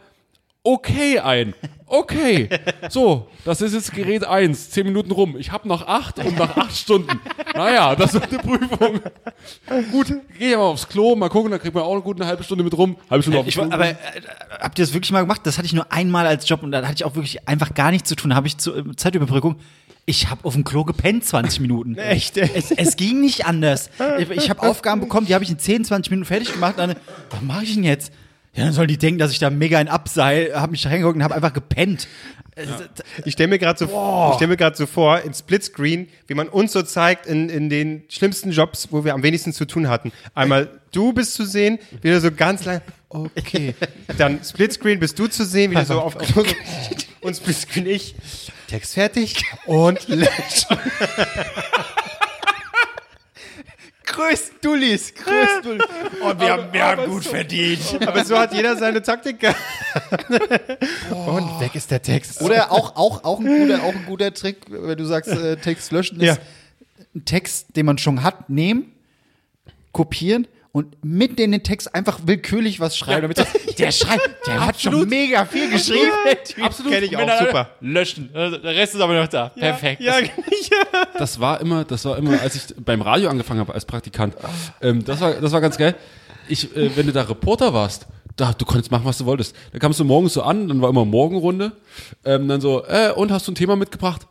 okay 0.65 1.19
ein. 1.19 1.55
Okay. 1.87 2.49
So, 2.89 3.29
das 3.45 3.61
ist 3.61 3.75
jetzt 3.75 3.93
Gerät 3.93 4.25
1. 4.27 4.71
Zehn 4.71 4.87
Minuten 4.87 5.11
rum. 5.11 5.37
Ich 5.39 5.53
habe 5.53 5.69
noch 5.69 5.87
acht 5.87 6.19
und 6.21 6.39
noch 6.39 6.57
acht 6.57 6.75
Stunden. 6.75 7.21
Naja, 7.55 7.95
das 7.95 8.15
wird 8.15 8.29
eine 8.31 8.39
Prüfung. 8.39 9.01
Gut, 9.91 10.07
gehe 10.39 10.51
ich 10.53 10.57
mal 10.57 10.63
aufs 10.63 10.89
Klo, 10.89 11.15
mal 11.17 11.29
gucken, 11.29 11.51
dann 11.51 11.61
kriegt 11.61 11.75
man 11.75 11.85
auch 11.85 11.93
eine 11.93 12.01
gute 12.01 12.25
halbe 12.25 12.43
Stunde 12.45 12.65
mit 12.65 12.77
rum. 12.79 12.97
Halbe 13.11 13.23
Stunde 13.23 13.41
auf 13.41 13.47
Ich, 13.47 13.55
dem 13.55 13.65
woll- 13.65 13.69
Klo. 13.69 13.75
aber 13.75 13.89
äh, 13.91 13.95
habt 14.61 14.79
ihr 14.79 14.85
das 14.87 14.95
wirklich 14.95 15.13
mal 15.13 15.21
gemacht? 15.21 15.43
Das 15.45 15.59
hatte 15.59 15.67
ich 15.67 15.75
nur 15.75 15.93
einmal 15.93 16.27
als 16.27 16.49
Job 16.49 16.63
und 16.63 16.73
da 16.73 16.81
hatte 16.83 16.95
ich 16.95 17.05
auch 17.05 17.15
wirklich 17.15 17.47
einfach 17.47 17.75
gar 17.75 17.91
nichts 17.91 18.09
zu 18.09 18.17
tun. 18.17 18.31
Da 18.31 18.37
habe 18.37 18.47
ich 18.47 18.57
zur 18.57 18.77
äh, 18.79 18.97
Zeitüberbrückung. 18.97 19.57
Ich 20.07 20.31
habe 20.31 20.45
auf 20.47 20.55
dem 20.55 20.65
Klo 20.65 20.85
gepennt 20.85 21.27
20 21.27 21.61
Minuten. 21.61 21.95
Echt? 21.99 22.39
Es, 22.39 22.71
es 22.71 22.97
ging 22.97 23.21
nicht 23.21 23.45
anders. 23.45 23.91
Ich, 24.19 24.31
ich 24.31 24.49
habe 24.49 24.63
Aufgaben 24.67 25.03
bekommen, 25.03 25.27
die 25.27 25.35
habe 25.35 25.45
ich 25.45 25.51
in 25.51 25.59
10, 25.59 25.85
20 25.85 26.11
Minuten 26.11 26.27
fertig 26.27 26.53
gemacht. 26.55 26.75
Dann, 26.79 26.95
was 27.31 27.43
mache 27.43 27.65
ich 27.65 27.75
denn 27.75 27.85
jetzt? 27.85 28.13
Ja, 28.55 28.65
dann 28.65 28.73
sollen 28.75 28.89
die 28.89 28.99
denken, 28.99 29.19
dass 29.19 29.33
ich 29.33 29.39
da 29.39 29.49
mega 29.49 29.79
ein 29.79 29.89
Abseil, 29.89 30.53
habe 30.55 30.73
mich 30.73 30.87
reingeguckt 30.87 31.17
und 31.17 31.23
habe 31.23 31.35
einfach 31.35 31.55
gepennt. 31.55 32.07
Äh, 32.55 32.67
Ich 33.25 33.33
stelle 33.33 33.49
mir 33.49 33.59
gerade 33.59 33.79
so, 33.79 33.87
ich 33.87 34.45
stell 34.45 34.75
so 34.75 34.85
vor, 34.87 35.21
in 35.23 35.33
Splitscreen, 35.33 36.09
wie 36.27 36.35
man 36.35 36.49
uns 36.49 36.73
so 36.73 36.83
zeigt 36.83 37.27
in, 37.27 37.49
in 37.49 37.71
den 37.71 38.05
schlimmsten 38.09 38.51
Jobs, 38.51 38.89
wo 38.91 39.05
wir 39.05 39.15
am 39.15 39.23
wenigsten 39.23 39.55
zu 39.55 39.65
tun 39.65 39.89
hatten. 39.89 40.13
Einmal 40.35 40.69
du 40.93 41.15
bist 41.15 41.33
zu 41.33 41.47
sehen, 41.47 41.79
wieder 42.03 42.21
so 42.21 42.31
ganz 42.31 42.67
lang, 42.67 42.83
okay. 43.09 43.75
Dann 44.19 44.45
Splitscreen 44.45 45.01
bist 45.01 45.19
du 45.19 45.29
zu 45.29 45.47
sehen, 45.47 45.71
wieder 45.71 45.87
so 45.87 46.01
auf 46.01 46.17
und 47.23 47.35
Splitscreen 47.35 47.87
ich. 47.87 48.15
Text 48.69 48.95
fertig 48.95 49.45
und 49.67 50.09
löschen. 50.09 50.79
Größten 54.13 54.57
Dullis, 54.61 55.15
größten 55.15 55.63
Dullis. 55.63 55.85
Und 56.23 56.41
wir 56.41 56.53
haben, 56.53 56.73
wir 56.73 56.85
haben 56.85 57.11
gut 57.11 57.25
verdient. 57.25 57.81
Aber 58.07 58.25
so 58.25 58.39
hat 58.39 58.53
jeder 58.55 58.77
seine 58.77 59.03
Taktik 59.03 59.41
gehabt. 59.41 59.59
Und 61.11 61.61
weg 61.61 61.75
ist 61.75 61.91
der 61.91 62.03
Text. 62.03 62.41
Oder 62.43 62.71
auch, 62.71 62.97
auch, 62.97 63.25
auch, 63.25 63.41
ein 63.41 63.47
guter, 63.47 63.83
auch 63.83 63.95
ein 63.95 64.05
guter 64.07 64.33
Trick, 64.35 64.59
wenn 64.69 64.97
du 64.99 65.05
sagst, 65.05 65.31
äh, 65.31 65.57
Text 65.57 65.93
löschen, 65.93 66.21
ist 66.21 66.27
Ja. 66.27 66.37
einen 67.15 67.25
Text, 67.25 67.75
den 67.77 67.87
man 67.87 67.99
schon 67.99 68.23
hat, 68.23 68.49
nehmen, 68.51 68.93
kopieren 69.93 70.47
und 70.73 70.97
mit 71.05 71.39
in 71.39 71.53
den 71.53 71.63
Text 71.63 71.95
einfach 71.95 72.21
willkürlich 72.25 72.81
was 72.81 72.97
schreiben. 72.97 73.23
Damit 73.23 73.39
das, 73.39 73.49
der 73.79 73.93
schreibt, 73.93 74.47
der 74.47 74.65
hat 74.67 74.81
schon 74.81 75.07
mega 75.09 75.45
viel 75.45 75.71
geschrieben. 75.71 76.11
Typ. 76.45 76.65
Absolut. 76.65 76.93
Kenn 76.93 77.05
ich 77.05 77.17
auch, 77.17 77.21
er- 77.29 77.39
super. 77.39 77.71
Löschen. 77.81 78.31
Also, 78.33 78.57
Der 78.57 78.75
Rest 78.75 78.95
ist 78.95 79.01
aber 79.01 79.15
noch 79.21 79.29
da. 79.29 79.51
Perfekt. 79.51 80.01
Ja, 80.01 80.19
ja. 80.21 80.29
das 81.19 81.39
war 81.39 81.61
immer, 81.61 81.85
das 81.85 82.05
war 82.07 82.17
immer, 82.17 82.41
als 82.41 82.55
ich 82.55 82.75
beim 82.85 83.03
Radio 83.03 83.29
angefangen 83.29 83.61
habe 83.61 83.75
als 83.75 83.85
Praktikant. 83.85 84.35
Ähm, 84.81 85.05
das 85.05 85.21
war, 85.21 85.35
das 85.35 85.53
war 85.53 85.61
ganz 85.61 85.77
geil. 85.77 85.95
Ich, 86.49 86.75
äh, 86.75 86.97
wenn 86.97 87.07
du 87.07 87.13
da 87.13 87.23
Reporter 87.23 87.75
warst, 87.75 88.07
da, 88.37 88.53
du 88.55 88.65
konntest 88.65 88.91
machen, 88.91 89.05
was 89.05 89.19
du 89.19 89.27
wolltest. 89.27 89.55
Da 89.73 89.79
kamst 89.79 90.01
du 90.01 90.05
morgens 90.05 90.33
so 90.33 90.43
an, 90.43 90.69
dann 90.69 90.81
war 90.81 90.89
immer 90.89 91.05
Morgenrunde. 91.05 91.73
Ähm, 92.25 92.49
dann 92.49 92.63
so, 92.63 92.83
äh, 92.87 93.13
und 93.15 93.31
hast 93.31 93.47
du 93.47 93.53
ein 93.53 93.57
Thema 93.57 93.77
mitgebracht? 93.77 94.27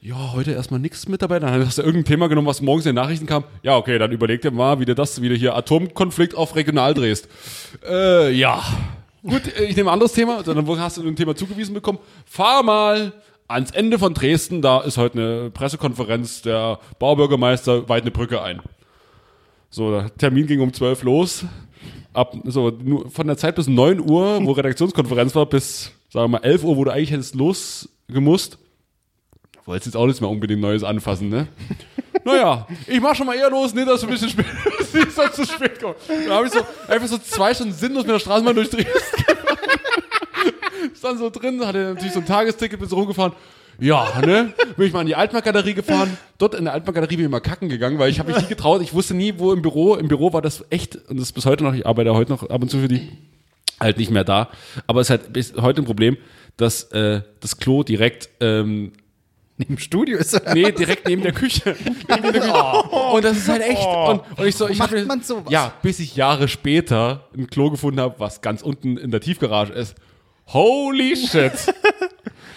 Ja, 0.00 0.32
heute 0.32 0.52
erstmal 0.52 0.78
nichts 0.78 1.08
mit 1.08 1.22
dabei. 1.22 1.40
Dann 1.40 1.66
hast 1.66 1.78
du 1.78 1.82
irgendein 1.82 2.04
Thema 2.04 2.28
genommen, 2.28 2.46
was 2.46 2.62
morgens 2.62 2.86
in 2.86 2.90
den 2.90 3.02
Nachrichten 3.02 3.26
kam. 3.26 3.42
Ja, 3.62 3.76
okay, 3.76 3.98
dann 3.98 4.12
überleg 4.12 4.40
dir 4.42 4.52
mal, 4.52 4.78
wie 4.78 4.84
du 4.84 4.94
das 4.94 5.20
wieder 5.22 5.34
hier 5.34 5.56
Atomkonflikt 5.56 6.36
auf 6.36 6.54
regional 6.54 6.94
drehst. 6.94 7.28
Äh, 7.84 8.30
ja. 8.32 8.62
Gut, 9.24 9.42
ich 9.60 9.76
nehme 9.76 9.90
ein 9.90 9.94
anderes 9.94 10.12
Thema. 10.12 10.44
Dann 10.44 10.64
hast 10.78 10.98
du 10.98 11.02
ein 11.06 11.16
Thema 11.16 11.34
zugewiesen 11.34 11.74
bekommen. 11.74 11.98
Fahr 12.26 12.62
mal 12.62 13.12
ans 13.48 13.72
Ende 13.72 13.98
von 13.98 14.14
Dresden. 14.14 14.62
Da 14.62 14.82
ist 14.82 14.98
heute 14.98 15.18
eine 15.18 15.50
Pressekonferenz. 15.50 16.42
Der 16.42 16.78
Baubürgermeister 17.00 17.88
weiht 17.88 18.02
eine 18.02 18.12
Brücke 18.12 18.40
ein. 18.40 18.60
So, 19.68 19.90
der 19.90 20.14
Termin 20.16 20.46
ging 20.46 20.60
um 20.60 20.72
12 20.72 21.02
los. 21.02 21.44
Ab, 22.12 22.36
so, 22.44 22.72
von 23.08 23.26
der 23.26 23.36
Zeit 23.36 23.56
bis 23.56 23.66
9 23.66 23.98
Uhr, 24.08 24.44
wo 24.44 24.52
Redaktionskonferenz 24.52 25.34
war, 25.34 25.46
bis, 25.46 25.90
sagen 26.08 26.30
wir 26.30 26.38
mal, 26.38 26.44
11 26.44 26.62
Uhr, 26.62 26.76
wo 26.76 26.84
du 26.84 26.92
eigentlich 26.92 27.10
hättest 27.10 27.34
losgemusst. 27.34 28.58
Wolltest 29.68 29.88
jetzt 29.88 29.96
auch 29.96 30.06
nichts 30.06 30.22
mehr 30.22 30.30
unbedingt 30.30 30.62
Neues 30.62 30.82
anfassen, 30.82 31.28
ne? 31.28 31.46
naja, 32.24 32.66
ich 32.86 33.02
mach 33.02 33.14
schon 33.14 33.26
mal 33.26 33.36
eher 33.36 33.50
los, 33.50 33.74
nicht, 33.74 33.86
dass 33.86 34.00
du 34.00 34.06
ein 34.06 34.12
bisschen 34.12 34.30
spät, 34.30 34.46
nicht, 34.94 35.18
du 35.18 35.30
zu 35.30 35.44
spät 35.44 35.78
kommst. 35.78 36.08
Da 36.26 36.36
habe 36.36 36.46
ich 36.46 36.52
so, 36.54 36.60
einfach 36.88 37.06
so 37.06 37.18
zwei 37.18 37.52
Stunden 37.52 37.74
sinnlos 37.74 38.04
mit 38.04 38.14
der 38.14 38.18
Straßenbahn 38.18 38.54
durch 38.54 38.70
Dresden 38.70 38.88
dann 41.02 41.18
so 41.18 41.28
drin, 41.28 41.66
hatte 41.66 41.92
natürlich 41.92 42.14
so 42.14 42.20
ein 42.20 42.24
Tagesticket, 42.24 42.80
bin 42.80 42.88
so 42.88 42.96
rumgefahren. 42.96 43.34
Ja, 43.78 44.22
ne? 44.24 44.54
Bin 44.78 44.86
ich 44.86 44.92
mal 44.94 45.02
in 45.02 45.06
die 45.06 45.16
Altmarkt-Galerie 45.16 45.74
gefahren. 45.74 46.16
Dort 46.38 46.54
in 46.54 46.64
der 46.64 46.72
Altmarkt-Galerie 46.72 47.16
bin 47.16 47.26
ich 47.26 47.30
mal 47.30 47.40
kacken 47.40 47.68
gegangen, 47.68 47.98
weil 47.98 48.10
ich 48.10 48.18
habe 48.18 48.32
mich 48.32 48.40
nie 48.40 48.48
getraut. 48.48 48.80
Ich 48.80 48.94
wusste 48.94 49.12
nie, 49.12 49.34
wo 49.36 49.52
im 49.52 49.60
Büro. 49.60 49.96
Im 49.96 50.08
Büro 50.08 50.32
war 50.32 50.40
das 50.40 50.64
echt, 50.70 50.96
und 50.96 51.18
das 51.18 51.28
ist 51.28 51.32
bis 51.32 51.44
heute 51.44 51.62
noch, 51.62 51.74
ich 51.74 51.86
arbeite 51.86 52.14
heute 52.14 52.32
noch 52.32 52.48
ab 52.48 52.62
und 52.62 52.70
zu 52.70 52.78
für 52.78 52.88
die, 52.88 53.06
halt 53.78 53.98
nicht 53.98 54.10
mehr 54.10 54.24
da. 54.24 54.48
Aber 54.86 55.02
es 55.02 55.08
ist 55.08 55.10
halt 55.10 55.32
bis 55.34 55.52
heute 55.60 55.82
ein 55.82 55.84
Problem, 55.84 56.16
dass 56.56 56.84
äh, 56.84 57.20
das 57.40 57.58
Klo 57.58 57.82
direkt 57.82 58.30
ähm, 58.40 58.92
Im 59.66 59.78
Studio 59.78 60.18
ist 60.18 60.34
er. 60.34 60.54
Nee, 60.58 60.70
direkt 60.72 61.08
neben 61.08 61.22
der 61.22 61.32
Küche. 61.32 61.74
Neben 62.08 62.32
der 62.32 62.40
Küche. 62.40 62.82
Und 63.12 63.24
das 63.24 63.36
ist 63.36 63.48
halt 63.48 63.62
echt. 63.62 63.84
Und, 63.84 64.22
und 64.38 64.46
ich 64.46 64.54
so, 64.54 64.68
ich 64.68 64.78
macht 64.78 64.92
hab 64.92 65.06
man 65.06 65.22
sowas? 65.22 65.50
Ja, 65.50 65.72
bis 65.82 65.98
ich 65.98 66.16
Jahre 66.16 66.48
später 66.48 67.28
ein 67.36 67.48
Klo 67.48 67.70
gefunden 67.70 68.00
habe, 68.00 68.14
was 68.18 68.40
ganz 68.40 68.62
unten 68.62 68.96
in 68.96 69.10
der 69.10 69.20
Tiefgarage 69.20 69.72
ist. 69.72 69.96
Holy 70.46 71.16
shit. 71.16 71.52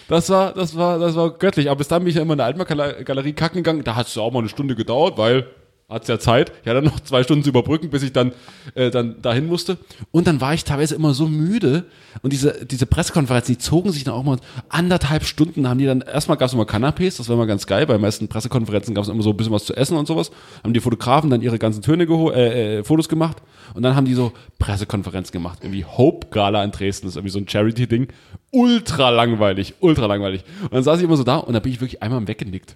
Das 0.08 0.30
war, 0.30 0.52
das 0.52 0.76
war, 0.76 1.00
das 1.00 1.16
war 1.16 1.30
göttlich. 1.38 1.70
Aber 1.70 1.78
bis 1.78 1.88
dann 1.88 2.02
bin 2.04 2.10
ich 2.10 2.16
ja 2.18 2.22
immer 2.22 2.34
in 2.34 2.40
der 2.40 2.48
Altmark-Galerie 2.48 3.32
kacken 3.32 3.60
gegangen. 3.60 3.86
Da 3.86 3.96
hat 3.96 4.08
es 4.08 4.16
ja 4.16 4.22
auch 4.22 4.34
mal 4.34 4.40
eine 4.40 4.50
Stunde 4.50 4.76
gedauert, 4.76 5.18
weil 5.18 5.48
hat's 5.92 6.08
ja 6.08 6.18
Zeit. 6.20 6.52
Ich 6.64 6.70
hatte 6.70 6.82
noch 6.82 7.00
zwei 7.02 7.24
Stunden 7.24 7.44
zu 7.44 7.50
überbrücken, 7.50 7.90
bis 7.90 8.04
ich 8.04 8.14
dann, 8.14 8.32
äh, 8.76 8.90
dann 8.90 9.22
dahin 9.22 9.48
musste. 9.48 9.78
Und 10.12 10.28
dann 10.28 10.42
war 10.42 10.54
ich 10.54 10.64
teilweise 10.64 10.96
immer 10.96 11.14
so 11.14 11.28
müde. 11.28 11.86
Und 12.22 12.34
diese, 12.34 12.66
diese 12.66 12.86
Pressekonferenzen, 12.86 13.56
die 13.56 13.60
zogen 13.60 13.92
sich 13.92 14.04
dann 14.04 14.14
auch 14.14 14.24
mal 14.24 14.38
anderthalb 14.70 15.26
Stunden, 15.26 15.68
haben 15.68 15.78
die 15.78 15.86
dann, 15.86 16.02
erstmal 16.02 16.38
gab's 16.38 16.54
immer 16.54 16.64
Canapés, 16.64 17.18
das 17.18 17.28
war 17.30 17.36
immer 17.36 17.48
ganz 17.48 17.68
geil. 17.68 17.86
Bei 17.86 17.98
meisten 17.98 18.28
Pressekonferenzen 18.28 18.96
gab's 18.96 19.10
immer 19.10 19.22
so 19.22 19.32
ein 19.32 19.38
bisschen 19.38 19.54
was 19.54 19.66
zu 19.66 19.76
essen 19.76 19.98
und 19.98 20.08
sowas. 20.08 20.32
Haben 20.64 20.74
die 20.74 20.80
Fotografen 20.80 21.30
dann 21.30 21.42
ihre 21.42 21.60
ganzen 21.60 21.82
Töne 21.82 22.08
geho 22.08 22.32
äh, 22.32 22.80
äh, 22.80 22.84
Fotos 22.84 23.10
gemacht. 23.10 23.38
Und 23.74 23.84
dann 23.84 23.96
haben 23.96 24.06
die 24.06 24.14
so 24.14 24.32
Pressekonferenzen 24.60 25.32
gemacht. 25.32 25.60
Irgendwie 25.62 25.86
Hope 25.86 26.28
Gala 26.32 26.64
in 26.64 26.72
Dresden, 26.72 27.08
das 27.08 27.14
ist 27.14 27.18
irgendwie 27.18 27.32
so 27.32 27.40
ein 27.40 27.48
Charity-Ding. 27.48 28.08
Ultra 28.52 29.10
langweilig, 29.10 29.76
ultra 29.80 30.06
langweilig. 30.06 30.44
Und 30.64 30.74
dann 30.74 30.84
saß 30.84 31.00
ich 31.00 31.06
immer 31.06 31.18
so 31.18 31.24
da 31.24 31.38
und 31.38 31.54
da 31.54 31.60
bin 31.60 31.72
ich 31.72 31.82
wirklich 31.82 32.02
einmal 32.02 32.28
weggenickt. 32.28 32.76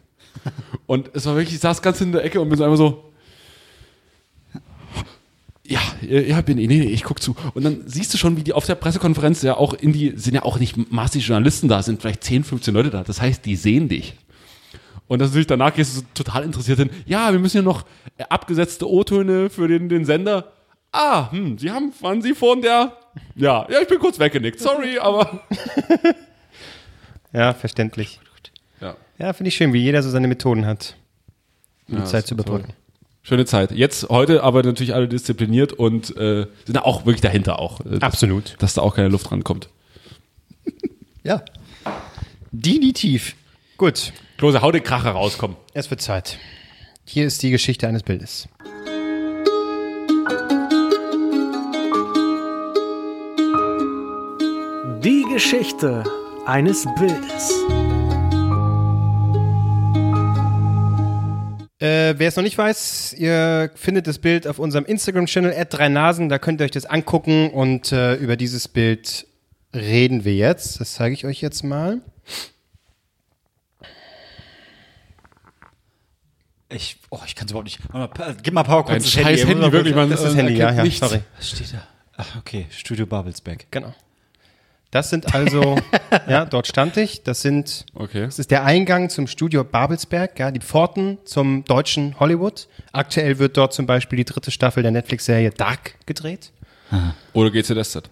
Und 0.86 1.10
es 1.14 1.26
war 1.26 1.36
wirklich, 1.36 1.56
ich 1.56 1.62
saß 1.62 1.82
ganz 1.82 2.02
in 2.02 2.12
der 2.12 2.24
Ecke 2.24 2.40
und 2.40 2.50
bin 2.50 2.58
so 2.58 2.64
einmal 2.64 2.78
so, 2.78 3.12
ja, 5.68 5.80
ja, 6.02 6.42
bin, 6.42 6.58
nee, 6.58 6.68
nee, 6.68 6.84
ich 6.84 7.04
guck 7.04 7.22
zu. 7.22 7.36
Und 7.56 7.64
dann 7.64 7.84
siehst 7.88 8.14
du 8.14 8.20
schon, 8.20 8.38
wie 8.38 8.44
die 8.44 8.54
auf 8.54 8.68
der 8.68 8.76
Pressekonferenz 8.76 9.42
ja 9.42 9.58
auch 9.58 9.74
in 9.74 9.94
die, 9.94 10.14
sind 10.16 10.36
ja 10.36 10.44
auch 10.44 10.60
nicht 10.60 10.92
massig 10.92 11.28
Journalisten 11.28 11.68
da, 11.68 11.82
sind 11.82 12.02
vielleicht 12.02 12.24
10, 12.24 12.44
15 12.44 12.74
Leute 12.74 12.92
da. 12.92 13.04
Das 13.04 13.20
heißt, 13.20 13.44
die 13.46 13.56
sehen 13.56 13.90
dich. 13.90 14.14
Und 15.08 15.20
das 15.20 15.30
natürlich 15.30 15.48
danach 15.48 15.74
gehst 15.74 15.96
du 15.96 16.00
so 16.02 16.06
total 16.14 16.44
interessiert 16.44 16.78
hin. 16.78 16.90
Ja, 17.08 17.32
wir 17.32 17.40
müssen 17.40 17.58
ja 17.58 17.64
noch 17.64 17.86
äh, 18.18 18.24
abgesetzte 18.30 18.90
O-Töne 18.90 19.50
für 19.50 19.68
den, 19.68 19.90
den 19.90 20.06
Sender. 20.06 20.52
Ah, 20.92 21.32
hm, 21.32 21.58
Sie 21.58 21.72
haben, 21.72 21.92
waren 22.00 22.22
Sie 22.22 22.34
von 22.34 22.62
der? 22.62 22.96
Ja, 23.36 23.68
ja, 23.70 23.82
ich 23.82 23.88
bin 23.88 24.00
kurz 24.00 24.20
weggenickt. 24.20 24.60
Sorry, 24.60 25.00
aber. 25.00 25.42
Ja, 27.36 27.54
verständlich. 27.54 28.22
Ja. 29.18 29.34
Finde 29.34 29.48
ich 29.50 29.56
schön, 29.56 29.74
wie 29.74 29.80
jeder 29.82 30.04
so 30.04 30.10
seine 30.10 30.28
Methoden 30.28 30.66
hat, 30.66 30.96
um 31.88 31.96
Ja, 31.96 32.02
die 32.04 32.08
Zeit 32.10 32.28
zu 32.28 32.34
überbrücken. 32.34 32.74
Schöne 33.24 33.46
Zeit. 33.46 33.72
Jetzt, 33.72 34.10
heute 34.10 34.44
aber 34.44 34.62
natürlich 34.62 34.94
alle 34.94 35.08
diszipliniert 35.08 35.74
und 35.74 36.16
äh, 36.16 36.46
sind 36.66 36.76
da 36.76 36.82
auch 36.82 37.06
wirklich 37.06 37.22
dahinter 37.22 37.58
auch. 37.60 37.80
äh, 37.82 37.92
dass- 37.98 38.02
Absolut. 38.04 38.56
Dass 38.60 38.74
da 38.76 38.82
auch 38.82 38.96
keine 38.96 39.08
Luft 39.10 39.32
rankommt. 39.32 39.70
Ja. 41.24 41.44
Definitiv. 42.52 43.36
Gut, 43.78 44.14
Klose, 44.38 44.62
hau 44.62 44.72
den 44.72 44.84
Kracher 44.84 45.10
raus, 45.10 45.40
komm. 45.40 45.56
es 45.74 45.90
wird 45.90 46.00
Zeit. 46.00 46.38
Hier 47.04 47.26
ist 47.26 47.42
die 47.42 47.50
Geschichte 47.50 47.88
eines 47.88 48.04
Bildes. 48.04 48.48
Die 55.04 55.24
Geschichte 55.32 56.04
eines 56.46 56.86
Bildes. 56.98 57.54
Äh, 61.80 62.14
wer 62.18 62.30
es 62.30 62.36
noch 62.38 62.44
nicht 62.44 62.58
weiß, 62.58 63.14
ihr 63.18 63.70
findet 63.76 64.08
das 64.08 64.20
Bild 64.20 64.48
auf 64.48 64.60
unserem 64.60 64.86
Instagram-Channel 64.86 65.66
@dreinasen. 65.70 66.30
Da 66.30 66.40
könnt 66.40 66.62
ihr 66.62 66.66
euch 66.66 66.72
das 66.72 66.86
angucken 66.86 67.50
und 67.50 67.92
äh, 67.92 68.16
über 68.16 68.38
dieses 68.38 68.70
Bild 68.70 69.28
reden 69.74 70.24
wir 70.24 70.36
jetzt. 70.36 70.80
Das 70.80 70.94
zeige 70.94 71.14
ich 71.14 71.26
euch 71.26 71.42
jetzt 71.42 71.64
mal. 71.64 72.00
Ich, 76.70 76.98
oh, 77.10 77.20
ich 77.26 77.36
kann 77.36 77.46
es 77.46 77.52
überhaupt 77.52 77.66
nicht. 77.66 77.80
Gib 78.42 78.54
mal 78.54 78.64
Power 78.64 78.80
Ein 78.88 78.98
kurz 78.98 79.10
scheiß 79.10 79.46
Handy, 79.46 79.72
wirklich, 79.72 79.96
man 79.96 80.10
Das 80.10 80.22
ist 80.22 80.26
das 80.28 80.34
äh, 80.34 80.38
Handy, 80.38 80.56
ja, 80.56 80.74
ja. 80.74 80.84
nichts. 80.84 81.00
Sorry. 81.00 81.22
Was 81.36 81.50
steht 81.50 81.74
da? 81.74 81.88
Ach, 82.18 82.38
okay. 82.38 82.68
Studio 82.70 83.06
Babelsberg. 83.06 83.68
Genau. 83.70 83.94
Das 84.92 85.10
sind 85.10 85.34
also, 85.36 85.76
ja, 86.30 86.46
dort 86.46 86.68
stand 86.68 86.96
ich. 86.98 87.24
Das 87.24 87.42
sind, 87.42 87.86
Okay. 87.94 88.26
das 88.26 88.40
ist 88.40 88.52
der 88.52 88.64
Eingang 88.64 89.10
zum 89.10 89.28
Studio 89.28 89.64
Babelsberg, 89.64 90.40
ja, 90.40 90.52
die 90.52 90.62
Pforten 90.62 91.18
zum 91.26 91.66
deutschen 91.66 92.18
Hollywood. 92.20 92.68
Aktuell 92.94 93.40
wird 93.40 93.58
dort 93.58 93.74
zum 93.74 93.86
Beispiel 93.86 94.18
die 94.18 94.26
dritte 94.26 94.52
Staffel 94.52 94.84
der 94.84 94.92
Netflix-Serie 94.92 95.50
Dark 95.52 95.96
gedreht. 96.06 96.52
Oder 97.34 97.52
GZSZ. 97.52 98.04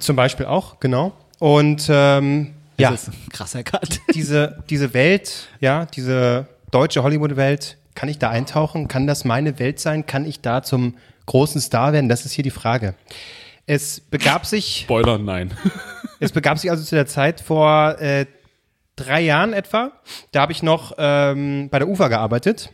Zum 0.00 0.16
Beispiel 0.16 0.46
auch, 0.46 0.80
genau. 0.80 1.12
Und 1.38 1.86
ähm, 1.88 2.54
ja, 2.78 2.90
ist 2.90 3.10
krasser 3.30 3.62
Cut. 3.62 4.00
diese, 4.14 4.62
diese 4.70 4.92
Welt, 4.94 5.48
ja, 5.60 5.86
diese 5.86 6.46
deutsche 6.70 7.02
Hollywood-Welt, 7.04 7.76
kann 7.94 8.08
ich 8.08 8.18
da 8.18 8.30
eintauchen? 8.30 8.88
Kann 8.88 9.06
das 9.06 9.24
meine 9.24 9.58
Welt 9.60 9.78
sein? 9.78 10.06
Kann 10.06 10.26
ich 10.26 10.40
da 10.40 10.62
zum 10.64 10.96
großen 11.26 11.60
Star 11.60 11.92
werden? 11.92 12.08
Das 12.08 12.24
ist 12.24 12.32
hier 12.32 12.42
die 12.42 12.50
Frage. 12.50 12.94
Es 13.66 14.00
begab 14.00 14.44
sich, 14.46 14.82
Spoiler, 14.82 15.18
nein. 15.18 15.52
es 16.20 16.32
begab 16.32 16.58
sich 16.58 16.70
also 16.70 16.84
zu 16.84 16.94
der 16.94 17.06
Zeit 17.06 17.40
vor 17.40 17.98
äh, 18.00 18.26
drei 18.96 19.20
Jahren 19.22 19.52
etwa. 19.52 19.92
Da 20.32 20.42
habe 20.42 20.52
ich 20.52 20.62
noch 20.62 20.92
ähm, 20.98 21.68
bei 21.70 21.78
der 21.78 21.88
UFA 21.88 22.08
gearbeitet. 22.08 22.70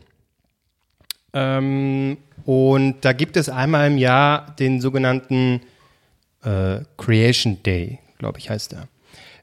Ähm, 1.33 2.19
und 2.45 3.05
da 3.05 3.13
gibt 3.13 3.37
es 3.37 3.49
einmal 3.49 3.87
im 3.89 3.99
Jahr 3.99 4.55
den 4.57 4.81
sogenannten 4.81 5.61
äh, 6.43 6.81
Creation 6.97 7.63
Day, 7.63 8.01
glaube 8.19 8.39
ich, 8.39 8.51
heißt 8.51 8.73
er. 8.73 8.89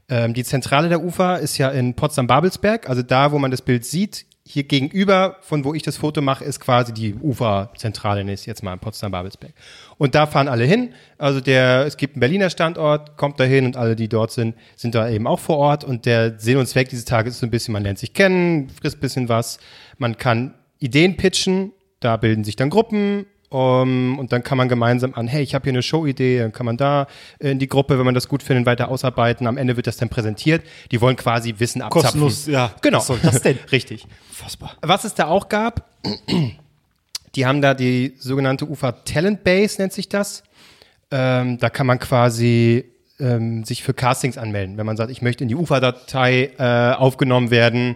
Ähm, 0.09 0.33
die 0.33 0.43
Zentrale 0.43 0.89
der 0.89 1.03
UFA 1.03 1.35
ist 1.35 1.57
ja 1.57 1.69
in 1.69 1.93
Potsdam-Babelsberg, 1.93 2.89
also 2.89 3.01
da, 3.01 3.31
wo 3.31 3.39
man 3.39 3.51
das 3.51 3.61
Bild 3.61 3.85
sieht. 3.85 4.25
Hier 4.45 4.63
gegenüber, 4.63 5.37
von 5.41 5.65
wo 5.65 5.73
ich 5.73 5.83
das 5.83 5.97
Foto 5.97 6.21
mache, 6.21 6.45
ist 6.45 6.61
quasi 6.61 6.93
die 6.93 7.15
UFA-Zentrale, 7.15 8.31
ist 8.31 8.45
jetzt 8.45 8.63
mal 8.63 8.73
in 8.73 8.79
Potsdam-Babelsberg. 8.79 9.53
Und 9.97 10.15
da 10.15 10.27
fahren 10.27 10.47
alle 10.47 10.65
hin. 10.65 10.93
Also 11.17 11.41
der, 11.41 11.85
es 11.85 11.97
gibt 11.97 12.15
einen 12.15 12.19
Berliner 12.19 12.49
Standort, 12.49 13.17
kommt 13.17 13.39
da 13.39 13.43
hin 13.43 13.65
und 13.65 13.77
alle, 13.77 13.95
die 13.95 14.07
dort 14.07 14.31
sind, 14.31 14.55
sind 14.75 14.95
da 14.95 15.09
eben 15.09 15.27
auch 15.27 15.39
vor 15.39 15.57
Ort. 15.57 15.83
Und 15.83 16.05
der 16.05 16.39
Sinn 16.39 16.57
und 16.57 16.67
Zweck 16.67 16.89
dieses 16.89 17.05
Tages 17.05 17.35
ist 17.35 17.39
so 17.39 17.47
ein 17.47 17.51
bisschen, 17.51 17.73
man 17.73 17.83
lernt 17.83 17.99
sich 17.99 18.13
kennen, 18.13 18.69
frisst 18.69 18.97
ein 18.97 19.01
bisschen 19.01 19.29
was. 19.29 19.59
Man 19.97 20.17
kann 20.17 20.53
Ideen 20.79 21.17
pitchen, 21.17 21.71
da 21.99 22.17
bilden 22.17 22.43
sich 22.43 22.55
dann 22.55 22.69
Gruppen, 22.69 23.25
um, 23.49 24.19
und 24.19 24.33
dann 24.33 24.43
kann 24.43 24.57
man 24.57 24.67
gemeinsam 24.67 25.13
an, 25.13 25.27
hey, 25.27 25.41
ich 25.41 25.55
habe 25.55 25.63
hier 25.63 25.71
eine 25.71 25.81
Showidee, 25.81 26.39
dann 26.39 26.51
kann 26.51 26.65
man 26.65 26.75
da 26.75 27.07
in 27.39 27.59
die 27.59 27.67
Gruppe, 27.67 27.97
wenn 27.97 28.05
man 28.05 28.13
das 28.13 28.27
gut 28.27 28.43
findet, 28.43 28.65
weiter 28.65 28.89
ausarbeiten. 28.89 29.47
Am 29.47 29.57
Ende 29.57 29.77
wird 29.77 29.87
das 29.87 29.95
dann 29.95 30.09
präsentiert. 30.09 30.63
Die 30.91 30.99
wollen 30.99 31.15
quasi 31.15 31.55
Wissen 31.57 31.81
abzapfen. 31.81 32.19
Kostenlos, 32.19 32.47
ja. 32.47 32.73
Genau. 32.81 32.97
Was 32.97 33.07
soll 33.07 33.19
das 33.21 33.41
denn? 33.41 33.57
Richtig. 33.71 34.05
Fassbar. 34.31 34.75
Was 34.81 35.05
es 35.05 35.13
da 35.13 35.27
auch 35.27 35.47
gab, 35.47 35.89
die 37.35 37.45
haben 37.45 37.61
da 37.61 37.73
die 37.73 38.15
sogenannte 38.17 38.65
UFA 38.67 38.91
Talent 38.93 39.43
Base, 39.43 39.81
nennt 39.81 39.93
sich 39.93 40.09
das. 40.09 40.43
Ähm, 41.11 41.57
da 41.59 41.69
kann 41.69 41.87
man 41.87 41.99
quasi 41.99 42.85
ähm, 43.19 43.63
sich 43.63 43.83
für 43.83 43.93
Castings 43.93 44.37
anmelden. 44.37 44.77
Wenn 44.77 44.85
man 44.85 44.97
sagt, 44.97 45.11
ich 45.11 45.21
möchte 45.21 45.43
in 45.43 45.47
die 45.47 45.55
UFA-Datei 45.55 46.51
äh, 46.57 46.95
aufgenommen 46.95 47.49
werden, 47.51 47.95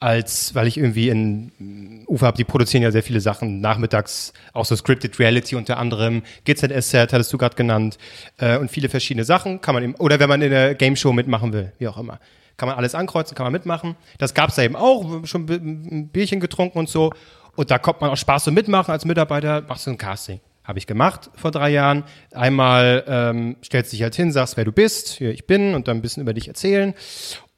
als 0.00 0.54
weil 0.56 0.66
ich 0.66 0.78
irgendwie 0.78 1.08
in 1.10 2.04
UFA 2.08 2.26
habe, 2.26 2.36
die 2.36 2.44
produzieren 2.44 2.82
ja 2.82 2.90
sehr 2.90 3.04
viele 3.04 3.20
Sachen 3.20 3.60
nachmittags, 3.60 4.32
auch 4.52 4.64
so 4.64 4.74
Scripted 4.74 5.18
Reality 5.20 5.54
unter 5.54 5.78
anderem, 5.78 6.22
GZSZ 6.44 6.94
hattest 7.12 7.32
du 7.32 7.38
gerade 7.38 7.54
genannt 7.54 7.98
äh, 8.38 8.58
und 8.58 8.70
viele 8.70 8.88
verschiedene 8.88 9.24
Sachen 9.24 9.60
kann 9.60 9.74
man 9.74 9.84
eben, 9.84 9.94
oder 9.96 10.18
wenn 10.18 10.28
man 10.28 10.42
in 10.42 10.50
der 10.50 10.74
Game 10.74 10.96
Show 10.96 11.12
mitmachen 11.12 11.52
will, 11.52 11.72
wie 11.78 11.86
auch 11.86 11.98
immer. 11.98 12.18
Kann 12.56 12.68
man 12.68 12.76
alles 12.76 12.94
ankreuzen, 12.94 13.36
kann 13.36 13.44
man 13.44 13.52
mitmachen. 13.52 13.96
Das 14.18 14.34
gab 14.34 14.50
es 14.50 14.56
da 14.56 14.62
eben 14.62 14.76
auch, 14.76 15.24
schon 15.26 15.46
bi- 15.46 15.54
ein 15.54 16.08
Bierchen 16.08 16.38
getrunken 16.40 16.78
und 16.78 16.88
so. 16.88 17.12
Und 17.56 17.70
da 17.70 17.78
kommt 17.78 18.00
man 18.00 18.10
auch 18.10 18.16
Spaß 18.16 18.44
so 18.44 18.50
mitmachen 18.50 18.92
als 18.92 19.04
Mitarbeiter, 19.04 19.62
machst 19.62 19.86
du 19.86 19.90
ein 19.90 19.98
Casting. 19.98 20.40
Habe 20.64 20.78
ich 20.78 20.86
gemacht 20.86 21.30
vor 21.34 21.50
drei 21.50 21.70
Jahren. 21.70 22.04
Einmal 22.32 23.04
ähm, 23.06 23.56
stellst 23.64 23.92
dich 23.92 24.02
halt 24.02 24.14
hin, 24.14 24.30
sagst, 24.30 24.56
wer 24.56 24.64
du 24.64 24.72
bist, 24.72 25.08
hier 25.08 25.32
ich 25.32 25.46
bin 25.46 25.74
und 25.74 25.88
dann 25.88 25.98
ein 25.98 26.02
bisschen 26.02 26.22
über 26.22 26.34
dich 26.34 26.48
erzählen. 26.48 26.94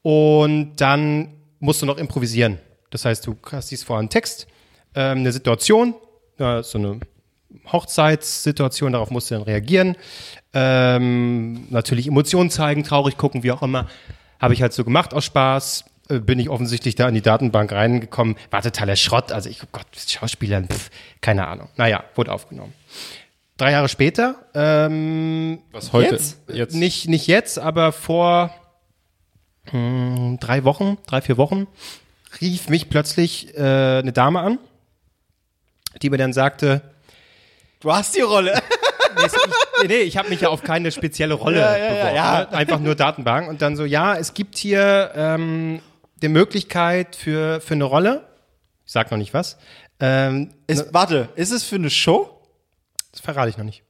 Und 0.01 0.75
dann 0.77 1.35
musst 1.59 1.81
du 1.81 1.85
noch 1.85 1.97
improvisieren. 1.97 2.59
Das 2.89 3.05
heißt, 3.05 3.25
du 3.27 3.37
hast 3.51 3.71
dies 3.71 3.83
vor 3.83 3.99
einen 3.99 4.09
Text, 4.09 4.47
ähm, 4.95 5.19
eine 5.19 5.31
Situation, 5.31 5.95
ja, 6.39 6.63
so 6.63 6.77
eine 6.77 6.99
Hochzeitssituation, 7.71 8.93
darauf 8.93 9.11
musst 9.11 9.29
du 9.29 9.35
dann 9.35 9.43
reagieren. 9.43 9.95
Ähm, 10.53 11.67
natürlich 11.69 12.07
Emotionen 12.07 12.49
zeigen, 12.49 12.83
traurig 12.83 13.17
gucken, 13.17 13.43
wie 13.43 13.51
auch 13.51 13.61
immer. 13.61 13.87
Habe 14.39 14.53
ich 14.53 14.61
halt 14.61 14.73
so 14.73 14.83
gemacht 14.83 15.13
aus 15.13 15.25
Spaß. 15.25 15.85
Äh, 16.09 16.19
Bin 16.19 16.39
ich 16.39 16.49
offensichtlich 16.49 16.95
da 16.95 17.07
in 17.07 17.15
die 17.15 17.21
Datenbank 17.21 17.71
reingekommen. 17.71 18.35
War 18.51 18.61
totaler 18.61 18.95
Schrott. 18.95 19.31
Also 19.31 19.49
ich, 19.49 19.61
oh 19.63 19.67
Gott, 19.71 19.85
Schauspielern, 20.07 20.67
pff, 20.67 20.89
keine 21.21 21.47
Ahnung. 21.47 21.69
Naja, 21.77 22.03
wurde 22.15 22.31
aufgenommen. 22.31 22.73
Drei 23.57 23.71
Jahre 23.71 23.87
später, 23.87 24.35
ähm, 24.53 25.59
Was 25.71 25.93
heute? 25.93 26.15
Jetzt? 26.15 26.37
Jetzt. 26.49 26.75
Nicht, 26.75 27.07
nicht 27.07 27.25
jetzt, 27.27 27.57
aber 27.57 27.93
vor 27.93 28.53
mh, 29.71 30.37
drei 30.41 30.65
Wochen, 30.65 30.97
drei, 31.07 31.21
vier 31.21 31.37
Wochen, 31.37 31.65
rief 32.41 32.67
mich 32.67 32.89
plötzlich 32.89 33.55
äh, 33.57 33.99
eine 33.99 34.11
Dame 34.11 34.41
an, 34.41 34.59
die 36.01 36.09
mir 36.09 36.17
dann 36.17 36.33
sagte, 36.33 36.81
Du 37.79 37.93
hast 37.93 38.15
die 38.17 38.21
Rolle. 38.21 38.53
nee, 39.17 39.25
ich, 39.83 39.87
nee, 39.87 39.95
ich 39.99 40.17
habe 40.17 40.27
mich 40.29 40.41
ja 40.41 40.49
auf 40.49 40.61
keine 40.63 40.91
spezielle 40.91 41.35
Rolle 41.35 41.59
Ja, 41.59 41.77
ja, 41.77 41.85
ja, 41.85 41.93
beworben. 41.93 42.15
ja. 42.15 42.39
Ne? 42.41 42.51
Einfach 42.51 42.79
nur 42.79 42.95
Datenbank. 42.95 43.47
Und 43.47 43.61
dann 43.61 43.77
so, 43.77 43.85
ja, 43.85 44.15
es 44.17 44.33
gibt 44.33 44.57
hier 44.57 45.11
ähm, 45.15 45.81
die 46.21 46.29
Möglichkeit 46.29 47.15
für, 47.15 47.61
für 47.61 47.73
eine 47.73 47.83
Rolle. 47.83 48.27
Ich 48.85 48.91
sag 48.91 49.11
noch 49.11 49.17
nicht 49.17 49.33
was. 49.33 49.57
Ähm, 49.99 50.51
Ist, 50.67 50.93
warte, 50.93 51.29
ist 51.35 51.51
es 51.51 51.63
für 51.63 51.75
eine 51.75 51.89
Show? 51.89 52.31
das 53.11 53.21
verrate 53.21 53.49
ich 53.49 53.57
noch 53.57 53.63
nicht. 53.63 53.81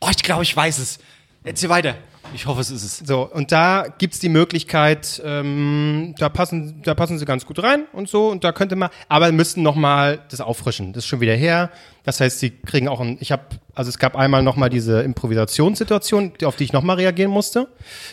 Oh, 0.00 0.08
ich 0.10 0.22
glaube, 0.22 0.42
ich 0.42 0.56
weiß 0.56 0.78
es. 0.78 0.98
Erzähl 1.44 1.68
weiter. 1.68 1.94
Ich 2.34 2.46
hoffe, 2.46 2.60
es 2.60 2.70
ist 2.70 2.82
es. 2.82 2.98
So, 2.98 3.28
und 3.32 3.52
da 3.52 3.86
gibt's 3.98 4.18
die 4.18 4.28
Möglichkeit, 4.28 5.20
ähm, 5.24 6.14
da 6.18 6.28
passen, 6.28 6.82
da 6.82 6.94
passen 6.94 7.18
sie 7.18 7.24
ganz 7.24 7.46
gut 7.46 7.62
rein 7.62 7.86
und 7.92 8.08
so, 8.08 8.28
und 8.28 8.44
da 8.44 8.52
könnte 8.52 8.76
man, 8.76 8.90
aber 9.08 9.32
müssten 9.32 9.62
noch 9.62 9.74
mal 9.74 10.24
das 10.30 10.40
auffrischen. 10.40 10.92
Das 10.92 11.04
ist 11.04 11.08
schon 11.08 11.20
wieder 11.20 11.34
her. 11.34 11.70
Das 12.04 12.20
heißt, 12.20 12.38
sie 12.38 12.50
kriegen 12.50 12.88
auch 12.88 13.00
ein, 13.00 13.18
ich 13.20 13.30
habe, 13.30 13.42
also 13.74 13.88
es 13.88 13.98
gab 13.98 14.16
einmal 14.16 14.42
noch 14.42 14.56
mal 14.56 14.70
diese 14.70 15.02
Improvisationssituation, 15.02 16.32
auf 16.44 16.56
die 16.56 16.64
ich 16.64 16.72
noch 16.72 16.82
mal 16.82 16.94
reagieren 16.94 17.30
musste. 17.30 17.68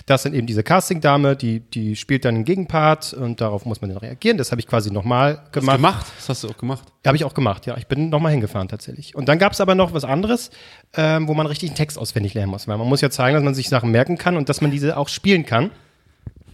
Das 0.06 0.24
sind 0.24 0.36
eben 0.36 0.46
diese 0.46 0.64
Casting-Dame, 0.64 1.36
die, 1.36 1.62
die 1.62 1.96
spielt 1.96 2.26
dann 2.26 2.36
einen 2.36 2.46
Gegenpart 2.46 3.14
und 3.14 3.40
darauf 3.40 3.66
muss 3.66 3.82
man 3.82 3.90
dann 3.90 4.00
reagieren. 4.00 4.38
Das 4.38 4.52
habe 4.52 4.60
ich 4.60 4.68
quasi 4.68 4.92
noch 4.92 5.06
mal 5.06 5.44
gemacht. 5.52 5.78
Gemacht. 5.78 6.06
Das 6.18 6.30
hast 6.30 6.44
du 6.44 6.50
auch 6.50 6.58
gemacht. 6.58 6.84
Habe 7.06 7.16
ich 7.16 7.24
auch 7.24 7.34
gemacht, 7.34 7.66
ja. 7.66 7.78
Ich 7.78 7.88
bin 7.88 8.10
nochmal 8.10 8.32
hingefahren 8.32 8.68
tatsächlich. 8.68 9.16
Und 9.16 9.30
dann 9.30 9.40
gab 9.40 9.54
es 9.54 9.62
aber 9.62 9.76
noch 9.76 9.94
was 9.94 10.04
anderes, 10.04 10.52
ähm, 10.94 11.28
wo 11.28 11.34
man 11.34 11.48
richtig 11.48 11.70
einen 11.70 11.78
Text 11.78 11.98
auswendig 11.98 12.34
lernen 12.34 12.52
muss. 12.52 12.68
Weil 12.68 12.78
man 12.78 12.88
muss 12.88 13.02
ja 13.02 13.10
zeigen, 13.10 13.36
dass 13.36 13.44
man 13.44 13.56
sich 13.56 13.70
Sachen 13.70 13.92
merken 13.92 14.18
kann 14.18 14.36
und 14.36 14.50
dass 14.50 14.60
man 14.60 14.72
diese 14.72 14.98
auch 14.98 15.08
spielen 15.08 15.46
kann. 15.46 15.72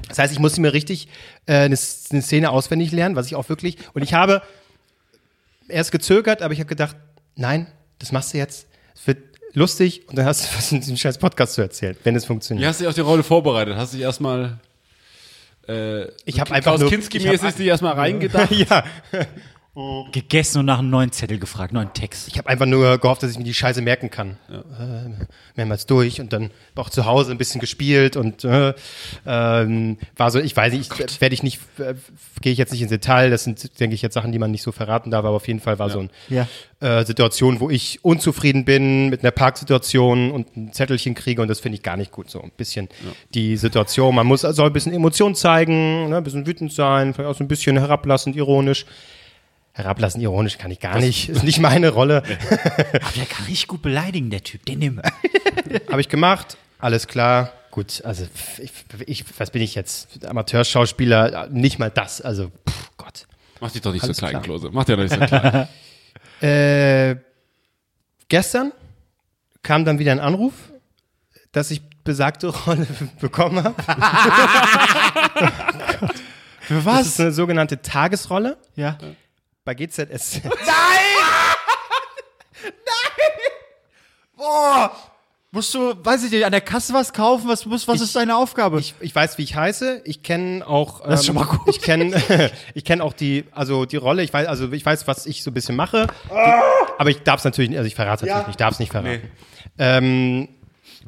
Das 0.10 0.20
heißt, 0.20 0.34
ich 0.34 0.40
musste 0.40 0.62
mir 0.62 0.74
richtig 0.74 1.08
äh, 1.46 1.54
eine, 1.54 1.78
eine 2.12 2.22
Szene 2.22 2.50
auswendig 2.52 2.92
lernen, 2.92 3.16
was 3.16 3.26
ich 3.26 3.36
auch 3.36 3.50
wirklich. 3.50 3.78
Und 3.94 4.04
ich 4.04 4.14
habe 4.14 4.42
erst 5.68 5.92
gezögert, 5.92 6.42
aber 6.42 6.54
ich 6.54 6.60
habe 6.60 6.70
gedacht, 6.70 6.96
nein, 7.36 7.68
das 8.00 8.12
machst 8.12 8.34
du 8.34 8.38
jetzt. 8.38 8.68
Es 8.96 9.06
wird 9.08 9.20
lustig 9.54 10.08
und 10.08 10.18
dann 10.18 10.26
hast 10.26 10.44
du 10.44 10.48
was 10.58 10.72
in 10.72 10.80
diesem 10.82 10.98
scheiß 10.98 11.18
Podcast 11.18 11.54
zu 11.54 11.62
erzählen, 11.62 11.96
wenn 12.04 12.16
es 12.16 12.24
Wie 12.24 12.28
funktioniert. 12.28 12.68
hast 12.68 12.80
du 12.80 12.84
dich 12.84 12.90
auf 12.90 12.96
die 12.96 13.02
Rolle 13.02 13.24
vorbereitet? 13.24 13.76
Hast 13.76 13.94
du 13.94 13.98
dich 13.98 14.04
erstmal 14.06 14.60
äh, 15.68 16.06
Ich 16.26 16.40
hab 16.40 16.52
einfach 16.52 16.72
Klaus 16.76 16.82
nur- 16.82 16.90
Kinski-mäßig 16.90 17.34
ich 17.36 17.42
hab- 17.44 17.56
dich 17.58 17.68
erstmal 17.68 17.94
reingedacht? 18.00 18.52
ja, 18.52 18.84
Gegessen 20.11 20.59
und 20.59 20.67
nach 20.67 20.78
einem 20.78 20.91
neuen 20.91 21.11
Zettel 21.11 21.39
gefragt, 21.39 21.74
neuen 21.74 21.91
Text. 21.93 22.28
Ich 22.28 22.38
habe 22.38 22.47
einfach 22.47 22.67
nur 22.67 22.99
gehofft, 22.99 23.24
dass 23.24 23.32
ich 23.32 23.39
mir 23.39 23.43
die 23.43 23.55
Scheiße 23.55 23.82
merken 23.82 24.11
kann. 24.11 24.38
Äh, 24.47 25.26
mehrmals 25.55 25.88
durch 25.88 26.21
und 26.21 26.32
dann 26.32 26.51
auch 26.76 26.91
zu 26.91 27.05
Hause 27.05 27.32
ein 27.32 27.39
bisschen 27.39 27.59
gespielt 27.59 28.15
und 28.15 28.43
äh, 28.43 28.76
ähm, 29.26 29.97
war 30.15 30.30
so, 30.30 30.39
ich 30.39 30.55
weiß 30.55 30.74
nicht, 30.74 30.91
ich, 30.99 31.21
werde 31.21 31.34
ich 31.34 31.41
nicht, 31.41 31.59
äh, 31.80 31.95
gehe 32.41 32.51
ich 32.51 32.59
jetzt 32.59 32.71
nicht 32.71 32.84
ins 32.84 32.91
Detail, 32.91 33.32
das 33.32 33.45
sind, 33.45 33.80
denke 33.80 33.95
ich, 33.95 34.03
jetzt 34.03 34.13
Sachen, 34.13 34.32
die 34.32 34.38
man 34.38 34.51
nicht 34.51 34.61
so 34.61 34.71
verraten 34.71 35.09
darf, 35.09 35.26
aber 35.26 35.38
auf 35.38 35.47
jeden 35.47 35.59
Fall 35.59 35.80
war 35.80 35.89
so 35.89 36.07
Ja. 36.30 36.47
eine 36.80 36.99
äh, 37.01 37.05
Situation, 37.05 37.59
wo 37.59 37.71
ich 37.71 38.05
unzufrieden 38.05 38.65
bin 38.65 39.09
mit 39.09 39.24
einer 39.24 39.32
Parksituation 39.32 40.30
und 40.30 40.55
ein 40.55 40.71
Zettelchen 40.71 41.15
kriege 41.15 41.41
und 41.41 41.47
das 41.47 41.59
finde 41.59 41.78
ich 41.78 41.82
gar 41.84 41.97
nicht 41.97 42.11
gut. 42.11 42.30
So 42.30 42.41
ein 42.43 42.51
bisschen 42.55 42.89
die 43.34 43.57
Situation, 43.57 44.13
man 44.13 44.28
muss, 44.28 44.41
soll 44.41 44.67
ein 44.67 44.74
bisschen 44.74 44.93
Emotion 44.93 45.34
zeigen, 45.34 46.09
ne, 46.09 46.17
ein 46.17 46.24
bisschen 46.24 46.45
wütend 46.45 46.71
sein, 46.71 47.15
vielleicht 47.15 47.32
auch 47.32 47.38
so 47.38 47.43
ein 47.43 47.47
bisschen 47.47 47.76
herablassend, 47.80 48.36
ironisch. 48.36 48.86
Herablassend, 49.76 50.21
ironisch 50.24 50.59
kann 50.59 50.69
ich 50.69 50.80
gar 50.80 50.99
nicht, 50.99 51.30
ist 51.30 51.43
nicht 51.43 51.59
meine 51.59 51.89
Rolle. 51.89 52.17
Aber 52.49 53.11
der 53.15 53.26
kann 53.26 53.45
richtig 53.45 53.67
gut 53.67 53.82
beleidigen, 53.82 54.30
der 54.30 54.43
Typ. 54.43 54.63
Den 54.65 54.82
wir. 54.82 55.01
Habe 55.91 55.99
ich 55.99 56.09
gemacht, 56.09 56.57
alles 56.80 57.07
klar. 57.07 57.51
Gut, 57.71 58.03
also 58.05 58.28
ich, 58.59 58.71
ich, 59.07 59.26
was 59.39 59.49
bin 59.49 59.63
ich 59.63 59.74
jetzt? 59.74 60.24
Amateurschauspieler, 60.28 61.47
nicht 61.49 61.80
mal 61.80 61.89
das. 61.89 62.21
Also, 62.21 62.51
pff, 62.69 62.91
Gott. 62.97 63.26
Mach 63.61 63.71
dich 63.71 63.82
doch 63.82 63.93
nicht 63.93 64.03
Alles 64.03 64.17
so 64.17 64.19
klein, 64.19 64.32
klar. 64.34 64.43
Klose. 64.43 64.69
Mach 64.71 64.86
dir 64.86 64.95
doch 64.95 65.03
nicht 65.03 65.13
so 65.13 65.19
klein. 65.19 65.67
Äh, 66.41 67.15
gestern 68.28 68.74
kam 69.61 69.86
dann 69.86 69.97
wieder 69.97 70.11
ein 70.11 70.19
Anruf, 70.19 70.51
dass 71.53 71.71
ich 71.71 71.82
besagte 72.03 72.47
Rolle 72.47 72.86
bekommen 73.21 73.63
habe. 73.63 73.76
Für 76.59 76.82
Das 76.82 77.07
ist 77.07 77.21
eine 77.21 77.32
sogenannte 77.32 77.82
Tagesrolle 77.82 78.57
Ja. 78.76 78.97
Bei 79.66 79.74
GZS. 79.74 80.41
Boah! 84.36 84.91
Musst 85.51 85.72
du, 85.76 85.93
weiß 86.03 86.24
ich 86.24 86.32
nicht, 86.32 86.43
an 86.45 86.51
der 86.51 86.61
Kasse 86.61 86.93
was 86.95 87.14
kaufen? 87.14 87.47
Was, 87.47 87.68
muss, 87.68 87.88
was 87.88 88.01
ist 88.01 88.16
deine 88.16 88.36
Aufgabe? 88.36 88.80
Ich, 88.80 88.95
ich 88.99 89.14
weiß, 89.14 89.38
wie 89.38 89.43
ich 89.43 89.55
heiße. 89.55 90.01
Ich 90.03 90.24
kenne 90.24 90.66
auch. 90.66 91.01
Ähm, 91.03 91.11
Das 91.11 91.20
ist 91.20 91.28
schon 91.28 91.36
mal 91.36 91.45
gut. 91.45 91.59
Ich 91.68 91.80
kenne, 91.80 92.20
ich 92.74 92.84
kenne 92.84 93.03
auch 93.03 93.14
die, 93.14 93.45
also 93.51 93.86
die 93.86 93.97
Rolle. 93.97 94.24
Ich 94.24 94.34
weiß, 94.34 94.47
also 94.47 94.72
ich 94.72 94.84
weiß, 94.84 95.05
was 95.07 95.28
ich 95.28 95.43
so 95.43 95.51
ein 95.51 95.53
bisschen 95.53 95.76
mache. 95.76 96.07
Die, 96.26 96.32
aber 96.97 97.09
ich 97.11 97.22
darf 97.22 97.38
es 97.41 97.43
natürlich, 97.45 97.70
nicht- 97.70 97.78
also 97.78 97.88
ich 97.88 97.93
verrate 97.93 98.26
es 98.26 98.30
natürlich 98.32 98.47
nicht. 98.47 98.53
Ich 98.55 98.57
darf 98.57 98.74
es 98.74 98.80
nicht 98.80 98.91
verraten. 98.91 99.30
Ähm, 99.78 100.49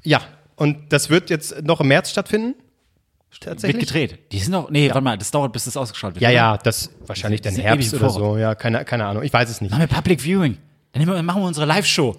ja, 0.04 0.22
und 0.58 0.94
das 0.94 1.10
wird 1.10 1.32
jetzt 1.32 1.64
noch 1.64 1.82
im 1.82 1.88
März 1.88 2.12
stattfinden. 2.12 2.54
Wird 3.42 3.54
Tatsächlich. 3.54 3.86
gedreht. 3.86 4.20
Die 4.32 4.40
sind 4.40 4.52
noch, 4.52 4.70
nee, 4.70 4.88
warte 4.90 5.02
mal, 5.02 5.18
das 5.18 5.32
dauert, 5.32 5.54
bis 5.54 5.66
das 5.66 5.78
ausgeschaltet 5.78 6.22
wird. 6.22 6.24
Ja, 6.24 6.30
oder? 6.30 6.54
ja, 6.54 6.58
das 6.58 6.90
wahrscheinlich 7.06 7.42
dann 7.42 7.54
sind 7.54 7.64
Herbst 7.64 7.94
oder 7.94 8.10
so. 8.10 8.38
Ja, 8.38 8.56
keine, 8.56 8.86
keine 8.86 9.06
Ahnung. 9.06 9.24
Ich 9.24 9.34
weiß 9.34 9.50
es 9.50 9.62
nicht. 9.62 9.72
Machen 9.72 9.82
wir 9.82 9.88
Public 9.88 10.22
Viewing. 10.22 10.58
Dann 10.94 11.26
machen 11.26 11.42
wir 11.42 11.48
unsere 11.48 11.66
Live-Show. 11.66 12.16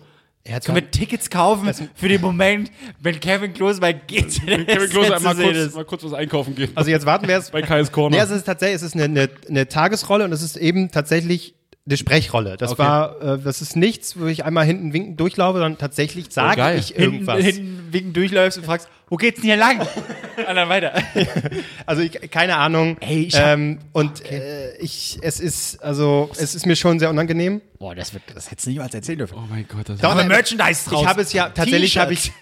Er 0.48 0.60
Können 0.60 0.76
wir 0.76 0.90
Tickets 0.92 1.28
kaufen 1.28 1.68
für 1.96 2.08
den 2.08 2.20
Moment, 2.20 2.70
wenn 3.00 3.18
Kevin 3.18 3.52
Klose 3.52 3.80
bei 3.80 3.92
GZS 3.92 4.46
Kevin 4.46 4.90
Klose 4.90 5.16
einmal 5.16 5.34
kurz, 5.34 5.74
mal 5.74 5.84
kurz 5.84 6.04
was 6.04 6.12
einkaufen 6.12 6.54
gehen. 6.54 6.70
Also 6.76 6.88
jetzt 6.88 7.04
warten 7.04 7.26
wir 7.26 7.36
es. 7.36 7.50
bei 7.50 7.62
Kai's 7.62 7.90
Corner. 7.90 8.16
Nee, 8.16 8.22
es 8.22 8.30
ist 8.30 8.44
tatsächlich, 8.44 8.76
es 8.76 8.82
ist 8.82 8.94
eine, 8.94 9.04
eine, 9.04 9.28
eine 9.48 9.66
Tagesrolle 9.66 10.24
und 10.24 10.30
es 10.30 10.42
ist 10.42 10.56
eben 10.56 10.92
tatsächlich 10.92 11.55
eine 11.86 11.96
Sprechrolle. 11.96 12.56
Das 12.56 12.78
war, 12.78 13.20
äh, 13.22 13.38
das 13.38 13.62
ist 13.62 13.76
nichts, 13.76 14.18
wo 14.18 14.26
ich 14.26 14.44
einmal 14.44 14.64
hinten 14.66 14.92
winkend 14.92 15.20
durchlaufe, 15.20 15.58
sondern 15.58 15.78
tatsächlich 15.78 16.26
sage 16.30 16.56
geil. 16.56 16.78
ich 16.78 16.88
Hinten, 16.88 17.02
irgendwas. 17.02 17.44
hinten 17.44 17.88
winken 17.92 18.12
durchläufst 18.12 18.58
und 18.58 18.64
fragst, 18.64 18.88
wo 19.08 19.16
geht's 19.16 19.36
denn 19.40 19.44
hier 19.50 19.56
lang? 19.56 19.80
und 20.48 20.54
dann 20.54 20.68
weiter. 20.68 20.92
Also 21.86 22.02
ich, 22.02 22.30
keine 22.32 22.56
Ahnung. 22.56 22.96
Ey, 23.00 23.22
ich 23.24 23.36
hab- 23.36 23.54
ähm, 23.54 23.78
und 23.92 24.24
äh, 24.30 24.76
ich, 24.78 25.18
es 25.22 25.38
ist, 25.38 25.80
also 25.82 26.28
es 26.36 26.56
ist 26.56 26.66
mir 26.66 26.74
schon 26.74 26.98
sehr 26.98 27.10
unangenehm. 27.10 27.60
Boah, 27.78 27.94
das, 27.94 28.12
wird, 28.12 28.24
das 28.34 28.50
hättest 28.50 28.66
du 28.66 28.70
niemals 28.70 28.92
erzählen 28.92 29.18
dürfen. 29.18 29.38
oh 29.38 29.44
mein 29.48 29.66
Gott, 29.68 29.88
das 29.88 30.00
Doch, 30.00 30.10
Aber 30.10 30.22
äh, 30.24 30.28
Merchandise 30.28 30.90
draus. 30.90 31.02
Ich 31.02 31.06
habe 31.06 31.22
es 31.22 31.32
ja 31.32 31.50
tatsächlich 31.50 31.96
habe 31.98 32.12
ich 32.14 32.32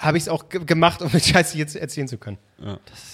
habe 0.00 0.16
ich 0.16 0.24
es 0.24 0.28
auch 0.28 0.48
ge 0.48 0.64
gemacht, 0.64 1.02
um 1.02 1.10
mit 1.12 1.24
Scheiße 1.24 1.56
jetzt 1.58 1.76
erzählen 1.76 2.08
zu 2.08 2.18
können. 2.18 2.38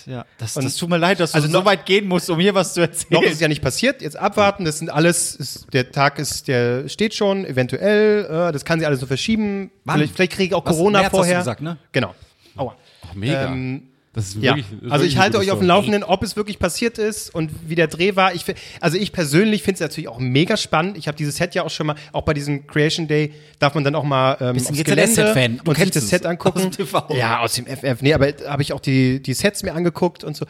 Ja, 0.06 0.24
das, 0.38 0.56
Und- 0.56 0.64
das 0.64 0.76
tut 0.76 0.88
mir 0.88 0.96
leid, 0.98 1.20
dass 1.20 1.32
du 1.32 1.36
Also 1.36 1.48
so 1.48 1.58
noch- 1.58 1.64
weit 1.64 1.84
gehen 1.86 2.08
musst, 2.08 2.30
um 2.30 2.38
hier 2.40 2.54
was 2.54 2.74
zu 2.74 2.80
erzählen. 2.80 3.08
Noch 3.10 3.22
ist 3.22 3.34
es 3.34 3.40
ja 3.40 3.48
nicht 3.48 3.62
passiert. 3.62 4.02
Jetzt 4.02 4.16
abwarten. 4.16 4.64
Das 4.64 4.78
sind 4.78 4.88
alles. 4.90 5.34
Ist, 5.36 5.66
der 5.72 5.90
Tag 5.92 6.18
ist, 6.18 6.48
der 6.48 6.88
steht 6.88 7.14
schon. 7.14 7.44
Eventuell. 7.44 8.24
Äh, 8.24 8.52
das 8.52 8.64
kann 8.64 8.78
sich 8.78 8.86
alles 8.86 9.00
so 9.00 9.06
verschieben. 9.06 9.70
Wann? 9.84 9.96
Vielleicht, 9.98 10.14
vielleicht 10.14 10.32
kriege 10.32 10.44
ich 10.48 10.54
auch 10.54 10.64
Was? 10.64 10.76
Corona 10.76 10.98
März 11.00 11.04
hast 11.06 11.12
du 11.12 11.16
vorher. 11.18 11.38
gesagt, 11.38 11.60
ne? 11.60 11.76
Genau. 11.92 12.14
Aua. 12.56 12.74
oh, 13.04 13.08
mega. 13.14 13.46
Ähm, 13.52 13.88
das 14.16 14.28
ist 14.28 14.36
Ja, 14.42 14.56
wirklich, 14.56 14.82
ist 14.82 14.90
also 14.90 15.04
ich 15.04 15.18
halte 15.18 15.38
euch 15.38 15.50
auf 15.52 15.58
dem. 15.58 15.68
Laufenden, 15.68 16.02
ob 16.02 16.22
es 16.22 16.34
wirklich 16.36 16.58
passiert 16.58 16.96
ist 16.98 17.32
und 17.34 17.50
wie 17.68 17.74
der 17.74 17.86
Dreh 17.86 18.16
war. 18.16 18.34
Ich, 18.34 18.44
also 18.80 18.96
ich 18.96 19.12
persönlich 19.12 19.62
finde 19.62 19.74
es 19.74 19.80
natürlich 19.80 20.08
auch 20.08 20.18
mega 20.18 20.56
spannend. 20.56 20.96
Ich 20.96 21.06
habe 21.06 21.16
dieses 21.16 21.36
Set 21.36 21.54
ja 21.54 21.62
auch 21.62 21.70
schon 21.70 21.86
mal, 21.86 21.96
auch 22.12 22.22
bei 22.22 22.32
diesem 22.34 22.66
Creation 22.66 23.06
Day 23.06 23.34
darf 23.58 23.74
man 23.74 23.84
dann 23.84 23.94
auch 23.94 24.04
mal 24.04 24.36
ähm, 24.40 24.54
Bist 24.54 24.68
ein 24.68 24.74
aufs. 24.74 24.84
Gelände 24.84 25.60
Du 25.62 25.70
und 25.70 25.76
sich 25.76 25.90
das 25.90 26.08
Set 26.08 26.24
angucken. 26.26 26.58
aus 26.58 26.64
dem 26.64 26.72
TV. 26.72 27.14
Ja, 27.14 27.40
aus 27.40 27.52
dem 27.54 27.66
FF. 27.66 28.00
Nee, 28.00 28.14
aber 28.14 28.32
habe 28.46 28.62
ich 28.62 28.72
auch 28.72 28.80
die, 28.80 29.22
die 29.22 29.34
Sets 29.34 29.62
mir 29.62 29.74
angeguckt 29.74 30.24
und 30.24 30.34
so. 30.36 30.46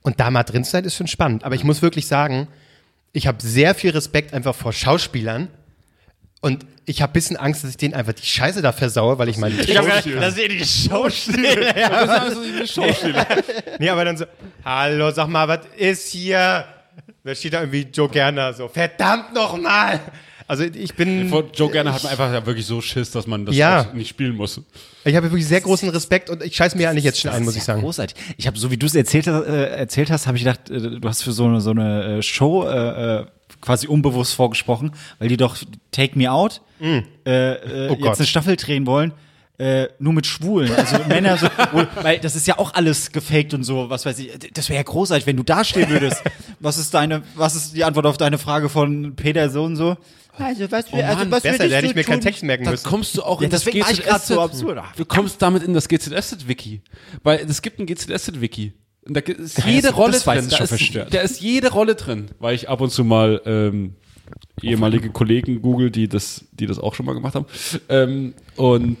Und 0.00 0.18
da 0.18 0.30
mal 0.30 0.42
drin 0.42 0.64
zu 0.64 0.70
sein, 0.70 0.84
ist 0.84 0.96
schon 0.96 1.06
spannend. 1.06 1.44
Aber 1.44 1.54
ich 1.54 1.64
muss 1.64 1.82
wirklich 1.82 2.06
sagen, 2.06 2.48
ich 3.12 3.26
habe 3.26 3.38
sehr 3.42 3.74
viel 3.74 3.90
Respekt 3.90 4.32
einfach 4.32 4.54
vor 4.54 4.72
Schauspielern. 4.72 5.48
Und 6.44 6.66
ich 6.86 7.00
habe 7.00 7.10
ein 7.10 7.14
bisschen 7.14 7.36
Angst, 7.36 7.62
dass 7.62 7.70
ich 7.70 7.76
denen 7.76 7.94
einfach 7.94 8.12
die 8.14 8.26
Scheiße 8.26 8.62
da 8.62 8.72
versaue, 8.72 9.16
weil 9.16 9.28
ich 9.28 9.36
meine, 9.36 9.54
Ich 9.60 9.76
hab 9.76 9.84
gedacht, 9.84 10.06
das 10.20 10.34
ist 10.34 10.40
eh 10.40 10.48
die 10.48 10.64
Schauspieler. 10.64 11.72
Das 11.74 12.02
ist 12.02 12.08
also 12.10 12.40
eine 12.40 12.66
Schauspieler. 12.66 13.26
Nee, 13.78 13.88
aber 13.88 14.04
dann 14.04 14.16
so, 14.16 14.24
hallo, 14.64 15.10
sag 15.12 15.28
mal, 15.28 15.46
was 15.46 15.60
ist 15.76 16.08
hier? 16.10 16.64
Da 17.24 17.34
steht 17.36 17.52
da 17.54 17.60
irgendwie 17.60 17.86
Joe 17.92 18.08
Gerner 18.08 18.52
so, 18.52 18.66
verdammt 18.66 19.32
nochmal. 19.32 20.00
Also 20.48 20.64
ich 20.64 20.94
bin, 20.94 21.28
Vor 21.28 21.44
Joe 21.54 21.70
Gerner 21.70 21.94
hat 21.94 22.02
man 22.02 22.10
einfach 22.10 22.32
ja 22.32 22.44
wirklich 22.44 22.66
so 22.66 22.80
Schiss, 22.80 23.12
dass 23.12 23.28
man 23.28 23.46
das 23.46 23.54
Ja. 23.54 23.86
nicht 23.94 24.08
spielen 24.08 24.34
muss. 24.34 24.60
ich 25.04 25.14
habe 25.14 25.30
wirklich 25.30 25.46
sehr 25.46 25.60
großen 25.60 25.88
Respekt 25.90 26.28
und 26.28 26.42
ich 26.42 26.56
scheiß 26.56 26.74
mir 26.74 26.90
eigentlich 26.90 27.04
jetzt 27.04 27.20
schon 27.20 27.30
ein, 27.30 27.44
muss 27.44 27.54
ich 27.54 27.62
sagen. 27.62 27.80
Großartig. 27.82 28.16
Ich 28.36 28.48
habe, 28.48 28.58
so 28.58 28.70
wie 28.72 28.76
du 28.76 28.86
es 28.86 28.94
erzählt, 28.96 29.28
hast, 29.28 29.46
äh, 29.46 29.66
erzählt 29.76 30.10
hast, 30.10 30.26
habe 30.26 30.36
ich 30.36 30.42
gedacht, 30.42 30.68
äh, 30.68 30.98
du 31.00 31.08
hast 31.08 31.22
für 31.22 31.30
so 31.32 31.44
eine, 31.44 31.60
so 31.60 31.70
eine 31.70 32.18
äh, 32.18 32.22
Show 32.22 32.64
äh, 32.66 33.20
äh, 33.20 33.26
quasi 33.62 33.86
unbewusst 33.86 34.34
vorgesprochen, 34.34 34.92
weil 35.18 35.28
die 35.28 35.38
doch 35.38 35.56
Take 35.90 36.18
Me 36.18 36.30
Out 36.30 36.60
äh, 36.80 36.98
äh, 37.24 37.88
Oh 37.88 37.96
Gott. 37.96 38.08
jetzt 38.08 38.18
eine 38.20 38.26
Staffel 38.26 38.56
drehen 38.56 38.86
wollen. 38.86 39.12
Äh, 39.58 39.88
nur 40.00 40.12
mit 40.14 40.26
Schwulen, 40.26 40.72
also 40.74 40.96
Männer 41.06 41.36
so, 41.36 41.46
weil 42.02 42.18
das 42.18 42.34
ist 42.34 42.46
ja 42.48 42.58
auch 42.58 42.74
alles 42.74 43.12
gefaked 43.12 43.54
und 43.54 43.62
so, 43.64 43.88
was 43.90 44.04
weiß 44.04 44.18
ich. 44.18 44.32
Das 44.54 44.68
wäre 44.68 44.78
ja 44.78 44.82
großartig, 44.82 45.26
wenn 45.26 45.36
du 45.36 45.44
da 45.44 45.62
stehen 45.62 45.88
würdest. 45.90 46.22
Was 46.58 46.78
ist 46.78 46.92
deine, 46.94 47.22
was 47.36 47.54
ist 47.54 47.76
die 47.76 47.84
Antwort 47.84 48.06
auf 48.06 48.16
deine 48.16 48.38
Frage 48.38 48.68
von 48.68 49.14
Peter 49.14 49.50
so 49.50 49.62
und 49.62 49.76
so? 49.76 49.96
Also 50.38 50.68
was, 50.72 50.90
wir, 50.92 51.06
also, 51.06 51.30
was 51.30 51.42
Besser, 51.42 51.68
da 51.68 51.76
hätte 51.76 51.86
ich 51.86 51.94
mir 51.94 52.02
keinen 52.02 52.22
Text 52.22 52.42
merken 52.42 52.64
müssen. 52.68 52.82
kommst 52.88 53.16
du 53.16 53.22
auch 53.22 53.40
Ja, 53.40 53.44
in 53.44 53.50
das 53.50 53.64
grad 53.66 54.24
so 54.24 54.36
GZSZ. 54.36 54.38
absurd. 54.38 54.82
Du 54.96 55.04
kommst 55.04 55.40
damit 55.42 55.62
in 55.62 55.74
das 55.74 55.86
GZSZ-Wiki. 55.88 56.80
Weil 57.22 57.40
es 57.48 57.60
gibt 57.62 57.78
ein 57.78 57.86
GZSZ-Wiki. 57.86 58.72
Und 59.06 59.14
da 59.16 59.20
ist 59.20 59.64
jede 59.64 59.88
das- 59.88 59.96
Rolle 59.96 60.12
das 60.12 60.24
drin. 60.24 60.46
Da 60.48 60.58
ist, 60.58 60.68
verstört. 60.68 61.12
da 61.14 61.20
ist 61.20 61.40
jede 61.40 61.70
Rolle 61.72 61.94
drin, 61.96 62.26
weil 62.38 62.54
ich 62.54 62.68
ab 62.68 62.80
und 62.80 62.90
zu 62.90 63.04
mal 63.04 63.40
ähm, 63.46 63.94
ehemalige 64.62 65.10
Kollegen 65.10 65.60
google, 65.60 65.90
die 65.90 66.08
das, 66.08 66.44
die 66.52 66.66
das 66.66 66.78
auch 66.78 66.94
schon 66.94 67.06
mal 67.06 67.14
gemacht 67.14 67.34
haben. 67.34 67.46
Ähm, 67.88 68.34
und 68.56 68.98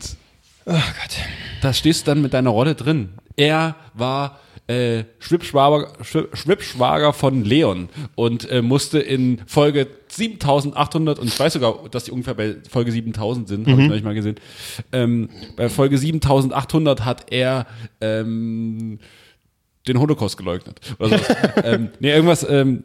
Oh 0.66 0.72
Gott. 0.72 1.16
da 1.60 1.72
stehst 1.72 2.06
du 2.06 2.10
dann 2.12 2.22
mit 2.22 2.34
deiner 2.34 2.50
Rolle 2.50 2.74
drin. 2.74 3.10
Er 3.36 3.76
war 3.94 4.38
äh, 4.68 5.04
Schwippschwager, 5.18 5.92
Schwi- 6.02 6.28
Schwippschwager 6.36 7.12
von 7.12 7.44
Leon 7.44 7.88
und 8.14 8.48
äh, 8.50 8.62
musste 8.62 8.98
in 9.00 9.40
Folge 9.46 9.88
7800, 10.08 11.18
und 11.18 11.26
ich 11.28 11.38
weiß 11.38 11.54
sogar, 11.54 11.88
dass 11.90 12.04
die 12.04 12.10
ungefähr 12.12 12.34
bei 12.34 12.56
Folge 12.70 12.92
7000 12.92 13.48
sind, 13.48 13.66
habe 13.66 13.82
ich 13.82 13.88
neulich 13.88 14.04
mal 14.04 14.14
gesehen. 14.14 14.36
Ähm, 14.92 15.30
bei 15.56 15.68
Folge 15.68 15.98
7800 15.98 17.04
hat 17.04 17.32
er 17.32 17.66
ähm, 18.00 18.98
den 19.88 19.98
Holocaust 19.98 20.36
geleugnet. 20.36 20.80
Oder 20.98 21.18
so. 21.18 21.24
ähm, 21.64 21.90
nee, 22.00 22.10
irgendwas. 22.10 22.48
Ähm, 22.48 22.84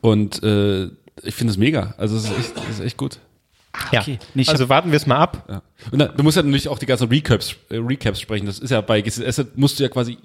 und 0.00 0.42
äh, 0.42 0.86
ich 1.22 1.34
finde 1.34 1.52
es 1.52 1.56
mega. 1.56 1.94
Also 1.98 2.16
es 2.16 2.24
ist 2.24 2.38
echt, 2.38 2.52
es 2.70 2.78
ist 2.78 2.84
echt 2.84 2.96
gut. 2.96 3.18
Ja. 3.90 4.04
Nee, 4.06 4.18
ich 4.34 4.50
also 4.50 4.68
warten 4.68 4.90
wir 4.90 4.96
es 4.96 5.06
mal 5.06 5.16
ab. 5.16 5.46
Ja. 5.48 5.62
Und 5.90 5.98
dann, 5.98 6.16
du 6.16 6.22
musst 6.22 6.36
ja 6.36 6.42
natürlich 6.42 6.68
auch 6.68 6.78
die 6.78 6.86
ganzen 6.86 7.08
Recaps, 7.08 7.56
äh, 7.70 7.76
Recaps 7.76 8.20
sprechen. 8.20 8.46
Das 8.46 8.58
ist 8.58 8.70
ja 8.70 8.80
bei 8.80 9.00
GCS, 9.00 9.46
musst 9.54 9.78
du 9.78 9.82
ja 9.82 9.88
quasi, 9.88 10.18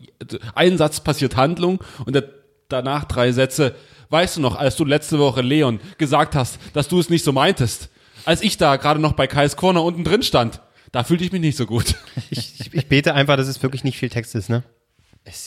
ein 0.54 0.78
Satz 0.78 1.00
passiert 1.00 1.36
Handlung 1.36 1.80
und 2.06 2.14
der, 2.14 2.26
danach 2.68 3.06
drei 3.06 3.32
Sätze. 3.32 3.76
Weißt 4.10 4.38
du 4.38 4.42
noch, 4.42 4.56
als 4.56 4.76
du 4.76 4.86
letzte 4.86 5.20
Woche 5.20 5.42
Leon 5.42 5.80
gesagt 5.98 6.36
hast, 6.36 6.60
dass 6.74 6.88
du 6.88 7.00
es 7.00 7.10
nicht 7.10 7.24
so 7.24 7.32
meintest, 7.32 7.90
als 8.26 8.42
ich 8.42 8.58
da 8.58 8.76
gerade 8.76 9.00
noch 9.00 9.14
bei 9.14 9.28
Kais 9.28 9.56
Corner 9.56 9.84
unten 9.84 10.04
drin 10.04 10.24
stand, 10.24 10.62
da 10.92 11.04
fühlte 11.04 11.24
ich 11.24 11.32
mich 11.32 11.42
nicht 11.42 11.58
so 11.58 11.66
gut. 11.66 11.96
Ich, 12.30 12.60
ich, 12.60 12.74
ich 12.74 12.88
bete 12.88 13.14
einfach, 13.14 13.38
dass 13.38 13.48
es 13.48 13.62
wirklich 13.64 13.84
nicht 13.84 13.98
viel 13.98 14.10
Text 14.10 14.36
ist, 14.36 14.50
ne? 14.50 14.64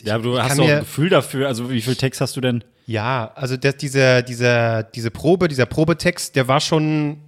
Ja, 0.05 0.15
aber 0.17 0.25
du 0.25 0.43
hast 0.43 0.57
mir- 0.57 0.75
ein 0.75 0.81
Gefühl 0.81 1.09
dafür. 1.09 1.47
Also, 1.49 1.71
wie 1.71 1.81
viel 1.81 1.97
Text 1.97 2.21
hast 2.21 2.37
du 2.37 2.41
denn? 2.41 2.63
Ja, 2.87 3.31
also 3.35 3.57
das, 3.57 3.77
diese, 3.77 4.23
diese, 4.23 4.89
diese 4.95 5.11
Probe, 5.11 5.49
dieser 5.49 5.67
Probetext, 5.67 6.35
der 6.37 6.49
war 6.49 6.61
schon, 6.61 7.19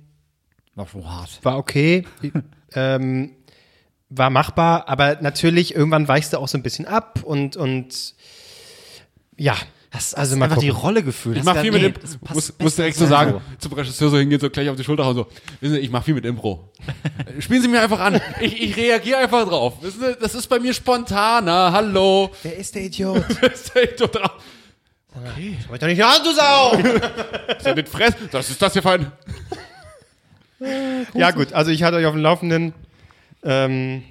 War 0.75 0.87
schon 0.87 1.09
hart. 1.09 1.39
war 1.43 1.57
okay, 1.59 2.05
ähm, 2.75 3.33
war 4.09 4.29
machbar, 4.31 4.89
aber 4.89 5.19
natürlich 5.23 5.75
irgendwann 5.75 6.09
weichst 6.09 6.33
du 6.33 6.39
auch 6.39 6.49
so 6.49 6.59
ein 6.59 6.63
bisschen 6.63 6.87
ab 6.87 7.21
und, 7.23 7.57
und 7.57 8.15
ja, 9.39 9.55
Hast 9.93 10.17
also 10.17 10.37
mal 10.37 10.47
einfach 10.47 10.59
die 10.59 10.69
gucken. 10.69 10.83
Rolle 10.83 11.03
gefühlt. 11.03 11.37
Ich 11.37 11.45
mach 11.45 11.61
viel 11.61 11.71
mit 11.71 11.83
nee, 11.83 11.89
Impro. 11.89 12.01
das 12.03 12.35
Muss, 12.35 12.55
muss 12.59 12.77
direkt 12.77 12.97
so 12.97 13.07
sagen, 13.07 13.43
zum 13.59 13.73
Regisseur 13.75 14.09
so 14.09 14.17
hingehen, 14.17 14.41
so 14.41 14.49
gleich 14.49 14.71
auf 14.71 14.77
die 14.77 14.85
Schulter 14.85 15.05
hauen, 15.05 15.15
so, 15.15 15.27
wissen 15.61 15.75
Sie, 15.75 15.81
ich 15.81 15.91
mach 15.91 16.03
viel 16.03 16.15
mit 16.15 16.25
Impro. 16.25 16.73
Spielen 17.41 17.61
Sie 17.61 17.69
mir 17.69 17.83
einfach 17.83 18.01
an. 18.01 18.19
Ich, 18.41 18.59
ich 18.59 18.75
reagiere 18.77 19.19
einfach 19.19 19.47
drauf. 19.47 19.75
Wissen 19.83 20.01
Sie, 20.01 20.17
das 20.19 20.35
ist 20.35 20.47
bei 20.47 20.59
mir 20.59 20.73
spontaner. 20.73 21.73
Hallo. 21.73 22.31
wer 22.43 22.57
ist 22.57 22.75
der 22.75 22.85
Idiot? 22.85 23.23
Ist 23.43 23.77
echt 23.77 23.99
so 23.99 24.07
drauf. 24.07 24.33
Schau 25.15 25.75
ich 25.75 25.81
doch 25.81 25.87
nicht 25.87 26.03
an, 26.03 26.23
du 26.25 26.33
Sau! 26.33 26.73
Ist 27.59 27.67
ja 27.67 27.75
nicht 27.75 27.89
fress. 27.89 28.15
Was 28.31 28.49
ist 28.49 28.63
das 28.63 28.73
hier 28.73 28.81
für 28.83 28.93
ein... 28.93 29.13
ja 31.15 31.31
gut, 31.33 31.53
also 31.53 31.71
ich 31.71 31.83
halte 31.83 31.99
euch 31.99 32.07
auf 32.07 32.15
dem 32.15 32.23
Laufenden. 32.23 32.73
Ähm, 33.45 34.05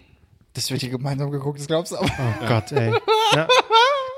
Das 0.54 0.70
wird 0.70 0.82
hier 0.82 0.92
gemeinsam 0.92 1.32
geguckt, 1.32 1.60
das 1.60 1.66
glaubst 1.66 1.92
du 1.94 1.98
aber. 1.98 2.08
oh 2.08 2.46
Gott, 2.48 2.72
ey. 2.74 2.94
Ja. 3.34 3.48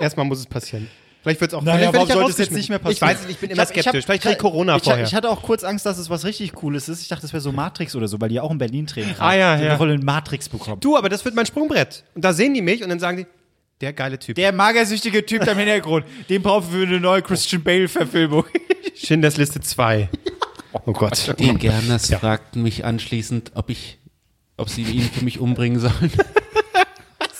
Erstmal 0.01 0.25
muss 0.25 0.39
es 0.39 0.45
passieren. 0.45 0.89
Vielleicht 1.23 1.39
wird 1.39 1.51
es 1.53 1.57
auch 1.57 1.63
Naja, 1.63 1.93
warum 1.93 2.03
ich 2.07 2.09
ja 2.13 2.15
sollte 2.19 2.31
es 2.31 2.37
jetzt 2.37 2.51
nicht 2.51 2.67
mehr 2.67 2.79
Ich 2.79 2.83
passieren? 2.83 3.09
weiß 3.09 3.21
nicht, 3.21 3.31
ich 3.31 3.37
bin 3.37 3.49
Ich 3.49 3.55
immer 3.55 3.63
hab- 3.63 3.71
ich 3.71 3.77
hab- 3.77 3.83
skeptisch. 3.83 4.05
Vielleicht 4.05 4.23
krieg 4.23 4.31
ich 4.33 4.37
Corona 4.37 4.75
ich, 4.75 4.83
vorher. 4.83 5.05
Ich 5.05 5.15
hatte 5.15 5.29
auch 5.29 5.41
kurz 5.41 5.63
Angst, 5.63 5.85
dass 5.85 5.97
es 5.97 6.09
was 6.09 6.25
richtig 6.25 6.51
Cooles 6.51 6.89
ist. 6.89 7.01
Ich 7.01 7.07
dachte, 7.07 7.21
das 7.21 7.31
wäre 7.31 7.39
so 7.39 7.53
Matrix 7.53 7.95
oder 7.95 8.09
so, 8.09 8.19
weil 8.19 8.27
die 8.29 8.41
auch 8.41 8.51
in 8.51 8.57
Berlin 8.57 8.85
drehen. 8.85 9.15
Ah, 9.19 9.33
ja, 9.33 9.55
die 9.55 9.63
ja. 9.63 9.69
eine 9.69 9.77
Rolle 9.77 9.93
in 9.95 10.03
Matrix 10.03 10.49
bekommen. 10.49 10.81
du, 10.81 10.97
aber 10.97 11.07
das 11.07 11.23
wird 11.23 11.33
mein 11.33 11.45
Sprungbrett. 11.45 12.03
Und 12.13 12.25
da 12.25 12.33
sehen 12.33 12.53
die 12.53 12.61
mich 12.61 12.83
und 12.83 12.89
dann 12.89 12.99
sagen 12.99 13.17
die, 13.17 13.25
der 13.79 13.93
geile 13.93 14.19
Typ. 14.19 14.35
Der 14.35 14.51
magersüchtige 14.51 15.25
Typ 15.25 15.45
da 15.45 15.53
im 15.53 15.57
Hintergrund, 15.59 16.05
den 16.29 16.41
brauchen 16.41 16.71
wir 16.73 16.81
für 16.81 16.87
eine 16.87 16.99
neue 16.99 17.21
Christian 17.21 17.63
Bale-Verfilmung. 17.63 18.43
Schindlers 18.95 19.37
Liste 19.37 19.61
2. 19.61 20.09
Oh 20.85 20.91
Gott. 20.91 21.35
Die 21.39 21.53
Gerners 21.55 22.13
fragten 22.13 22.63
mich 22.63 22.83
anschließend, 22.83 23.51
ob 23.55 23.69
ich, 23.69 23.97
ob 24.57 24.69
sie 24.69 24.83
ihn 24.83 25.03
für 25.09 25.23
mich 25.23 25.39
umbringen 25.39 25.79
sollen. 25.79 26.11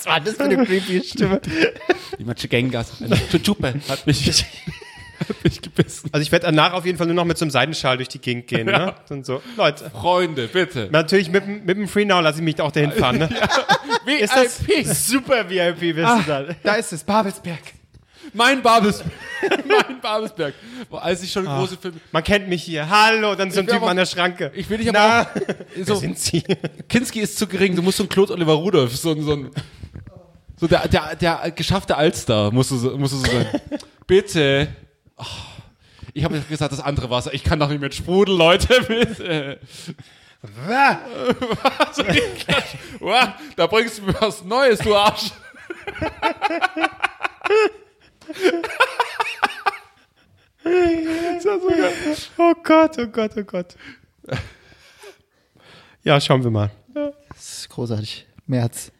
Was 0.06 0.12
war 0.14 0.20
das 0.22 0.36
für 0.36 0.44
eine 0.44 0.66
creepy 0.66 1.04
Stimme? 1.04 1.42
Die 2.20 2.24
Machigengas. 2.26 3.02
Eine 3.02 3.16
Chuchupe 3.30 3.74
hat 3.90 4.06
mich, 4.08 4.28
hat 5.20 5.44
mich 5.44 5.62
gebissen. 5.62 6.10
Also 6.12 6.22
ich 6.22 6.32
werde 6.32 6.46
danach 6.48 6.74
auf 6.74 6.86
jeden 6.86 6.98
Fall 6.98 7.08
nur 7.08 7.16
noch 7.16 7.26
mit 7.26 7.38
so 7.38 7.46
einem 7.46 7.52
Seidenschal 7.52 7.98
durch 7.98 8.10
die 8.10 8.20
Gegend 8.20 8.48
gehen. 8.48 8.66
Ne? 8.68 8.94
Und 9.10 9.26
so. 9.26 9.42
Leute. 9.58 9.90
Freunde, 9.90 10.48
bitte. 10.48 10.90
Natürlich 10.92 11.30
mit, 11.30 11.46
dem- 11.46 11.66
mit 11.66 11.78
dem 11.78 11.88
Free 11.88 12.06
Now 12.06 12.20
lasse 12.20 12.40
ich 12.40 12.44
mich 12.44 12.60
auch 12.62 12.72
dahin 12.72 12.92
fahren. 12.92 13.18
Ne? 13.20 13.30
Wie 14.06 14.14
Ist 14.16 14.34
das- 14.36 15.08
Super 15.08 15.50
VIP 15.50 15.96
wirst 15.96 16.10
Ah, 16.12 16.18
du 16.20 16.24
dann. 16.28 16.56
da 16.64 16.74
ist 16.76 16.92
es, 16.94 17.04
Babelsberg. 17.04 17.60
Mein 18.34 18.62
Babelsberg. 18.62 19.12
mein 19.68 20.02
Babelsberg. 20.02 20.54
Boah, 20.90 21.04
als 21.04 21.22
ich 21.24 21.32
schon 21.32 21.48
Ah. 21.48 21.60
große 21.60 21.78
Filme. 21.78 22.00
Man 22.12 22.24
kennt 22.24 22.48
mich 22.50 22.64
hier. 22.64 22.90
Hallo, 22.90 23.36
dann 23.36 23.52
so 23.52 23.60
ein 23.60 23.68
Typ 23.68 23.82
an 23.84 23.96
der 23.98 24.06
Schranke. 24.06 24.52
Ich 24.56 24.70
will 24.70 24.78
dich 24.80 24.90
Na, 24.92 25.22
aber 25.22 25.30
auch. 25.30 25.36
wer 25.76 25.86
So, 25.86 25.96
sind 25.96 26.18
Sie? 26.18 26.44
Kinski 26.90 27.20
ist 27.22 27.38
zu 27.38 27.48
gering. 27.48 27.76
Du 27.76 27.82
musst 27.82 27.98
so 27.98 28.04
ein 28.04 28.10
Claude 28.10 28.34
Oliver 28.34 28.54
Rudolph, 28.54 28.96
so 28.96 29.12
ein, 29.12 29.22
so 29.24 29.34
ein 29.34 29.52
so 30.60 30.68
der, 30.68 30.88
der, 30.88 31.16
der 31.16 31.52
geschaffte 31.52 31.96
Allstar 31.98 32.52
musst 32.52 32.72
du, 32.72 32.78
so- 32.78 32.98
musst 32.98 33.14
du 33.14 33.18
so 33.18 33.26
sein. 33.26 33.48
Bitte. 34.08 34.68
Oh, 35.18 35.26
ich 36.14 36.24
habe 36.24 36.40
gesagt, 36.42 36.72
das 36.72 36.80
andere 36.80 37.10
Wasser. 37.10 37.34
Ich 37.34 37.44
kann 37.44 37.60
doch 37.60 37.70
nicht 37.70 37.82
mit 37.82 37.94
Sprudel, 37.94 38.36
Leute. 38.36 38.82
Bitte. 38.88 39.60
Da 43.56 43.68
bringst 43.68 43.98
du 44.00 44.04
mir 44.04 44.16
was 44.20 44.44
Neues, 44.44 44.80
du 44.80 44.96
Arsch. 44.96 45.32
Oh 52.38 52.54
Gott, 52.64 52.98
oh 52.98 53.08
Gott, 53.08 53.32
oh 53.38 53.44
Gott. 53.44 53.76
Ja, 56.04 56.20
schauen 56.20 56.44
wir 56.44 56.52
mal. 56.52 56.72
Das 56.94 57.60
ist 57.60 57.70
großartig. 57.70 58.26
März. 58.48 58.92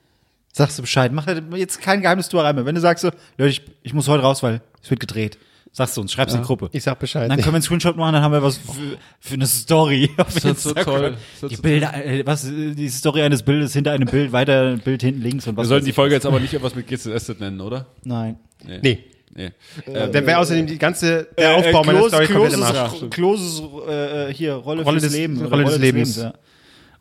Sagst 0.52 0.78
du 0.78 0.84
Bescheid. 0.84 1.12
Mach 1.12 1.28
jetzt 1.56 1.82
kein 1.82 2.02
Geheimnis 2.02 2.30
du 2.30 2.40
rein 2.40 2.56
mehr. 2.56 2.66
Wenn 2.66 2.76
du 2.76 2.82
sagst 2.82 3.02
so, 3.02 3.12
Leute, 3.38 3.50
ich, 3.52 3.62
ich 3.82 3.94
muss 3.94 4.08
heute 4.08 4.24
raus, 4.24 4.44
weil 4.44 4.62
es 4.82 4.90
wird 4.90 5.00
gedreht. 5.00 5.38
Sagst 5.76 5.98
du 5.98 6.02
uns, 6.02 6.14
schreib's 6.14 6.34
in 6.36 6.42
die 6.42 6.46
Gruppe. 6.46 6.70
Ich 6.72 6.84
sag 6.84 7.00
Bescheid. 7.00 7.32
Dann 7.32 7.38
können 7.38 7.54
wir 7.54 7.56
einen 7.56 7.64
Screenshot 7.64 7.98
machen, 7.98 8.14
dann 8.14 8.22
haben 8.22 8.32
wir 8.32 8.44
was 8.44 8.58
für, 8.58 8.98
für 9.20 9.34
eine 9.34 9.48
Story. 9.48 10.12
Auf 10.18 10.32
Das 10.36 10.46
ist 10.46 10.62
so 10.62 10.74
toll. 10.76 11.18
Das 11.42 11.50
Die 11.50 11.58
Bilder, 11.58 12.06
äh, 12.06 12.24
was, 12.28 12.44
die 12.44 12.90
Story 12.90 13.24
eines 13.24 13.42
Bildes 13.42 13.74
hinter 13.74 13.92
einem 13.94 14.08
Bild, 14.08 14.32
weiter 14.32 14.74
ein 14.74 14.80
Bild 14.80 15.02
hinten 15.02 15.22
links 15.24 15.48
und 15.48 15.58
was. 15.58 15.64
Wir 15.64 15.70
sollten 15.70 15.88
die. 15.88 15.94
Folge 15.94 16.14
jetzt 16.14 16.28
aber 16.28 16.40
nicht 16.40 16.54
etwas 16.54 16.76
mit 16.76 16.86
GCS 16.86 17.40
nennen, 17.40 17.60
oder? 17.60 17.88
Nein. 18.04 18.38
nee. 18.64 18.80
Nee. 18.84 19.04
Dann 19.36 20.14
wäre 20.14 20.38
außerdem 20.38 20.68
die 20.68 20.78
ganze, 20.78 21.28
der 21.38 21.52
Äh, 21.52 21.56
Aufbau 21.56 21.84
meiner 21.84 22.00
Kloses- 22.00 22.10
Story 22.10 22.28
komplett 22.28 22.54
im 22.54 22.60
Kloses- 22.60 22.76
Arsch. 22.78 23.10
Kloses, 23.10 23.62
äh, 23.88 24.30
äh, 24.30 24.34
hier, 24.34 24.54
Rolle, 24.54 24.84
Rolle 24.84 25.00
fürs 25.00 25.12
des- 25.12 25.20
Leben. 25.20 25.42
Rolle 25.46 25.64
des 25.66 25.78
Lebens. 25.80 26.16
ja. 26.18 26.34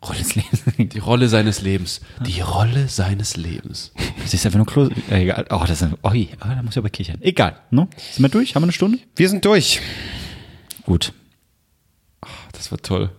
Rolle 0.05 0.17
des 0.19 0.35
Lebens. 0.35 0.63
Die 0.93 0.99
Rolle 0.99 1.29
seines 1.29 1.61
Lebens. 1.61 2.01
Die 2.25 2.41
Rolle 2.41 2.87
seines 2.89 3.37
Lebens. 3.37 3.93
Das 4.21 4.33
ist 4.33 4.45
einfach 4.45 4.57
nur 4.57 4.65
Klose. 4.67 4.91
Äh, 5.09 5.23
egal. 5.23 5.45
Oh, 5.49 5.61
das 5.65 5.81
ist, 5.81 5.87
oi, 6.03 6.27
oh, 6.33 6.37
da 6.47 6.61
muss 6.61 6.73
ich 6.73 6.77
aber 6.77 6.89
kichern. 6.89 7.17
Egal. 7.21 7.55
Ne? 7.71 7.87
Sind 8.11 8.23
wir 8.23 8.29
durch? 8.29 8.53
Haben 8.55 8.63
wir 8.63 8.65
eine 8.65 8.73
Stunde? 8.73 8.97
Wir 9.15 9.29
sind 9.29 9.45
durch. 9.45 9.79
Gut. 10.85 11.13
Das 12.51 12.71
war 12.71 12.79
toll. 12.79 13.11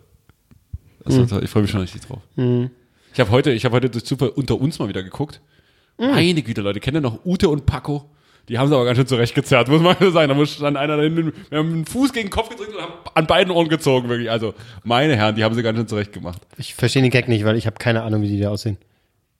Das 1.05 1.17
war 1.19 1.27
toll. 1.27 1.45
Ich 1.45 1.51
freue 1.51 1.63
mich 1.63 1.71
schon 1.71 1.81
richtig 1.81 2.03
drauf. 2.03 2.21
Ich 2.37 3.21
habe 3.21 3.31
heute, 3.31 3.53
ich 3.53 3.65
habe 3.65 3.77
heute 3.77 3.89
durch 3.91 4.05
Zufall 4.05 4.29
unter 4.31 4.61
uns 4.61 4.79
mal 4.79 4.89
wieder 4.89 5.03
geguckt. 5.03 5.41
Meine 5.97 6.43
Güte, 6.43 6.61
Leute, 6.61 6.81
kennt 6.81 6.97
ihr 6.97 7.01
noch 7.01 7.25
Ute 7.25 7.49
und 7.49 7.65
Paco? 7.67 8.11
Die 8.49 8.59
haben 8.59 8.69
sie 8.69 8.75
aber 8.75 8.85
ganz 8.85 8.99
schön 8.99 9.07
zurechtgezerrt, 9.07 9.69
muss 9.69 9.81
man 9.81 9.97
sagen. 10.13 10.29
Da 10.29 10.35
muss 10.35 10.53
stand 10.55 10.77
einer 10.77 10.97
da 10.97 11.03
hinten, 11.03 11.33
wir 11.49 11.59
haben 11.59 11.71
den 11.73 11.87
Fuß 11.87 12.13
gegen 12.13 12.27
den 12.29 12.31
Kopf 12.33 12.51
gedrückt 12.51 12.75
und 12.75 12.83
haben 12.83 12.93
an 13.15 13.27
beiden 13.27 13.51
Ohren 13.51 13.69
gezogen, 13.69 14.09
wirklich. 14.09 14.31
Also, 14.31 14.55
meine 14.83 15.17
Herren, 15.17 15.35
die 15.35 15.45
haben 15.45 15.55
sie 15.55 15.63
ganz 15.63 15.79
schön 15.79 15.89
zurecht 15.89 16.13
gemacht. 16.13 16.43
Ich 16.59 16.75
verstehe 16.75 17.03
den 17.03 17.11
Gag 17.11 17.29
nicht, 17.29 17.45
weil 17.45 17.57
ich 17.57 17.67
habe 17.67 17.77
keine 17.79 18.03
Ahnung, 18.03 18.23
wie 18.23 18.29
die 18.29 18.41
da 18.41 18.51
aussehen. 18.51 18.77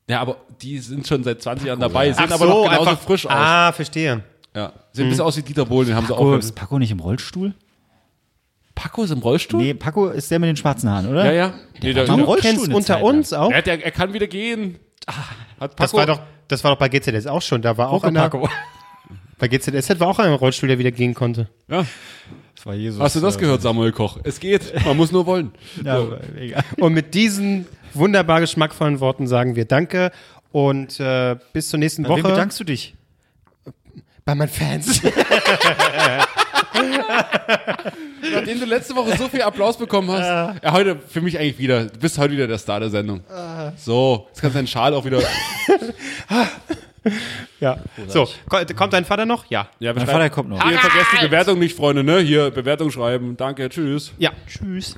Ja, 0.09 0.21
aber 0.21 0.37
die 0.63 0.79
sind 0.79 1.07
schon 1.07 1.23
seit 1.25 1.43
20 1.43 1.67
Jahren 1.67 1.81
dabei, 1.81 2.13
sehen 2.13 2.33
aber 2.33 2.47
noch 2.47 2.65
genauso 2.65 2.97
frisch 2.97 3.27
aus. 3.27 3.33
Ah, 3.35 3.73
verstehe. 3.73 4.23
Ja, 4.55 4.73
sehen 4.93 5.07
ein 5.07 5.09
bisschen 5.11 5.25
aus 5.25 5.37
wie 5.37 5.43
Dieter 5.43 5.65
Bohlen, 5.67 5.89
den 5.89 5.97
haben 5.97 6.07
sie 6.07 6.13
Paco, 6.13 6.35
auch. 6.35 6.39
ist 6.39 6.55
Paco 6.55 6.79
nicht 6.79 6.91
im 6.91 7.01
Rollstuhl? 7.01 7.55
Paco 8.75 9.03
ist 9.05 9.11
im 9.11 9.21
Rollstuhl? 9.21 9.61
Nee, 9.63 9.75
Paco 9.75 10.09
ist 10.09 10.31
der 10.31 10.39
mit 10.39 10.49
den 10.49 10.57
schwarzen 10.57 10.91
Haaren, 10.91 11.09
oder? 11.09 11.25
Ja, 11.27 11.33
ja. 11.33 11.55
Nee, 11.83 11.93
der, 11.93 12.09
war 12.09 12.15
im 12.15 12.21
Du 12.21 12.27
Rollstuhl 12.27 12.51
kennst 12.51 12.69
unter 12.69 12.95
Zeit 12.95 13.03
uns 13.03 13.33
auch? 13.33 13.51
Ja, 13.51 13.63
der, 13.63 13.85
er 13.85 13.91
kann 13.93 14.13
wieder 14.13 14.27
gehen. 14.27 14.79
Hat 15.07 15.77
Paco, 15.77 15.77
Das 15.77 15.95
war 15.95 16.07
doch, 16.07 16.21
das 16.49 16.65
war 16.65 16.73
doch 16.73 16.79
bei 16.79 16.89
GZS 16.89 17.27
auch 17.27 17.43
schon. 17.43 17.63
Da 17.63 17.77
war 17.77 17.91
auch 17.91 18.05
einer. 18.05 18.29
Paco. 18.29 18.49
Bei 19.39 19.49
GZS 19.49 19.99
war 20.01 20.09
auch 20.09 20.19
im 20.21 20.33
Rollstuhl, 20.35 20.69
der 20.69 20.79
wieder 20.79 20.91
gehen 20.93 21.15
konnte. 21.15 21.49
Ja. 21.69 21.85
Das 22.57 22.67
war 22.67 22.75
Jesus. 22.75 23.01
Hast 23.01 23.17
du 23.17 23.21
das 23.21 23.37
gehört, 23.39 23.63
Samuel 23.63 23.93
Koch? 23.93 24.19
Es 24.25 24.41
geht. 24.41 24.73
Man 24.85 24.97
muss 24.97 25.13
nur 25.13 25.27
wollen. 25.27 25.53
Ja, 25.85 25.99
So. 26.01 26.17
egal. 26.39 26.63
Und 26.79 26.95
mit 26.95 27.15
diesen 27.15 27.67
wunderbar 27.93 28.41
geschmackvollen 28.41 29.01
Worten 29.01 29.27
sagen 29.27 29.57
wir 29.57 29.65
Danke 29.65 30.11
und 30.53 30.99
äh, 31.01 31.37
bis 31.53 31.69
zur 31.69 31.79
nächsten 31.79 32.03
Bei 32.05 32.11
wem 32.11 32.23
Woche 32.25 32.33
bedankst 32.33 32.59
du 32.61 32.65
dich? 32.65 32.95
bei 34.25 34.35
meinen 34.35 34.49
Fans. 34.49 35.03
Nachdem 38.33 38.59
du 38.61 38.65
letzte 38.67 38.97
Woche 38.97 39.17
so 39.19 39.29
viel 39.29 39.43
Applaus 39.43 39.77
bekommen 39.77 40.11
hast. 40.11 40.23
Ja, 40.63 40.73
heute 40.73 40.97
für 40.99 41.21
mich 41.21 41.39
eigentlich 41.39 41.59
wieder. 41.59 41.85
Du 41.87 41.99
bist 41.99 42.17
heute 42.19 42.33
wieder 42.33 42.47
der 42.47 42.57
Star 42.59 42.81
der 42.81 42.89
Sendung. 42.91 43.21
So, 43.77 44.27
jetzt 44.31 44.41
kannst 44.41 44.55
du 44.55 44.59
deinen 44.59 44.67
Schal 44.67 44.95
auch 44.95 45.05
wieder. 45.05 45.21
Ja. 47.61 47.79
So, 48.09 48.29
ko- 48.49 48.65
kommt 48.75 48.93
dein 48.93 49.05
Vater 49.05 49.27
noch? 49.27 49.47
Ja. 49.51 49.69
Ja, 49.79 49.93
Mein 49.95 50.07
Vater 50.07 50.31
kommt 50.31 50.49
noch. 50.51 50.63
Hier, 50.69 50.79
vergesst 50.79 51.11
die 51.21 51.27
Bewertung 51.27 51.59
nicht, 51.59 51.77
Freunde, 51.77 52.03
ne? 52.05 52.19
Hier, 52.21 52.51
Bewertung 52.51 52.91
schreiben. 52.91 53.37
Danke, 53.37 53.69
tschüss. 53.69 54.13
Ja. 54.19 54.33
Tschüss. 54.47 54.97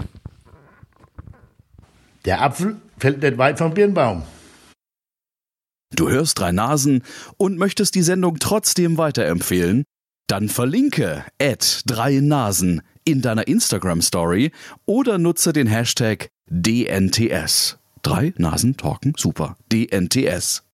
Der 2.25 2.43
Apfel 2.43 2.77
fällt 2.99 3.23
nicht 3.23 3.39
weit 3.39 3.59
vom 3.59 3.73
Birnbaum. 3.75 4.23
Du 5.95 6.09
hörst 6.09 6.39
drei 6.41 6.53
Nasen 6.53 7.03
und 7.37 7.59
möchtest 7.59 7.95
die 7.95 8.03
Sendung 8.03 8.39
trotzdem 8.39 8.99
weiterempfehlen? 8.99 9.85
Dann 10.27 10.49
verlinke 10.49 11.25
at 11.41 11.83
drei 11.87 12.19
Nasen 12.21 12.83
in 13.05 13.23
deiner 13.23 13.47
Instagram 13.47 14.03
Story 14.03 14.51
oder 14.85 15.19
nutze 15.19 15.53
den 15.53 15.69
Hashtag 15.69 16.29
DNTS. 16.51 17.79
Drei 18.03 18.33
Nasen 18.37 18.77
talken 18.77 19.15
super. 19.17 19.57
DNTS. 19.73 20.63